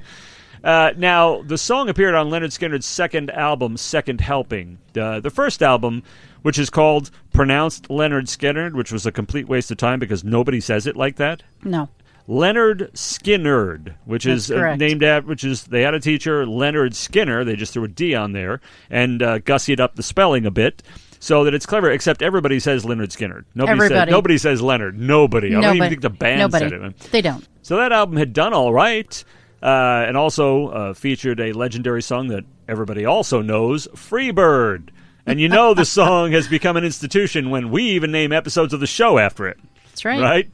Uh, 0.64 0.93
now, 0.95 1.41
the 1.41 1.57
song 1.57 1.89
appeared 1.89 2.15
on 2.15 2.30
Lynyrd 2.30 2.57
Skynyrd's 2.57 2.85
second 2.85 3.30
album, 3.31 3.76
Second 3.76 4.22
Helping. 4.22 4.77
Uh, 4.97 5.19
the 5.19 5.30
first 5.30 5.61
album, 5.61 6.03
which 6.41 6.57
is 6.57 6.69
called 6.69 7.11
Pronounced 7.34 7.89
Leonard 7.89 8.30
Skinner, 8.30 8.69
which 8.69 8.89
was 8.89 9.05
a 9.05 9.11
complete 9.11 9.49
waste 9.49 9.72
of 9.72 9.77
time 9.77 9.99
because 9.99 10.23
nobody 10.23 10.61
says 10.61 10.88
it 10.88 10.95
like 10.95 11.18
that. 11.18 11.43
no. 11.64 11.89
Lynyrd 12.30 12.89
Skynyrd, 12.93 13.95
which 14.05 14.23
That's 14.23 14.49
is 14.49 14.51
uh, 14.51 14.77
named 14.77 15.03
after, 15.03 15.27
which 15.27 15.43
is 15.43 15.65
they 15.65 15.81
had 15.81 15.93
a 15.93 15.99
teacher 15.99 16.45
Leonard 16.45 16.95
Skinner. 16.95 17.43
They 17.43 17.57
just 17.57 17.73
threw 17.73 17.84
a 17.84 17.89
D 17.89 18.15
on 18.15 18.31
there 18.31 18.61
and 18.89 19.22
uh, 19.22 19.39
gussied 19.39 19.81
up 19.81 19.95
the 19.95 20.03
spelling 20.03 20.45
a 20.45 20.51
bit 20.51 20.81
so 21.24 21.45
that 21.45 21.54
it's 21.54 21.66
clever. 21.66 21.90
Except 21.90 22.22
everybody 22.22 22.60
says 22.60 22.84
Leonard 22.84 23.14
Skinner. 23.14 23.45
Nobody 23.56 23.88
says 23.88 24.10
nobody 24.10 24.38
says 24.38 24.62
Leonard. 24.62 25.00
Nobody. 25.00 25.48
I 25.56 25.62
don't 25.62 25.64
even 25.64 25.78
Nobody- 25.78 25.90
think 25.91 26.02
the 26.02 26.10
band 26.10 26.40
nobody. 26.40 26.70
said 26.70 26.82
it. 26.82 27.00
They 27.12 27.22
don't. 27.22 27.48
So 27.62 27.78
that 27.78 27.94
album 27.94 28.18
had 28.18 28.34
done 28.34 28.54
all 28.54 28.74
right, 28.74 29.24
uh, 29.62 29.66
and 30.06 30.18
also 30.18 30.68
uh, 30.68 30.94
featured 30.94 31.40
a 31.40 31.54
legendary 31.54 32.02
song 32.02 32.28
that 32.28 32.44
everybody 32.68 33.06
also 33.06 33.41
knows, 33.41 33.88
"Freebird." 33.95 34.90
And 35.26 35.40
you 35.40 35.48
know 35.48 35.74
the 35.74 35.86
song 36.02 36.34
has 36.34 36.50
become 36.50 36.76
an 36.76 36.84
institution 36.84 37.50
when 37.50 37.72
we 37.72 37.84
even 37.91 38.12
name 38.12 38.34
episodes 38.34 38.74
of 38.74 38.82
the 38.82 38.88
show 38.88 39.18
after 39.18 39.48
it, 39.48 39.58
That's 39.91 40.04
right. 40.04 40.20
right? 40.22 40.50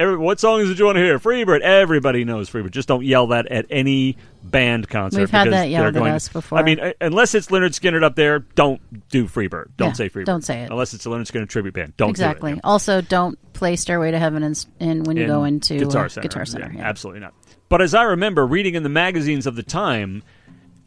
Every, 0.00 0.16
what 0.16 0.40
songs 0.40 0.66
did 0.66 0.78
you 0.78 0.86
want 0.86 0.96
to 0.96 1.02
hear? 1.02 1.18
Freebird. 1.18 1.60
Everybody 1.60 2.24
knows 2.24 2.48
Freebird. 2.48 2.70
Just 2.70 2.88
don't 2.88 3.04
yell 3.04 3.26
that 3.28 3.46
at 3.48 3.66
any 3.68 4.16
band 4.42 4.88
concert. 4.88 5.18
We've 5.20 5.30
had 5.30 5.52
that 5.52 5.68
yelled 5.68 5.94
they're 5.94 6.08
at 6.08 6.14
us 6.14 6.28
before. 6.30 6.58
I 6.58 6.62
mean, 6.62 6.80
uh, 6.80 6.94
unless 7.02 7.34
it's 7.34 7.48
Lynyrd 7.48 7.78
Skynyrd 7.78 8.02
up 8.02 8.16
there, 8.16 8.38
don't 8.38 8.80
do 9.10 9.26
Freebird. 9.26 9.72
Don't 9.76 9.88
Yeah, 9.88 9.92
say 9.92 10.08
Freebird. 10.08 10.24
don't 10.24 10.42
say 10.42 10.62
it. 10.62 10.70
Unless 10.70 10.94
it's 10.94 11.04
a 11.04 11.10
Lynyrd 11.10 11.30
Skynyrd 11.30 11.50
tribute 11.50 11.74
band. 11.74 11.98
Don't 11.98 12.08
exactly. 12.08 12.52
do 12.52 12.56
it. 12.56 12.64
Also, 12.64 13.02
don't 13.02 13.38
play 13.52 13.76
"Stairway 13.76 14.10
to 14.10 14.18
Heaven" 14.18 14.42
in, 14.42 14.54
in 14.78 15.04
when 15.04 15.18
you 15.18 15.24
in 15.24 15.28
go 15.28 15.44
into 15.44 15.76
Guitar 15.76 16.06
uh, 16.06 16.08
Center. 16.08 16.28
Guitar 16.28 16.46
Center. 16.46 16.70
Yeah, 16.72 16.78
yeah. 16.78 16.88
Absolutely 16.88 17.20
not. 17.20 17.34
But 17.68 17.82
as 17.82 17.92
I 17.92 18.04
remember 18.04 18.46
reading 18.46 18.76
in 18.76 18.82
the 18.82 18.88
magazines 18.88 19.46
of 19.46 19.54
the 19.54 19.62
time, 19.62 20.22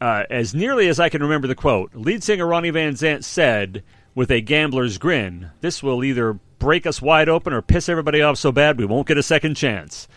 uh, 0.00 0.24
as 0.28 0.56
nearly 0.56 0.88
as 0.88 0.98
I 0.98 1.08
can 1.08 1.22
remember 1.22 1.46
the 1.46 1.54
quote, 1.54 1.94
lead 1.94 2.24
singer 2.24 2.48
Ronnie 2.48 2.70
Van 2.70 2.94
Zant 2.94 3.22
said, 3.22 3.84
with 4.16 4.32
a 4.32 4.40
gambler's 4.40 4.98
grin, 4.98 5.52
"This 5.60 5.84
will 5.84 6.02
either 6.02 6.40
break 6.58 6.86
us 6.86 7.02
wide 7.02 7.28
open 7.28 7.52
or 7.52 7.62
piss 7.62 7.88
everybody 7.88 8.22
off 8.22 8.38
so 8.38 8.52
bad 8.52 8.78
we 8.78 8.84
won't 8.84 9.08
get 9.08 9.18
a 9.18 9.22
second 9.22 9.54
chance." 9.54 10.08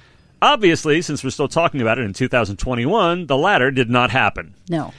Obviously, 0.42 1.02
since 1.02 1.24
we're 1.24 1.32
still 1.32 1.48
talking 1.48 1.82
about 1.82 1.98
it 1.98 2.04
in 2.04 2.14
2021, 2.14 3.26
the 3.26 3.38
latter 3.38 3.72
did 3.72 3.90
not 3.90 4.12
happen. 4.12 4.54
No. 4.70 4.94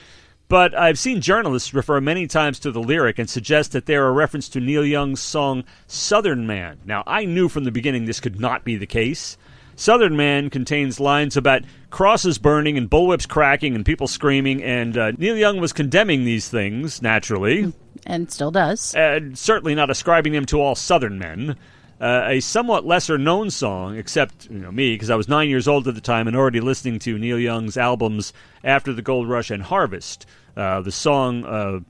But 0.48 0.74
I've 0.74 0.98
seen 0.98 1.20
journalists 1.20 1.74
refer 1.74 2.00
many 2.00 2.26
times 2.26 2.58
to 2.60 2.72
the 2.72 2.80
lyric 2.80 3.18
and 3.18 3.28
suggest 3.28 3.72
that 3.72 3.86
they're 3.86 4.08
a 4.08 4.12
reference 4.12 4.48
to 4.50 4.60
Neil 4.60 4.84
Young's 4.84 5.20
song 5.20 5.64
Southern 5.86 6.46
Man. 6.46 6.78
Now, 6.86 7.04
I 7.06 7.26
knew 7.26 7.48
from 7.48 7.64
the 7.64 7.70
beginning 7.70 8.06
this 8.06 8.18
could 8.18 8.40
not 8.40 8.64
be 8.64 8.76
the 8.76 8.86
case. 8.86 9.36
Southern 9.76 10.16
Man 10.16 10.50
contains 10.50 10.98
lines 10.98 11.36
about 11.36 11.62
crosses 11.90 12.38
burning 12.38 12.76
and 12.76 12.90
bullwhips 12.90 13.28
cracking 13.28 13.76
and 13.76 13.84
people 13.84 14.08
screaming, 14.08 14.62
and 14.62 14.96
uh, 14.96 15.12
Neil 15.12 15.36
Young 15.36 15.60
was 15.60 15.72
condemning 15.72 16.24
these 16.24 16.48
things, 16.48 17.00
naturally, 17.00 17.72
And 18.08 18.32
still 18.32 18.50
does. 18.50 18.94
and 18.94 19.38
certainly 19.38 19.74
not 19.74 19.90
ascribing 19.90 20.32
them 20.32 20.46
to 20.46 20.60
all 20.60 20.74
Southern 20.74 21.18
men. 21.18 21.56
Uh, 22.00 22.24
a 22.26 22.40
somewhat 22.40 22.86
lesser 22.86 23.18
known 23.18 23.50
song, 23.50 23.96
except 23.96 24.48
you 24.50 24.58
know 24.58 24.72
me, 24.72 24.94
because 24.94 25.10
I 25.10 25.16
was 25.16 25.28
nine 25.28 25.48
years 25.48 25.68
old 25.68 25.86
at 25.88 25.94
the 25.94 26.00
time 26.00 26.26
and 26.26 26.36
already 26.36 26.60
listening 26.60 26.98
to 27.00 27.18
Neil 27.18 27.38
Young's 27.38 27.76
albums 27.76 28.32
after 28.64 28.92
the 28.92 29.02
Gold 29.02 29.28
Rush 29.28 29.50
and 29.50 29.62
Harvest. 29.62 30.24
Uh, 30.56 30.80
the 30.80 30.92
song 30.92 31.44
uh, 31.44 31.80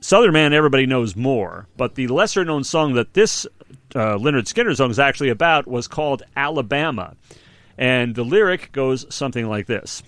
Southern 0.00 0.34
Man, 0.34 0.52
everybody 0.52 0.86
knows 0.86 1.16
more, 1.16 1.66
but 1.76 1.94
the 1.94 2.08
lesser 2.08 2.44
known 2.44 2.62
song 2.62 2.94
that 2.94 3.14
this 3.14 3.46
uh, 3.94 4.18
Lynyrd 4.18 4.52
Skynyrd 4.52 4.76
song 4.76 4.90
is 4.90 4.98
actually 4.98 5.30
about 5.30 5.66
was 5.66 5.88
called 5.88 6.24
Alabama, 6.36 7.16
and 7.78 8.14
the 8.14 8.24
lyric 8.24 8.70
goes 8.72 9.06
something 9.08 9.48
like 9.48 9.66
this. 9.66 10.02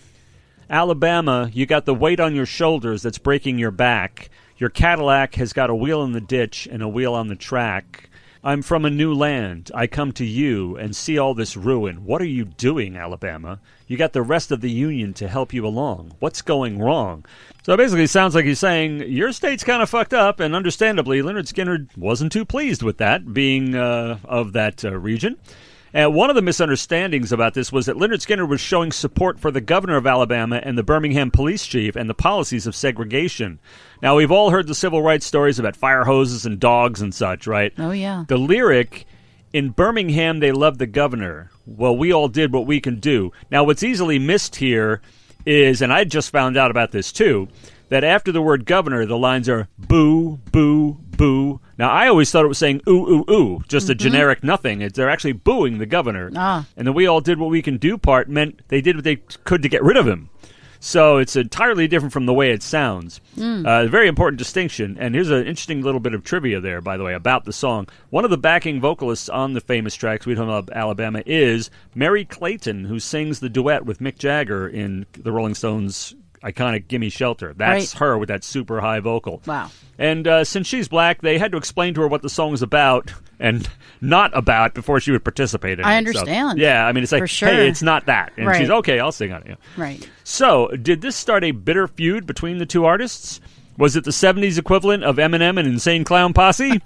Alabama, 0.69 1.49
you 1.53 1.67
got 1.67 1.87
the 1.87 1.95
weight 1.95 2.19
on 2.21 2.35
your 2.35 2.47
shoulders 2.47 3.03
that's 3.03 3.19
breaking 3.19 3.59
your 3.59 3.71
back. 3.71 4.29
Your 4.59 4.71
Cadillac 4.71 5.35
has 5.35 5.53
got 5.53 5.69
a 5.69 5.75
wheel 5.75 6.03
in 6.03 6.13
the 6.13 6.21
ditch 6.21 6.67
and 6.71 6.83
a 6.83 6.89
wheel 6.89 7.13
on 7.13 7.29
the 7.29 7.37
track. 7.37 8.09
I'm 8.43 8.63
from 8.63 8.87
a 8.87 8.91
new 8.91 9.13
land. 9.13 9.71
I 9.75 9.87
come 9.87 10.13
to 10.13 10.25
you 10.25 10.79
and 10.79 10.97
see 10.97 11.19
all 11.19 11.35
this 11.35 11.59
ruin. 11.59 12.07
What 12.07 12.23
are 12.23 12.27
you 12.27 12.47
doing, 12.47 12.97
Alabama? 12.97 13.61
You 13.87 13.99
got 13.99 14.15
the 14.15 14.23
rest 14.23 14.51
of 14.51 14.63
the 14.63 14.71
Union 14.71 15.13
to 15.15 15.29
help 15.29 15.53
you 15.53 15.67
along. 15.67 16.13
What's 16.21 16.41
going 16.41 16.79
wrong? 16.79 17.27
So 17.65 17.77
basically, 17.77 18.05
it 18.05 18.11
sounds 18.11 18.35
like 18.35 18.47
he's 18.47 18.59
saying, 18.59 19.01
Your 19.11 19.31
state's 19.33 19.65
kind 19.65 19.83
of 19.83 19.91
fucked 19.91 20.15
up, 20.15 20.41
and 20.41 20.55
understandably, 20.55 21.21
Lynyrd 21.21 21.53
Skynyrd 21.53 21.95
wasn't 21.95 22.33
too 22.33 22.47
pleased 22.47 22.83
with 22.83 22.97
that, 22.97 23.35
being 23.35 23.75
uh, 23.75 24.21
of 24.25 24.55
that 24.55 24.85
uh, 24.87 24.97
region. 24.97 25.37
And 25.97 26.15
one 26.15 26.29
of 26.29 26.37
the 26.37 26.43
misunderstandings 26.43 27.33
about 27.33 27.55
this 27.55 27.73
was 27.73 27.87
that 27.87 27.97
Lynyrd 27.97 28.21
Skynyrd 28.21 28.51
was 28.51 28.61
showing 28.61 28.93
support 28.93 29.41
for 29.41 29.51
the 29.51 29.63
governor 29.63 29.97
of 29.97 30.07
Alabama 30.07 30.61
and 30.63 30.77
the 30.77 30.83
Birmingham 30.83 31.31
police 31.31 31.65
chief 31.65 31.97
and 31.97 32.11
the 32.11 32.13
policies 32.13 32.67
of 32.67 32.77
segregation. 32.77 33.59
Now, 34.03 34.15
we've 34.15 34.31
all 34.31 34.51
heard 34.51 34.67
the 34.67 34.75
civil 34.75 35.01
rights 35.01 35.25
stories 35.25 35.59
about 35.59 35.75
fire 35.75 36.05
hoses 36.05 36.45
and 36.45 36.61
dogs 36.61 37.01
and 37.01 37.15
such, 37.15 37.47
right? 37.47 37.73
Oh 37.79 37.93
yeah. 37.93 38.27
The 38.29 38.37
lyric 38.37 39.07
in 39.55 39.71
Birmingham, 39.71 40.41
they 40.41 40.53
love 40.53 40.77
the 40.77 40.87
governor. 40.87 41.51
Well, 41.65 41.97
we 41.97 42.13
all 42.13 42.29
did 42.29 42.53
what 42.53 42.67
we 42.67 42.79
can 42.79 43.01
do. 43.01 43.33
Now, 43.51 43.65
what's 43.65 43.83
easily 43.83 44.19
missed 44.19 44.57
here 44.57 45.01
is, 45.47 45.81
and 45.81 45.95
I 45.95 46.05
just 46.05 46.31
found 46.31 46.59
out 46.59 46.71
about 46.71 46.93
this 46.93 47.11
too, 47.11 47.49
that 47.89 48.05
after 48.05 48.33
the 48.33 48.43
word 48.43 48.67
governor, 48.67 49.07
the 49.07 49.19
lines 49.19 49.49
are 49.49 49.69
boo, 49.79 50.39
boo, 50.53 50.99
boo. 51.17 51.61
Now, 51.79 51.91
I 51.91 52.09
always 52.09 52.31
thought 52.31 52.45
it 52.45 52.49
was 52.49 52.59
saying 52.59 52.83
ooh, 52.89 53.07
ooh, 53.09 53.31
ooh, 53.31 53.63
just 53.69 53.91
a 53.91 53.95
generic 53.95 54.43
nothing. 54.43 54.81
It's, 54.81 54.97
they're 54.97 55.11
actually 55.11 55.33
booing 55.33 55.79
the 55.79 55.87
governor. 55.87 56.31
Ah. 56.35 56.67
And 56.77 56.87
the 56.87 56.93
we 56.93 57.07
all 57.07 57.21
did 57.21 57.39
what 57.39 57.51
we 57.51 57.63
can 57.63 57.77
do 57.77 57.99
part 57.99 58.29
meant 58.29 58.63
they 58.69 58.81
did 58.81 58.97
what 58.97 59.05
they 59.05 59.17
could 59.17 59.63
to 59.63 59.69
get 59.69 59.83
rid 59.83 59.97
of 59.97 60.07
him. 60.07 60.31
So 60.79 61.17
it's 61.17 61.37
entirely 61.37 61.89
different 61.89 62.13
from 62.13 62.27
the 62.27 62.35
way 62.35 62.51
it 62.51 62.63
sounds. 62.63 63.21
Uh, 63.67 63.87
very 63.87 64.09
important 64.09 64.39
distinction. 64.39 64.97
And 65.01 65.15
here's 65.15 65.31
an 65.31 65.47
interesting 65.47 65.83
little 65.83 66.01
bit 66.01 66.15
of 66.15 66.23
trivia 66.23 66.61
there, 66.61 66.81
by 66.81 66.97
the 66.97 67.03
way, 67.03 67.15
about 67.15 67.45
the 67.45 67.53
song. 67.53 67.89
One 68.11 68.25
of 68.25 68.31
the 68.31 68.39
backing 68.39 68.81
vocalists 68.81 69.29
on 69.29 69.55
the 69.55 69.61
famous 69.61 69.95
track 69.95 70.23
"Sweet 70.23 70.39
Home 70.39 70.51
Al- 70.51 70.69
Alabama" 70.73 71.23
is 71.27 71.71
Merry 71.95 72.25
Clayton, 72.25 72.85
who 72.85 73.01
sings 73.01 73.41
the 73.41 73.49
duet 73.49 73.85
with 73.87 74.01
Mick 74.01 74.19
Jagger 74.19 74.69
in 74.69 75.07
the 75.13 75.33
Rolling 75.33 75.55
Stones' 75.55 76.15
iconic 76.47 76.89
"Gimme 76.89 77.09
Shelter." 77.11 77.53
That's 77.57 77.95
Right. 77.95 77.99
her 78.01 78.19
with 78.19 78.29
that 78.29 78.45
super 78.45 78.81
high 78.81 79.01
vocal. 79.01 79.43
Wow. 79.47 79.71
And 79.99 80.27
uh, 80.29 80.45
since 80.45 80.67
she's 80.67 80.89
black, 80.89 81.23
they 81.23 81.39
had 81.39 81.53
to 81.53 81.59
explain 81.59 81.95
to 81.95 82.03
her 82.03 82.09
what 82.09 82.23
the 82.23 82.29
song 82.29 82.53
is 82.53 82.63
about 82.63 83.13
and 83.41 83.69
not 84.01 84.37
about 84.37 84.75
before 84.75 85.01
she 85.01 85.11
would 85.11 85.25
participate 85.25 85.79
in 85.79 85.85
I 85.85 85.99
it. 85.99 86.05
So, 86.05 86.21
understand. 86.21 86.59
yeah, 86.59 86.87
I 86.87 86.93
mean, 86.93 87.03
it's 87.03 87.13
like, 87.13 87.29
sure. 87.29 87.49
hey, 87.49 87.69
it's 87.69 87.83
not 87.83 88.07
that. 88.07 88.33
And 88.37 88.47
Right. 88.47 88.59
she's, 88.61 88.71
okay, 88.71 88.99
I'll 89.01 89.13
sing 89.13 89.33
on 89.33 89.43
it. 89.43 89.49
yeah. 89.49 89.55
Right. 89.77 90.09
So, 90.25 90.69
did 90.69 91.01
this 91.01 91.17
start 91.17 91.45
a 91.45 91.51
bitter 91.53 91.87
feud 91.89 92.27
between 92.27 92.59
the 92.59 92.67
two 92.67 92.85
artists? 92.85 93.41
Was 93.79 93.95
it 93.97 94.05
the 94.05 94.11
70s 94.11 94.59
equivalent 94.59 95.05
of 95.05 95.17
Eminem 95.17 95.59
and 95.59 95.69
Insane 95.69 96.05
Clown 96.05 96.33
Posse? 96.33 96.81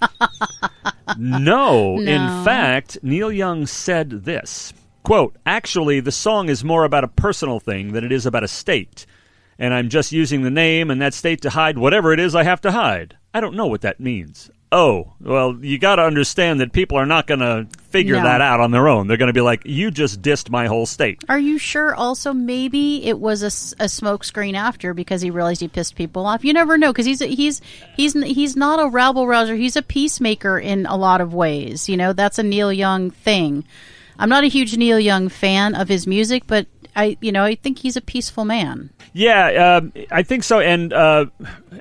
no. 1.17 1.99
In 1.99 2.43
fact, 2.43 2.97
Neil 3.01 3.31
Young 3.31 3.65
said 3.65 4.09
this 4.25 4.73
quote, 5.03 5.35
Actually, 5.45 5.99
the 5.99 6.11
song 6.11 6.49
is 6.49 6.63
more 6.63 6.83
about 6.83 7.03
a 7.03 7.07
personal 7.07 7.59
thing 7.59 7.93
than 7.93 8.03
it 8.03 8.11
is 8.11 8.25
about 8.25 8.43
a 8.43 8.47
state. 8.47 9.05
And 9.61 9.75
I'm 9.75 9.89
just 9.89 10.11
using 10.11 10.41
the 10.41 10.49
name 10.49 10.89
and 10.89 10.99
that 11.03 11.13
state 11.13 11.43
to 11.43 11.51
hide 11.51 11.77
whatever 11.77 12.11
it 12.13 12.19
is 12.19 12.33
I 12.33 12.41
have 12.41 12.61
to 12.61 12.71
hide. 12.71 13.15
I 13.31 13.39
don't 13.41 13.55
know 13.55 13.67
what 13.67 13.81
that 13.81 13.99
means. 13.99 14.49
Oh, 14.71 15.13
well, 15.21 15.55
you 15.61 15.77
got 15.77 15.97
to 15.97 16.01
understand 16.01 16.61
that 16.61 16.71
people 16.73 16.97
are 16.97 17.05
not 17.05 17.27
going 17.27 17.41
to 17.41 17.67
figure 17.89 18.15
No. 18.15 18.23
that 18.23 18.41
out 18.41 18.59
on 18.59 18.71
their 18.71 18.87
own. 18.87 19.05
They're 19.07 19.17
going 19.17 19.27
to 19.27 19.33
be 19.33 19.41
like, 19.41 19.61
you 19.65 19.91
just 19.91 20.21
dissed 20.23 20.49
my 20.49 20.65
whole 20.65 20.87
state. 20.87 21.23
Are 21.29 21.37
you 21.37 21.59
sure? 21.59 21.93
Also, 21.93 22.33
maybe 22.33 23.05
it 23.05 23.19
was 23.19 23.43
a, 23.43 23.51
smoke 23.87 24.23
screen 24.23 24.55
after 24.55 24.95
because 24.95 25.21
he 25.21 25.29
realized 25.29 25.61
he 25.61 25.67
pissed 25.67 25.93
people 25.95 26.25
off. 26.25 26.43
You 26.43 26.53
never 26.53 26.79
know 26.79 26.91
because 26.91 27.05
he's 27.05 27.21
a, 27.21 27.27
he's 27.27 27.61
he's 27.95 28.13
he's 28.13 28.55
not 28.55 28.81
a 28.83 28.89
rabble 28.89 29.27
rouser. 29.27 29.55
He's 29.55 29.75
a 29.75 29.83
peacemaker 29.83 30.57
in 30.57 30.87
a 30.87 30.95
lot 30.95 31.21
of 31.21 31.35
ways. 31.35 31.87
You 31.87 31.97
know, 31.97 32.13
that's 32.13 32.39
a 32.39 32.43
Neil 32.43 32.73
Young 32.73 33.11
thing. 33.11 33.63
I'm 34.17 34.29
not 34.29 34.43
a 34.43 34.47
huge 34.47 34.75
Neil 34.75 34.99
Young 34.99 35.29
fan 35.29 35.75
of 35.75 35.87
his 35.89 36.07
music, 36.07 36.43
but 36.47 36.65
I 36.95 37.17
you 37.21 37.31
know 37.31 37.43
I 37.43 37.55
think 37.55 37.79
he's 37.79 37.95
a 37.97 38.01
peaceful 38.01 38.45
man. 38.45 38.89
Yeah, 39.13 39.77
um, 39.77 39.93
I 40.11 40.23
think 40.23 40.43
so. 40.43 40.59
And 40.59 40.93
uh, 40.93 41.25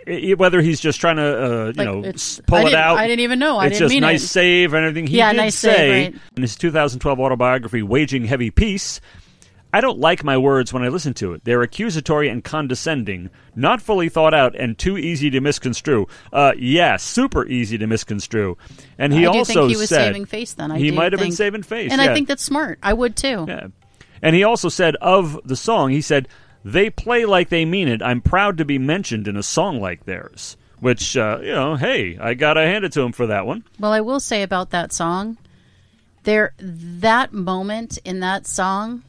i- 0.06 0.34
whether 0.36 0.60
he's 0.60 0.80
just 0.80 1.00
trying 1.00 1.16
to, 1.16 1.22
uh, 1.22 1.66
you 1.66 1.72
Like, 1.74 1.86
know, 1.86 2.12
pull 2.46 2.66
it 2.66 2.74
out. 2.74 2.98
I 2.98 3.06
didn't 3.06 3.20
even 3.20 3.38
know. 3.38 3.56
I 3.58 3.66
it's 3.66 3.74
didn't 3.74 3.80
just 3.84 3.92
mean 3.92 4.00
nice 4.00 4.24
it. 4.24 4.28
save 4.28 4.74
and 4.74 4.84
everything. 4.84 5.06
He 5.06 5.18
Yeah, 5.18 5.30
did 5.32 5.36
nice 5.36 5.54
say 5.56 5.74
save, 5.76 6.12
right. 6.14 6.22
in 6.36 6.42
his 6.42 6.56
2012 6.56 7.20
autobiography, 7.20 7.82
"Waging 7.82 8.24
Heavy 8.24 8.50
Peace." 8.50 9.00
I 9.72 9.80
don't 9.80 10.00
like 10.00 10.24
my 10.24 10.36
words 10.36 10.72
when 10.72 10.82
I 10.82 10.88
listen 10.88 11.14
to 11.14 11.32
it. 11.32 11.44
They're 11.44 11.62
accusatory 11.62 12.28
and 12.28 12.42
condescending, 12.42 13.30
not 13.54 13.80
fully 13.80 14.08
thought 14.08 14.34
out, 14.34 14.56
and 14.56 14.76
too 14.76 14.98
easy 14.98 15.30
to 15.30 15.40
misconstrue. 15.40 16.08
Uh, 16.32 16.54
yeah, 16.58 16.96
super 16.96 17.46
easy 17.46 17.78
to 17.78 17.86
misconstrue. 17.86 18.56
And 18.98 19.12
he 19.12 19.20
I 19.26 19.30
do 19.32 19.38
also 19.38 19.52
think 19.54 19.70
he 19.70 19.76
was 19.76 19.88
said 19.88 20.06
saving 20.06 20.24
face 20.24 20.54
then. 20.54 20.72
I 20.72 20.78
he 20.78 20.90
might 20.90 21.12
have 21.12 21.20
been 21.20 21.30
saving 21.30 21.62
face, 21.62 21.92
and 21.92 22.02
yeah. 22.02 22.10
I 22.10 22.14
think 22.14 22.26
that's 22.26 22.42
smart. 22.42 22.80
I 22.82 22.92
would 22.92 23.14
too. 23.16 23.44
Yeah. 23.46 23.68
And 24.22 24.36
he 24.36 24.44
also 24.44 24.68
said 24.68 24.96
of 24.96 25.40
the 25.44 25.56
song, 25.56 25.90
he 25.90 26.02
said, 26.02 26.28
they 26.64 26.90
play 26.90 27.24
like 27.24 27.48
they 27.48 27.64
mean 27.64 27.88
it. 27.88 28.02
I'm 28.02 28.20
proud 28.20 28.58
to 28.58 28.64
be 28.64 28.78
mentioned 28.78 29.26
in 29.26 29.36
a 29.36 29.42
song 29.42 29.80
like 29.80 30.04
theirs. 30.04 30.56
Which 30.80 31.16
uh, 31.16 31.40
you 31.42 31.52
know, 31.52 31.76
hey, 31.76 32.16
I 32.18 32.32
gotta 32.34 32.62
hand 32.62 32.84
it 32.86 32.92
to 32.92 33.02
him 33.02 33.12
for 33.12 33.26
that 33.26 33.44
one. 33.46 33.64
Well, 33.78 33.92
I 33.92 34.00
will 34.00 34.20
say 34.20 34.42
about 34.42 34.70
that 34.70 34.94
song, 34.94 35.36
there 36.22 36.54
that 36.58 37.34
moment 37.34 37.98
in 38.04 38.20
that 38.20 38.46
song 38.46 39.02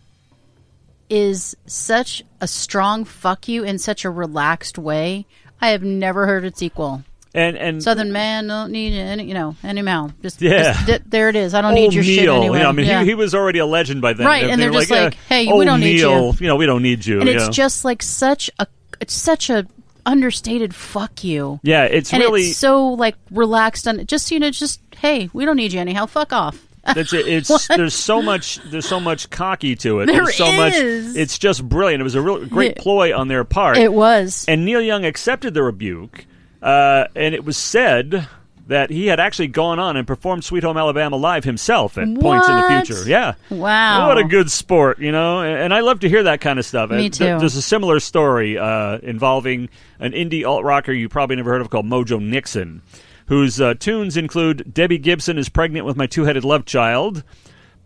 is 1.09 1.55
such 1.65 2.23
a 2.41 2.47
strong 2.47 3.05
fuck 3.05 3.47
you 3.47 3.63
in 3.63 3.77
such 3.77 4.03
a 4.03 4.09
relaxed 4.09 4.77
way. 4.77 5.25
I 5.61 5.69
have 5.69 5.83
never 5.83 6.25
heard 6.25 6.43
its 6.43 6.61
equal. 6.61 7.03
And 7.33 7.55
and 7.57 7.81
Southern 7.81 8.11
man 8.11 8.47
don't 8.47 8.71
need 8.71 8.93
you 8.93 9.01
any, 9.01 9.23
you 9.25 9.33
know, 9.33 9.55
any 9.63 9.81
mouth. 9.81 10.11
Just, 10.21 10.41
Yeah. 10.41 10.73
just- 10.73 10.85
th- 10.85 11.01
there 11.07 11.29
it 11.29 11.35
is. 11.37 11.53
I 11.53 11.61
don't 11.61 11.73
need 11.75 11.93
your 11.93 12.03
shit 12.03 12.23
Neil, 12.23 12.35
anyway. 12.35 12.57
you 12.57 12.63
know, 12.63 12.69
I 12.69 12.71
mean, 12.73 12.85
Yeah. 12.85 12.99
he, 13.01 13.07
he 13.09 13.13
was 13.15 13.33
already 13.33 13.59
a 13.59 13.65
legend 13.65 14.01
by 14.01 14.11
then. 14.13 14.27
Right, 14.27 14.43
and 14.43 14.61
they 14.61 14.65
they're 14.65 14.73
just 14.73 14.89
yeah, 14.91 15.03
like, 15.05 15.13
hey, 15.29 15.47
oh, 15.49 15.55
we 15.57 15.63
don't 15.65 15.79
need 15.79 15.95
Neil, 15.97 16.35
you. 16.39 16.47
know, 16.47 16.55
we 16.57 16.65
don't 16.65 16.81
need 16.83 17.05
you. 17.05 17.21
and 17.21 17.29
it's 17.29 17.45
know. 17.45 17.51
just 17.51 17.85
like 17.85 18.03
such 18.03 18.49
a 18.59 18.67
it's 18.99 19.13
such 19.13 19.49
a 19.49 19.65
understated 20.05 20.73
fuck 20.75 21.23
you. 21.23 21.59
yeah, 21.63 21.83
it's 21.83 22.11
and 22.11 22.21
really 22.21 22.41
it's 22.49 22.57
so 22.57 22.87
like 22.89 23.15
relaxed 23.29 23.87
and 23.87 24.07
just 24.07 24.31
you 24.31 24.39
know 24.39 24.49
just 24.49 24.81
hey, 24.97 25.29
we 25.33 25.45
don't 25.45 25.55
need 25.57 25.71
you 25.73 25.79
anyhow. 25.79 26.05
Fuck 26.05 26.33
off. 26.33 26.57
It's 26.95 27.13
it's 27.13 27.47
What? 27.49 27.67
there's 27.77 27.93
so 27.93 28.23
much 28.23 28.57
there's 28.71 28.87
so 28.87 28.99
much 28.99 29.29
cocky 29.29 29.75
to 29.77 29.99
it. 29.99 30.07
There 30.07 30.15
there's 30.15 30.35
so 30.35 30.51
much 30.51 30.73
it's 30.75 31.37
just 31.37 31.63
brilliant. 31.69 32.01
It 32.01 32.03
was 32.03 32.15
a 32.15 32.21
real 32.21 32.43
great 32.47 32.73
Yeah. 32.77 32.81
ploy 32.81 33.15
on 33.17 33.27
their 33.27 33.43
part. 33.43 33.77
It 33.77 33.93
was. 33.93 34.45
and 34.47 34.65
Neil 34.65 34.81
Young 34.81 35.05
accepted 35.05 35.53
the 35.53 35.61
rebuke, 35.61 36.25
uh, 36.61 37.05
and 37.15 37.33
it 37.35 37.43
was 37.43 37.57
said 37.57 38.27
that 38.67 38.89
he 38.89 39.07
had 39.07 39.19
actually 39.19 39.47
gone 39.47 39.79
on 39.79 39.97
and 39.97 40.07
performed 40.07 40.43
Sweet 40.45 40.63
Home 40.63 40.77
Alabama 40.77 41.17
live 41.17 41.43
himself 41.43 41.97
at 41.97 42.05
points 42.19 42.47
in 42.47 42.55
the 42.55 42.67
future. 42.69 43.09
Yeah. 43.09 43.33
Wow. 43.49 44.07
What 44.07 44.17
a 44.17 44.23
good 44.23 44.49
sport, 44.49 44.99
you 44.99 45.11
know? 45.11 45.41
And 45.41 45.73
I 45.73 45.81
love 45.81 45.99
to 46.01 46.09
hear 46.09 46.23
that 46.23 46.39
kind 46.39 46.57
of 46.57 46.65
stuff. 46.65 46.89
Me 46.89 47.09
too. 47.09 47.25
There's 47.25 47.57
a 47.57 47.61
similar 47.61 47.99
story 47.99 48.57
uh, 48.57 48.99
involving 48.99 49.67
an 49.99 50.13
indie 50.13 50.45
alt 50.45 50.63
rocker 50.63 50.93
you 50.93 51.09
probably 51.09 51.35
never 51.35 51.51
heard 51.51 51.59
of 51.61 51.69
called 51.69 51.85
Mojo 51.85 52.21
Nixon, 52.21 52.81
whose 53.25 53.59
uh, 53.59 53.73
tunes 53.73 54.15
include 54.15 54.73
Debbie 54.73 54.99
Gibson 54.99 55.37
is 55.37 55.49
pregnant 55.49 55.85
with 55.85 55.97
my 55.97 56.07
two 56.07 56.23
headed 56.23 56.45
love 56.45 56.63
child, 56.65 57.23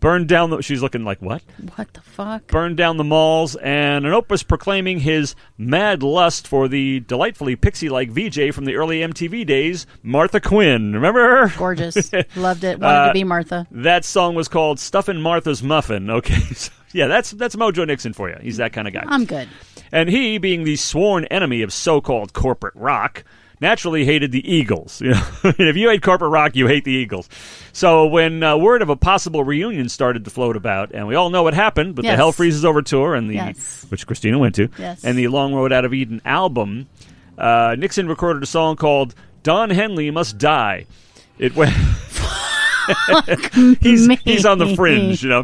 burned 0.00 0.28
down 0.28 0.50
the. 0.50 0.60
She's 0.62 0.82
looking 0.82 1.04
like, 1.04 1.20
what? 1.22 1.42
What 1.76 1.92
the 1.94 2.00
fuck? 2.00 2.46
burned 2.48 2.76
down 2.76 2.96
the 2.96 3.04
malls, 3.04 3.56
and 3.56 4.06
an 4.06 4.12
opus 4.12 4.42
proclaiming 4.42 5.00
his 5.00 5.34
mad 5.58 6.02
lust 6.02 6.46
for 6.48 6.68
the 6.68 7.00
delightfully 7.00 7.56
pixie 7.56 7.88
like 7.88 8.10
VJ 8.10 8.54
from 8.54 8.64
the 8.64 8.76
early 8.76 9.00
MTV 9.00 9.46
days, 9.46 9.86
Martha 10.02 10.40
Quinn. 10.40 10.92
Remember 10.92 11.46
her? 11.48 11.58
Gorgeous. 11.58 12.10
Loved 12.36 12.64
it. 12.64 12.78
Wanted 12.80 12.96
Uh, 12.98 13.06
to 13.08 13.12
be 13.12 13.24
Martha. 13.24 13.66
That 13.70 14.04
song 14.04 14.34
was 14.34 14.48
called 14.48 14.78
Stuffin' 14.80 15.20
Martha's 15.20 15.62
Muffin. 15.62 16.08
Okay. 16.16 16.40
So, 16.54 16.72
yeah, 16.92 17.08
that's 17.08 17.30
that's 17.32 17.56
Mojo 17.56 17.86
Nixon 17.86 18.12
for 18.14 18.28
you. 18.30 18.36
He's 18.40 18.56
that 18.56 18.72
kind 18.72 18.88
of 18.88 18.94
guy. 18.94 19.02
I'm 19.06 19.24
good. 19.26 19.48
And 19.92 20.08
he, 20.08 20.38
being 20.38 20.64
the 20.64 20.76
sworn 20.76 21.24
enemy 21.26 21.62
of 21.62 21.72
so-called 21.72 22.32
corporate 22.32 22.74
rock, 22.74 23.22
naturally 23.60 24.04
hated 24.04 24.32
the 24.32 24.48
Eagles. 24.50 25.00
You 25.06 25.10
know, 25.10 25.22
if 25.42 25.76
you 25.76 25.88
hate 25.88 26.02
corporate 26.02 26.30
rock, 26.30 26.56
you 26.56 26.66
hate 26.66 26.84
the 26.84 26.92
Eagles. 26.92 27.28
So 27.72 28.06
when 28.06 28.42
uh, 28.42 28.56
word 28.56 28.82
of 28.82 28.88
a 28.90 28.96
possible 28.96 29.44
reunion 29.44 29.88
started 29.88 30.24
to 30.24 30.30
float 30.30 30.56
about, 30.56 30.92
and 30.92 31.06
we 31.06 31.14
all 31.14 31.30
know 31.30 31.42
what 31.42 31.54
happened 31.54 31.96
with 31.96 32.06
the 32.06 32.16
Hell 32.16 32.32
Freezes 32.32 32.64
Over 32.64 32.82
tour 32.82 33.14
and 33.14 33.28
the 33.30 33.34
Yes. 33.34 33.86
which 33.88 34.06
Christina 34.06 34.38
went 34.38 34.54
to, 34.56 34.68
Yes. 34.78 35.04
and 35.04 35.16
the 35.18 35.28
Long 35.28 35.54
Road 35.54 35.72
Out 35.72 35.84
of 35.84 35.94
Eden 35.94 36.20
album, 36.24 36.88
uh, 37.38 37.76
Nixon 37.78 38.08
recorded 38.08 38.42
a 38.42 38.46
song 38.46 38.76
called 38.76 39.14
"Don 39.42 39.70
Henley 39.70 40.10
Must 40.10 40.36
Die." 40.38 40.86
It 41.38 41.54
went. 41.54 41.74
he's 43.80 44.08
he's 44.24 44.46
on 44.46 44.58
the 44.58 44.74
fringe, 44.76 45.22
you 45.22 45.28
know. 45.28 45.42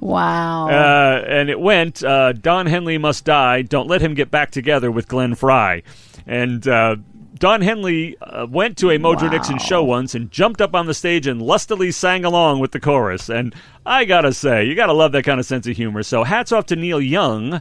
Wow. 0.00 0.68
Uh, 0.68 1.24
and 1.26 1.50
it 1.50 1.58
went, 1.58 2.02
uh, 2.04 2.32
Don 2.32 2.66
Henley 2.66 2.98
must 2.98 3.24
die. 3.24 3.62
Don't 3.62 3.88
let 3.88 4.00
him 4.00 4.14
get 4.14 4.30
back 4.30 4.50
together 4.50 4.90
with 4.90 5.08
Glenn 5.08 5.34
Frey. 5.34 5.82
And 6.26 6.66
uh, 6.66 6.96
Don 7.38 7.60
Henley 7.60 8.16
uh, 8.20 8.46
went 8.48 8.78
to 8.78 8.90
a 8.90 8.98
Mojo 8.98 9.22
Wow. 9.22 9.28
Nixon 9.30 9.58
show 9.58 9.84
once 9.84 10.14
and 10.14 10.30
jumped 10.30 10.60
up 10.60 10.74
on 10.74 10.86
the 10.86 10.94
stage 10.94 11.26
and 11.26 11.42
lustily 11.42 11.90
sang 11.90 12.24
along 12.24 12.60
with 12.60 12.72
the 12.72 12.80
chorus. 12.80 13.28
And 13.28 13.54
I 13.84 14.04
gotta 14.04 14.32
say, 14.32 14.64
you 14.64 14.74
gotta 14.74 14.92
love 14.92 15.12
that 15.12 15.24
kind 15.24 15.40
of 15.40 15.46
sense 15.46 15.66
of 15.66 15.76
humor. 15.76 16.02
So 16.02 16.24
hats 16.24 16.52
off 16.52 16.66
to 16.66 16.76
Neil 16.76 17.00
Young. 17.00 17.60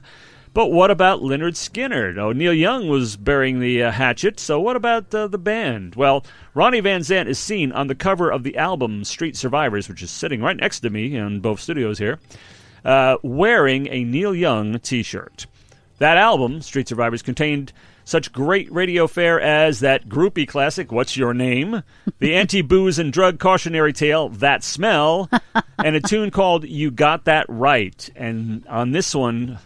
But 0.53 0.71
what 0.71 0.89
about 0.89 1.19
Lynyrd 1.19 1.55
Skynyrd? 1.55 2.17
Oh, 2.17 2.31
Neil 2.31 2.53
Young 2.53 2.87
was 2.87 3.17
bearing 3.17 3.59
the 3.59 3.83
uh, 3.83 3.91
hatchet, 3.91 4.39
so 4.39 4.57
what 4.61 4.77
about 4.77 5.13
uh, 5.13 5.27
the 5.27 5.37
band? 5.37 5.95
Well, 5.95 6.25
Ronnie 6.53 6.79
Van 6.79 7.01
Zant 7.01 7.27
is 7.27 7.37
seen 7.37 7.73
on 7.73 7.87
the 7.87 7.95
cover 7.95 8.31
of 8.31 8.43
the 8.43 8.55
album 8.55 9.03
Street 9.03 9.35
Survivors, 9.35 9.89
which 9.89 10.01
is 10.01 10.11
sitting 10.11 10.41
right 10.41 10.55
next 10.55 10.79
to 10.79 10.89
me 10.89 11.13
in 11.17 11.41
both 11.41 11.59
studios 11.59 11.97
here, 11.97 12.19
uh, 12.85 13.17
wearing 13.21 13.87
a 13.87 14.05
Neil 14.05 14.33
Young 14.33 14.79
t 14.79 15.03
shirt. 15.03 15.45
That 15.97 16.15
album, 16.15 16.61
Street 16.61 16.87
Survivors, 16.87 17.21
contained 17.21 17.73
such 18.05 18.31
great 18.31 18.71
radio 18.71 19.07
fare 19.07 19.41
as 19.41 19.81
that 19.81 20.07
groupie 20.07 20.47
classic, 20.47 20.91
What's 20.91 21.17
Your 21.17 21.33
Name? 21.33 21.83
The 22.19 22.35
anti 22.35 22.61
booze 22.61 22.99
and 22.99 23.11
drug 23.11 23.39
cautionary 23.39 23.91
tale, 23.91 24.29
That 24.29 24.63
Smell, 24.63 25.29
and 25.79 25.95
a 25.95 25.99
tune 25.99 26.31
called 26.31 26.63
You 26.65 26.91
Got 26.91 27.25
That 27.25 27.47
Right. 27.49 28.09
And 28.15 28.65
on 28.67 28.91
this 28.91 29.13
one, 29.13 29.59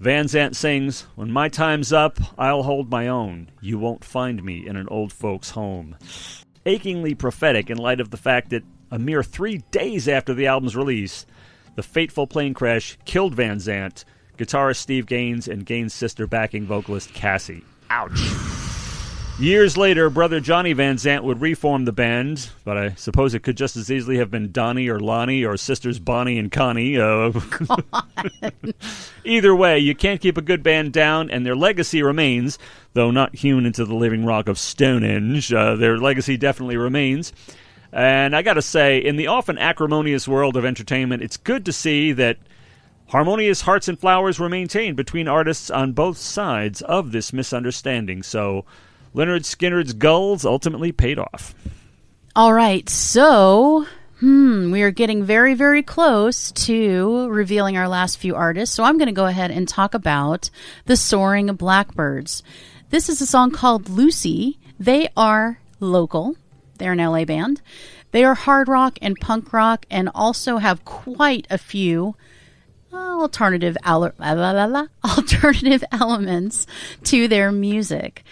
Van 0.00 0.24
Zant 0.24 0.56
sings, 0.56 1.02
When 1.14 1.30
my 1.30 1.50
time's 1.50 1.92
up, 1.92 2.18
I'll 2.38 2.62
hold 2.62 2.90
my 2.90 3.06
own. 3.06 3.50
You 3.60 3.78
won't 3.78 4.04
find 4.04 4.42
me 4.42 4.66
in 4.66 4.76
an 4.76 4.88
old 4.88 5.12
folks' 5.12 5.50
home. 5.50 5.96
Achingly 6.64 7.14
prophetic 7.14 7.68
in 7.68 7.76
light 7.76 8.00
of 8.00 8.10
the 8.10 8.16
fact 8.16 8.50
that 8.50 8.64
a 8.90 8.98
mere 8.98 9.22
three 9.22 9.58
days 9.70 10.08
after 10.08 10.32
the 10.32 10.46
album's 10.46 10.76
release, 10.76 11.26
the 11.76 11.82
fateful 11.82 12.26
plane 12.26 12.54
crash 12.54 12.98
killed 13.04 13.34
Van 13.34 13.58
Zant, 13.58 14.04
guitarist 14.40 14.76
Steve 14.76 15.06
Gaines, 15.06 15.46
and 15.46 15.66
Gaines' 15.66 15.92
sister 15.92 16.26
backing 16.26 16.64
vocalist 16.64 17.12
Cassie. 17.12 17.62
Ouch. 17.90 18.20
Years 19.38 19.76
later, 19.78 20.10
brother 20.10 20.38
Johnny 20.38 20.74
Van 20.74 20.96
Zant 20.96 21.22
would 21.22 21.40
reform 21.40 21.86
the 21.86 21.92
band, 21.92 22.50
but 22.62 22.76
I 22.76 22.90
suppose 22.94 23.32
it 23.32 23.42
could 23.42 23.56
just 23.56 23.74
as 23.74 23.90
easily 23.90 24.18
have 24.18 24.30
been 24.30 24.52
Donnie 24.52 24.88
or 24.88 25.00
Lonnie 25.00 25.44
or 25.44 25.56
sisters 25.56 25.98
Bonnie 25.98 26.38
and 26.38 26.52
Connie. 26.52 26.98
Uh, 26.98 27.32
Either 29.24 29.56
way, 29.56 29.78
you 29.78 29.94
can't 29.94 30.20
keep 30.20 30.36
a 30.36 30.42
good 30.42 30.62
band 30.62 30.92
down, 30.92 31.30
and 31.30 31.46
their 31.46 31.56
legacy 31.56 32.02
remains, 32.02 32.58
though 32.92 33.10
not 33.10 33.34
hewn 33.34 33.64
into 33.64 33.86
the 33.86 33.94
living 33.94 34.26
rock 34.26 34.46
of 34.46 34.58
Stonehenge. 34.58 35.52
Uh, 35.52 35.74
their 35.74 35.96
legacy 35.96 36.36
definitely 36.36 36.76
remains. 36.76 37.32
And 37.92 38.36
I 38.36 38.42
got 38.42 38.54
to 38.54 38.62
say, 38.62 38.98
in 38.98 39.16
the 39.16 39.28
often 39.28 39.58
acrimonious 39.58 40.28
world 40.28 40.56
of 40.56 40.64
entertainment, 40.64 41.22
it's 41.22 41.38
good 41.38 41.64
to 41.64 41.72
see 41.72 42.12
that 42.12 42.36
harmonious 43.10 43.62
hearts 43.62 43.88
and 43.88 43.98
flowers 43.98 44.38
were 44.38 44.48
maintained 44.48 44.96
between 44.96 45.28
artists 45.28 45.70
on 45.70 45.92
both 45.92 46.16
sides 46.16 46.80
of 46.82 47.12
this 47.12 47.32
misunderstanding. 47.32 48.22
So, 48.22 48.64
Lynyrd 49.14 49.42
Skynyrd's 49.42 49.92
gulls 49.94 50.44
ultimately 50.44 50.92
paid 50.92 51.18
off. 51.18 51.54
All 52.36 52.52
right. 52.52 52.88
So, 52.88 53.86
hmm, 54.20 54.70
we 54.70 54.82
are 54.82 54.92
getting 54.92 55.24
very, 55.24 55.54
very 55.54 55.82
close 55.82 56.52
to 56.52 57.28
revealing 57.28 57.76
our 57.76 57.88
last 57.88 58.18
few 58.18 58.36
artists. 58.36 58.74
So 58.74 58.84
I'm 58.84 58.98
going 58.98 59.08
to 59.08 59.12
go 59.12 59.26
ahead 59.26 59.50
and 59.50 59.68
talk 59.68 59.94
about 59.94 60.50
the 60.84 60.96
Soaring 60.96 61.46
Blackbirds. 61.54 62.44
This 62.90 63.08
is 63.08 63.20
a 63.20 63.26
song 63.26 63.50
called 63.50 63.88
Lucy. 63.88 64.58
They 64.78 65.08
are 65.16 65.58
local. 65.80 66.36
They're 66.78 66.92
an 66.92 66.98
LA 66.98 67.24
band. 67.24 67.60
They 68.12 68.24
are 68.24 68.34
hard 68.34 68.68
rock 68.68 68.98
and 69.02 69.16
punk 69.20 69.52
rock 69.52 69.86
and 69.90 70.08
also 70.14 70.58
have 70.58 70.84
quite 70.84 71.46
a 71.50 71.58
few 71.58 72.14
alternative 72.92 73.76
la, 73.84 74.10
la, 74.18 74.32
la, 74.32 74.64
la, 74.64 74.86
alternative 75.04 75.84
elements 75.92 76.66
to 77.04 77.28
their 77.28 77.52
music. 77.52 78.24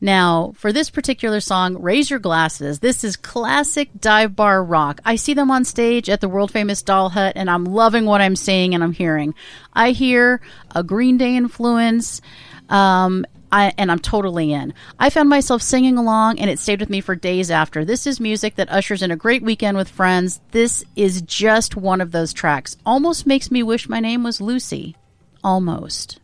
Now, 0.00 0.52
for 0.56 0.72
this 0.72 0.90
particular 0.90 1.40
song, 1.40 1.80
Raise 1.80 2.10
Your 2.10 2.18
Glasses. 2.18 2.80
This 2.80 3.02
is 3.02 3.16
classic 3.16 3.88
dive 3.98 4.36
bar 4.36 4.62
rock. 4.62 5.00
I 5.04 5.16
see 5.16 5.34
them 5.34 5.50
on 5.50 5.64
stage 5.64 6.10
at 6.10 6.20
the 6.20 6.28
world 6.28 6.50
famous 6.50 6.82
Doll 6.82 7.08
Hut, 7.08 7.32
and 7.36 7.50
I'm 7.50 7.64
loving 7.64 8.04
what 8.04 8.20
I'm 8.20 8.36
seeing 8.36 8.74
and 8.74 8.84
I'm 8.84 8.92
hearing. 8.92 9.34
I 9.72 9.92
hear 9.92 10.40
a 10.74 10.82
Green 10.82 11.16
Day 11.16 11.36
influence, 11.36 12.20
um, 12.68 13.24
I, 13.50 13.72
and 13.78 13.90
I'm 13.90 13.98
totally 13.98 14.52
in. 14.52 14.74
I 14.98 15.10
found 15.10 15.28
myself 15.28 15.62
singing 15.62 15.98
along, 15.98 16.38
and 16.38 16.50
it 16.50 16.58
stayed 16.58 16.80
with 16.80 16.90
me 16.90 17.00
for 17.00 17.14
days 17.14 17.50
after. 17.50 17.84
This 17.84 18.06
is 18.06 18.20
music 18.20 18.56
that 18.56 18.70
ushers 18.70 19.02
in 19.02 19.10
a 19.10 19.16
great 19.16 19.42
weekend 19.42 19.76
with 19.76 19.88
friends. 19.88 20.40
This 20.50 20.84
is 20.94 21.22
just 21.22 21.76
one 21.76 22.00
of 22.00 22.12
those 22.12 22.32
tracks. 22.32 22.76
Almost 22.84 23.26
makes 23.26 23.50
me 23.50 23.62
wish 23.62 23.88
my 23.88 24.00
name 24.00 24.22
was 24.22 24.40
Lucy. 24.40 24.96
Almost. 25.42 26.20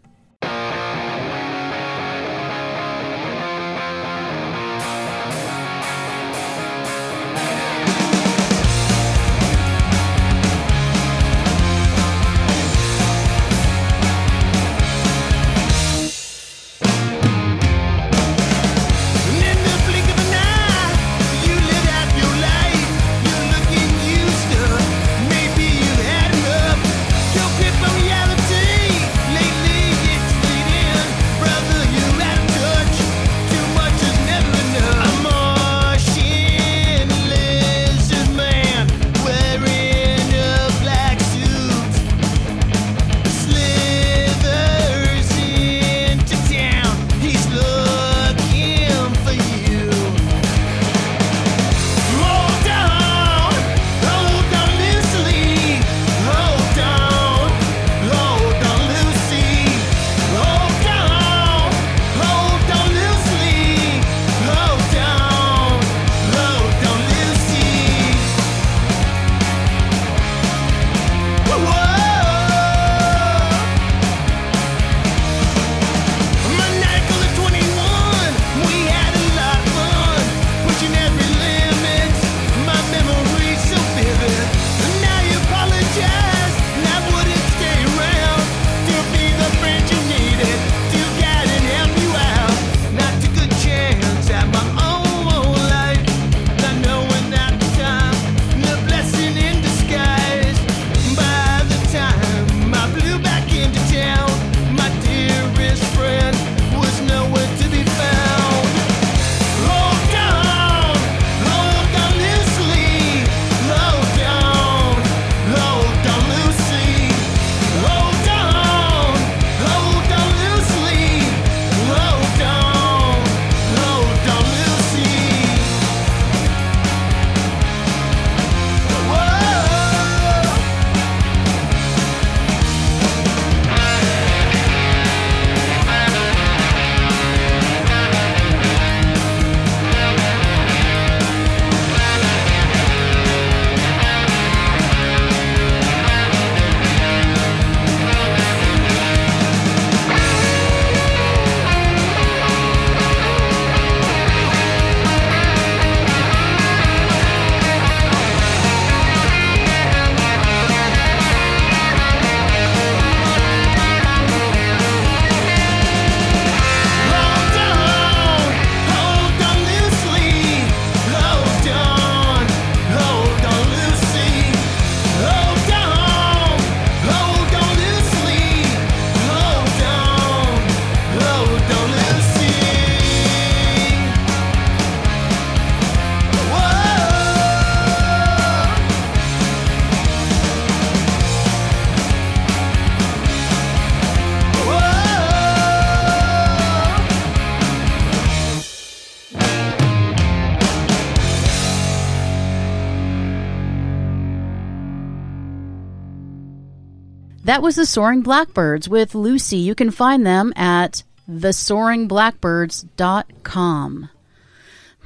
That 207.53 207.61
was 207.61 207.77
the 207.77 207.85
Soaring 207.85 208.23
Blackbirds 208.23 208.89
with 208.89 209.15
Lucy. 209.15 209.59
You 209.59 209.75
can 209.75 209.91
find 209.91 210.27
them 210.27 210.55
at 210.57 211.03
thesoaringblackbirds.com. 211.31 214.09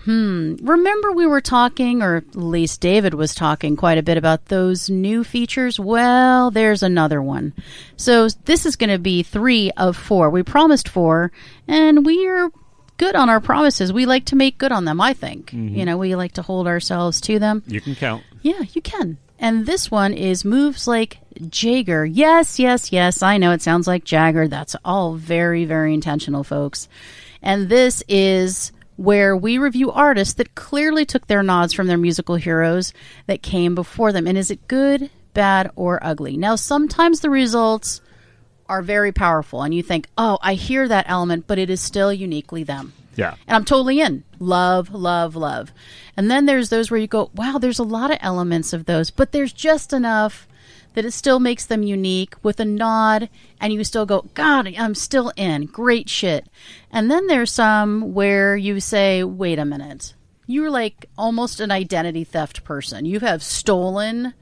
Hmm. 0.05 0.55
Remember, 0.63 1.11
we 1.11 1.27
were 1.27 1.41
talking, 1.41 2.03
or 2.03 2.19
at 2.19 2.37
least 2.37 2.81
David 2.81 3.15
was 3.15 3.35
talking 3.35 3.75
quite 3.75 3.99
a 3.99 4.03
bit 4.05 4.17
about 4.17 4.45
those 4.45 4.89
new 4.89 5.25
features? 5.25 5.81
Well, 5.81 6.53
there's 6.53 6.85
another 6.85 7.21
one. 7.21 7.53
So, 7.97 8.29
this 8.45 8.65
is 8.65 8.77
going 8.77 8.91
to 8.91 9.01
be 9.01 9.25
three 9.25 9.73
of 9.73 9.97
four. 9.97 10.31
We 10.31 10.45
promised 10.45 10.89
four, 10.89 11.33
and 11.67 12.07
we 12.07 12.29
are 12.29 12.53
good 12.97 13.17
on 13.17 13.29
our 13.29 13.41
promises. 13.41 13.93
We 13.93 14.07
like 14.07 14.27
to 14.27 14.37
make 14.37 14.57
good 14.57 14.71
on 14.71 14.85
them, 14.85 15.01
I 15.01 15.15
think. 15.15 15.53
You 15.53 15.85
know, 15.85 15.97
we 15.97 16.15
like 16.15 16.35
to 16.35 16.43
hold 16.43 16.69
ourselves 16.69 17.21
to 17.23 17.41
them. 17.41 17.65
You 17.67 17.81
can 17.81 17.97
count. 17.97 18.23
Yeah, 18.43 18.63
you 18.73 18.83
can. 18.83 19.19
And 19.41 19.67
this 19.67 19.91
one 19.91 20.15
is 20.15 20.45
moves 20.45 20.87
like 20.87 21.19
Jagger. 21.51 22.05
Yes, 22.05 22.59
yes, 22.59 22.93
yes. 22.93 23.23
I 23.23 23.39
know 23.39 23.53
it 23.53 23.63
sounds 23.63 23.87
like 23.87 24.05
Jagger. 24.05 24.49
That's 24.49 24.77
all 24.85 25.15
very, 25.15 25.65
very 25.65 25.95
intentional, 25.95 26.45
folks. 26.45 26.89
And 27.43 27.69
this 27.69 28.03
is 28.09 28.73
where 28.97 29.37
we 29.37 29.59
review 29.59 29.93
artists 29.93 30.35
that 30.35 30.55
clearly 30.55 31.05
took 31.05 31.27
their 31.27 31.43
nods 31.43 31.73
from 31.73 31.87
their 31.87 31.99
musical 31.99 32.37
heroes 32.37 32.93
that 33.27 33.43
came 33.43 33.75
before 33.75 34.13
them. 34.13 34.27
And 34.27 34.39
is 34.39 34.51
it 34.51 34.67
good, 34.69 35.11
bad, 35.35 35.71
or 35.77 35.99
ugly? 36.03 36.37
Now, 36.37 36.57
sometimes 36.57 37.21
the 37.21 37.31
results 37.31 38.01
are 38.69 38.83
very 38.83 39.13
powerful, 39.13 39.63
and 39.63 39.73
you 39.73 39.83
think, 39.83 40.09
oh, 40.19 40.39
I 40.43 40.55
hear 40.55 40.89
that 40.89 41.07
element, 41.09 41.47
but 41.47 41.59
it 41.59 41.71
is 41.71 41.81
still 41.81 42.13
uniquely 42.13 42.65
them 42.65 42.93
Yeah. 43.15 43.37
and 43.47 43.55
I'm 43.55 43.65
totally 43.65 44.01
in. 44.01 44.25
Love, 44.41 44.93
love, 44.93 45.37
love. 45.37 45.71
And 46.17 46.29
then 46.29 46.47
there's 46.47 46.69
those 46.71 46.91
where 46.91 46.99
you 46.99 47.07
go, 47.07 47.31
wow, 47.35 47.59
there's 47.59 47.79
a 47.79 47.85
lot 47.85 48.11
of 48.11 48.19
elements 48.21 48.73
of 48.73 48.87
those, 48.87 49.11
but 49.13 49.31
there's 49.31 49.53
just 49.53 49.93
enough 49.93 50.49
that 50.97 51.05
it 51.05 51.13
still 51.13 51.39
makes 51.39 51.67
them 51.67 51.83
unique 51.83 52.35
with 52.43 52.59
a 52.59 52.65
nod, 52.65 53.29
and 53.61 53.71
you 53.71 53.85
still 53.85 54.07
go, 54.07 54.25
God, 54.33 54.75
I'm 54.79 54.95
still 54.95 55.31
in. 55.37 55.67
Great 55.67 56.09
shit. 56.09 56.49
And 56.91 57.11
then 57.11 57.27
there's 57.27 57.53
some 57.53 58.15
where 58.15 58.57
you 58.57 58.81
say, 58.81 59.23
wait 59.23 59.59
a 59.59 59.67
minute. 59.67 60.15
You're 60.47 60.71
like 60.71 61.05
almost 61.19 61.61
an 61.61 61.71
identity 61.71 62.25
theft 62.25 62.65
person. 62.65 63.05
You 63.05 63.21
have 63.21 63.43
stolen 63.43 64.33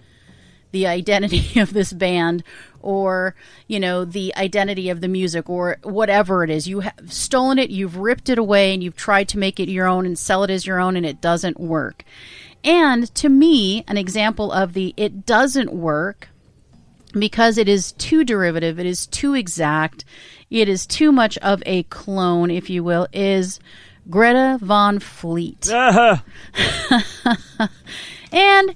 the 0.71 0.87
identity 0.87 1.59
of 1.61 1.73
this 1.73 1.93
band 1.93 2.45
or 2.81 3.35
you 3.67 3.81
know 3.81 4.05
the 4.05 4.33
identity 4.37 4.91
of 4.91 5.01
the 5.01 5.09
music 5.09 5.49
or 5.49 5.79
whatever 5.85 6.43
it 6.43 6.51
is 6.51 6.67
you 6.67 6.81
have 6.81 7.13
stolen 7.13 7.61
it 7.61 7.71
you've 7.71 7.97
ripped 7.97 8.29
it 8.29 8.39
away 8.39 8.75
and 8.75 8.83
you've 8.83 8.97
tried 8.97 9.29
to 9.29 9.39
make 9.39 9.61
it 9.61 9.69
your 9.69 9.87
own 9.87 10.05
and 10.05 10.19
sell 10.19 10.43
it 10.43 10.51
as 10.51 10.67
your 10.67 10.81
own 10.81 10.97
and 10.97 11.07
it 11.07 11.21
doesn't 11.21 11.61
work 11.61 12.05
and 12.65 13.15
to 13.15 13.29
me 13.29 13.85
an 13.87 13.97
example 13.97 14.51
of 14.51 14.73
the 14.73 14.93
it 14.97 15.25
doesn't 15.25 15.73
work 15.73 16.29
because 17.19 17.59
it 17.59 17.69
is 17.69 17.93
too 17.93 18.25
derivative 18.25 18.79
it 18.79 18.87
is 18.87 19.07
too 19.07 19.35
exact 19.35 20.05
it 20.51 20.69
is 20.69 20.87
too 20.87 21.11
much 21.11 21.37
of 21.39 21.63
a 21.67 21.83
clone 21.85 22.51
if 22.51 22.69
you 22.69 22.83
will 22.85 23.07
is 23.13 23.61
Greta 24.11 24.59
Van 24.61 24.99
Fleet 24.99 25.69
Ah, 25.73 26.23
and 28.33 28.75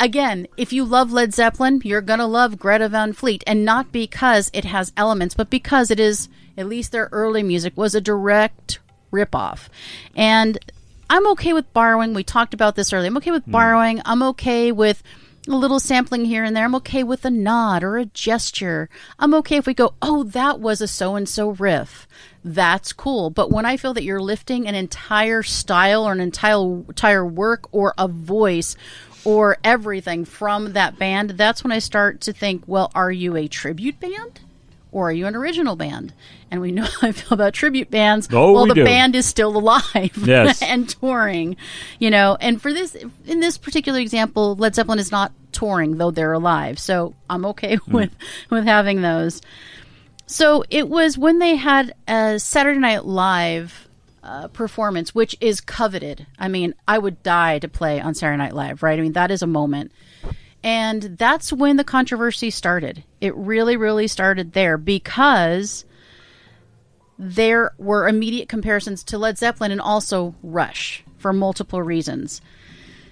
again, 0.00 0.46
if 0.56 0.72
you 0.72 0.84
love 0.84 1.12
Led 1.12 1.34
Zeppelin, 1.34 1.80
you're 1.84 2.00
going 2.00 2.18
to 2.18 2.26
love 2.26 2.58
Greta 2.58 2.88
Van 2.88 3.12
Fleet. 3.12 3.42
And 3.46 3.64
not 3.64 3.92
because 3.92 4.50
it 4.52 4.64
has 4.64 4.92
elements, 4.96 5.34
but 5.34 5.50
because 5.50 5.90
it 5.90 6.00
is, 6.00 6.28
at 6.56 6.66
least 6.66 6.92
their 6.92 7.08
early 7.12 7.42
music 7.42 7.76
was 7.76 7.94
a 7.94 8.00
direct 8.00 8.78
ripoff. 9.12 9.68
And 10.14 10.58
I'm 11.10 11.26
okay 11.32 11.52
with 11.52 11.72
borrowing. 11.72 12.14
We 12.14 12.24
talked 12.24 12.54
about 12.54 12.76
this 12.76 12.92
earlier. 12.92 13.08
I'm 13.08 13.16
okay 13.18 13.30
with 13.30 13.50
borrowing. 13.50 14.02
I'm 14.04 14.22
okay 14.22 14.72
with 14.72 15.02
a 15.52 15.56
little 15.56 15.80
sampling 15.80 16.24
here 16.24 16.44
and 16.44 16.54
there. 16.56 16.64
I'm 16.64 16.74
okay 16.76 17.02
with 17.02 17.24
a 17.24 17.30
nod 17.30 17.82
or 17.82 17.96
a 17.96 18.04
gesture. 18.06 18.88
I'm 19.18 19.34
okay 19.34 19.56
if 19.56 19.66
we 19.66 19.74
go, 19.74 19.94
oh, 20.02 20.24
that 20.24 20.60
was 20.60 20.80
a 20.80 20.88
so 20.88 21.16
and 21.16 21.28
so 21.28 21.50
riff. 21.50 22.06
That's 22.44 22.92
cool. 22.92 23.30
But 23.30 23.50
when 23.50 23.64
I 23.66 23.76
feel 23.76 23.94
that 23.94 24.04
you're 24.04 24.20
lifting 24.20 24.66
an 24.66 24.74
entire 24.74 25.42
style 25.42 26.04
or 26.06 26.12
an 26.12 26.20
entire 26.20 26.58
entire 26.88 27.24
work 27.26 27.68
or 27.72 27.94
a 27.98 28.08
voice 28.08 28.76
or 29.24 29.58
everything 29.64 30.24
from 30.24 30.72
that 30.74 30.98
band, 30.98 31.30
that's 31.30 31.62
when 31.64 31.72
I 31.72 31.78
start 31.80 32.20
to 32.22 32.32
think, 32.32 32.62
well, 32.66 32.90
are 32.94 33.10
you 33.12 33.36
a 33.36 33.48
tribute 33.48 34.00
band? 34.00 34.40
Or 34.90 35.10
are 35.10 35.12
you 35.12 35.26
an 35.26 35.36
original 35.36 35.76
band? 35.76 36.14
And 36.50 36.62
we 36.62 36.72
know 36.72 36.84
how 36.84 37.08
I 37.08 37.12
feel 37.12 37.34
about 37.34 37.52
tribute 37.52 37.90
bands. 37.90 38.26
Oh, 38.32 38.52
well, 38.52 38.62
we 38.64 38.70
the 38.70 38.74
do. 38.76 38.84
band 38.84 39.14
is 39.14 39.26
still 39.26 39.54
alive 39.56 40.12
Yes. 40.16 40.62
and 40.62 40.88
touring, 40.88 41.56
you 41.98 42.08
know. 42.10 42.38
And 42.40 42.62
for 42.62 42.72
this, 42.72 42.96
in 43.26 43.40
this 43.40 43.58
particular 43.58 43.98
example, 43.98 44.56
Led 44.56 44.74
Zeppelin 44.74 44.98
is 44.98 45.10
not 45.12 45.32
touring, 45.58 45.96
though 45.98 46.12
they're 46.12 46.32
alive. 46.32 46.78
So 46.78 47.16
I'm 47.28 47.44
okay 47.46 47.76
Hmm. 47.88 47.92
with 47.92 48.16
with 48.48 48.64
having 48.64 49.02
those. 49.02 49.40
So 50.26 50.62
it 50.70 50.88
was 50.88 51.18
when 51.18 51.38
they 51.38 51.56
had 51.56 51.94
a 52.06 52.38
Saturday 52.38 52.78
Night 52.78 53.04
Live 53.04 53.88
uh, 54.22 54.48
performance, 54.48 55.14
which 55.14 55.34
is 55.40 55.60
coveted. 55.60 56.26
I 56.38 56.48
mean, 56.48 56.74
I 56.86 56.98
would 56.98 57.22
die 57.22 57.58
to 57.58 57.68
play 57.68 58.00
on 58.00 58.14
Saturday 58.14 58.36
Night 58.36 58.54
Live, 58.54 58.82
right? 58.82 58.98
I 58.98 59.02
mean, 59.02 59.14
that 59.14 59.30
is 59.30 59.42
a 59.42 59.46
moment. 59.46 59.90
And 60.62 61.02
that's 61.02 61.52
when 61.52 61.76
the 61.76 61.84
controversy 61.84 62.50
started. 62.50 63.04
It 63.20 63.34
really, 63.34 63.76
really 63.76 64.06
started 64.06 64.52
there 64.52 64.76
because 64.76 65.84
there 67.18 67.72
were 67.78 68.06
immediate 68.06 68.48
comparisons 68.48 69.02
to 69.04 69.18
Led 69.18 69.38
Zeppelin 69.38 69.72
and 69.72 69.80
also 69.80 70.34
Rush 70.42 71.02
for 71.16 71.32
multiple 71.32 71.82
reasons. 71.82 72.40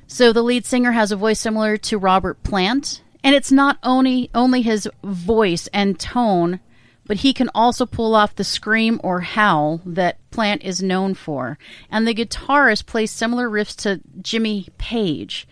So 0.07 0.33
the 0.33 0.43
lead 0.43 0.65
singer 0.65 0.93
has 0.93 1.11
a 1.11 1.17
voice 1.17 1.41
similar 1.41 1.77
to 1.79 1.99
Robert 1.99 2.43
Plant, 2.43 3.03
and 3.25 3.35
it's 3.35 3.51
not 3.51 3.79
only 3.83 4.31
only 4.35 4.63
his 4.63 4.89
voice 5.03 5.69
and 5.73 5.99
tone, 5.99 6.61
but 7.07 7.19
he 7.19 7.33
can 7.33 7.51
also 7.55 7.87
pull 7.87 8.15
off 8.15 8.35
the 8.35 8.45
scream 8.45 9.01
or 9.03 9.21
howl 9.21 9.81
that 9.85 10.19
Plant 10.31 10.63
is 10.63 10.83
known 10.83 11.15
for. 11.15 11.59
And 11.91 12.07
the 12.07 12.15
guitarist 12.15 12.87
plays 12.87 13.11
similar 13.11 13.49
riffs 13.49 13.75
to 13.83 14.01
Jimmy 14.21 14.69
Page. 14.79 15.47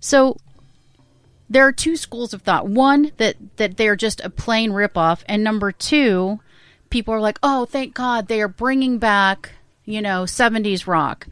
So 0.00 0.36
there 1.48 1.66
are 1.66 1.72
two 1.72 1.96
schools 1.96 2.32
of 2.32 2.42
thought. 2.42 2.66
One 2.66 3.12
that 3.18 3.36
that 3.56 3.76
they're 3.76 3.96
just 3.96 4.20
a 4.20 4.30
plain 4.30 4.72
ripoff, 4.72 5.22
and 5.26 5.44
number 5.44 5.70
two, 5.70 6.40
people 6.90 7.14
are 7.14 7.20
like, 7.20 7.38
"Oh, 7.42 7.66
thank 7.66 7.94
God 7.94 8.26
they 8.26 8.40
are 8.40 8.48
bringing 8.48 8.98
back, 8.98 9.50
you 9.84 10.02
know, 10.02 10.24
'70s 10.24 10.86
rock." 10.86 11.28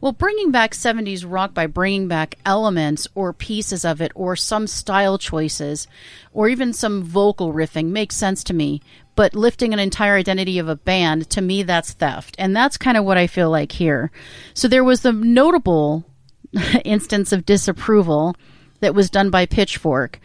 Well, 0.00 0.12
bringing 0.12 0.50
back 0.50 0.72
70s 0.72 1.26
rock 1.28 1.52
by 1.52 1.66
bringing 1.66 2.08
back 2.08 2.38
elements 2.46 3.06
or 3.14 3.34
pieces 3.34 3.84
of 3.84 4.00
it 4.00 4.12
or 4.14 4.34
some 4.34 4.66
style 4.66 5.18
choices 5.18 5.86
or 6.32 6.48
even 6.48 6.72
some 6.72 7.02
vocal 7.02 7.52
riffing 7.52 7.86
makes 7.86 8.16
sense 8.16 8.42
to 8.44 8.54
me. 8.54 8.80
But 9.14 9.34
lifting 9.34 9.74
an 9.74 9.78
entire 9.78 10.16
identity 10.16 10.58
of 10.58 10.68
a 10.68 10.76
band, 10.76 11.28
to 11.30 11.42
me, 11.42 11.62
that's 11.62 11.92
theft. 11.92 12.34
And 12.38 12.56
that's 12.56 12.78
kind 12.78 12.96
of 12.96 13.04
what 13.04 13.18
I 13.18 13.26
feel 13.26 13.50
like 13.50 13.72
here. 13.72 14.10
So 14.54 14.68
there 14.68 14.84
was 14.84 15.02
the 15.02 15.12
notable 15.12 16.06
instance 16.84 17.30
of 17.30 17.44
disapproval 17.44 18.34
that 18.80 18.94
was 18.94 19.10
done 19.10 19.28
by 19.28 19.44
Pitchfork. 19.44 20.18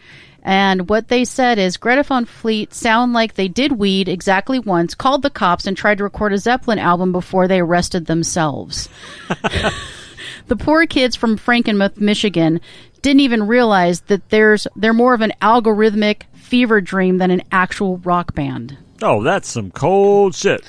And 0.46 0.88
what 0.88 1.08
they 1.08 1.24
said 1.24 1.58
is 1.58 1.76
Greta 1.76 2.04
Van 2.04 2.24
Fleet 2.24 2.72
sound 2.72 3.12
like 3.12 3.34
they 3.34 3.48
did 3.48 3.72
weed 3.72 4.08
exactly 4.08 4.60
once, 4.60 4.94
called 4.94 5.22
the 5.22 5.28
cops, 5.28 5.66
and 5.66 5.76
tried 5.76 5.98
to 5.98 6.04
record 6.04 6.32
a 6.32 6.38
Zeppelin 6.38 6.78
album 6.78 7.10
before 7.10 7.48
they 7.48 7.58
arrested 7.58 8.06
themselves. 8.06 8.88
the 10.46 10.54
poor 10.56 10.86
kids 10.86 11.16
from 11.16 11.36
Frankenmuth, 11.36 12.00
Michigan, 12.00 12.60
didn't 13.02 13.20
even 13.20 13.48
realize 13.48 14.02
that 14.02 14.28
there's 14.28 14.68
they're 14.76 14.92
more 14.92 15.14
of 15.14 15.20
an 15.20 15.32
algorithmic 15.42 16.22
fever 16.34 16.80
dream 16.80 17.18
than 17.18 17.32
an 17.32 17.42
actual 17.50 17.98
rock 17.98 18.32
band. 18.36 18.78
oh, 19.02 19.24
that's 19.24 19.48
some 19.48 19.72
cold 19.72 20.36
shit. 20.36 20.62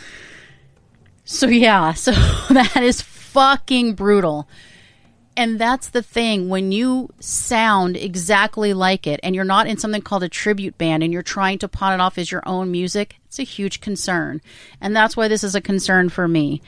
So 1.24 1.46
yeah, 1.48 1.94
so 1.94 2.14
that 2.14 2.82
is 2.82 3.04
fucking 3.04 3.94
brutal. 3.94 4.48
And 5.38 5.60
that's 5.60 5.90
the 5.90 6.02
thing 6.02 6.50
when 6.50 6.72
you 6.72 7.12
sound 7.20 7.96
exactly 7.96 8.74
like 8.74 9.06
it 9.06 9.20
and 9.22 9.36
you're 9.36 9.46
not 9.46 9.68
in 9.68 9.78
something 9.78 10.02
called 10.02 10.24
a 10.24 10.30
tribute 10.30 10.80
band 10.80 11.04
and 11.04 11.14
you're 11.14 11.22
trying 11.22 11.60
to 11.60 11.68
pawn 11.68 11.94
it 11.94 12.02
off 12.02 12.18
as 12.18 12.32
your 12.32 12.42
own 12.48 12.72
music, 12.72 13.20
it's 13.28 13.38
a 13.38 13.44
huge 13.44 13.80
concern. 13.80 14.42
And 14.82 14.96
that's 14.96 15.16
why 15.16 15.28
this 15.28 15.44
is 15.44 15.54
a 15.54 15.62
concern 15.62 16.10
for 16.10 16.28
me. 16.28 16.64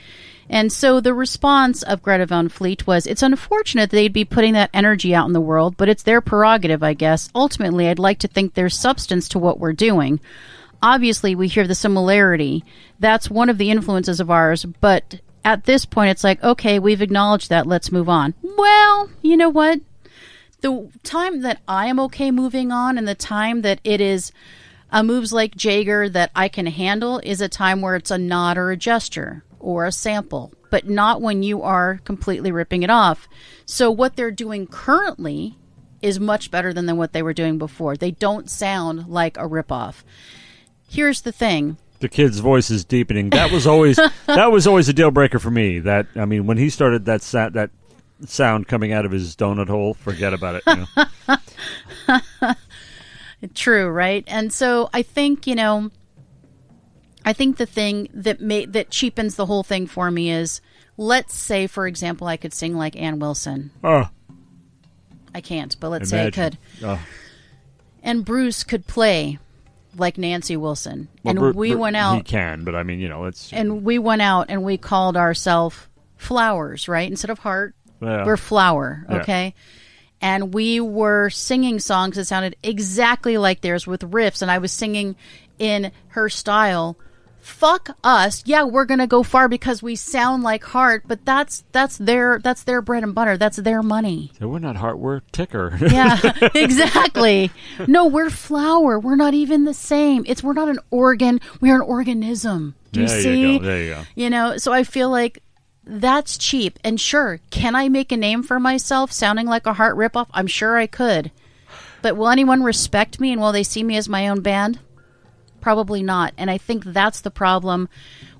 And 0.48 0.72
so 0.72 1.00
the 1.00 1.12
response 1.14 1.82
of 1.82 2.00
Greta 2.00 2.26
Van 2.26 2.48
Fleet 2.48 2.86
was 2.86 3.08
it's 3.08 3.24
unfortunate 3.24 3.90
they'd 3.90 4.12
be 4.12 4.24
putting 4.24 4.52
that 4.52 4.70
energy 4.72 5.16
out 5.16 5.26
in 5.26 5.32
the 5.32 5.40
world, 5.40 5.76
but 5.76 5.88
it's 5.88 6.04
their 6.04 6.20
prerogative, 6.20 6.84
I 6.84 6.94
guess. 6.94 7.28
Ultimately, 7.34 7.88
I'd 7.88 7.98
like 7.98 8.20
to 8.20 8.28
think 8.28 8.54
there's 8.54 8.78
substance 8.78 9.28
to 9.30 9.40
what 9.40 9.58
we're 9.58 9.72
doing 9.72 10.20
obviously 10.82 11.34
we 11.34 11.46
hear 11.46 11.66
the 11.66 11.74
similarity. 11.74 12.64
That's 12.98 13.28
one 13.28 13.50
of 13.50 13.58
the 13.58 13.70
influences 13.70 14.18
of 14.18 14.30
ours, 14.30 14.64
but 14.64 15.20
at 15.44 15.64
this 15.64 15.84
point 15.84 16.10
it's 16.10 16.24
like, 16.24 16.42
okay, 16.42 16.78
we've 16.78 17.02
acknowledged 17.02 17.48
that, 17.50 17.66
let's 17.66 17.92
move 17.92 18.08
on. 18.08 18.34
Well, 18.42 19.10
you 19.22 19.36
know 19.36 19.48
what? 19.48 19.80
The 20.60 20.90
time 21.02 21.42
that 21.42 21.60
I 21.66 21.86
am 21.86 21.98
okay 22.00 22.30
moving 22.30 22.70
on 22.70 22.98
and 22.98 23.08
the 23.08 23.14
time 23.14 23.62
that 23.62 23.80
it 23.82 24.00
is 24.00 24.32
a 24.90 25.02
moves 25.02 25.32
like 25.32 25.56
Jager 25.56 26.08
that 26.08 26.30
I 26.34 26.48
can 26.48 26.66
handle 26.66 27.20
is 27.22 27.40
a 27.40 27.48
time 27.48 27.80
where 27.80 27.96
it's 27.96 28.10
a 28.10 28.18
nod 28.18 28.58
or 28.58 28.70
a 28.70 28.76
gesture 28.76 29.44
or 29.58 29.86
a 29.86 29.92
sample, 29.92 30.52
but 30.70 30.88
not 30.88 31.22
when 31.22 31.42
you 31.42 31.62
are 31.62 32.00
completely 32.04 32.52
ripping 32.52 32.82
it 32.82 32.90
off. 32.90 33.28
So 33.64 33.90
what 33.90 34.16
they're 34.16 34.30
doing 34.30 34.66
currently 34.66 35.56
is 36.02 36.18
much 36.18 36.50
better 36.50 36.72
than, 36.72 36.86
than 36.86 36.96
what 36.96 37.12
they 37.12 37.22
were 37.22 37.34
doing 37.34 37.58
before. 37.58 37.96
They 37.96 38.10
don't 38.10 38.50
sound 38.50 39.06
like 39.06 39.36
a 39.36 39.48
ripoff. 39.48 40.02
Here's 40.88 41.20
the 41.22 41.32
thing. 41.32 41.76
The 42.00 42.08
kid's 42.08 42.40
voice 42.40 42.70
is 42.70 42.84
deepening. 42.84 43.30
That 43.30 43.52
was 43.52 43.66
always 43.66 43.96
that 44.26 44.50
was 44.50 44.66
always 44.66 44.88
a 44.88 44.92
deal 44.92 45.10
breaker 45.10 45.38
for 45.38 45.50
me. 45.50 45.78
That 45.78 46.06
I 46.16 46.24
mean, 46.24 46.46
when 46.46 46.58
he 46.58 46.68
started 46.70 47.04
that 47.04 47.22
sa- 47.22 47.50
that 47.50 47.70
sound 48.26 48.68
coming 48.68 48.92
out 48.92 49.06
of 49.06 49.12
his 49.12 49.36
donut 49.36 49.68
hole, 49.68 49.94
forget 49.94 50.34
about 50.34 50.56
it. 50.56 50.62
You 50.66 52.16
know? 52.48 52.54
True, 53.54 53.88
right? 53.88 54.24
And 54.26 54.52
so 54.52 54.90
I 54.92 55.02
think, 55.02 55.46
you 55.46 55.54
know, 55.54 55.90
I 57.24 57.32
think 57.32 57.56
the 57.56 57.66
thing 57.66 58.08
that 58.12 58.40
may, 58.40 58.66
that 58.66 58.90
cheapens 58.90 59.36
the 59.36 59.46
whole 59.46 59.62
thing 59.62 59.86
for 59.86 60.10
me 60.10 60.30
is 60.30 60.60
let's 60.96 61.34
say 61.34 61.66
for 61.66 61.86
example 61.86 62.26
I 62.26 62.36
could 62.36 62.52
sing 62.52 62.76
like 62.76 62.96
Ann 62.96 63.18
Wilson. 63.18 63.70
oh, 63.82 64.08
I 65.34 65.40
can't, 65.40 65.76
but 65.78 65.90
let's 65.90 66.10
say 66.10 66.26
I 66.26 66.30
could. 66.30 66.58
Oh. 66.82 67.00
And 68.02 68.24
Bruce 68.24 68.64
could 68.64 68.86
play 68.86 69.38
like 70.00 70.18
Nancy 70.18 70.56
Wilson. 70.56 71.08
Well, 71.22 71.30
and 71.30 71.38
Bru- 71.38 71.52
we 71.52 71.70
Bru- 71.72 71.80
went 71.82 71.96
He 71.96 72.00
out 72.00 72.24
can, 72.24 72.64
but 72.64 72.74
I 72.74 72.82
mean, 72.82 72.98
you 72.98 73.08
know, 73.08 73.26
it's 73.26 73.52
and 73.52 73.84
we 73.84 73.98
went 73.98 74.22
out 74.22 74.46
and 74.48 74.64
we 74.64 74.76
called 74.76 75.16
ourselves 75.16 75.76
flowers, 76.16 76.88
right? 76.88 77.08
Instead 77.08 77.30
of 77.30 77.38
heart, 77.40 77.74
Yeah. 78.02 78.24
we're 78.24 78.36
flower, 78.36 79.04
Yeah. 79.08 79.16
okay? 79.18 79.54
And 80.20 80.52
we 80.52 80.80
were 80.80 81.30
singing 81.30 81.78
songs 81.78 82.16
that 82.16 82.26
sounded 82.26 82.56
exactly 82.62 83.38
like 83.38 83.60
theirs 83.62 83.86
with 83.86 84.02
riffs, 84.02 84.42
and 84.42 84.50
I 84.50 84.58
was 84.58 84.72
singing 84.72 85.16
in 85.58 85.92
her 86.08 86.28
style. 86.28 86.96
Fuck 87.40 87.96
us. 88.04 88.42
Yeah, 88.46 88.64
we're 88.64 88.84
gonna 88.84 89.06
go 89.06 89.22
far 89.22 89.48
because 89.48 89.82
we 89.82 89.96
sound 89.96 90.42
like 90.42 90.62
heart, 90.64 91.04
but 91.06 91.24
that's 91.24 91.64
that's 91.72 91.96
their 91.98 92.38
that's 92.38 92.62
their 92.64 92.82
bread 92.82 93.02
and 93.02 93.14
butter. 93.14 93.36
That's 93.36 93.56
their 93.56 93.82
money. 93.82 94.32
we're 94.40 94.58
not 94.58 94.76
heart, 94.76 94.98
we're 94.98 95.20
ticker. 95.32 95.76
Yeah, 95.80 96.18
exactly. 96.54 97.50
No, 97.86 98.06
we're 98.06 98.30
flower. 98.30 98.98
We're 98.98 99.16
not 99.16 99.34
even 99.34 99.64
the 99.64 99.74
same. 99.74 100.24
It's 100.26 100.42
we're 100.42 100.52
not 100.52 100.68
an 100.68 100.78
organ. 100.90 101.40
We 101.60 101.70
are 101.70 101.76
an 101.76 101.82
organism. 101.82 102.74
Do 102.92 103.00
you 103.02 103.08
there 103.08 103.20
see? 103.22 103.40
you 103.40 103.58
go. 103.58 103.64
There 103.64 103.82
you 103.82 103.94
go. 103.94 104.02
You 104.14 104.30
know, 104.30 104.56
so 104.56 104.72
I 104.72 104.84
feel 104.84 105.10
like 105.10 105.42
that's 105.84 106.36
cheap. 106.38 106.78
And 106.84 107.00
sure, 107.00 107.40
can 107.50 107.74
I 107.74 107.88
make 107.88 108.12
a 108.12 108.16
name 108.16 108.42
for 108.42 108.60
myself 108.60 109.12
sounding 109.12 109.46
like 109.46 109.66
a 109.66 109.72
heart 109.72 109.96
ripoff? 109.96 110.28
I'm 110.32 110.46
sure 110.46 110.76
I 110.76 110.86
could. 110.86 111.30
But 112.02 112.16
will 112.16 112.28
anyone 112.28 112.62
respect 112.62 113.20
me 113.20 113.32
and 113.32 113.40
will 113.40 113.52
they 113.52 113.62
see 113.62 113.82
me 113.82 113.96
as 113.96 114.08
my 114.08 114.28
own 114.28 114.40
band? 114.40 114.78
Probably 115.60 116.02
not. 116.02 116.32
And 116.36 116.50
I 116.50 116.58
think 116.58 116.84
that's 116.84 117.20
the 117.20 117.30
problem 117.30 117.88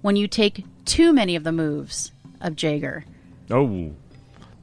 when 0.01 0.17
you 0.17 0.27
take 0.27 0.65
too 0.85 1.13
many 1.13 1.37
of 1.37 1.45
the 1.45 1.53
moves 1.53 2.13
of 2.41 2.61
Jaeger. 2.61 3.05
Oh, 3.51 3.93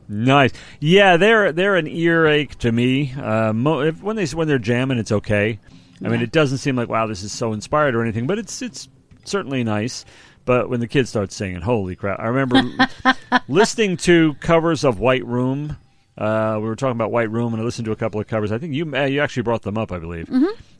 nice. 0.07 0.51
Yeah, 0.79 1.17
they're 1.17 1.51
they're 1.51 1.75
an 1.75 1.87
earache 1.87 2.55
to 2.59 2.71
me. 2.71 3.13
Uh, 3.13 3.53
mo- 3.53 3.81
if, 3.81 4.01
when 4.01 4.15
they 4.15 4.25
when 4.27 4.47
they're 4.47 4.59
jamming, 4.59 4.97
it's 4.97 5.11
okay. 5.11 5.59
I 6.03 6.09
mean, 6.09 6.21
it 6.21 6.31
doesn't 6.31 6.59
seem 6.59 6.75
like 6.75 6.89
wow, 6.89 7.07
this 7.07 7.23
is 7.23 7.31
so 7.31 7.53
inspired 7.53 7.95
or 7.95 8.01
anything, 8.03 8.27
but 8.27 8.37
it's 8.39 8.61
it's 8.61 8.87
certainly 9.25 9.63
nice. 9.63 10.05
But 10.45 10.69
when 10.69 10.79
the 10.79 10.87
kids 10.87 11.09
start 11.09 11.31
singing, 11.31 11.61
holy 11.61 11.95
crap! 11.95 12.19
I 12.19 12.27
remember 12.27 12.87
listening 13.47 13.97
to 13.97 14.33
covers 14.35 14.83
of 14.83 14.99
White 14.99 15.25
Room. 15.25 15.75
Uh, 16.17 16.57
we 16.59 16.67
were 16.67 16.75
talking 16.75 16.95
about 16.95 17.11
White 17.11 17.29
Room, 17.29 17.53
and 17.53 17.61
I 17.61 17.65
listened 17.65 17.85
to 17.85 17.91
a 17.91 17.95
couple 17.95 18.19
of 18.21 18.27
covers. 18.27 18.51
I 18.51 18.57
think 18.57 18.73
you 18.73 18.95
uh, 18.95 19.05
you 19.05 19.21
actually 19.21 19.43
brought 19.43 19.63
them 19.63 19.77
up, 19.77 19.91
I 19.91 19.99
believe. 19.99 20.29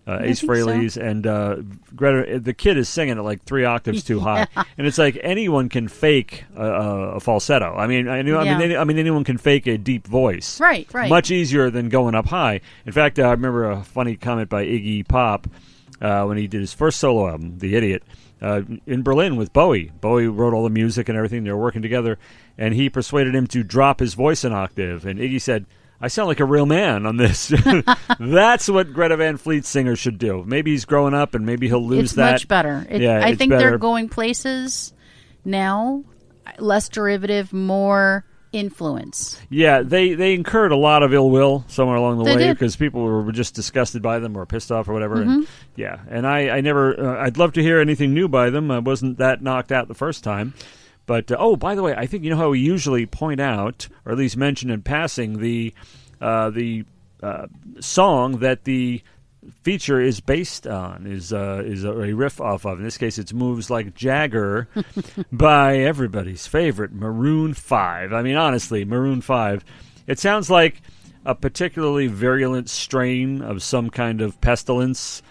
Uh, 0.08 0.20
Ace 0.22 0.40
think 0.40 0.40
so. 0.40 0.48
Frehley's 0.48 0.98
and 0.98 1.28
uh, 1.28 1.58
Greta. 1.94 2.40
The 2.40 2.54
kid 2.54 2.78
is 2.78 2.88
singing 2.88 3.18
at 3.18 3.24
like 3.26 3.44
three 3.44 3.66
octaves 3.66 4.04
too 4.04 4.22
high, 4.22 4.48
and 4.78 4.88
it's 4.88 4.98
like 4.98 5.18
anyone 5.22 5.68
can 5.68 5.90
fake 5.90 6.46
a, 6.56 6.64
a, 7.16 7.20
falsetto. 7.20 7.76
I 7.76 7.88
mean, 7.88 8.08
I, 8.08 8.20
I 8.20 8.24
mean, 8.24 8.34
Yeah. 8.34 8.62
any, 8.62 8.78
I 8.78 8.86
mean, 8.86 9.00
anyone 9.00 9.26
can 9.26 9.38
fake 9.38 9.68
a 9.68 9.78
deep 9.78 10.08
voice. 10.08 10.62
Right, 10.62 10.88
right. 10.94 11.10
Much 11.10 11.30
easier 11.30 11.70
than 11.70 11.90
going 11.90 12.16
up 12.16 12.28
high. 12.28 12.62
In 12.86 12.94
fact, 12.94 13.20
uh, 13.20 13.24
I 13.24 13.32
remember 13.32 13.70
a 13.70 13.84
funny 13.84 14.16
comment 14.16 14.50
by 14.50 14.64
Iggy 14.64 15.06
Pop 15.06 15.48
uh, 16.00 16.24
when 16.24 16.38
he 16.38 16.48
did 16.48 16.62
his 16.62 16.74
first 16.74 17.00
solo 17.00 17.28
album, 17.28 17.58
The 17.58 17.76
Idiot, 17.76 18.04
uh, 18.42 18.62
in 18.86 19.04
Berlin 19.04 19.36
with 19.36 19.52
Bowie. 19.52 19.92
Bowie 20.00 20.28
wrote 20.28 20.54
all 20.54 20.64
the 20.64 20.70
music 20.70 21.10
and 21.10 21.18
everything. 21.18 21.44
They 21.44 21.52
were 21.52 21.58
working 21.58 21.82
together, 21.82 22.18
and 22.58 22.74
he 22.74 22.90
persuaded 22.90 23.36
him 23.36 23.48
to 23.48 23.62
drop 23.62 24.00
his 24.00 24.14
voice 24.14 24.46
an 24.46 24.54
octave. 24.54 25.06
And 25.06 25.20
Iggy 25.20 25.42
said, 25.42 25.66
I 26.00 26.10
sound 26.10 26.28
like 26.28 26.40
a 26.40 26.46
real 26.46 26.66
man 26.66 27.06
on 27.06 27.18
this. 27.18 27.52
That's 28.20 28.70
what 28.70 28.94
Greta 28.94 29.18
Van 29.18 29.38
Fleet 29.38 29.66
singer 29.66 29.96
should 29.96 30.20
do. 30.20 30.44
Maybe 30.46 30.72
he's 30.72 30.86
growing 30.86 31.14
up, 31.14 31.34
and 31.34 31.46
maybe 31.46 31.68
he'll 31.68 31.86
lose 31.86 32.06
it's 32.06 32.14
that. 32.14 32.34
much 32.34 32.48
better. 32.48 32.86
It, 32.90 33.02
Yeah, 33.02 33.20
I 33.24 33.36
think 33.36 33.50
better. 33.50 33.70
they're 33.70 33.78
going 33.80 34.08
places 34.10 34.94
now, 35.44 36.04
less 36.60 36.88
derivative, 36.90 37.52
more 37.52 38.26
influence. 38.52 39.42
Yeah, 39.50 39.82
they 39.82 40.14
they 40.14 40.34
incurred 40.34 40.72
a 40.72 40.78
lot 40.78 41.04
of 41.04 41.14
ill 41.14 41.30
will 41.30 41.66
somewhere 41.68 41.98
along 41.98 42.20
the 42.20 42.26
They 42.26 42.36
way 42.36 42.54
because 42.54 42.76
people 42.76 43.04
were 43.04 43.32
just 43.32 43.56
disgusted 43.56 44.02
by 44.02 44.20
them 44.20 44.38
or 44.38 44.46
pissed 44.46 44.72
off 44.72 44.88
or 44.88 44.94
whatever. 44.94 45.18
Mm-hmm. 45.18 45.30
And, 45.30 45.48
yeah, 45.76 46.00
and 46.10 46.28
I 46.28 46.50
I 46.50 46.62
never 46.62 47.18
uh, 47.18 47.24
I'd 47.24 47.38
love 47.38 47.54
to 47.54 47.62
hear 47.64 47.80
anything 47.80 48.14
new 48.14 48.28
by 48.28 48.50
them. 48.50 48.72
I 48.72 48.80
wasn't 48.80 49.18
that 49.18 49.42
knocked 49.42 49.72
out 49.72 49.88
the 49.88 49.96
first 49.96 50.24
time. 50.24 50.54
But 51.08 51.32
uh, 51.32 51.38
oh, 51.40 51.56
by 51.56 51.74
the 51.74 51.82
way, 51.82 51.96
I 51.96 52.06
think 52.06 52.24
you 52.24 52.30
know 52.30 52.38
how 52.38 52.50
we 52.50 52.60
usually 52.60 53.08
point 53.08 53.40
out 53.40 53.88
or 54.06 54.12
at 54.12 54.18
least 54.20 54.38
mention 54.38 54.70
in 54.70 54.84
passing 54.84 55.40
the 55.40 55.74
uh, 56.22 56.52
the 56.52 56.86
uh, 57.24 57.48
song 57.80 58.40
that 58.40 58.66
the 58.66 59.02
feature 59.64 60.02
is 60.02 60.20
based 60.20 60.68
on 60.68 61.08
is 61.08 61.34
uh, 61.34 61.64
is 61.66 61.84
a 61.84 62.14
riff 62.14 62.40
off 62.40 62.66
of. 62.66 62.78
In 62.78 62.84
this 62.84 62.98
case, 62.98 63.18
it's 63.18 63.34
"Moves 63.34 63.70
Like 63.70 63.96
Jagger" 63.96 64.68
by 65.32 65.78
everybody's 65.78 66.46
favorite 66.46 66.94
Maroon 66.94 67.54
Five. 67.54 68.14
I 68.14 68.22
mean, 68.22 68.36
honestly, 68.36 68.86
Maroon 68.86 69.22
Five. 69.22 69.64
It 70.06 70.20
sounds 70.20 70.50
like 70.50 70.82
a 71.26 71.36
particularly 71.36 72.08
virulent 72.08 72.70
strain 72.70 73.42
of 73.42 73.64
some 73.64 73.90
kind 73.90 74.22
of 74.22 74.40
pestilence. 74.42 75.22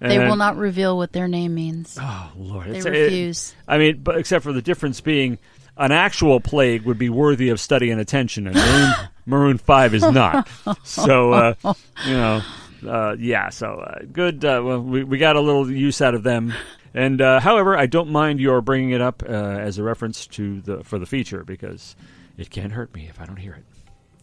They 0.00 0.18
will 0.18 0.36
not 0.36 0.56
reveal 0.56 0.96
what 0.96 1.12
their 1.12 1.28
name 1.28 1.54
means. 1.54 1.98
Oh 2.00 2.32
Lord, 2.36 2.66
they 2.66 2.78
it's- 2.78 2.86
it- 2.86 2.90
refuse. 2.90 3.54
I 3.68 3.78
mean, 3.78 4.00
but 4.02 4.16
except 4.16 4.42
for 4.44 4.52
the 4.52 4.62
difference 4.62 5.00
being, 5.00 5.38
an 5.76 5.92
actual 5.92 6.40
plague 6.40 6.82
would 6.82 6.98
be 6.98 7.08
worthy 7.10 7.50
of 7.50 7.60
study 7.60 7.90
and 7.90 8.00
attention, 8.00 8.46
and 8.46 8.56
Maroon, 8.56 8.92
Maroon 9.26 9.58
Five 9.58 9.94
is 9.94 10.02
not. 10.02 10.48
So 10.84 11.32
uh, 11.32 11.54
you 12.06 12.12
know, 12.14 12.42
uh, 12.88 13.16
yeah. 13.18 13.50
So 13.50 13.74
uh, 13.74 14.00
good. 14.12 14.44
Uh, 14.44 14.62
well, 14.64 14.80
we 14.80 15.04
we 15.04 15.18
got 15.18 15.36
a 15.36 15.40
little 15.40 15.70
use 15.70 16.00
out 16.00 16.14
of 16.14 16.22
them. 16.22 16.52
And 16.92 17.20
uh, 17.20 17.38
however, 17.38 17.76
I 17.78 17.86
don't 17.86 18.10
mind 18.10 18.40
your 18.40 18.60
bringing 18.60 18.90
it 18.90 19.00
up 19.00 19.22
uh, 19.22 19.32
as 19.32 19.78
a 19.78 19.82
reference 19.84 20.26
to 20.28 20.60
the 20.62 20.82
for 20.82 20.98
the 20.98 21.06
feature 21.06 21.44
because 21.44 21.94
it 22.36 22.50
can't 22.50 22.72
hurt 22.72 22.92
me 22.94 23.06
if 23.08 23.20
I 23.20 23.26
don't 23.26 23.36
hear 23.36 23.52
it. 23.52 23.64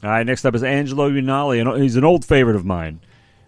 All 0.04 0.10
right, 0.10 0.26
next 0.26 0.44
up 0.46 0.54
is 0.54 0.64
Angelo 0.64 1.10
Unale, 1.10 1.62
and 1.74 1.82
he's 1.82 1.96
an 1.96 2.04
old 2.04 2.26
favorite 2.26 2.56
of 2.58 2.66
mine. 2.66 3.00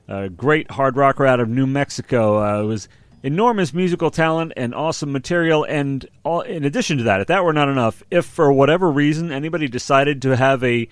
A 0.09 0.27
great 0.27 0.71
hard 0.71 0.97
rocker 0.97 1.25
out 1.27 1.39
of 1.39 1.49
New 1.49 1.67
Mexico. 1.67 2.39
Uh, 2.43 2.65
was 2.65 2.89
enormous 3.21 3.75
musical 3.75 4.09
talent 4.09 4.53
and 4.57 4.73
awesome 4.73 5.11
material. 5.11 5.65
And 5.65 6.03
all, 6.23 6.41
in 6.41 6.65
addition 6.65 6.97
to 6.97 7.03
that, 7.03 7.21
if 7.21 7.27
that 7.27 7.43
were 7.43 7.53
not 7.53 7.69
enough, 7.69 8.01
if 8.09 8.25
for 8.25 8.51
whatever 8.51 8.89
reason 8.91 9.31
anybody 9.31 9.67
decided 9.67 10.21
to 10.23 10.35
have 10.35 10.63
a 10.63 10.87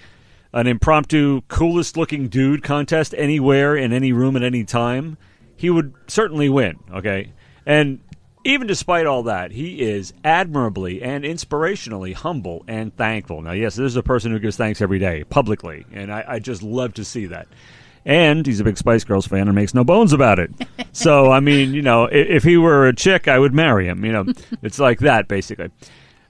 an 0.54 0.68
impromptu 0.68 1.42
coolest 1.48 1.98
looking 1.98 2.28
dude 2.30 2.64
contest 2.64 3.14
anywhere 3.18 3.76
in 3.76 3.92
any 3.92 4.14
room 4.14 4.36
at 4.36 4.44
any 4.44 4.64
time, 4.64 5.18
he 5.56 5.72
would 5.72 5.96
certainly 6.06 6.48
win. 6.48 6.78
Okay, 6.94 7.34
and 7.66 8.00
even 8.44 8.68
despite 8.68 9.08
all 9.08 9.24
that, 9.24 9.52
he 9.52 9.82
is 9.82 10.14
admirably 10.24 11.02
and 11.02 11.24
inspirationally 11.24 12.14
humble 12.14 12.64
and 12.68 12.96
thankful. 12.96 13.42
Now, 13.42 13.52
yes, 13.52 13.76
this 13.76 13.88
is 13.88 13.98
a 13.98 14.04
person 14.04 14.32
who 14.32 14.40
gives 14.40 14.58
thanks 14.58 14.80
every 14.80 15.00
day 15.00 15.24
publicly, 15.24 15.86
and 15.92 16.14
I, 16.14 16.24
I 16.28 16.40
just 16.40 16.62
love 16.62 16.94
to 16.94 17.04
see 17.04 17.26
that. 17.26 17.48
And 18.08 18.46
he's 18.46 18.62
a 18.62 18.64
big 18.64 18.78
Spice 18.78 19.04
Girls 19.04 19.28
fan 19.28 19.50
and 19.50 19.54
makes 19.54 19.74
no 19.74 19.84
bones 19.84 20.14
about 20.14 20.40
it. 20.40 20.50
so, 20.94 21.30
I 21.30 21.42
mean, 21.42 21.74
you 21.74 21.82
know, 21.82 22.06
if, 22.06 22.28
if 22.30 22.44
he 22.44 22.56
were 22.56 22.88
a 22.88 22.96
chick, 22.96 23.28
I 23.28 23.38
would 23.38 23.54
marry 23.54 23.86
him. 23.86 24.06
You 24.06 24.14
know, 24.14 24.26
it's 24.64 24.80
like 24.80 25.00
that, 25.00 25.28
basically. 25.28 25.72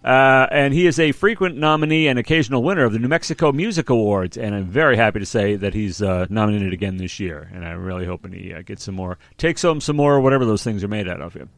Uh, 0.03 0.47
and 0.49 0.73
he 0.73 0.87
is 0.87 0.99
a 0.99 1.11
frequent 1.11 1.55
nominee 1.57 2.07
and 2.07 2.17
occasional 2.17 2.63
winner 2.63 2.83
of 2.83 2.93
the 2.93 2.99
New 2.99 3.07
Mexico 3.07 3.51
Music 3.51 3.91
Awards. 3.91 4.37
And 4.37 4.55
I'm 4.55 4.65
very 4.65 4.97
happy 4.97 5.19
to 5.19 5.25
say 5.25 5.55
that 5.55 5.75
he's 5.75 6.01
uh, 6.01 6.25
nominated 6.31 6.73
again 6.73 6.97
this 6.97 7.19
year. 7.19 7.47
And 7.53 7.63
I'm 7.63 7.83
really 7.83 8.05
hoping 8.07 8.31
he 8.31 8.53
uh, 8.55 8.63
gets 8.63 8.83
some 8.83 8.95
more, 8.95 9.19
takes 9.37 9.61
home 9.61 9.79
some 9.79 9.97
more, 9.97 10.19
whatever 10.19 10.45
those 10.45 10.63
things 10.63 10.83
are 10.83 10.87
made 10.87 11.07
out 11.07 11.21
of. 11.21 11.35
Him. 11.35 11.49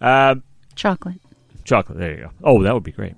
Uh, 0.00 0.34
Chocolate. 0.74 1.20
chocolate. 1.64 1.98
There 1.98 2.10
you 2.10 2.20
go. 2.24 2.30
Oh, 2.42 2.62
that 2.64 2.74
would 2.74 2.82
be 2.82 2.92
great. 2.92 3.14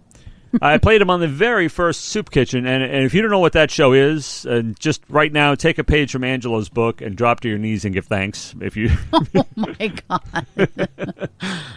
I 0.62 0.78
played 0.78 1.02
him 1.02 1.10
on 1.10 1.20
the 1.20 1.28
very 1.28 1.68
first 1.68 2.06
Soup 2.06 2.30
Kitchen, 2.30 2.66
and, 2.66 2.82
and 2.82 3.04
if 3.04 3.14
you 3.14 3.22
don't 3.22 3.30
know 3.30 3.38
what 3.38 3.52
that 3.52 3.70
show 3.70 3.92
is, 3.92 4.46
uh, 4.46 4.62
just 4.78 5.02
right 5.08 5.32
now 5.32 5.54
take 5.54 5.78
a 5.78 5.84
page 5.84 6.12
from 6.12 6.24
Angelo's 6.24 6.68
book 6.68 7.00
and 7.00 7.16
drop 7.16 7.40
to 7.40 7.48
your 7.48 7.58
knees 7.58 7.84
and 7.84 7.94
give 7.94 8.06
thanks. 8.06 8.54
If 8.60 8.76
you, 8.76 8.90
oh 9.12 9.46
My 9.56 9.92
God. 10.08 10.46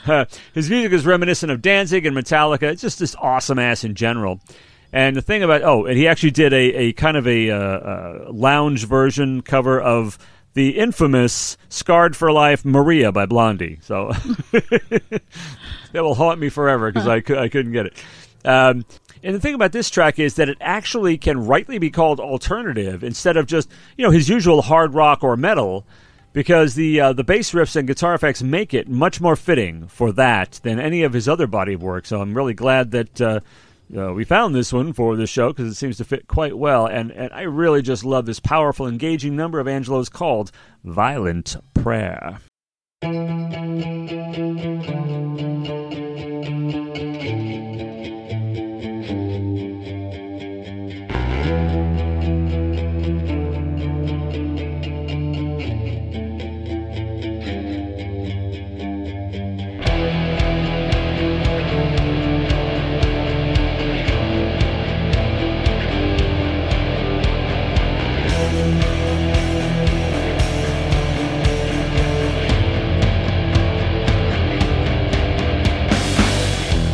Uh, 0.06 0.26
his 0.54 0.70
music 0.70 0.92
is 0.94 1.06
reminiscent 1.06 1.52
of 1.52 1.62
Danzig 1.62 2.06
and 2.06 2.16
Metallica. 2.16 2.64
It's 2.64 2.82
just 2.82 3.00
this 3.00 3.16
awesome 3.16 3.60
ass 3.60 3.84
in 3.84 3.96
general. 3.96 4.40
And 4.94 5.16
the 5.16 5.22
thing 5.22 5.42
about 5.42 5.62
oh, 5.62 5.86
and 5.86 5.98
he 5.98 6.08
actually 6.08 6.32
did 6.32 6.52
a, 6.52 6.58
a 6.58 6.94
kind 6.94 7.16
of 7.16 7.26
a 7.26 7.50
uh, 7.50 7.58
uh, 7.58 8.26
lounge 8.30 8.86
version 8.86 9.42
cover 9.42 9.80
of 9.80 10.18
the 10.54 10.78
infamous 10.78 11.58
"Scarred 11.70 12.16
for 12.16 12.32
Life" 12.32 12.66
Maria 12.66 13.12
by 13.14 13.26
Blondie. 13.26 13.80
So 13.84 14.12
that 14.52 15.22
will 15.94 16.16
haunt 16.16 16.42
me 16.42 16.50
forever 16.50 16.92
because 16.92 17.08
I, 17.08 17.18
I 17.40 17.48
couldn't 17.48 17.72
get 17.72 17.86
it. 17.86 18.04
Um, 18.46 18.86
and 19.24 19.36
the 19.36 19.40
thing 19.40 19.54
about 19.54 19.72
this 19.72 19.90
track 19.90 20.20
is 20.20 20.36
that 20.36 20.50
it 20.50 20.58
actually 20.62 21.18
can 21.18 21.46
rightly 21.46 21.78
be 21.78 21.90
called 21.90 22.20
alternative 22.20 23.04
instead 23.04 23.38
of 23.38 23.46
just 23.46 23.70
you 23.98 24.06
know 24.06 24.12
his 24.12 24.30
usual 24.30 24.64
hard 24.64 24.94
rock 24.94 25.24
or 25.24 25.38
metal, 25.38 25.86
because 26.34 26.76
the 26.76 27.00
uh, 27.00 27.14
the 27.14 27.24
bass 27.24 27.52
riffs 27.52 27.76
and 27.76 27.88
guitar 27.88 28.14
effects 28.14 28.42
make 28.42 28.74
it 28.74 28.88
much 28.88 29.22
more 29.22 29.36
fitting 29.36 29.88
for 29.88 30.12
that 30.14 30.60
than 30.64 30.80
any 30.80 31.04
of 31.04 31.14
his 31.14 31.28
other 31.28 31.48
body 31.48 31.74
of 31.74 31.84
work. 31.84 32.06
So 32.06 32.22
I'm 32.22 32.36
really 32.36 32.54
glad 32.54 32.92
that. 32.92 33.22
Uh, 33.22 33.40
uh, 33.94 34.14
we 34.14 34.24
found 34.24 34.56
this 34.56 34.72
one 34.72 34.94
for 34.94 35.18
the 35.18 35.28
show 35.28 35.50
because 35.50 35.70
it 35.70 35.76
seems 35.76 35.98
to 35.98 36.06
fit 36.06 36.26
quite 36.26 36.58
well, 36.58 36.86
and, 36.86 37.12
and 37.12 37.34
I 37.34 37.42
really 37.42 37.82
just 37.82 38.06
love 38.06 38.26
this 38.26 38.40
powerful, 38.40 38.88
engaging 38.88 39.36
number 39.36 39.60
of 39.60 39.68
Angelo's 39.68 40.08
called 40.08 40.50
Violent 40.86 41.58
Prayer. 41.74 42.40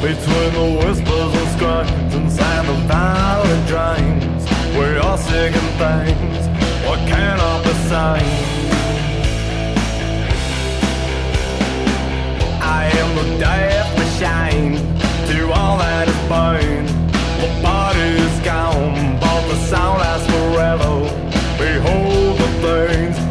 Between 0.08 0.54
the 0.54 0.86
whispers 0.86 1.34
and 1.36 1.50
screams 1.52 2.16
inside 2.16 2.66
the 2.66 2.76
violent 2.88 3.68
dreams, 3.68 4.46
we're 4.74 5.02
all 5.02 5.18
singing 5.18 5.70
things. 5.76 6.48
What 6.88 7.00
cannot 7.10 7.62
be 7.66 7.74
seen? 7.90 8.24
I 12.64 12.90
am 13.02 13.10
the 13.18 13.38
death 13.38 13.92
machine 14.00 14.78
to 15.28 15.52
all 15.52 15.78
that 15.80 16.08
is 16.08 16.16
been. 16.30 16.86
The 17.42 17.62
body 17.62 18.00
is 18.00 18.40
gone, 18.46 19.20
but 19.20 19.42
the 19.50 19.58
sound 19.66 20.00
lasts 20.00 20.28
forever. 20.32 21.04
Behold 21.60 22.40
the 22.40 22.48
things 22.64 23.27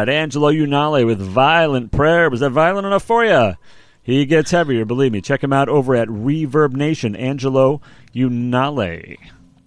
right, 0.00 0.08
Angelo 0.08 0.50
Unale 0.50 1.04
with 1.04 1.20
Violent 1.20 1.92
Prayer. 1.92 2.30
Was 2.30 2.40
that 2.40 2.50
violent 2.50 2.86
enough 2.86 3.04
for 3.04 3.24
you? 3.24 3.54
He 4.02 4.24
gets 4.24 4.50
heavier, 4.50 4.84
believe 4.84 5.12
me. 5.12 5.20
Check 5.20 5.44
him 5.44 5.52
out 5.52 5.68
over 5.68 5.94
at 5.94 6.08
Reverb 6.08 6.72
Nation. 6.72 7.14
Angelo 7.14 7.80
Unale. 8.14 9.18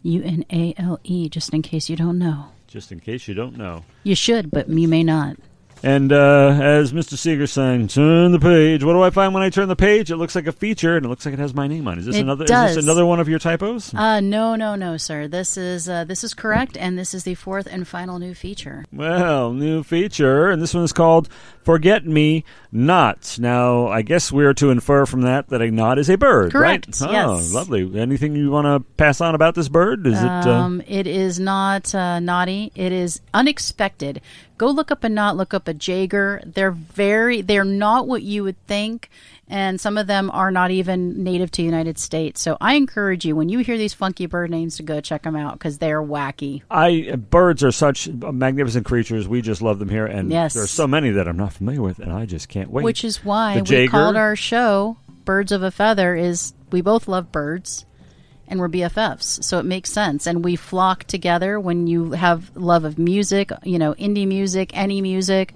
U 0.01 0.23
N 0.23 0.43
A 0.51 0.73
L 0.77 0.99
E, 1.03 1.29
just 1.29 1.53
in 1.53 1.61
case 1.61 1.89
you 1.89 1.95
don't 1.95 2.17
know. 2.17 2.47
Just 2.67 2.91
in 2.91 2.99
case 2.99 3.27
you 3.27 3.35
don't 3.35 3.57
know. 3.57 3.85
You 4.03 4.15
should, 4.15 4.51
but 4.51 4.67
you 4.67 4.87
may 4.87 5.03
not. 5.03 5.37
And 5.85 6.13
uh, 6.13 6.57
as 6.61 6.93
Mr. 6.93 7.15
Seger 7.15 7.47
sang, 7.49 7.89
turn 7.89 8.31
the 8.31 8.39
page. 8.39 8.85
What 8.85 8.93
do 8.93 9.01
I 9.01 9.09
find 9.09 9.33
when 9.33 9.43
I 9.43 9.49
turn 9.49 9.67
the 9.67 9.75
page? 9.75 10.11
It 10.11 10.15
looks 10.15 10.33
like 10.33 10.47
a 10.47 10.53
feature, 10.53 10.95
and 10.95 11.05
it 11.05 11.09
looks 11.09 11.25
like 11.25 11.33
it 11.33 11.39
has 11.39 11.53
my 11.53 11.67
name 11.67 11.89
on. 11.89 11.97
it. 11.97 11.99
Is 11.99 12.05
this 12.05 12.15
It 12.15 12.21
another? 12.21 12.45
Is 12.45 12.49
does. 12.49 12.75
this 12.75 12.85
another 12.85 13.05
one 13.05 13.19
of 13.19 13.27
your 13.27 13.37
typos? 13.37 13.93
Uh, 13.93 14.21
no, 14.21 14.55
no, 14.55 14.75
no, 14.75 14.95
sir. 14.95 15.27
This 15.27 15.57
is 15.57 15.89
uh, 15.89 16.05
this 16.05 16.23
is 16.23 16.33
correct, 16.33 16.77
and 16.77 16.97
this 16.97 17.13
is 17.13 17.25
the 17.25 17.35
fourth 17.35 17.67
and 17.69 17.85
final 17.85 18.17
new 18.17 18.33
feature. 18.33 18.85
Well, 18.93 19.51
new 19.51 19.83
feature, 19.83 20.49
and 20.49 20.61
this 20.61 20.73
one 20.73 20.85
is 20.85 20.93
called 20.93 21.27
"Forget 21.63 22.05
Me 22.05 22.45
Not." 22.71 23.37
Now, 23.37 23.87
I 23.87 24.03
guess 24.03 24.31
we're 24.31 24.53
to 24.53 24.69
infer 24.69 25.05
from 25.05 25.23
that 25.23 25.49
that 25.49 25.61
a 25.61 25.69
knot 25.69 25.99
is 25.99 26.09
a 26.09 26.15
bird, 26.17 26.53
Correct, 26.53 26.87
right? 27.01 27.11
yes. 27.11 27.51
Oh, 27.51 27.55
lovely. 27.55 27.99
Anything 27.99 28.37
you 28.37 28.51
want 28.51 28.67
to 28.67 28.89
pass 28.95 29.19
on 29.19 29.35
about 29.35 29.53
this 29.55 29.67
bird? 29.67 30.07
Is 30.07 30.17
it? 30.21 30.25
Uh, 30.29 30.49
Um, 30.49 30.81
it 30.87 31.07
is 31.07 31.41
not 31.41 31.93
uh, 31.93 32.21
naughty. 32.21 32.71
It 32.73 32.93
is 32.93 33.19
unexpected. 33.33 34.21
Go 34.63 34.69
look 34.71 34.91
up 34.91 35.03
a 35.03 35.09
knot. 35.09 35.35
Look 35.35 35.53
up 35.53 35.67
a 35.67 35.73
jager. 35.73 36.41
They're 36.45 36.71
very. 36.71 37.41
They're 37.41 37.65
not 37.65 38.07
what 38.07 38.23
you 38.23 38.45
would 38.45 38.55
think, 38.65 39.09
and 39.49 39.77
some 39.81 39.97
of 39.97 40.07
them 40.07 40.31
are 40.31 40.51
not 40.51 40.71
even 40.71 41.21
native 41.21 41.51
to 41.51 41.61
the 41.61 41.65
United 41.65 41.99
States. 41.99 42.39
So 42.39 42.55
I 42.61 42.75
encourage 42.75 43.25
you 43.25 43.35
when 43.35 43.49
you 43.49 43.59
hear 43.59 43.77
these 43.77 43.93
funky 43.93 44.25
bird 44.25 44.49
names 44.51 44.77
to 44.77 44.83
go 44.83 45.01
check 45.01 45.23
them 45.23 45.35
out 45.35 45.59
because 45.59 45.79
they're 45.79 46.01
wacky. 46.01 46.61
I 46.71 47.17
birds 47.29 47.61
are 47.61 47.73
such 47.73 48.07
magnificent 48.07 48.85
creatures. 48.85 49.27
We 49.27 49.41
just 49.41 49.61
love 49.61 49.79
them 49.79 49.89
here, 49.89 50.05
and 50.05 50.31
Yes. 50.31 50.53
there 50.53 50.63
are 50.63 50.67
so 50.67 50.87
many 50.87 51.09
that 51.09 51.27
I'm 51.27 51.35
not 51.35 51.51
familiar 51.51 51.81
with, 51.81 51.99
and 51.99 52.13
I 52.13 52.25
just 52.25 52.47
can't 52.47 52.69
wait. 52.71 52.85
Which 52.85 53.03
is 53.03 53.17
why 53.25 53.55
The 53.55 53.63
we 53.63 53.65
jager? 53.65 53.91
called 53.91 54.15
our 54.15 54.37
show 54.37 54.95
"Birds 55.25 55.51
of 55.51 55.61
a 55.61 55.71
Feather." 55.71 56.15
Is 56.15 56.53
we 56.71 56.79
both 56.79 57.09
love 57.09 57.33
birds, 57.33 57.85
and 58.47 58.59
we're 58.59 58.69
BFFs, 58.69 59.43
so 59.43 59.59
it 59.59 59.65
makes 59.65 59.89
sense. 59.89 60.27
And 60.27 60.43
we 60.43 60.55
flock 60.55 61.05
together 61.05 61.59
when 61.59 61.87
you 61.87 62.11
have 62.11 62.51
love 62.55 62.85
of 62.85 62.97
music, 62.99 63.51
you 63.63 63.79
know, 63.79 63.93
indie 63.95 64.27
music, 64.27 64.71
any 64.73 65.01
music, 65.01 65.53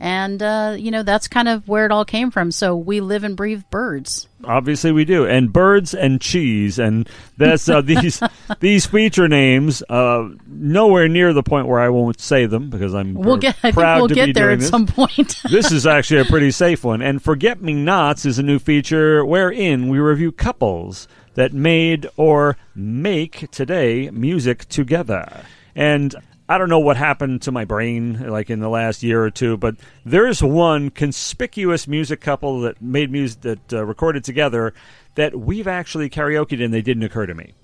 and 0.00 0.42
uh, 0.42 0.74
you 0.76 0.90
know 0.90 1.02
that's 1.02 1.28
kind 1.28 1.48
of 1.48 1.68
where 1.68 1.86
it 1.86 1.92
all 1.92 2.04
came 2.04 2.30
from. 2.30 2.50
So 2.50 2.76
we 2.76 3.00
live 3.00 3.24
and 3.24 3.36
breathe 3.36 3.62
birds. 3.70 4.28
Obviously, 4.42 4.92
we 4.92 5.04
do, 5.04 5.24
and 5.26 5.52
birds 5.52 5.94
and 5.94 6.20
cheese, 6.20 6.78
and 6.78 7.08
that's 7.38 7.68
uh, 7.68 7.80
these 7.80 8.22
these 8.60 8.86
feature 8.86 9.28
names. 9.28 9.82
Uh, 9.88 10.30
nowhere 10.46 11.08
near 11.08 11.32
the 11.32 11.42
point 11.42 11.68
where 11.68 11.80
I 11.80 11.88
won't 11.88 12.20
say 12.20 12.46
them 12.46 12.70
because 12.70 12.94
I'm 12.94 13.14
We'll 13.14 13.36
get. 13.36 13.56
I 13.62 13.72
proud 13.72 13.98
we'll 13.98 14.08
to 14.08 14.14
get 14.14 14.26
be 14.26 14.32
there 14.32 14.46
doing 14.48 14.54
at 14.54 14.60
this. 14.60 14.68
some 14.68 14.86
point. 14.86 15.40
this 15.50 15.70
is 15.72 15.86
actually 15.86 16.20
a 16.20 16.24
pretty 16.24 16.50
safe 16.50 16.84
one. 16.84 17.00
And 17.00 17.22
Forget 17.22 17.62
Me 17.62 17.72
Nots 17.72 18.26
is 18.26 18.38
a 18.38 18.42
new 18.42 18.58
feature 18.58 19.24
wherein 19.24 19.88
we 19.88 19.98
review 19.98 20.32
couples 20.32 21.08
that 21.34 21.52
made 21.52 22.08
or 22.16 22.56
make 22.74 23.50
today 23.50 24.10
music 24.10 24.68
together. 24.68 25.44
And 25.74 26.14
I 26.48 26.58
don't 26.58 26.68
know 26.68 26.78
what 26.78 26.96
happened 26.96 27.42
to 27.42 27.52
my 27.52 27.64
brain 27.64 28.28
like 28.28 28.50
in 28.50 28.60
the 28.60 28.68
last 28.68 29.02
year 29.02 29.22
or 29.24 29.30
two, 29.30 29.56
but 29.56 29.76
there's 30.04 30.42
one 30.42 30.90
conspicuous 30.90 31.88
music 31.88 32.20
couple 32.20 32.60
that 32.62 32.82
made 32.82 33.10
music 33.10 33.40
that 33.42 33.72
uh, 33.72 33.84
recorded 33.84 34.24
together 34.24 34.74
that 35.14 35.34
we've 35.34 35.68
actually 35.68 36.10
karaokeed 36.10 36.62
and 36.62 36.74
they 36.74 36.82
didn't 36.82 37.02
occur 37.02 37.26
to 37.26 37.34
me. 37.34 37.54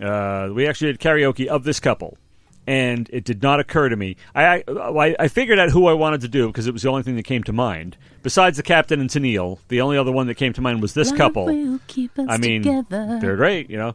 Uh, 0.00 0.48
we 0.52 0.66
actually 0.66 0.92
did 0.92 1.00
karaoke 1.00 1.46
of 1.48 1.64
this 1.64 1.80
couple, 1.80 2.16
and 2.68 3.08
it 3.14 3.24
did 3.24 3.42
not 3.42 3.60
occur 3.60 3.88
to 3.88 3.96
me. 3.96 4.16
I 4.34 4.62
I, 4.68 5.16
I 5.18 5.28
figured 5.28 5.58
out 5.58 5.70
who 5.70 5.86
I 5.86 5.94
wanted 5.94 6.20
to 6.20 6.28
do 6.28 6.48
because 6.48 6.66
it 6.66 6.72
was 6.72 6.82
the 6.82 6.90
only 6.90 7.02
thing 7.02 7.16
that 7.16 7.22
came 7.22 7.42
to 7.44 7.52
mind. 7.52 7.96
Besides 8.22 8.58
the 8.58 8.62
captain 8.62 9.00
and 9.00 9.08
Tennille, 9.08 9.58
the 9.68 9.80
only 9.80 9.96
other 9.96 10.12
one 10.12 10.26
that 10.26 10.34
came 10.34 10.52
to 10.52 10.60
mind 10.60 10.82
was 10.82 10.92
this 10.92 11.08
Love 11.08 11.16
couple. 11.18 11.46
will 11.46 11.80
keep 11.86 12.18
us 12.18 12.26
I 12.28 12.36
mean, 12.36 12.62
together. 12.62 13.18
they're 13.22 13.36
great, 13.36 13.70
you 13.70 13.78
know. 13.78 13.94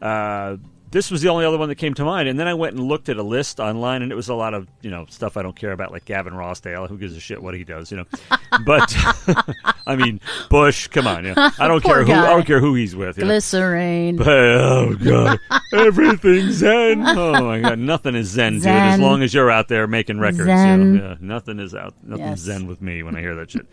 Uh, 0.00 0.56
this 0.90 1.10
was 1.10 1.20
the 1.20 1.28
only 1.28 1.44
other 1.44 1.58
one 1.58 1.68
that 1.68 1.74
came 1.74 1.92
to 1.94 2.04
mind, 2.04 2.26
and 2.26 2.38
then 2.38 2.48
I 2.48 2.54
went 2.54 2.74
and 2.74 2.84
looked 2.88 3.10
at 3.10 3.18
a 3.18 3.22
list 3.22 3.60
online, 3.60 4.00
and 4.00 4.10
it 4.10 4.14
was 4.14 4.30
a 4.30 4.34
lot 4.34 4.54
of 4.54 4.66
you 4.80 4.90
know 4.90 5.04
stuff 5.10 5.36
I 5.36 5.42
don't 5.42 5.54
care 5.56 5.72
about, 5.72 5.92
like 5.92 6.06
Gavin 6.06 6.32
Rossdale. 6.32 6.88
Who 6.88 6.96
gives 6.96 7.14
a 7.14 7.20
shit 7.20 7.42
what 7.42 7.52
he 7.54 7.64
does, 7.64 7.90
you 7.90 7.98
know? 7.98 8.06
But 8.64 8.96
I 9.86 9.96
mean, 9.96 10.20
Bush, 10.50 10.88
come 10.88 11.06
on, 11.06 11.24
know, 11.24 11.34
I 11.36 11.68
don't 11.68 11.82
care 11.84 12.04
who 12.04 12.12
I 12.12 12.26
don't 12.30 12.46
care 12.46 12.60
who 12.60 12.74
he's 12.74 12.94
with. 12.96 13.18
Know? 13.18 13.26
Glycerine. 13.26 14.20
Oh 14.20 14.94
god, 14.94 15.38
everything's 15.72 16.54
zen. 16.54 17.02
Oh 17.06 17.44
my 17.44 17.60
god, 17.60 17.78
nothing 17.78 18.14
is 18.14 18.28
zen, 18.28 18.54
dude. 18.54 18.66
As 18.66 19.00
long 19.00 19.22
as 19.22 19.32
you're 19.34 19.50
out 19.50 19.68
there 19.68 19.86
making 19.86 20.18
records, 20.18 20.44
Zen. 20.46 20.80
You 20.80 21.00
know? 21.00 21.08
yeah, 21.10 21.16
nothing 21.20 21.58
is 21.60 21.74
out. 21.74 21.94
Nothing's 22.02 22.28
Yes. 22.28 22.38
zen 22.40 22.66
with 22.66 22.80
me 22.82 23.02
when 23.02 23.16
I 23.16 23.20
hear 23.20 23.34
that 23.36 23.50
shit. 23.50 23.66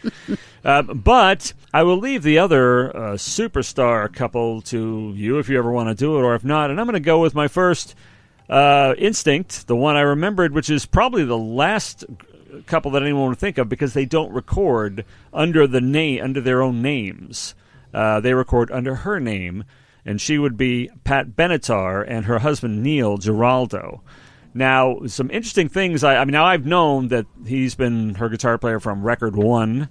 uh, 0.63 0.81
but 0.84 1.53
I 1.73 1.84
will 1.84 1.97
leave 1.97 2.23
the 2.23 2.38
other 2.39 2.95
uh, 2.95 2.99
superstar 3.13 4.13
couple 4.13 4.61
to 4.63 5.13
you 5.15 5.39
if 5.39 5.49
you 5.49 5.57
ever 5.57 5.71
want 5.71 5.89
to 5.89 5.95
do 5.95 6.17
it, 6.17 6.21
or 6.21 6.35
if 6.35 6.43
not. 6.43 6.69
And 6.69 6.80
I'm 6.80 6.85
going 6.85 6.93
to 6.93 6.99
go 6.99 7.19
with 7.19 7.34
my 7.35 7.47
first 7.47 7.95
uh, 8.49 8.93
instinct, 8.97 9.67
the 9.67 9.75
one 9.75 9.95
I 9.95 10.01
remembered, 10.01 10.53
which 10.53 10.69
is 10.69 10.85
probably 10.85 11.23
the 11.23 11.38
last 11.38 12.05
couple 12.61 12.91
that 12.91 13.01
anyone 13.01 13.30
would 13.30 13.39
think 13.39 13.57
of 13.57 13.69
because 13.69 13.93
they 13.93 14.05
don't 14.05 14.31
record 14.31 15.05
under 15.34 15.67
the 15.67 15.81
name 15.81 16.23
under 16.23 16.41
their 16.41 16.61
own 16.61 16.81
names. 16.81 17.55
Uh, 17.93 18.19
they 18.19 18.34
record 18.34 18.71
under 18.71 18.95
her 18.95 19.19
name, 19.19 19.63
and 20.05 20.19
she 20.19 20.38
would 20.38 20.57
be 20.57 20.89
Pat 21.03 21.35
Benatar 21.35 22.03
and 22.07 22.25
her 22.25 22.39
husband 22.39 22.81
Neil 22.81 23.17
Giraldo. 23.17 24.01
Now, 24.53 25.05
some 25.07 25.31
interesting 25.31 25.69
things. 25.69 26.03
I, 26.03 26.17
I 26.17 26.25
mean, 26.25 26.34
now 26.34 26.45
I've 26.45 26.65
known 26.65 27.07
that 27.09 27.25
he's 27.45 27.75
been 27.75 28.15
her 28.15 28.30
guitar 28.30 28.57
player 28.57 28.80
from 28.80 29.03
Record 29.03 29.35
One, 29.35 29.89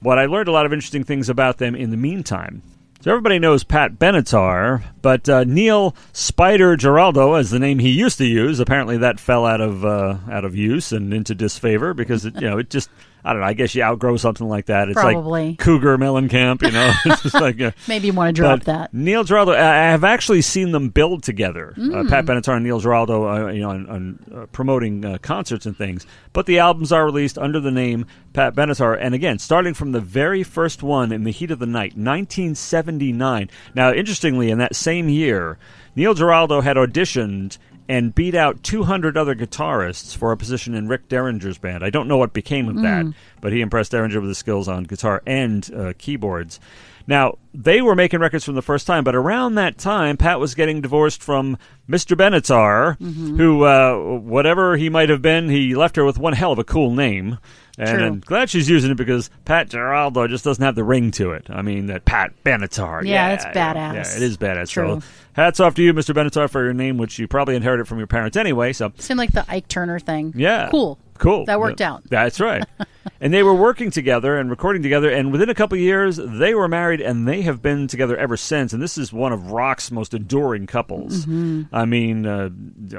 but 0.00 0.18
I 0.18 0.26
learned 0.26 0.48
a 0.48 0.52
lot 0.52 0.66
of 0.66 0.72
interesting 0.72 1.04
things 1.04 1.28
about 1.28 1.58
them 1.58 1.74
in 1.74 1.90
the 1.90 1.96
meantime. 1.96 2.62
So 3.04 3.10
everybody 3.10 3.38
knows 3.38 3.64
Pat 3.64 3.98
Benatar, 3.98 4.82
but 5.02 5.28
uh, 5.28 5.44
Neil 5.44 5.94
Spider 6.14 6.74
Giraldo, 6.74 7.34
as 7.34 7.50
the 7.50 7.58
name 7.58 7.78
he 7.78 7.90
used 7.90 8.16
to 8.16 8.24
use, 8.24 8.60
apparently 8.60 8.96
that 8.96 9.20
fell 9.20 9.44
out 9.44 9.60
of 9.60 9.84
uh, 9.84 10.16
out 10.30 10.46
of 10.46 10.56
use 10.56 10.90
and 10.90 11.12
into 11.12 11.34
disfavor 11.34 11.92
because 11.92 12.24
it, 12.24 12.34
you 12.36 12.48
know 12.48 12.56
it 12.56 12.70
just 12.70 12.88
I 13.24 13.32
don't 13.32 13.40
know. 13.40 13.46
I 13.46 13.54
guess 13.54 13.74
you 13.74 13.82
outgrow 13.82 14.18
something 14.18 14.46
like 14.46 14.66
that. 14.66 14.88
It's 14.88 15.00
Probably. 15.00 15.48
like 15.48 15.58
Cougar 15.58 15.96
Mellencamp, 15.96 16.60
you 16.62 16.70
know. 16.70 16.92
it's 17.06 17.22
just 17.22 17.34
like 17.34 17.58
uh, 17.60 17.70
Maybe 17.88 18.08
you 18.08 18.12
want 18.12 18.36
to 18.36 18.42
drop 18.42 18.64
that. 18.64 18.92
Neil 18.92 19.24
Giraldo, 19.24 19.52
I 19.52 19.90
have 19.90 20.04
actually 20.04 20.42
seen 20.42 20.72
them 20.72 20.90
billed 20.90 21.22
together. 21.22 21.72
Hmm. 21.74 21.94
Uh, 21.94 22.04
Pat 22.04 22.26
Benatar 22.26 22.56
and 22.56 22.64
Neil 22.64 22.80
Giraldo, 22.80 23.26
uh, 23.26 23.50
you 23.50 23.62
know, 23.62 23.70
on, 23.70 23.88
on 23.88 24.18
uh, 24.34 24.46
promoting 24.52 25.04
uh, 25.04 25.18
concerts 25.18 25.64
and 25.64 25.76
things. 25.76 26.06
But 26.34 26.44
the 26.44 26.58
albums 26.58 26.92
are 26.92 27.04
released 27.04 27.38
under 27.38 27.60
the 27.60 27.70
name 27.70 28.06
Pat 28.34 28.54
Benatar, 28.54 28.98
and 29.00 29.14
again, 29.14 29.38
starting 29.38 29.72
from 29.72 29.92
the 29.92 30.00
very 30.00 30.42
first 30.42 30.82
one 30.82 31.10
in 31.10 31.24
the 31.24 31.30
heat 31.30 31.50
of 31.50 31.60
the 31.60 31.66
night, 31.66 31.96
1979. 31.96 33.48
Now, 33.74 33.92
interestingly, 33.92 34.50
in 34.50 34.58
that 34.58 34.76
same 34.76 35.08
year, 35.08 35.56
Neil 35.96 36.12
Giraldo 36.12 36.60
had 36.60 36.76
auditioned 36.76 37.56
and 37.88 38.14
beat 38.14 38.34
out 38.34 38.62
200 38.62 39.16
other 39.16 39.34
guitarists 39.34 40.16
for 40.16 40.32
a 40.32 40.36
position 40.36 40.74
in 40.74 40.88
Rick 40.88 41.08
Derringer's 41.08 41.58
band. 41.58 41.84
I 41.84 41.90
don't 41.90 42.08
know 42.08 42.16
what 42.16 42.32
became 42.32 42.68
of 42.68 42.76
that, 42.82 43.04
but 43.40 43.52
he 43.52 43.60
impressed 43.60 43.90
Derringer 43.92 44.20
with 44.20 44.28
his 44.28 44.38
skills 44.38 44.68
on 44.68 44.84
guitar 44.84 45.22
and 45.26 45.70
uh, 45.74 45.92
keyboards. 45.98 46.60
Now, 47.06 47.36
they 47.52 47.82
were 47.82 47.94
making 47.94 48.20
records 48.20 48.44
from 48.46 48.54
the 48.54 48.62
first 48.62 48.86
time, 48.86 49.04
but 49.04 49.14
around 49.14 49.56
that 49.56 49.76
time, 49.76 50.16
Pat 50.16 50.40
was 50.40 50.54
getting 50.54 50.80
divorced 50.80 51.22
from 51.22 51.58
Mr. 51.86 52.16
Benatar, 52.16 52.98
who, 53.36 53.64
uh, 53.64 54.18
whatever 54.18 54.78
he 54.78 54.88
might 54.88 55.10
have 55.10 55.20
been, 55.20 55.50
he 55.50 55.74
left 55.74 55.96
her 55.96 56.04
with 56.06 56.18
one 56.18 56.32
hell 56.32 56.52
of 56.52 56.58
a 56.58 56.64
cool 56.64 56.94
name. 56.94 57.36
And 57.76 57.88
True. 57.88 58.06
I'm 58.06 58.20
glad 58.20 58.50
she's 58.50 58.68
using 58.68 58.92
it 58.92 58.96
because 58.96 59.30
Pat 59.44 59.68
Giraldo 59.68 60.28
just 60.28 60.44
doesn't 60.44 60.62
have 60.64 60.76
the 60.76 60.84
ring 60.84 61.10
to 61.12 61.32
it. 61.32 61.46
I 61.50 61.62
mean, 61.62 61.86
that 61.86 62.04
Pat 62.04 62.32
Benatar. 62.44 63.02
Yeah, 63.02 63.28
Yeah, 63.28 63.34
it's 63.34 63.44
yeah, 63.44 63.74
badass. 63.74 63.94
Yeah, 63.94 64.16
it 64.16 64.22
is 64.22 64.36
badass. 64.38 64.68
True. 64.70 65.00
So, 65.00 65.06
hats 65.32 65.58
off 65.58 65.74
to 65.74 65.82
you, 65.82 65.92
Mr. 65.92 66.14
Benatar, 66.14 66.48
for 66.48 66.62
your 66.62 66.72
name, 66.72 66.98
which 66.98 67.18
you 67.18 67.26
probably 67.26 67.56
inherited 67.56 67.88
from 67.88 67.98
your 67.98 68.06
parents 68.06 68.36
anyway. 68.36 68.72
So, 68.72 68.92
Seemed 68.98 69.18
like 69.18 69.32
the 69.32 69.44
Ike 69.48 69.66
Turner 69.66 69.98
thing. 69.98 70.32
yeah. 70.36 70.68
Cool. 70.70 70.98
Cool. 71.18 71.46
That 71.46 71.58
worked 71.58 71.80
Yeah. 71.80 71.94
out. 71.94 72.04
That's 72.08 72.38
right. 72.40 72.64
and 73.20 73.32
they 73.32 73.42
were 73.42 73.54
working 73.54 73.90
together 73.90 74.38
and 74.38 74.50
recording 74.50 74.82
together, 74.82 75.10
and 75.10 75.32
within 75.32 75.48
a 75.48 75.54
couple 75.54 75.76
of 75.76 75.82
years, 75.82 76.16
they 76.16 76.54
were 76.54 76.68
married, 76.68 77.00
and 77.00 77.26
they 77.26 77.42
have 77.42 77.62
been 77.62 77.86
together 77.86 78.16
ever 78.16 78.36
since. 78.36 78.72
And 78.72 78.82
this 78.82 78.98
is 78.98 79.12
one 79.12 79.32
of 79.32 79.50
rock's 79.50 79.90
most 79.90 80.14
enduring 80.14 80.66
couples. 80.66 81.26
Mm-hmm. 81.26 81.74
I 81.74 81.84
mean, 81.84 82.26
uh, 82.26 82.50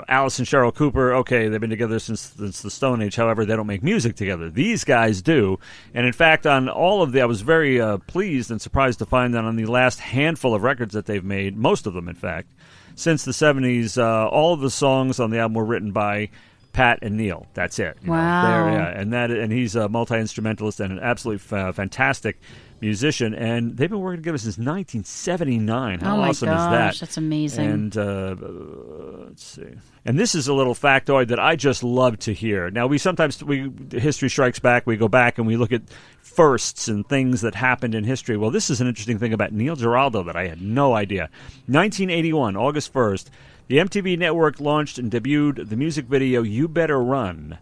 Alice 0.08 0.40
and 0.40 0.48
Cheryl 0.48 0.74
Cooper, 0.74 1.14
okay, 1.16 1.48
they've 1.48 1.62
been 1.62 1.70
together 1.70 2.00
since, 2.00 2.22
since 2.22 2.62
the 2.62 2.72
Stone 2.72 3.02
Age. 3.02 3.16
However, 3.16 3.46
they 3.46 3.56
don't 3.56 3.68
make 3.68 3.84
music 3.84 4.16
together. 4.16 4.50
These 4.50 4.84
guys 4.84 5.22
do. 5.22 5.60
And 5.94 6.06
in 6.06 6.14
fact, 6.14 6.46
on 6.46 6.70
all 6.70 7.02
of 7.02 7.12
the, 7.12 7.22
I 7.22 7.26
was 7.26 7.42
very 7.42 7.80
uh, 7.80 7.98
pleased 8.00 8.52
and 8.52 8.62
surprised 8.62 9.00
to 9.00 9.06
find 9.06 9.34
that 9.34 9.46
on 9.46 9.56
the 9.56 9.66
last 9.66 10.00
handful 10.00 10.54
of 10.54 10.64
records 10.64 10.94
that 10.94 11.06
they've 11.06 11.24
made, 11.24 11.58
most 11.58 11.86
of 11.86 11.94
them, 11.94 12.08
in 12.08 12.16
fact, 12.16 12.50
since 12.96 13.26
the 13.26 13.32
70s, 13.32 13.98
uh, 13.98 14.28
all 14.30 14.54
of 14.54 14.62
the 14.62 14.70
songs 14.70 15.20
on 15.20 15.30
the 15.30 15.40
album 15.40 15.56
were 15.56 15.66
written 15.66 15.92
by 15.92 16.30
Pat 16.76 17.00
and 17.02 17.16
Neil. 17.16 17.48
That's 17.54 17.80
it. 17.80 17.98
you 18.02 18.08
know. 18.08 18.14
Wow. 18.14 18.68
Yeah, 18.68 18.88
and 18.90 19.14
that 19.14 19.32
and 19.32 19.52
he's 19.52 19.76
a 19.78 19.88
multi 19.88 20.16
instrumentalist 20.16 20.82
and 20.82 20.92
an 20.92 21.00
absolutely 21.00 21.40
fa- 21.40 21.72
fantastic 21.72 22.38
musician, 22.82 23.34
and 23.34 23.78
they've 23.78 23.90
been 23.90 24.02
working 24.02 24.22
together 24.22 24.38
since 24.38 24.58
1979. 24.58 26.02
How 26.02 26.16
oh 26.16 26.18
my 26.18 26.30
awesome 26.30 26.50
gosh, 26.50 26.60
is 26.94 27.00
that? 27.00 27.06
that's 27.06 27.18
amazing. 27.18 27.66
And 27.72 27.98
uh, 27.98 28.02
uh, 28.02 29.26
let's 29.28 29.44
see. 29.44 29.74
And 30.04 30.20
this 30.20 30.36
is 30.36 30.50
a 30.50 30.54
little 30.54 30.76
factoid 30.76 31.30
that 31.30 31.40
I 31.40 31.56
just 31.56 31.82
love 31.82 32.20
to 32.20 32.34
hear. 32.34 32.70
Now 32.70 32.88
we 32.88 32.98
sometimes 32.98 33.42
we 33.42 33.72
history 33.92 34.30
strikes 34.30 34.60
back. 34.60 34.86
We 34.86 34.98
go 34.98 35.08
back 35.08 35.38
and 35.38 35.48
we 35.48 35.56
look 35.56 35.72
at 35.72 35.84
firsts 36.22 36.90
and 36.90 37.08
things 37.08 37.40
that 37.40 37.56
happened 37.56 37.96
in 37.96 38.04
history. 38.04 38.36
Well, 38.36 38.52
this 38.52 38.70
is 38.70 38.82
an 38.82 38.88
interesting 38.88 39.18
thing 39.18 39.32
about 39.32 39.54
Neil 39.54 39.78
Giraldo 39.78 40.24
that 40.24 40.36
I 40.36 40.48
had 40.48 40.62
no 40.62 40.94
idea. 40.94 41.30
1981, 41.68 42.58
August 42.58 42.94
1st, 42.94 43.30
the 43.68 43.78
MTV 43.78 44.18
network 44.18 44.60
launched 44.60 44.98
and 44.98 45.12
debuted 45.12 45.70
the 45.70 45.76
music 45.76 46.06
video 46.06 46.42
"You 46.44 46.68
Better 46.68 47.02
Run" 47.02 47.58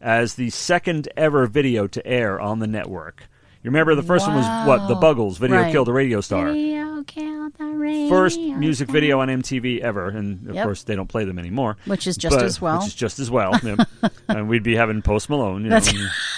as 0.00 0.34
the 0.34 0.50
second 0.50 1.08
ever 1.16 1.46
video 1.46 1.86
to 1.88 2.06
air 2.06 2.40
on 2.40 2.58
the 2.58 2.66
network. 2.66 3.24
You 3.62 3.70
remember 3.70 3.94
the 3.96 4.02
first 4.02 4.26
one 4.26 4.36
was 4.36 4.46
what? 4.66 4.86
The 4.86 4.94
Buggles 4.94 5.38
video 5.38 5.56
Right. 5.56 5.72
killed 5.72 5.88
a 5.88 5.92
radio 5.92 6.20
star 6.20 6.46
Radio 6.46 7.02
killed 7.04 7.54
the 7.58 7.64
radio. 7.64 8.08
first 8.08 8.38
music 8.38 8.88
video 8.88 9.18
on 9.20 9.28
MTV 9.28 9.80
ever, 9.82 10.08
and 10.08 10.48
of 10.48 10.54
Yep. 10.54 10.64
course 10.64 10.84
they 10.84 10.94
don't 10.94 11.08
play 11.08 11.24
them 11.24 11.38
anymore. 11.38 11.76
Which 11.86 12.06
is 12.06 12.16
just 12.16 12.36
But- 12.36 12.44
as 12.44 12.60
well. 12.60 12.78
Which 12.78 12.88
is 12.88 12.94
just 12.94 13.18
as 13.18 13.30
well. 13.30 13.58
yeah. 13.64 13.76
and 14.28 14.48
we'd 14.48 14.62
be 14.62 14.76
having 14.76 15.02
Post 15.02 15.28
Malone. 15.28 15.64
You 15.64 15.70
know, 15.70 15.76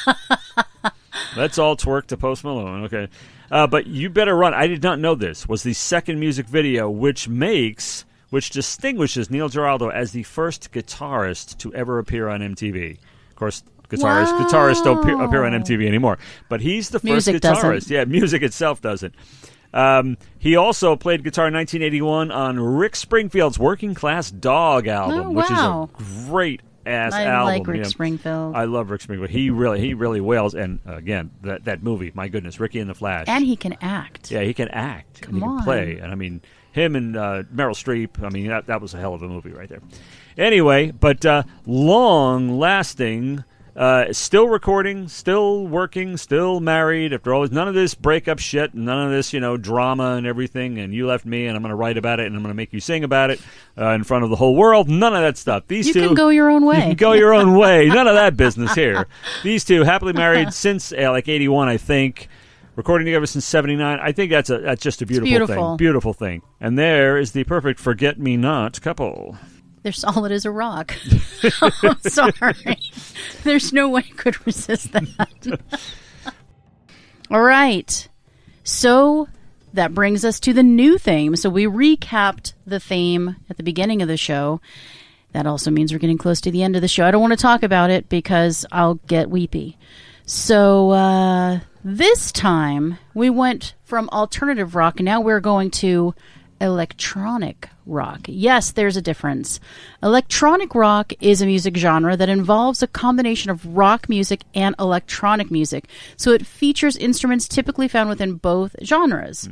and- 0.06 0.16
let's 1.36 1.58
all 1.58 1.76
twerk 1.76 2.06
to 2.06 2.16
Post 2.16 2.44
Malone. 2.44 2.84
Okay, 2.84 3.08
uh, 3.50 3.66
but 3.66 3.86
you 3.86 4.08
better 4.08 4.34
run. 4.36 4.54
I 4.54 4.66
did 4.66 4.82
not 4.82 4.98
know 4.98 5.14
this 5.14 5.46
was 5.46 5.62
the 5.62 5.74
second 5.74 6.18
music 6.18 6.46
video, 6.46 6.88
which 6.88 7.28
makes 7.28 8.04
which 8.30 8.50
distinguishes 8.50 9.30
Neil 9.30 9.48
Giraldo 9.48 9.88
as 9.88 10.12
the 10.12 10.22
first 10.24 10.72
guitarist 10.72 11.58
to 11.58 11.72
ever 11.74 11.98
appear 11.98 12.28
on 12.28 12.40
MTV. 12.40 12.98
Of 13.30 13.36
course. 13.36 13.62
Guitarists, 13.88 14.38
Wow. 14.38 14.46
guitarists 14.46 14.84
don't 14.84 14.98
appear, 15.02 15.18
appear 15.22 15.44
on 15.44 15.52
MTV 15.54 15.86
anymore, 15.88 16.18
but 16.50 16.60
he's 16.60 16.90
the 16.90 16.98
first 17.00 17.26
guitarist. 17.26 17.40
doesn't. 17.62 17.90
Yeah, 17.90 18.04
music 18.04 18.42
itself 18.42 18.82
doesn't. 18.82 19.14
Um, 19.72 20.18
he 20.38 20.56
also 20.56 20.94
played 20.94 21.24
guitar 21.24 21.48
in 21.48 21.54
1981 21.54 22.30
on 22.30 22.60
Rick 22.60 22.96
Springfield's 22.96 23.58
Working 23.58 23.94
Class 23.94 24.30
Dog 24.30 24.86
album, 24.88 25.28
Oh, 25.28 25.30
which 25.30 25.50
is 25.50 25.58
a 25.58 25.88
great 26.28 26.60
ass 26.86 27.12
I 27.14 27.24
album. 27.24 27.46
like 27.58 27.66
Rick 27.66 27.78
yeah. 27.78 27.84
Springfield. 27.84 28.54
I 28.54 28.64
love 28.64 28.90
Rick 28.90 29.00
Springfield. 29.02 29.30
He 29.30 29.48
really, 29.50 29.80
he 29.80 29.94
really 29.94 30.20
wails. 30.20 30.54
And 30.54 30.80
again, 30.86 31.30
that 31.42 31.64
that 31.64 31.82
movie, 31.82 32.12
my 32.14 32.28
goodness, 32.28 32.60
Ricky 32.60 32.80
and 32.80 32.88
the 32.90 32.94
Flash. 32.94 33.24
and 33.28 33.44
he 33.44 33.56
can 33.56 33.74
act. 33.80 34.30
yeah, 34.30 34.42
he 34.42 34.52
can 34.52 34.68
act 34.68 35.22
Come 35.22 35.34
and 35.34 35.42
he 35.42 35.46
Come 35.46 35.56
can 35.58 35.64
play. 35.64 35.98
And 35.98 36.12
I 36.12 36.14
mean, 36.14 36.40
him 36.72 36.96
and 36.96 37.16
uh, 37.16 37.42
Meryl 37.54 37.74
Streep. 37.74 38.22
I 38.22 38.30
mean, 38.30 38.48
that 38.48 38.66
that 38.66 38.80
was 38.80 38.94
a 38.94 38.98
hell 38.98 39.14
of 39.14 39.22
a 39.22 39.28
movie 39.28 39.52
right 39.52 39.68
there. 39.68 39.80
Anyway, 40.36 40.90
but 40.90 41.24
uh, 41.26 41.42
long 41.66 42.58
lasting. 42.58 43.44
Uh, 43.76 44.12
still 44.12 44.48
recording, 44.48 45.06
still 45.06 45.64
working, 45.64 46.16
still 46.16 46.58
married. 46.58 47.12
After 47.12 47.32
all, 47.32 47.46
none 47.46 47.68
of 47.68 47.74
this 47.74 47.94
breakup 47.94 48.40
shit, 48.40 48.74
none 48.74 49.06
of 49.06 49.12
this, 49.12 49.32
you 49.32 49.38
know, 49.38 49.56
drama 49.56 50.16
and 50.16 50.26
everything. 50.26 50.80
And 50.80 50.92
you 50.92 51.06
left 51.06 51.24
me, 51.24 51.46
and 51.46 51.54
I'm 51.54 51.62
going 51.62 51.70
to 51.70 51.76
write 51.76 51.96
about 51.96 52.18
it, 52.18 52.26
and 52.26 52.34
I'm 52.34 52.42
going 52.42 52.50
to 52.50 52.56
make 52.56 52.72
you 52.72 52.80
sing 52.80 53.04
about 53.04 53.30
it 53.30 53.40
uh, 53.78 53.90
in 53.90 54.02
front 54.02 54.24
of 54.24 54.30
the 54.30 54.36
whole 54.36 54.56
world. 54.56 54.88
None 54.88 55.14
of 55.14 55.20
that 55.20 55.36
stuff. 55.38 55.68
These 55.68 55.86
You 55.86 55.92
two 55.92 56.06
can 56.08 56.14
go 56.16 56.28
your 56.28 56.50
own 56.50 56.64
way. 56.66 56.78
You 56.78 56.82
can 56.82 56.94
go 56.96 57.12
your 57.12 57.32
own 57.32 57.54
way. 57.56 57.86
None 57.86 58.08
of 58.08 58.16
that 58.16 58.36
business 58.36 58.74
here. 58.74 59.06
These 59.44 59.64
two 59.64 59.84
happily 59.84 60.12
married 60.12 60.52
since 60.52 60.92
uh, 60.92 61.12
like 61.12 61.28
'81, 61.28 61.68
I 61.68 61.76
think. 61.76 62.26
Recording 62.78 63.06
together 63.06 63.26
since 63.26 63.44
'79. 63.44 63.98
I 64.00 64.12
think 64.12 64.30
that's 64.30 64.50
a 64.50 64.58
that's 64.58 64.80
just 64.80 65.02
a 65.02 65.06
beautiful, 65.06 65.28
beautiful. 65.28 65.70
thing. 65.70 65.76
Beautiful 65.78 66.14
thing. 66.14 66.42
And 66.60 66.78
there 66.78 67.18
is 67.18 67.32
the 67.32 67.42
perfect 67.42 67.80
forget 67.80 68.20
me 68.20 68.36
not 68.36 68.80
couple. 68.80 69.36
They're 69.82 69.90
solid 69.90 70.30
as 70.30 70.44
a 70.44 70.52
rock. 70.52 70.94
I'm 71.60 72.00
sorry. 72.02 72.78
There's 73.42 73.72
no 73.72 73.88
way 73.88 74.04
I 74.08 74.14
could 74.14 74.46
resist 74.46 74.92
that. 74.92 75.60
All 77.32 77.42
right. 77.42 78.08
So 78.62 79.26
that 79.74 79.92
brings 79.92 80.24
us 80.24 80.38
to 80.38 80.52
the 80.52 80.62
new 80.62 80.98
theme. 80.98 81.34
So 81.34 81.50
we 81.50 81.64
recapped 81.64 82.52
the 82.64 82.78
theme 82.78 83.34
at 83.50 83.56
the 83.56 83.64
beginning 83.64 84.02
of 84.02 84.08
the 84.08 84.16
show. 84.16 84.60
That 85.32 85.48
also 85.48 85.72
means 85.72 85.92
we're 85.92 85.98
getting 85.98 86.16
close 86.16 86.40
to 86.42 86.52
the 86.52 86.62
end 86.62 86.76
of 86.76 86.82
the 86.82 86.86
show. 86.86 87.04
I 87.04 87.10
don't 87.10 87.22
want 87.22 87.32
to 87.32 87.42
talk 87.42 87.64
about 87.64 87.90
it 87.90 88.08
because 88.08 88.64
I'll 88.70 88.94
get 88.94 89.30
weepy. 89.30 89.76
So 90.28 90.90
uh, 90.90 91.60
this 91.82 92.32
time 92.32 92.98
we 93.14 93.30
went 93.30 93.72
from 93.84 94.10
alternative 94.10 94.74
rock, 94.74 95.00
and 95.00 95.06
now 95.06 95.22
we're 95.22 95.40
going 95.40 95.70
to 95.70 96.14
electronic 96.60 97.70
rock. 97.86 98.26
Yes, 98.26 98.72
there's 98.72 98.98
a 98.98 99.02
difference. 99.02 99.58
Electronic 100.02 100.74
rock 100.74 101.14
is 101.20 101.40
a 101.40 101.46
music 101.46 101.78
genre 101.78 102.14
that 102.14 102.28
involves 102.28 102.82
a 102.82 102.86
combination 102.86 103.50
of 103.50 103.64
rock 103.74 104.10
music 104.10 104.42
and 104.54 104.74
electronic 104.78 105.50
music. 105.50 105.88
So 106.18 106.32
it 106.32 106.46
features 106.46 106.98
instruments 106.98 107.48
typically 107.48 107.88
found 107.88 108.10
within 108.10 108.34
both 108.34 108.76
genres. 108.84 109.48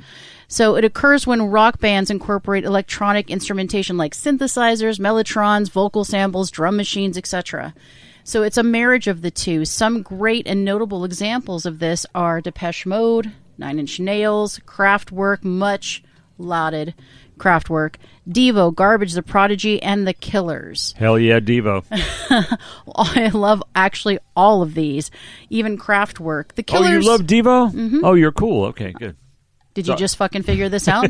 So 0.47 0.77
it 0.77 0.85
occurs 0.85 1.27
when 1.27 1.51
rock 1.51 1.81
bands 1.81 2.11
incorporate 2.11 2.65
electronic 2.65 3.31
instrumentation 3.31 3.97
like 3.97 4.12
synthesizers, 4.12 5.01
mellotrons, 5.01 5.70
vocal 5.70 6.05
samples, 6.05 6.51
drum 6.51 6.77
machines, 6.77 7.16
etc. 7.16 7.73
So 8.27 8.43
it's 8.43 8.57
a 8.59 8.65
marriage 8.65 9.07
of 9.07 9.23
the 9.23 9.31
two. 9.31 9.65
Some 9.65 10.03
great 10.03 10.48
and 10.48 10.65
notable 10.65 11.05
examples 11.05 11.65
of 11.65 11.78
this 11.78 12.05
are 12.12 12.40
Depeche 12.40 12.85
Mode, 12.85 13.31
Nine 13.57 13.78
Inch 13.78 14.01
Nails, 14.01 14.59
Kraftwerk, 14.66 15.44
much 15.44 16.03
lauded 16.36 16.94
Kraftwerk, 17.39 17.94
Devo, 18.28 18.74
Garbage, 18.74 19.12
The 19.12 19.23
Prodigy, 19.23 19.81
and 19.81 20.09
The 20.09 20.12
Killers. 20.12 20.93
Hell 20.98 21.20
yeah, 21.20 21.39
Devo. 21.39 21.85
I 22.97 23.28
love 23.28 23.62
actually 23.77 24.19
all 24.35 24.61
of 24.61 24.74
these, 24.74 25.12
even 25.48 25.78
Kraftwerk. 25.78 26.57
The 26.57 26.65
Killers. 26.65 26.89
oh, 26.89 26.98
you 26.98 27.01
love 27.03 27.20
Devo? 27.20 27.73
Mm-hmm. 27.73 28.05
Oh, 28.05 28.15
you're 28.15 28.32
cool. 28.32 28.65
Okay, 28.66 28.90
good. 28.90 29.16
Did 29.77 29.89
you 29.89 29.97
just 29.97 30.16
fucking 30.16 30.43
figure 30.43 30.69
this 30.69 30.89
out? 30.89 31.07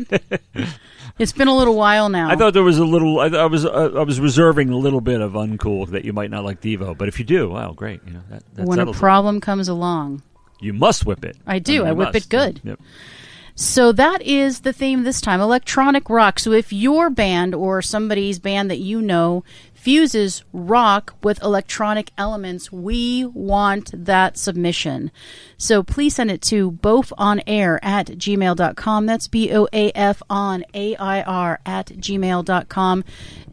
it's 1.19 1.31
been 1.31 1.47
a 1.47 1.55
little 1.55 1.75
while 1.75 2.09
now. 2.09 2.29
I 2.29 2.35
thought 2.35 2.53
there 2.53 2.63
was 2.63 2.77
a 2.77 2.85
little. 2.85 3.19
I, 3.19 3.27
I 3.27 3.45
was. 3.45 3.65
Uh, 3.65 3.91
I 3.95 4.03
was 4.03 4.19
reserving 4.19 4.69
a 4.69 4.77
little 4.77 4.99
bit 5.01 5.21
of 5.21 5.31
uncool 5.31 5.89
that 5.91 6.03
you 6.03 6.11
might 6.11 6.29
not 6.29 6.43
like 6.43 6.59
Devo, 6.59 6.97
but 6.97 7.07
if 7.07 7.17
you 7.17 7.23
do, 7.25 7.49
wow, 7.49 7.71
great. 7.71 8.01
You 8.05 8.13
know 8.13 8.23
that. 8.29 8.43
that 8.55 8.65
when 8.67 8.77
a 8.77 8.81
settles 8.81 8.97
it. 8.97 8.99
problem 8.99 9.39
comes 9.39 9.69
along. 9.69 10.21
you 10.59 10.73
must 10.73 11.05
whip 11.05 11.23
it. 11.23 11.37
I 11.47 11.59
do. 11.59 11.79
mean, 11.79 11.87
I 11.87 11.91
whip 11.93 12.09
it 12.09 12.13
must. 12.15 12.29
good. 12.29 12.61
Yep. 12.63 12.79
So 13.55 13.91
that 13.93 14.21
is 14.21 14.59
the 14.59 14.73
theme 14.73 15.03
this 15.03 15.19
time 15.21 15.41
electronic 15.41 16.11
rock. 16.11 16.39
So 16.39 16.51
if 16.51 16.71
your 16.71 17.09
band 17.09 17.55
or 17.55 17.81
somebody's 17.81 18.37
band 18.37 18.69
that 18.69 18.77
you 18.77 19.01
know 19.01 19.43
fuses 19.77 20.43
rock 20.51 21.13
with 21.23 21.41
electronic 21.41 22.11
elements, 22.17 22.71
we 22.71 23.23
want 23.25 23.91
that 23.93 24.37
submission. 24.37 25.11
So 25.57 25.83
please 25.83 26.15
send 26.15 26.31
it 26.31 26.41
to 26.43 26.71
boafonair 26.71 27.79
at 27.81 28.07
gmail.com. 28.07 29.05
That's 29.05 29.27
B 29.27 29.53
O 29.53 29.67
A 29.71 29.91
F 29.91 30.21
on 30.29 30.65
A 30.73 30.95
I 30.97 31.21
R 31.21 31.59
at 31.65 31.87
gmail.com. 31.87 33.03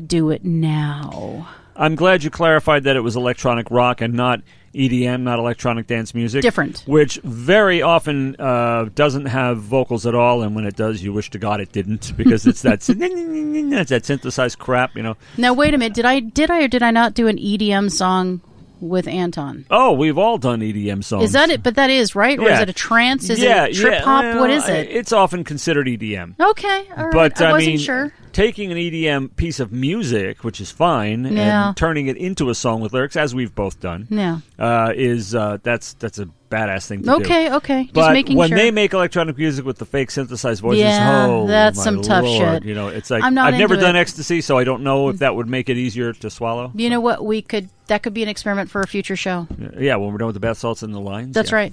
Do 0.05 0.31
it 0.31 0.45
now. 0.45 1.49
I'm 1.77 1.95
glad 1.95 2.25
you 2.25 2.31
clarified 2.31 2.85
that 2.85 2.97
it 2.97 3.01
was 3.01 3.17
electronic 3.17 3.71
rock 3.71 4.01
and 4.01 4.15
not 4.15 4.41
EDM, 4.75 5.23
not 5.23 5.39
electronic 5.39 5.87
dance 5.87 6.15
music. 6.15 6.43
Different. 6.43 6.83
Which 6.87 7.21
very 7.23 7.83
often 7.83 8.37
uh, 8.39 8.89
doesn't 8.95 9.27
have 9.27 9.59
vocals 9.59 10.07
at 10.07 10.15
all, 10.15 10.43
and 10.43 10.55
when 10.55 10.67
it 10.67 10.77
does, 10.77 11.03
you 11.03 11.13
wish 11.13 11.31
to 11.31 11.39
God 11.39 11.61
it 11.61 11.73
didn't 11.73 12.17
because 12.17 12.47
it's 12.47 12.63
that 12.63 12.89
it's 12.89 13.91
that 13.91 14.05
synthesized 14.05 14.59
crap, 14.59 14.97
you 14.97 15.03
know. 15.03 15.17
Now 15.37 15.55
wait 15.55 15.75
a 15.75 15.79
minute. 15.79 15.95
Did 15.95 16.05
I 16.05 16.21
did 16.21 16.51
I 16.51 16.65
or 16.65 16.69
did 16.69 16.83
I 16.83 16.91
not 16.91 17.15
do 17.15 17.29
an 17.29 17.39
EDM 17.39 17.91
song 17.91 18.41
with 18.81 19.09
Anton? 19.09 19.67
Oh, 19.71 19.93
we've 19.93 20.19
all 20.19 20.39
done 20.39 20.61
EDM 20.61 21.05
songs. 21.05 21.25
Is 21.25 21.33
that 21.33 21.51
it? 21.51 21.63
But 21.63 21.77
that 21.77 21.91
is 21.91 22.15
right, 22.15 22.39
or 22.39 22.49
is 22.49 22.61
it 22.61 22.69
a 22.69 22.73
trance? 22.73 23.31
Is 23.31 23.41
yeah, 23.41 23.67
it 23.67 23.75
trip 23.75 23.93
yeah, 23.93 24.03
hop? 24.03 24.25
well, 24.25 24.41
what 24.41 24.51
is 24.51 24.69
it? 24.69 24.89
It's 24.91 25.13
often 25.13 25.45
considered 25.45 25.87
EDM. 25.87 26.39
Okay, 26.39 26.89
all 26.97 27.05
right. 27.05 27.13
But 27.13 27.41
I 27.41 27.51
I, 27.51 27.53
wasn't 27.53 27.69
mean, 27.69 27.79
sure. 27.79 28.13
Taking 28.35 28.71
an 28.71 28.77
EDM 28.77 29.35
piece 29.37 29.61
of 29.61 29.73
music, 29.73 30.45
which 30.45 30.61
is 30.61 30.71
fine, 30.71 31.25
Yeah. 31.25 31.69
and 31.69 31.77
turning 31.77 32.09
it 32.09 32.17
into 32.19 32.51
a 32.51 32.55
song 32.55 32.81
with 32.83 32.93
lyrics, 32.93 33.17
as 33.17 33.35
we've 33.35 33.55
both 33.55 33.81
done, 33.81 34.07
Yeah. 34.11 34.41
uh, 34.59 34.93
is 34.95 35.35
uh, 35.35 35.57
that's 35.63 35.95
that's 35.95 36.19
a 36.19 36.29
badass 36.51 36.87
thing 36.87 37.01
to 37.01 37.07
do. 37.07 37.13
Okay, 37.25 37.51
okay. 37.53 37.83
Just 37.85 37.95
But 37.95 38.13
making 38.13 38.37
when 38.37 38.49
sure. 38.51 38.59
they 38.59 38.71
make 38.71 38.93
electronic 38.93 39.39
music 39.39 39.65
with 39.65 39.79
the 39.79 39.87
fake 39.87 40.11
synthesized 40.11 40.61
voices, 40.61 40.83
Yeah, 40.83 41.27
oh, 41.27 41.47
that's 41.47 41.83
some 41.83 42.03
tough 42.03 42.27
shit. 42.27 42.65
You 42.65 42.75
know, 42.75 42.89
it's 42.89 43.11
like 43.11 43.23
I'm 43.25 43.35
not 43.35 43.53
I've 43.55 43.59
never 43.59 43.77
done 43.77 43.97
it. 43.97 44.01
ecstasy, 44.01 44.41
so 44.41 44.59
I 44.59 44.65
don't 44.65 44.83
know 44.83 45.09
if 45.09 45.19
that 45.21 45.35
would 45.35 45.49
make 45.49 45.69
it 45.69 45.77
easier 45.79 46.13
to 46.13 46.29
swallow. 46.29 46.71
you 46.75 46.91
know 46.91 47.01
what? 47.01 47.25
We 47.25 47.41
could. 47.41 47.71
That 47.87 48.03
could 48.03 48.15
be 48.15 48.23
an 48.23 48.29
experiment 48.29 48.71
for 48.71 48.81
a 48.81 48.87
future 48.87 49.15
show. 49.17 49.47
Yeah, 49.79 49.97
when 49.97 50.11
we're 50.11 50.19
done 50.19 50.27
with 50.29 50.35
the 50.35 50.41
bath 50.41 50.59
salts 50.59 50.83
and 50.83 50.95
the 50.95 51.01
lines. 51.01 51.35
That's 51.35 51.51
yeah. 51.51 51.57
right. 51.57 51.73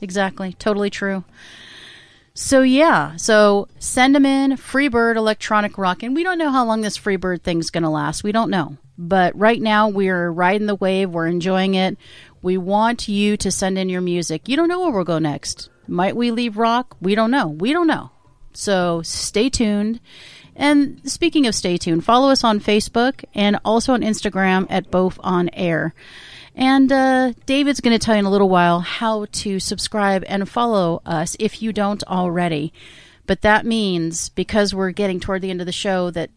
Exactly. 0.00 0.54
Totally 0.58 0.88
true. 0.90 1.22
So 2.34 2.62
yeah, 2.62 3.16
so 3.16 3.68
send 3.78 4.14
them 4.14 4.24
in 4.24 4.52
Freebird 4.52 5.16
Electronic 5.16 5.76
Rock, 5.76 6.02
and 6.02 6.14
we 6.14 6.22
don't 6.22 6.38
know 6.38 6.50
how 6.50 6.64
long 6.64 6.80
this 6.80 6.96
Freebird 6.96 7.42
thing's 7.42 7.70
going 7.70 7.82
to 7.82 7.90
last. 7.90 8.22
We 8.22 8.32
don't 8.32 8.50
know, 8.50 8.76
but 8.96 9.36
right 9.36 9.60
now 9.60 9.88
we're 9.88 10.30
riding 10.30 10.66
the 10.66 10.76
wave. 10.76 11.10
We're 11.10 11.26
enjoying 11.26 11.74
it. 11.74 11.98
We 12.40 12.56
want 12.56 13.08
you 13.08 13.36
to 13.36 13.50
send 13.50 13.78
in 13.78 13.88
your 13.88 14.00
music. 14.00 14.48
You 14.48 14.56
don't 14.56 14.68
know 14.68 14.80
where 14.80 14.90
we'll 14.90 15.04
go 15.04 15.18
next. 15.18 15.68
Might 15.86 16.16
we 16.16 16.30
leave 16.30 16.56
rock? 16.56 16.96
We 17.00 17.14
don't 17.14 17.30
know. 17.32 17.48
We 17.48 17.72
don't 17.72 17.88
know. 17.88 18.10
So 18.52 19.02
stay 19.02 19.50
tuned. 19.50 20.00
And 20.56 21.00
speaking 21.10 21.46
of 21.46 21.54
stay 21.54 21.78
tuned, 21.78 22.04
follow 22.04 22.30
us 22.30 22.44
on 22.44 22.60
Facebook 22.60 23.24
and 23.34 23.58
also 23.64 23.92
on 23.92 24.02
Instagram 24.02 24.66
at 24.70 24.90
Boaf 24.90 25.18
on 25.22 25.48
air. 25.52 25.94
And 26.60 26.92
uh, 26.92 27.32
David's 27.46 27.80
going 27.80 27.98
to 27.98 28.04
tell 28.04 28.14
you 28.14 28.18
in 28.18 28.26
a 28.26 28.30
little 28.30 28.50
while 28.50 28.80
how 28.80 29.24
to 29.32 29.58
subscribe 29.58 30.24
and 30.26 30.46
follow 30.46 31.00
us 31.06 31.34
if 31.40 31.62
you 31.62 31.72
don't 31.72 32.04
already. 32.04 32.74
But 33.26 33.40
that 33.40 33.64
means 33.64 34.28
because 34.28 34.74
we're 34.74 34.90
getting 34.90 35.20
toward 35.20 35.40
the 35.40 35.50
end 35.50 35.60
of 35.60 35.66
the 35.66 35.72
show 35.72 36.10
that 36.10 36.28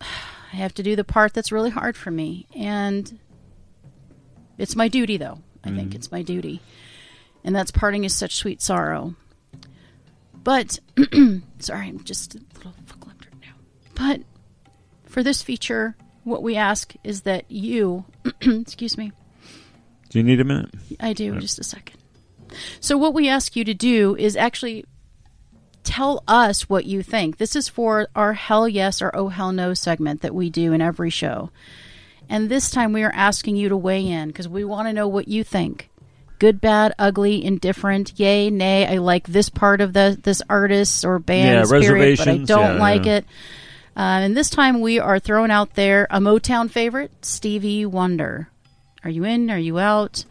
I 0.00 0.56
have 0.56 0.72
to 0.74 0.84
do 0.84 0.94
the 0.94 1.02
part 1.02 1.34
that's 1.34 1.50
really 1.50 1.70
hard 1.70 1.96
for 1.96 2.12
me. 2.12 2.46
And 2.54 3.18
it's 4.56 4.76
my 4.76 4.86
duty, 4.86 5.16
though. 5.16 5.40
I 5.64 5.70
think 5.72 5.96
it's 5.96 6.12
my 6.12 6.22
duty. 6.22 6.60
And 7.42 7.56
that's 7.56 7.72
parting 7.72 8.04
is 8.04 8.14
such 8.14 8.36
sweet 8.36 8.62
sorrow. 8.62 9.16
But, 10.32 10.78
sorry, 11.58 11.88
I'm 11.88 12.04
just 12.04 12.36
a 12.36 12.38
little 12.54 12.72
right 13.04 13.40
now. 13.40 13.54
But 13.96 14.20
for 15.10 15.24
this 15.24 15.42
feature, 15.42 15.96
what 16.22 16.44
we 16.44 16.54
ask 16.54 16.94
is 17.02 17.22
that 17.22 17.50
you, 17.50 18.04
excuse 18.40 18.96
me, 18.96 19.10
Do 20.14 20.20
you 20.20 20.24
need 20.24 20.40
a 20.40 20.44
minute? 20.44 20.70
I 21.00 21.12
do, 21.12 21.40
just 21.40 21.58
a 21.58 21.64
second. 21.64 21.96
So, 22.78 22.96
what 22.96 23.14
we 23.14 23.28
ask 23.28 23.56
you 23.56 23.64
to 23.64 23.74
do 23.74 24.14
is 24.14 24.36
actually 24.36 24.84
tell 25.82 26.22
us 26.28 26.68
what 26.68 26.84
you 26.84 27.02
think. 27.02 27.38
This 27.38 27.56
is 27.56 27.68
for 27.68 28.06
our 28.14 28.32
Hell 28.32 28.68
Yes 28.68 29.02
or 29.02 29.10
Oh 29.12 29.26
Hell 29.26 29.50
No 29.50 29.74
segment 29.74 30.20
that 30.20 30.32
we 30.32 30.50
do 30.50 30.72
in 30.72 30.80
every 30.80 31.10
show. 31.10 31.50
And 32.28 32.48
this 32.48 32.70
time 32.70 32.92
we 32.92 33.02
are 33.02 33.10
asking 33.12 33.56
you 33.56 33.68
to 33.70 33.76
weigh 33.76 34.06
in 34.06 34.28
because 34.28 34.46
we 34.46 34.62
want 34.62 34.86
to 34.86 34.92
know 34.92 35.08
what 35.08 35.26
you 35.26 35.42
think. 35.42 35.90
Good, 36.38 36.60
bad, 36.60 36.94
ugly, 36.96 37.44
indifferent, 37.44 38.12
yay, 38.16 38.50
nay. 38.50 38.86
I 38.86 38.98
like 38.98 39.26
this 39.26 39.48
part 39.48 39.80
of 39.80 39.94
the 39.94 40.16
this 40.22 40.40
artist 40.48 41.04
or 41.04 41.18
band, 41.18 41.68
Yeah, 41.68 41.80
period, 41.80 42.18
but 42.18 42.28
I 42.28 42.36
don't 42.36 42.76
yeah, 42.76 42.80
like 42.80 43.06
yeah. 43.06 43.16
it. 43.16 43.24
Uh, 43.96 44.22
and 44.22 44.36
this 44.36 44.48
time 44.48 44.80
we 44.80 45.00
are 45.00 45.18
throwing 45.18 45.50
out 45.50 45.74
there 45.74 46.06
a 46.08 46.20
Motown 46.20 46.70
favorite, 46.70 47.10
Stevie 47.24 47.84
Wonder. 47.84 48.48
Are 49.04 49.10
you 49.10 49.24
in? 49.24 49.50
Are 49.50 49.58
you 49.58 49.78
out? 49.78 50.24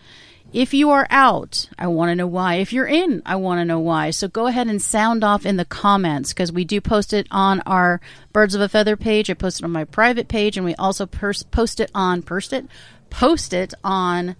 If 0.52 0.74
you 0.74 0.92
are 0.92 1.08
out, 1.10 1.68
I 1.80 1.88
want 1.88 2.10
to 2.10 2.16
know 2.16 2.28
why. 2.28 2.56
If 2.56 2.74
you're 2.74 2.86
in, 2.86 3.24
I 3.26 3.38
want 3.38 3.60
to 3.60 3.66
know 3.66 3.80
why. 3.80 4.12
So 4.12 4.28
go 4.28 4.46
ahead 4.46 4.68
and 4.68 4.80
sound 4.80 5.24
off 5.24 5.48
in 5.48 5.58
the 5.58 5.66
comments 5.66 6.32
because 6.32 6.52
we 6.52 6.64
do 6.64 6.80
post 6.80 7.12
it 7.12 7.28
on 7.32 7.62
our 7.62 8.02
Birds 8.34 8.54
of 8.54 8.62
a 8.62 8.70
Feather 8.70 8.96
page. 8.96 9.32
I 9.32 9.34
post 9.34 9.62
it 9.62 9.64
on 9.64 9.72
my 9.72 9.84
private 9.84 10.28
page, 10.28 10.56
and 10.56 10.66
we 10.66 10.76
also 10.76 11.08
pers- 11.08 11.42
post 11.42 11.80
it 11.80 11.90
on 11.96 12.22
post 12.22 12.54
it 12.54 12.68
post 13.10 13.54
it 13.54 13.74
on 13.84 14.36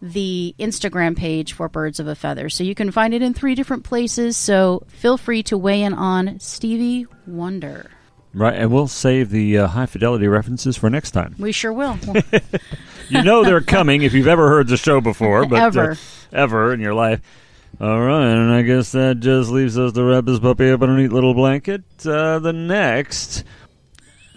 the 0.00 0.54
Instagram 0.58 1.14
page 1.14 1.52
for 1.52 1.68
Birds 1.68 2.00
of 2.00 2.06
a 2.06 2.14
Feather. 2.14 2.48
So 2.48 2.64
you 2.64 2.74
can 2.74 2.90
find 2.90 3.12
it 3.12 3.20
in 3.20 3.34
three 3.34 3.54
different 3.54 3.84
places. 3.84 4.38
So 4.38 4.84
feel 4.88 5.18
free 5.18 5.42
to 5.44 5.58
weigh 5.58 5.82
in 5.82 5.92
on 5.92 6.40
Stevie 6.40 7.06
Wonder. 7.26 7.90
Right, 8.32 8.54
and 8.54 8.70
we'll 8.70 8.86
save 8.88 9.30
the 9.30 9.58
uh, 9.58 9.66
high 9.68 9.86
fidelity 9.86 10.28
references 10.28 10.76
for 10.76 10.88
next 10.88 11.10
time. 11.10 11.34
We 11.38 11.52
sure 11.52 11.72
will. 11.72 11.98
You 13.08 13.24
know 13.24 13.42
they're 13.42 13.60
coming 13.60 14.02
if 14.02 14.12
you've 14.12 14.28
ever 14.28 14.48
heard 14.48 14.68
the 14.68 14.76
show 14.76 15.00
before, 15.00 15.44
but 15.44 15.58
Ever. 15.60 15.90
Uh, 15.90 15.96
ever 16.32 16.72
in 16.72 16.78
your 16.78 16.94
life. 16.94 17.20
All 17.80 18.00
right, 18.00 18.24
and 18.24 18.52
I 18.52 18.62
guess 18.62 18.92
that 18.92 19.18
just 19.18 19.50
leaves 19.50 19.76
us 19.76 19.94
to 19.94 20.04
wrap 20.04 20.26
this 20.26 20.38
puppy 20.38 20.70
up 20.70 20.80
in 20.82 20.90
a 20.90 20.96
neat 20.96 21.10
little 21.10 21.34
blanket. 21.34 21.82
Uh, 22.06 22.38
the 22.38 22.52
next, 22.52 23.42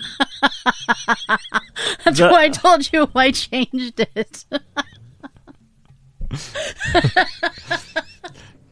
That's 2.03 2.17
The- 2.17 2.29
why 2.31 2.45
I 2.45 2.49
told 2.49 2.91
you 2.91 3.11
I 3.13 3.29
changed 3.29 3.99
it. 4.15 4.45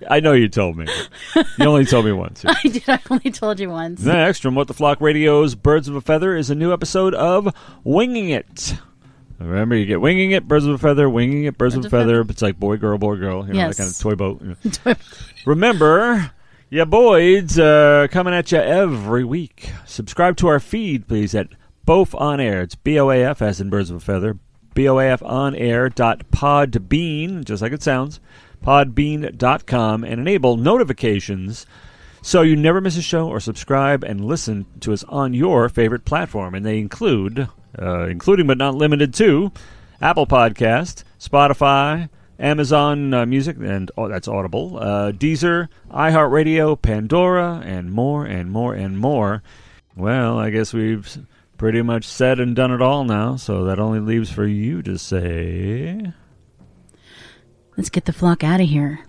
I 0.10 0.19
know 0.19 0.34
you 0.34 0.49
told 0.49 0.78
me. 0.78 0.88
You 1.36 1.65
only 1.65 1.86
told 1.86 2.06
me 2.06 2.11
once. 2.11 2.44
I 2.48 2.61
did. 2.64 2.84
I 2.88 2.99
only 3.10 3.32
told 3.32 3.60
you 3.60 3.69
once. 3.69 4.02
Next, 4.03 4.40
from 4.41 4.56
What 4.56 4.68
the 4.68 4.73
Flock 4.73 4.99
Radio's 5.02 5.56
Birds 5.56 5.88
of 5.88 5.95
a 5.95 6.02
Feather 6.02 6.36
is 6.36 6.49
a 6.49 6.56
new 6.56 6.73
episode 6.73 7.14
of 7.14 7.53
Winging 7.84 8.30
It. 8.30 8.76
Remember, 9.40 9.76
you 9.76 9.86
get 9.86 10.02
Winging 10.02 10.32
It, 10.32 10.48
Birds 10.48 10.65
of 10.65 10.73
a 10.76 10.78
Feather, 10.78 11.10
Winging 11.10 11.45
It, 11.45 11.57
Birds 11.57 11.73
of 11.76 11.80
a 11.80 11.82
Birds 11.84 11.94
of 11.94 11.99
a 11.99 12.03
Feather. 12.03 12.22
It's 12.30 12.41
like 12.41 12.60
boy, 12.60 12.78
girl, 12.78 12.98
boy, 12.98 13.15
girl. 13.15 13.45
You 13.48 13.53
know, 13.53 13.60
Yes. 13.60 13.78
that 13.78 13.84
kind 13.84 13.91
of 13.94 13.99
toy 13.99 14.15
boat. 14.15 14.41
you 14.41 14.72
know. 14.86 14.94
Remember, 15.45 16.32
yeah, 16.69 16.86
boys, 16.86 17.57
uh, 17.57 18.07
coming 18.11 18.34
at 18.34 18.52
you 18.52 18.60
every 18.60 19.23
week. 19.23 19.72
Subscribe 19.86 20.38
to 20.38 20.48
our 20.48 20.60
feed, 20.60 21.07
please, 21.07 21.34
at 21.36 21.48
Boaf 21.86 22.14
On 22.14 22.40
Air. 22.40 22.61
It's 22.61 22.76
B 22.76 22.99
O 22.99 23.10
A 23.10 23.23
F 23.23 23.41
as 23.41 23.60
in 23.60 23.69
Birds 23.69 23.90
of 23.90 23.98
a 23.98 23.99
Feather. 23.99 24.38
B 24.73 24.88
O 24.88 24.99
A 24.99 25.06
F 25.07 25.22
on 25.23 25.53
air 25.56 25.90
dot 25.90 26.23
podbean, 26.32 27.44
just 27.44 27.61
like 27.61 27.73
it 27.73 27.84
sounds, 27.84 28.19
podbean.com, 28.64 30.04
and 30.04 30.20
enable 30.20 30.58
notifications 30.58 31.66
so 32.22 32.44
you 32.44 32.56
never 32.56 32.82
miss 32.82 32.98
a 32.98 33.02
show 33.02 33.28
or 33.28 33.40
subscribe 33.40 34.04
and 34.04 34.24
listen 34.24 34.66
to 34.82 34.94
us 34.94 35.04
on 35.06 35.34
your 35.34 35.70
favorite 35.70 36.06
platform. 36.06 36.54
And 36.54 36.66
they 36.66 36.78
include, 36.78 37.48
uh, 37.80 38.06
including 38.06 38.48
but 38.48 38.58
not 38.58 38.76
limited 38.76 39.14
to, 39.16 39.52
Apple 40.02 40.28
Podcast, 40.28 41.04
Spotify, 41.20 42.10
Amazon 42.40 43.14
uh, 43.14 43.26
Music, 43.26 43.58
and 43.58 43.92
oh, 43.98 44.08
that's 44.08 44.28
Audible, 44.28 44.78
uh, 44.80 45.12
Deezer, 45.12 45.68
iHeartRadio, 45.92 46.80
Pandora, 46.82 47.62
and 47.64 47.92
more 47.92 48.26
and 48.26 48.52
more 48.52 48.74
and 48.74 48.98
more. 48.98 49.44
Well, 49.96 50.40
I 50.40 50.50
guess 50.50 50.74
we've 50.74 51.18
pretty 51.58 51.84
much 51.84 52.06
said 52.06 52.40
and 52.40 52.56
done 52.56 52.72
it 52.72 52.82
all 52.82 53.04
now, 53.04 53.36
so 53.36 53.66
that 53.66 53.80
only 53.80 54.00
leaves 54.00 54.32
for 54.32 54.46
you 54.46 54.82
to 54.82 54.98
say. 54.98 56.14
Let's 57.77 57.89
get 57.89 58.06
the 58.06 58.14
flock 58.14 58.43
out 58.43 58.60
of 58.60 58.68
here. 58.68 58.99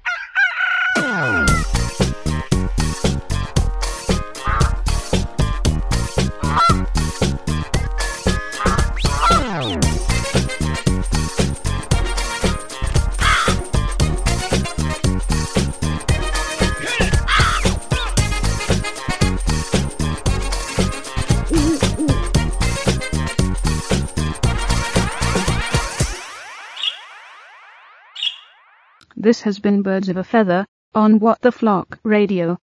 This 29.22 29.42
has 29.42 29.60
been 29.60 29.82
Birds 29.82 30.08
of 30.08 30.16
a 30.16 30.24
Feather 30.24 30.66
on 30.96 31.20
What 31.20 31.42
the 31.42 31.52
Flock 31.52 32.00
Radio. 32.02 32.58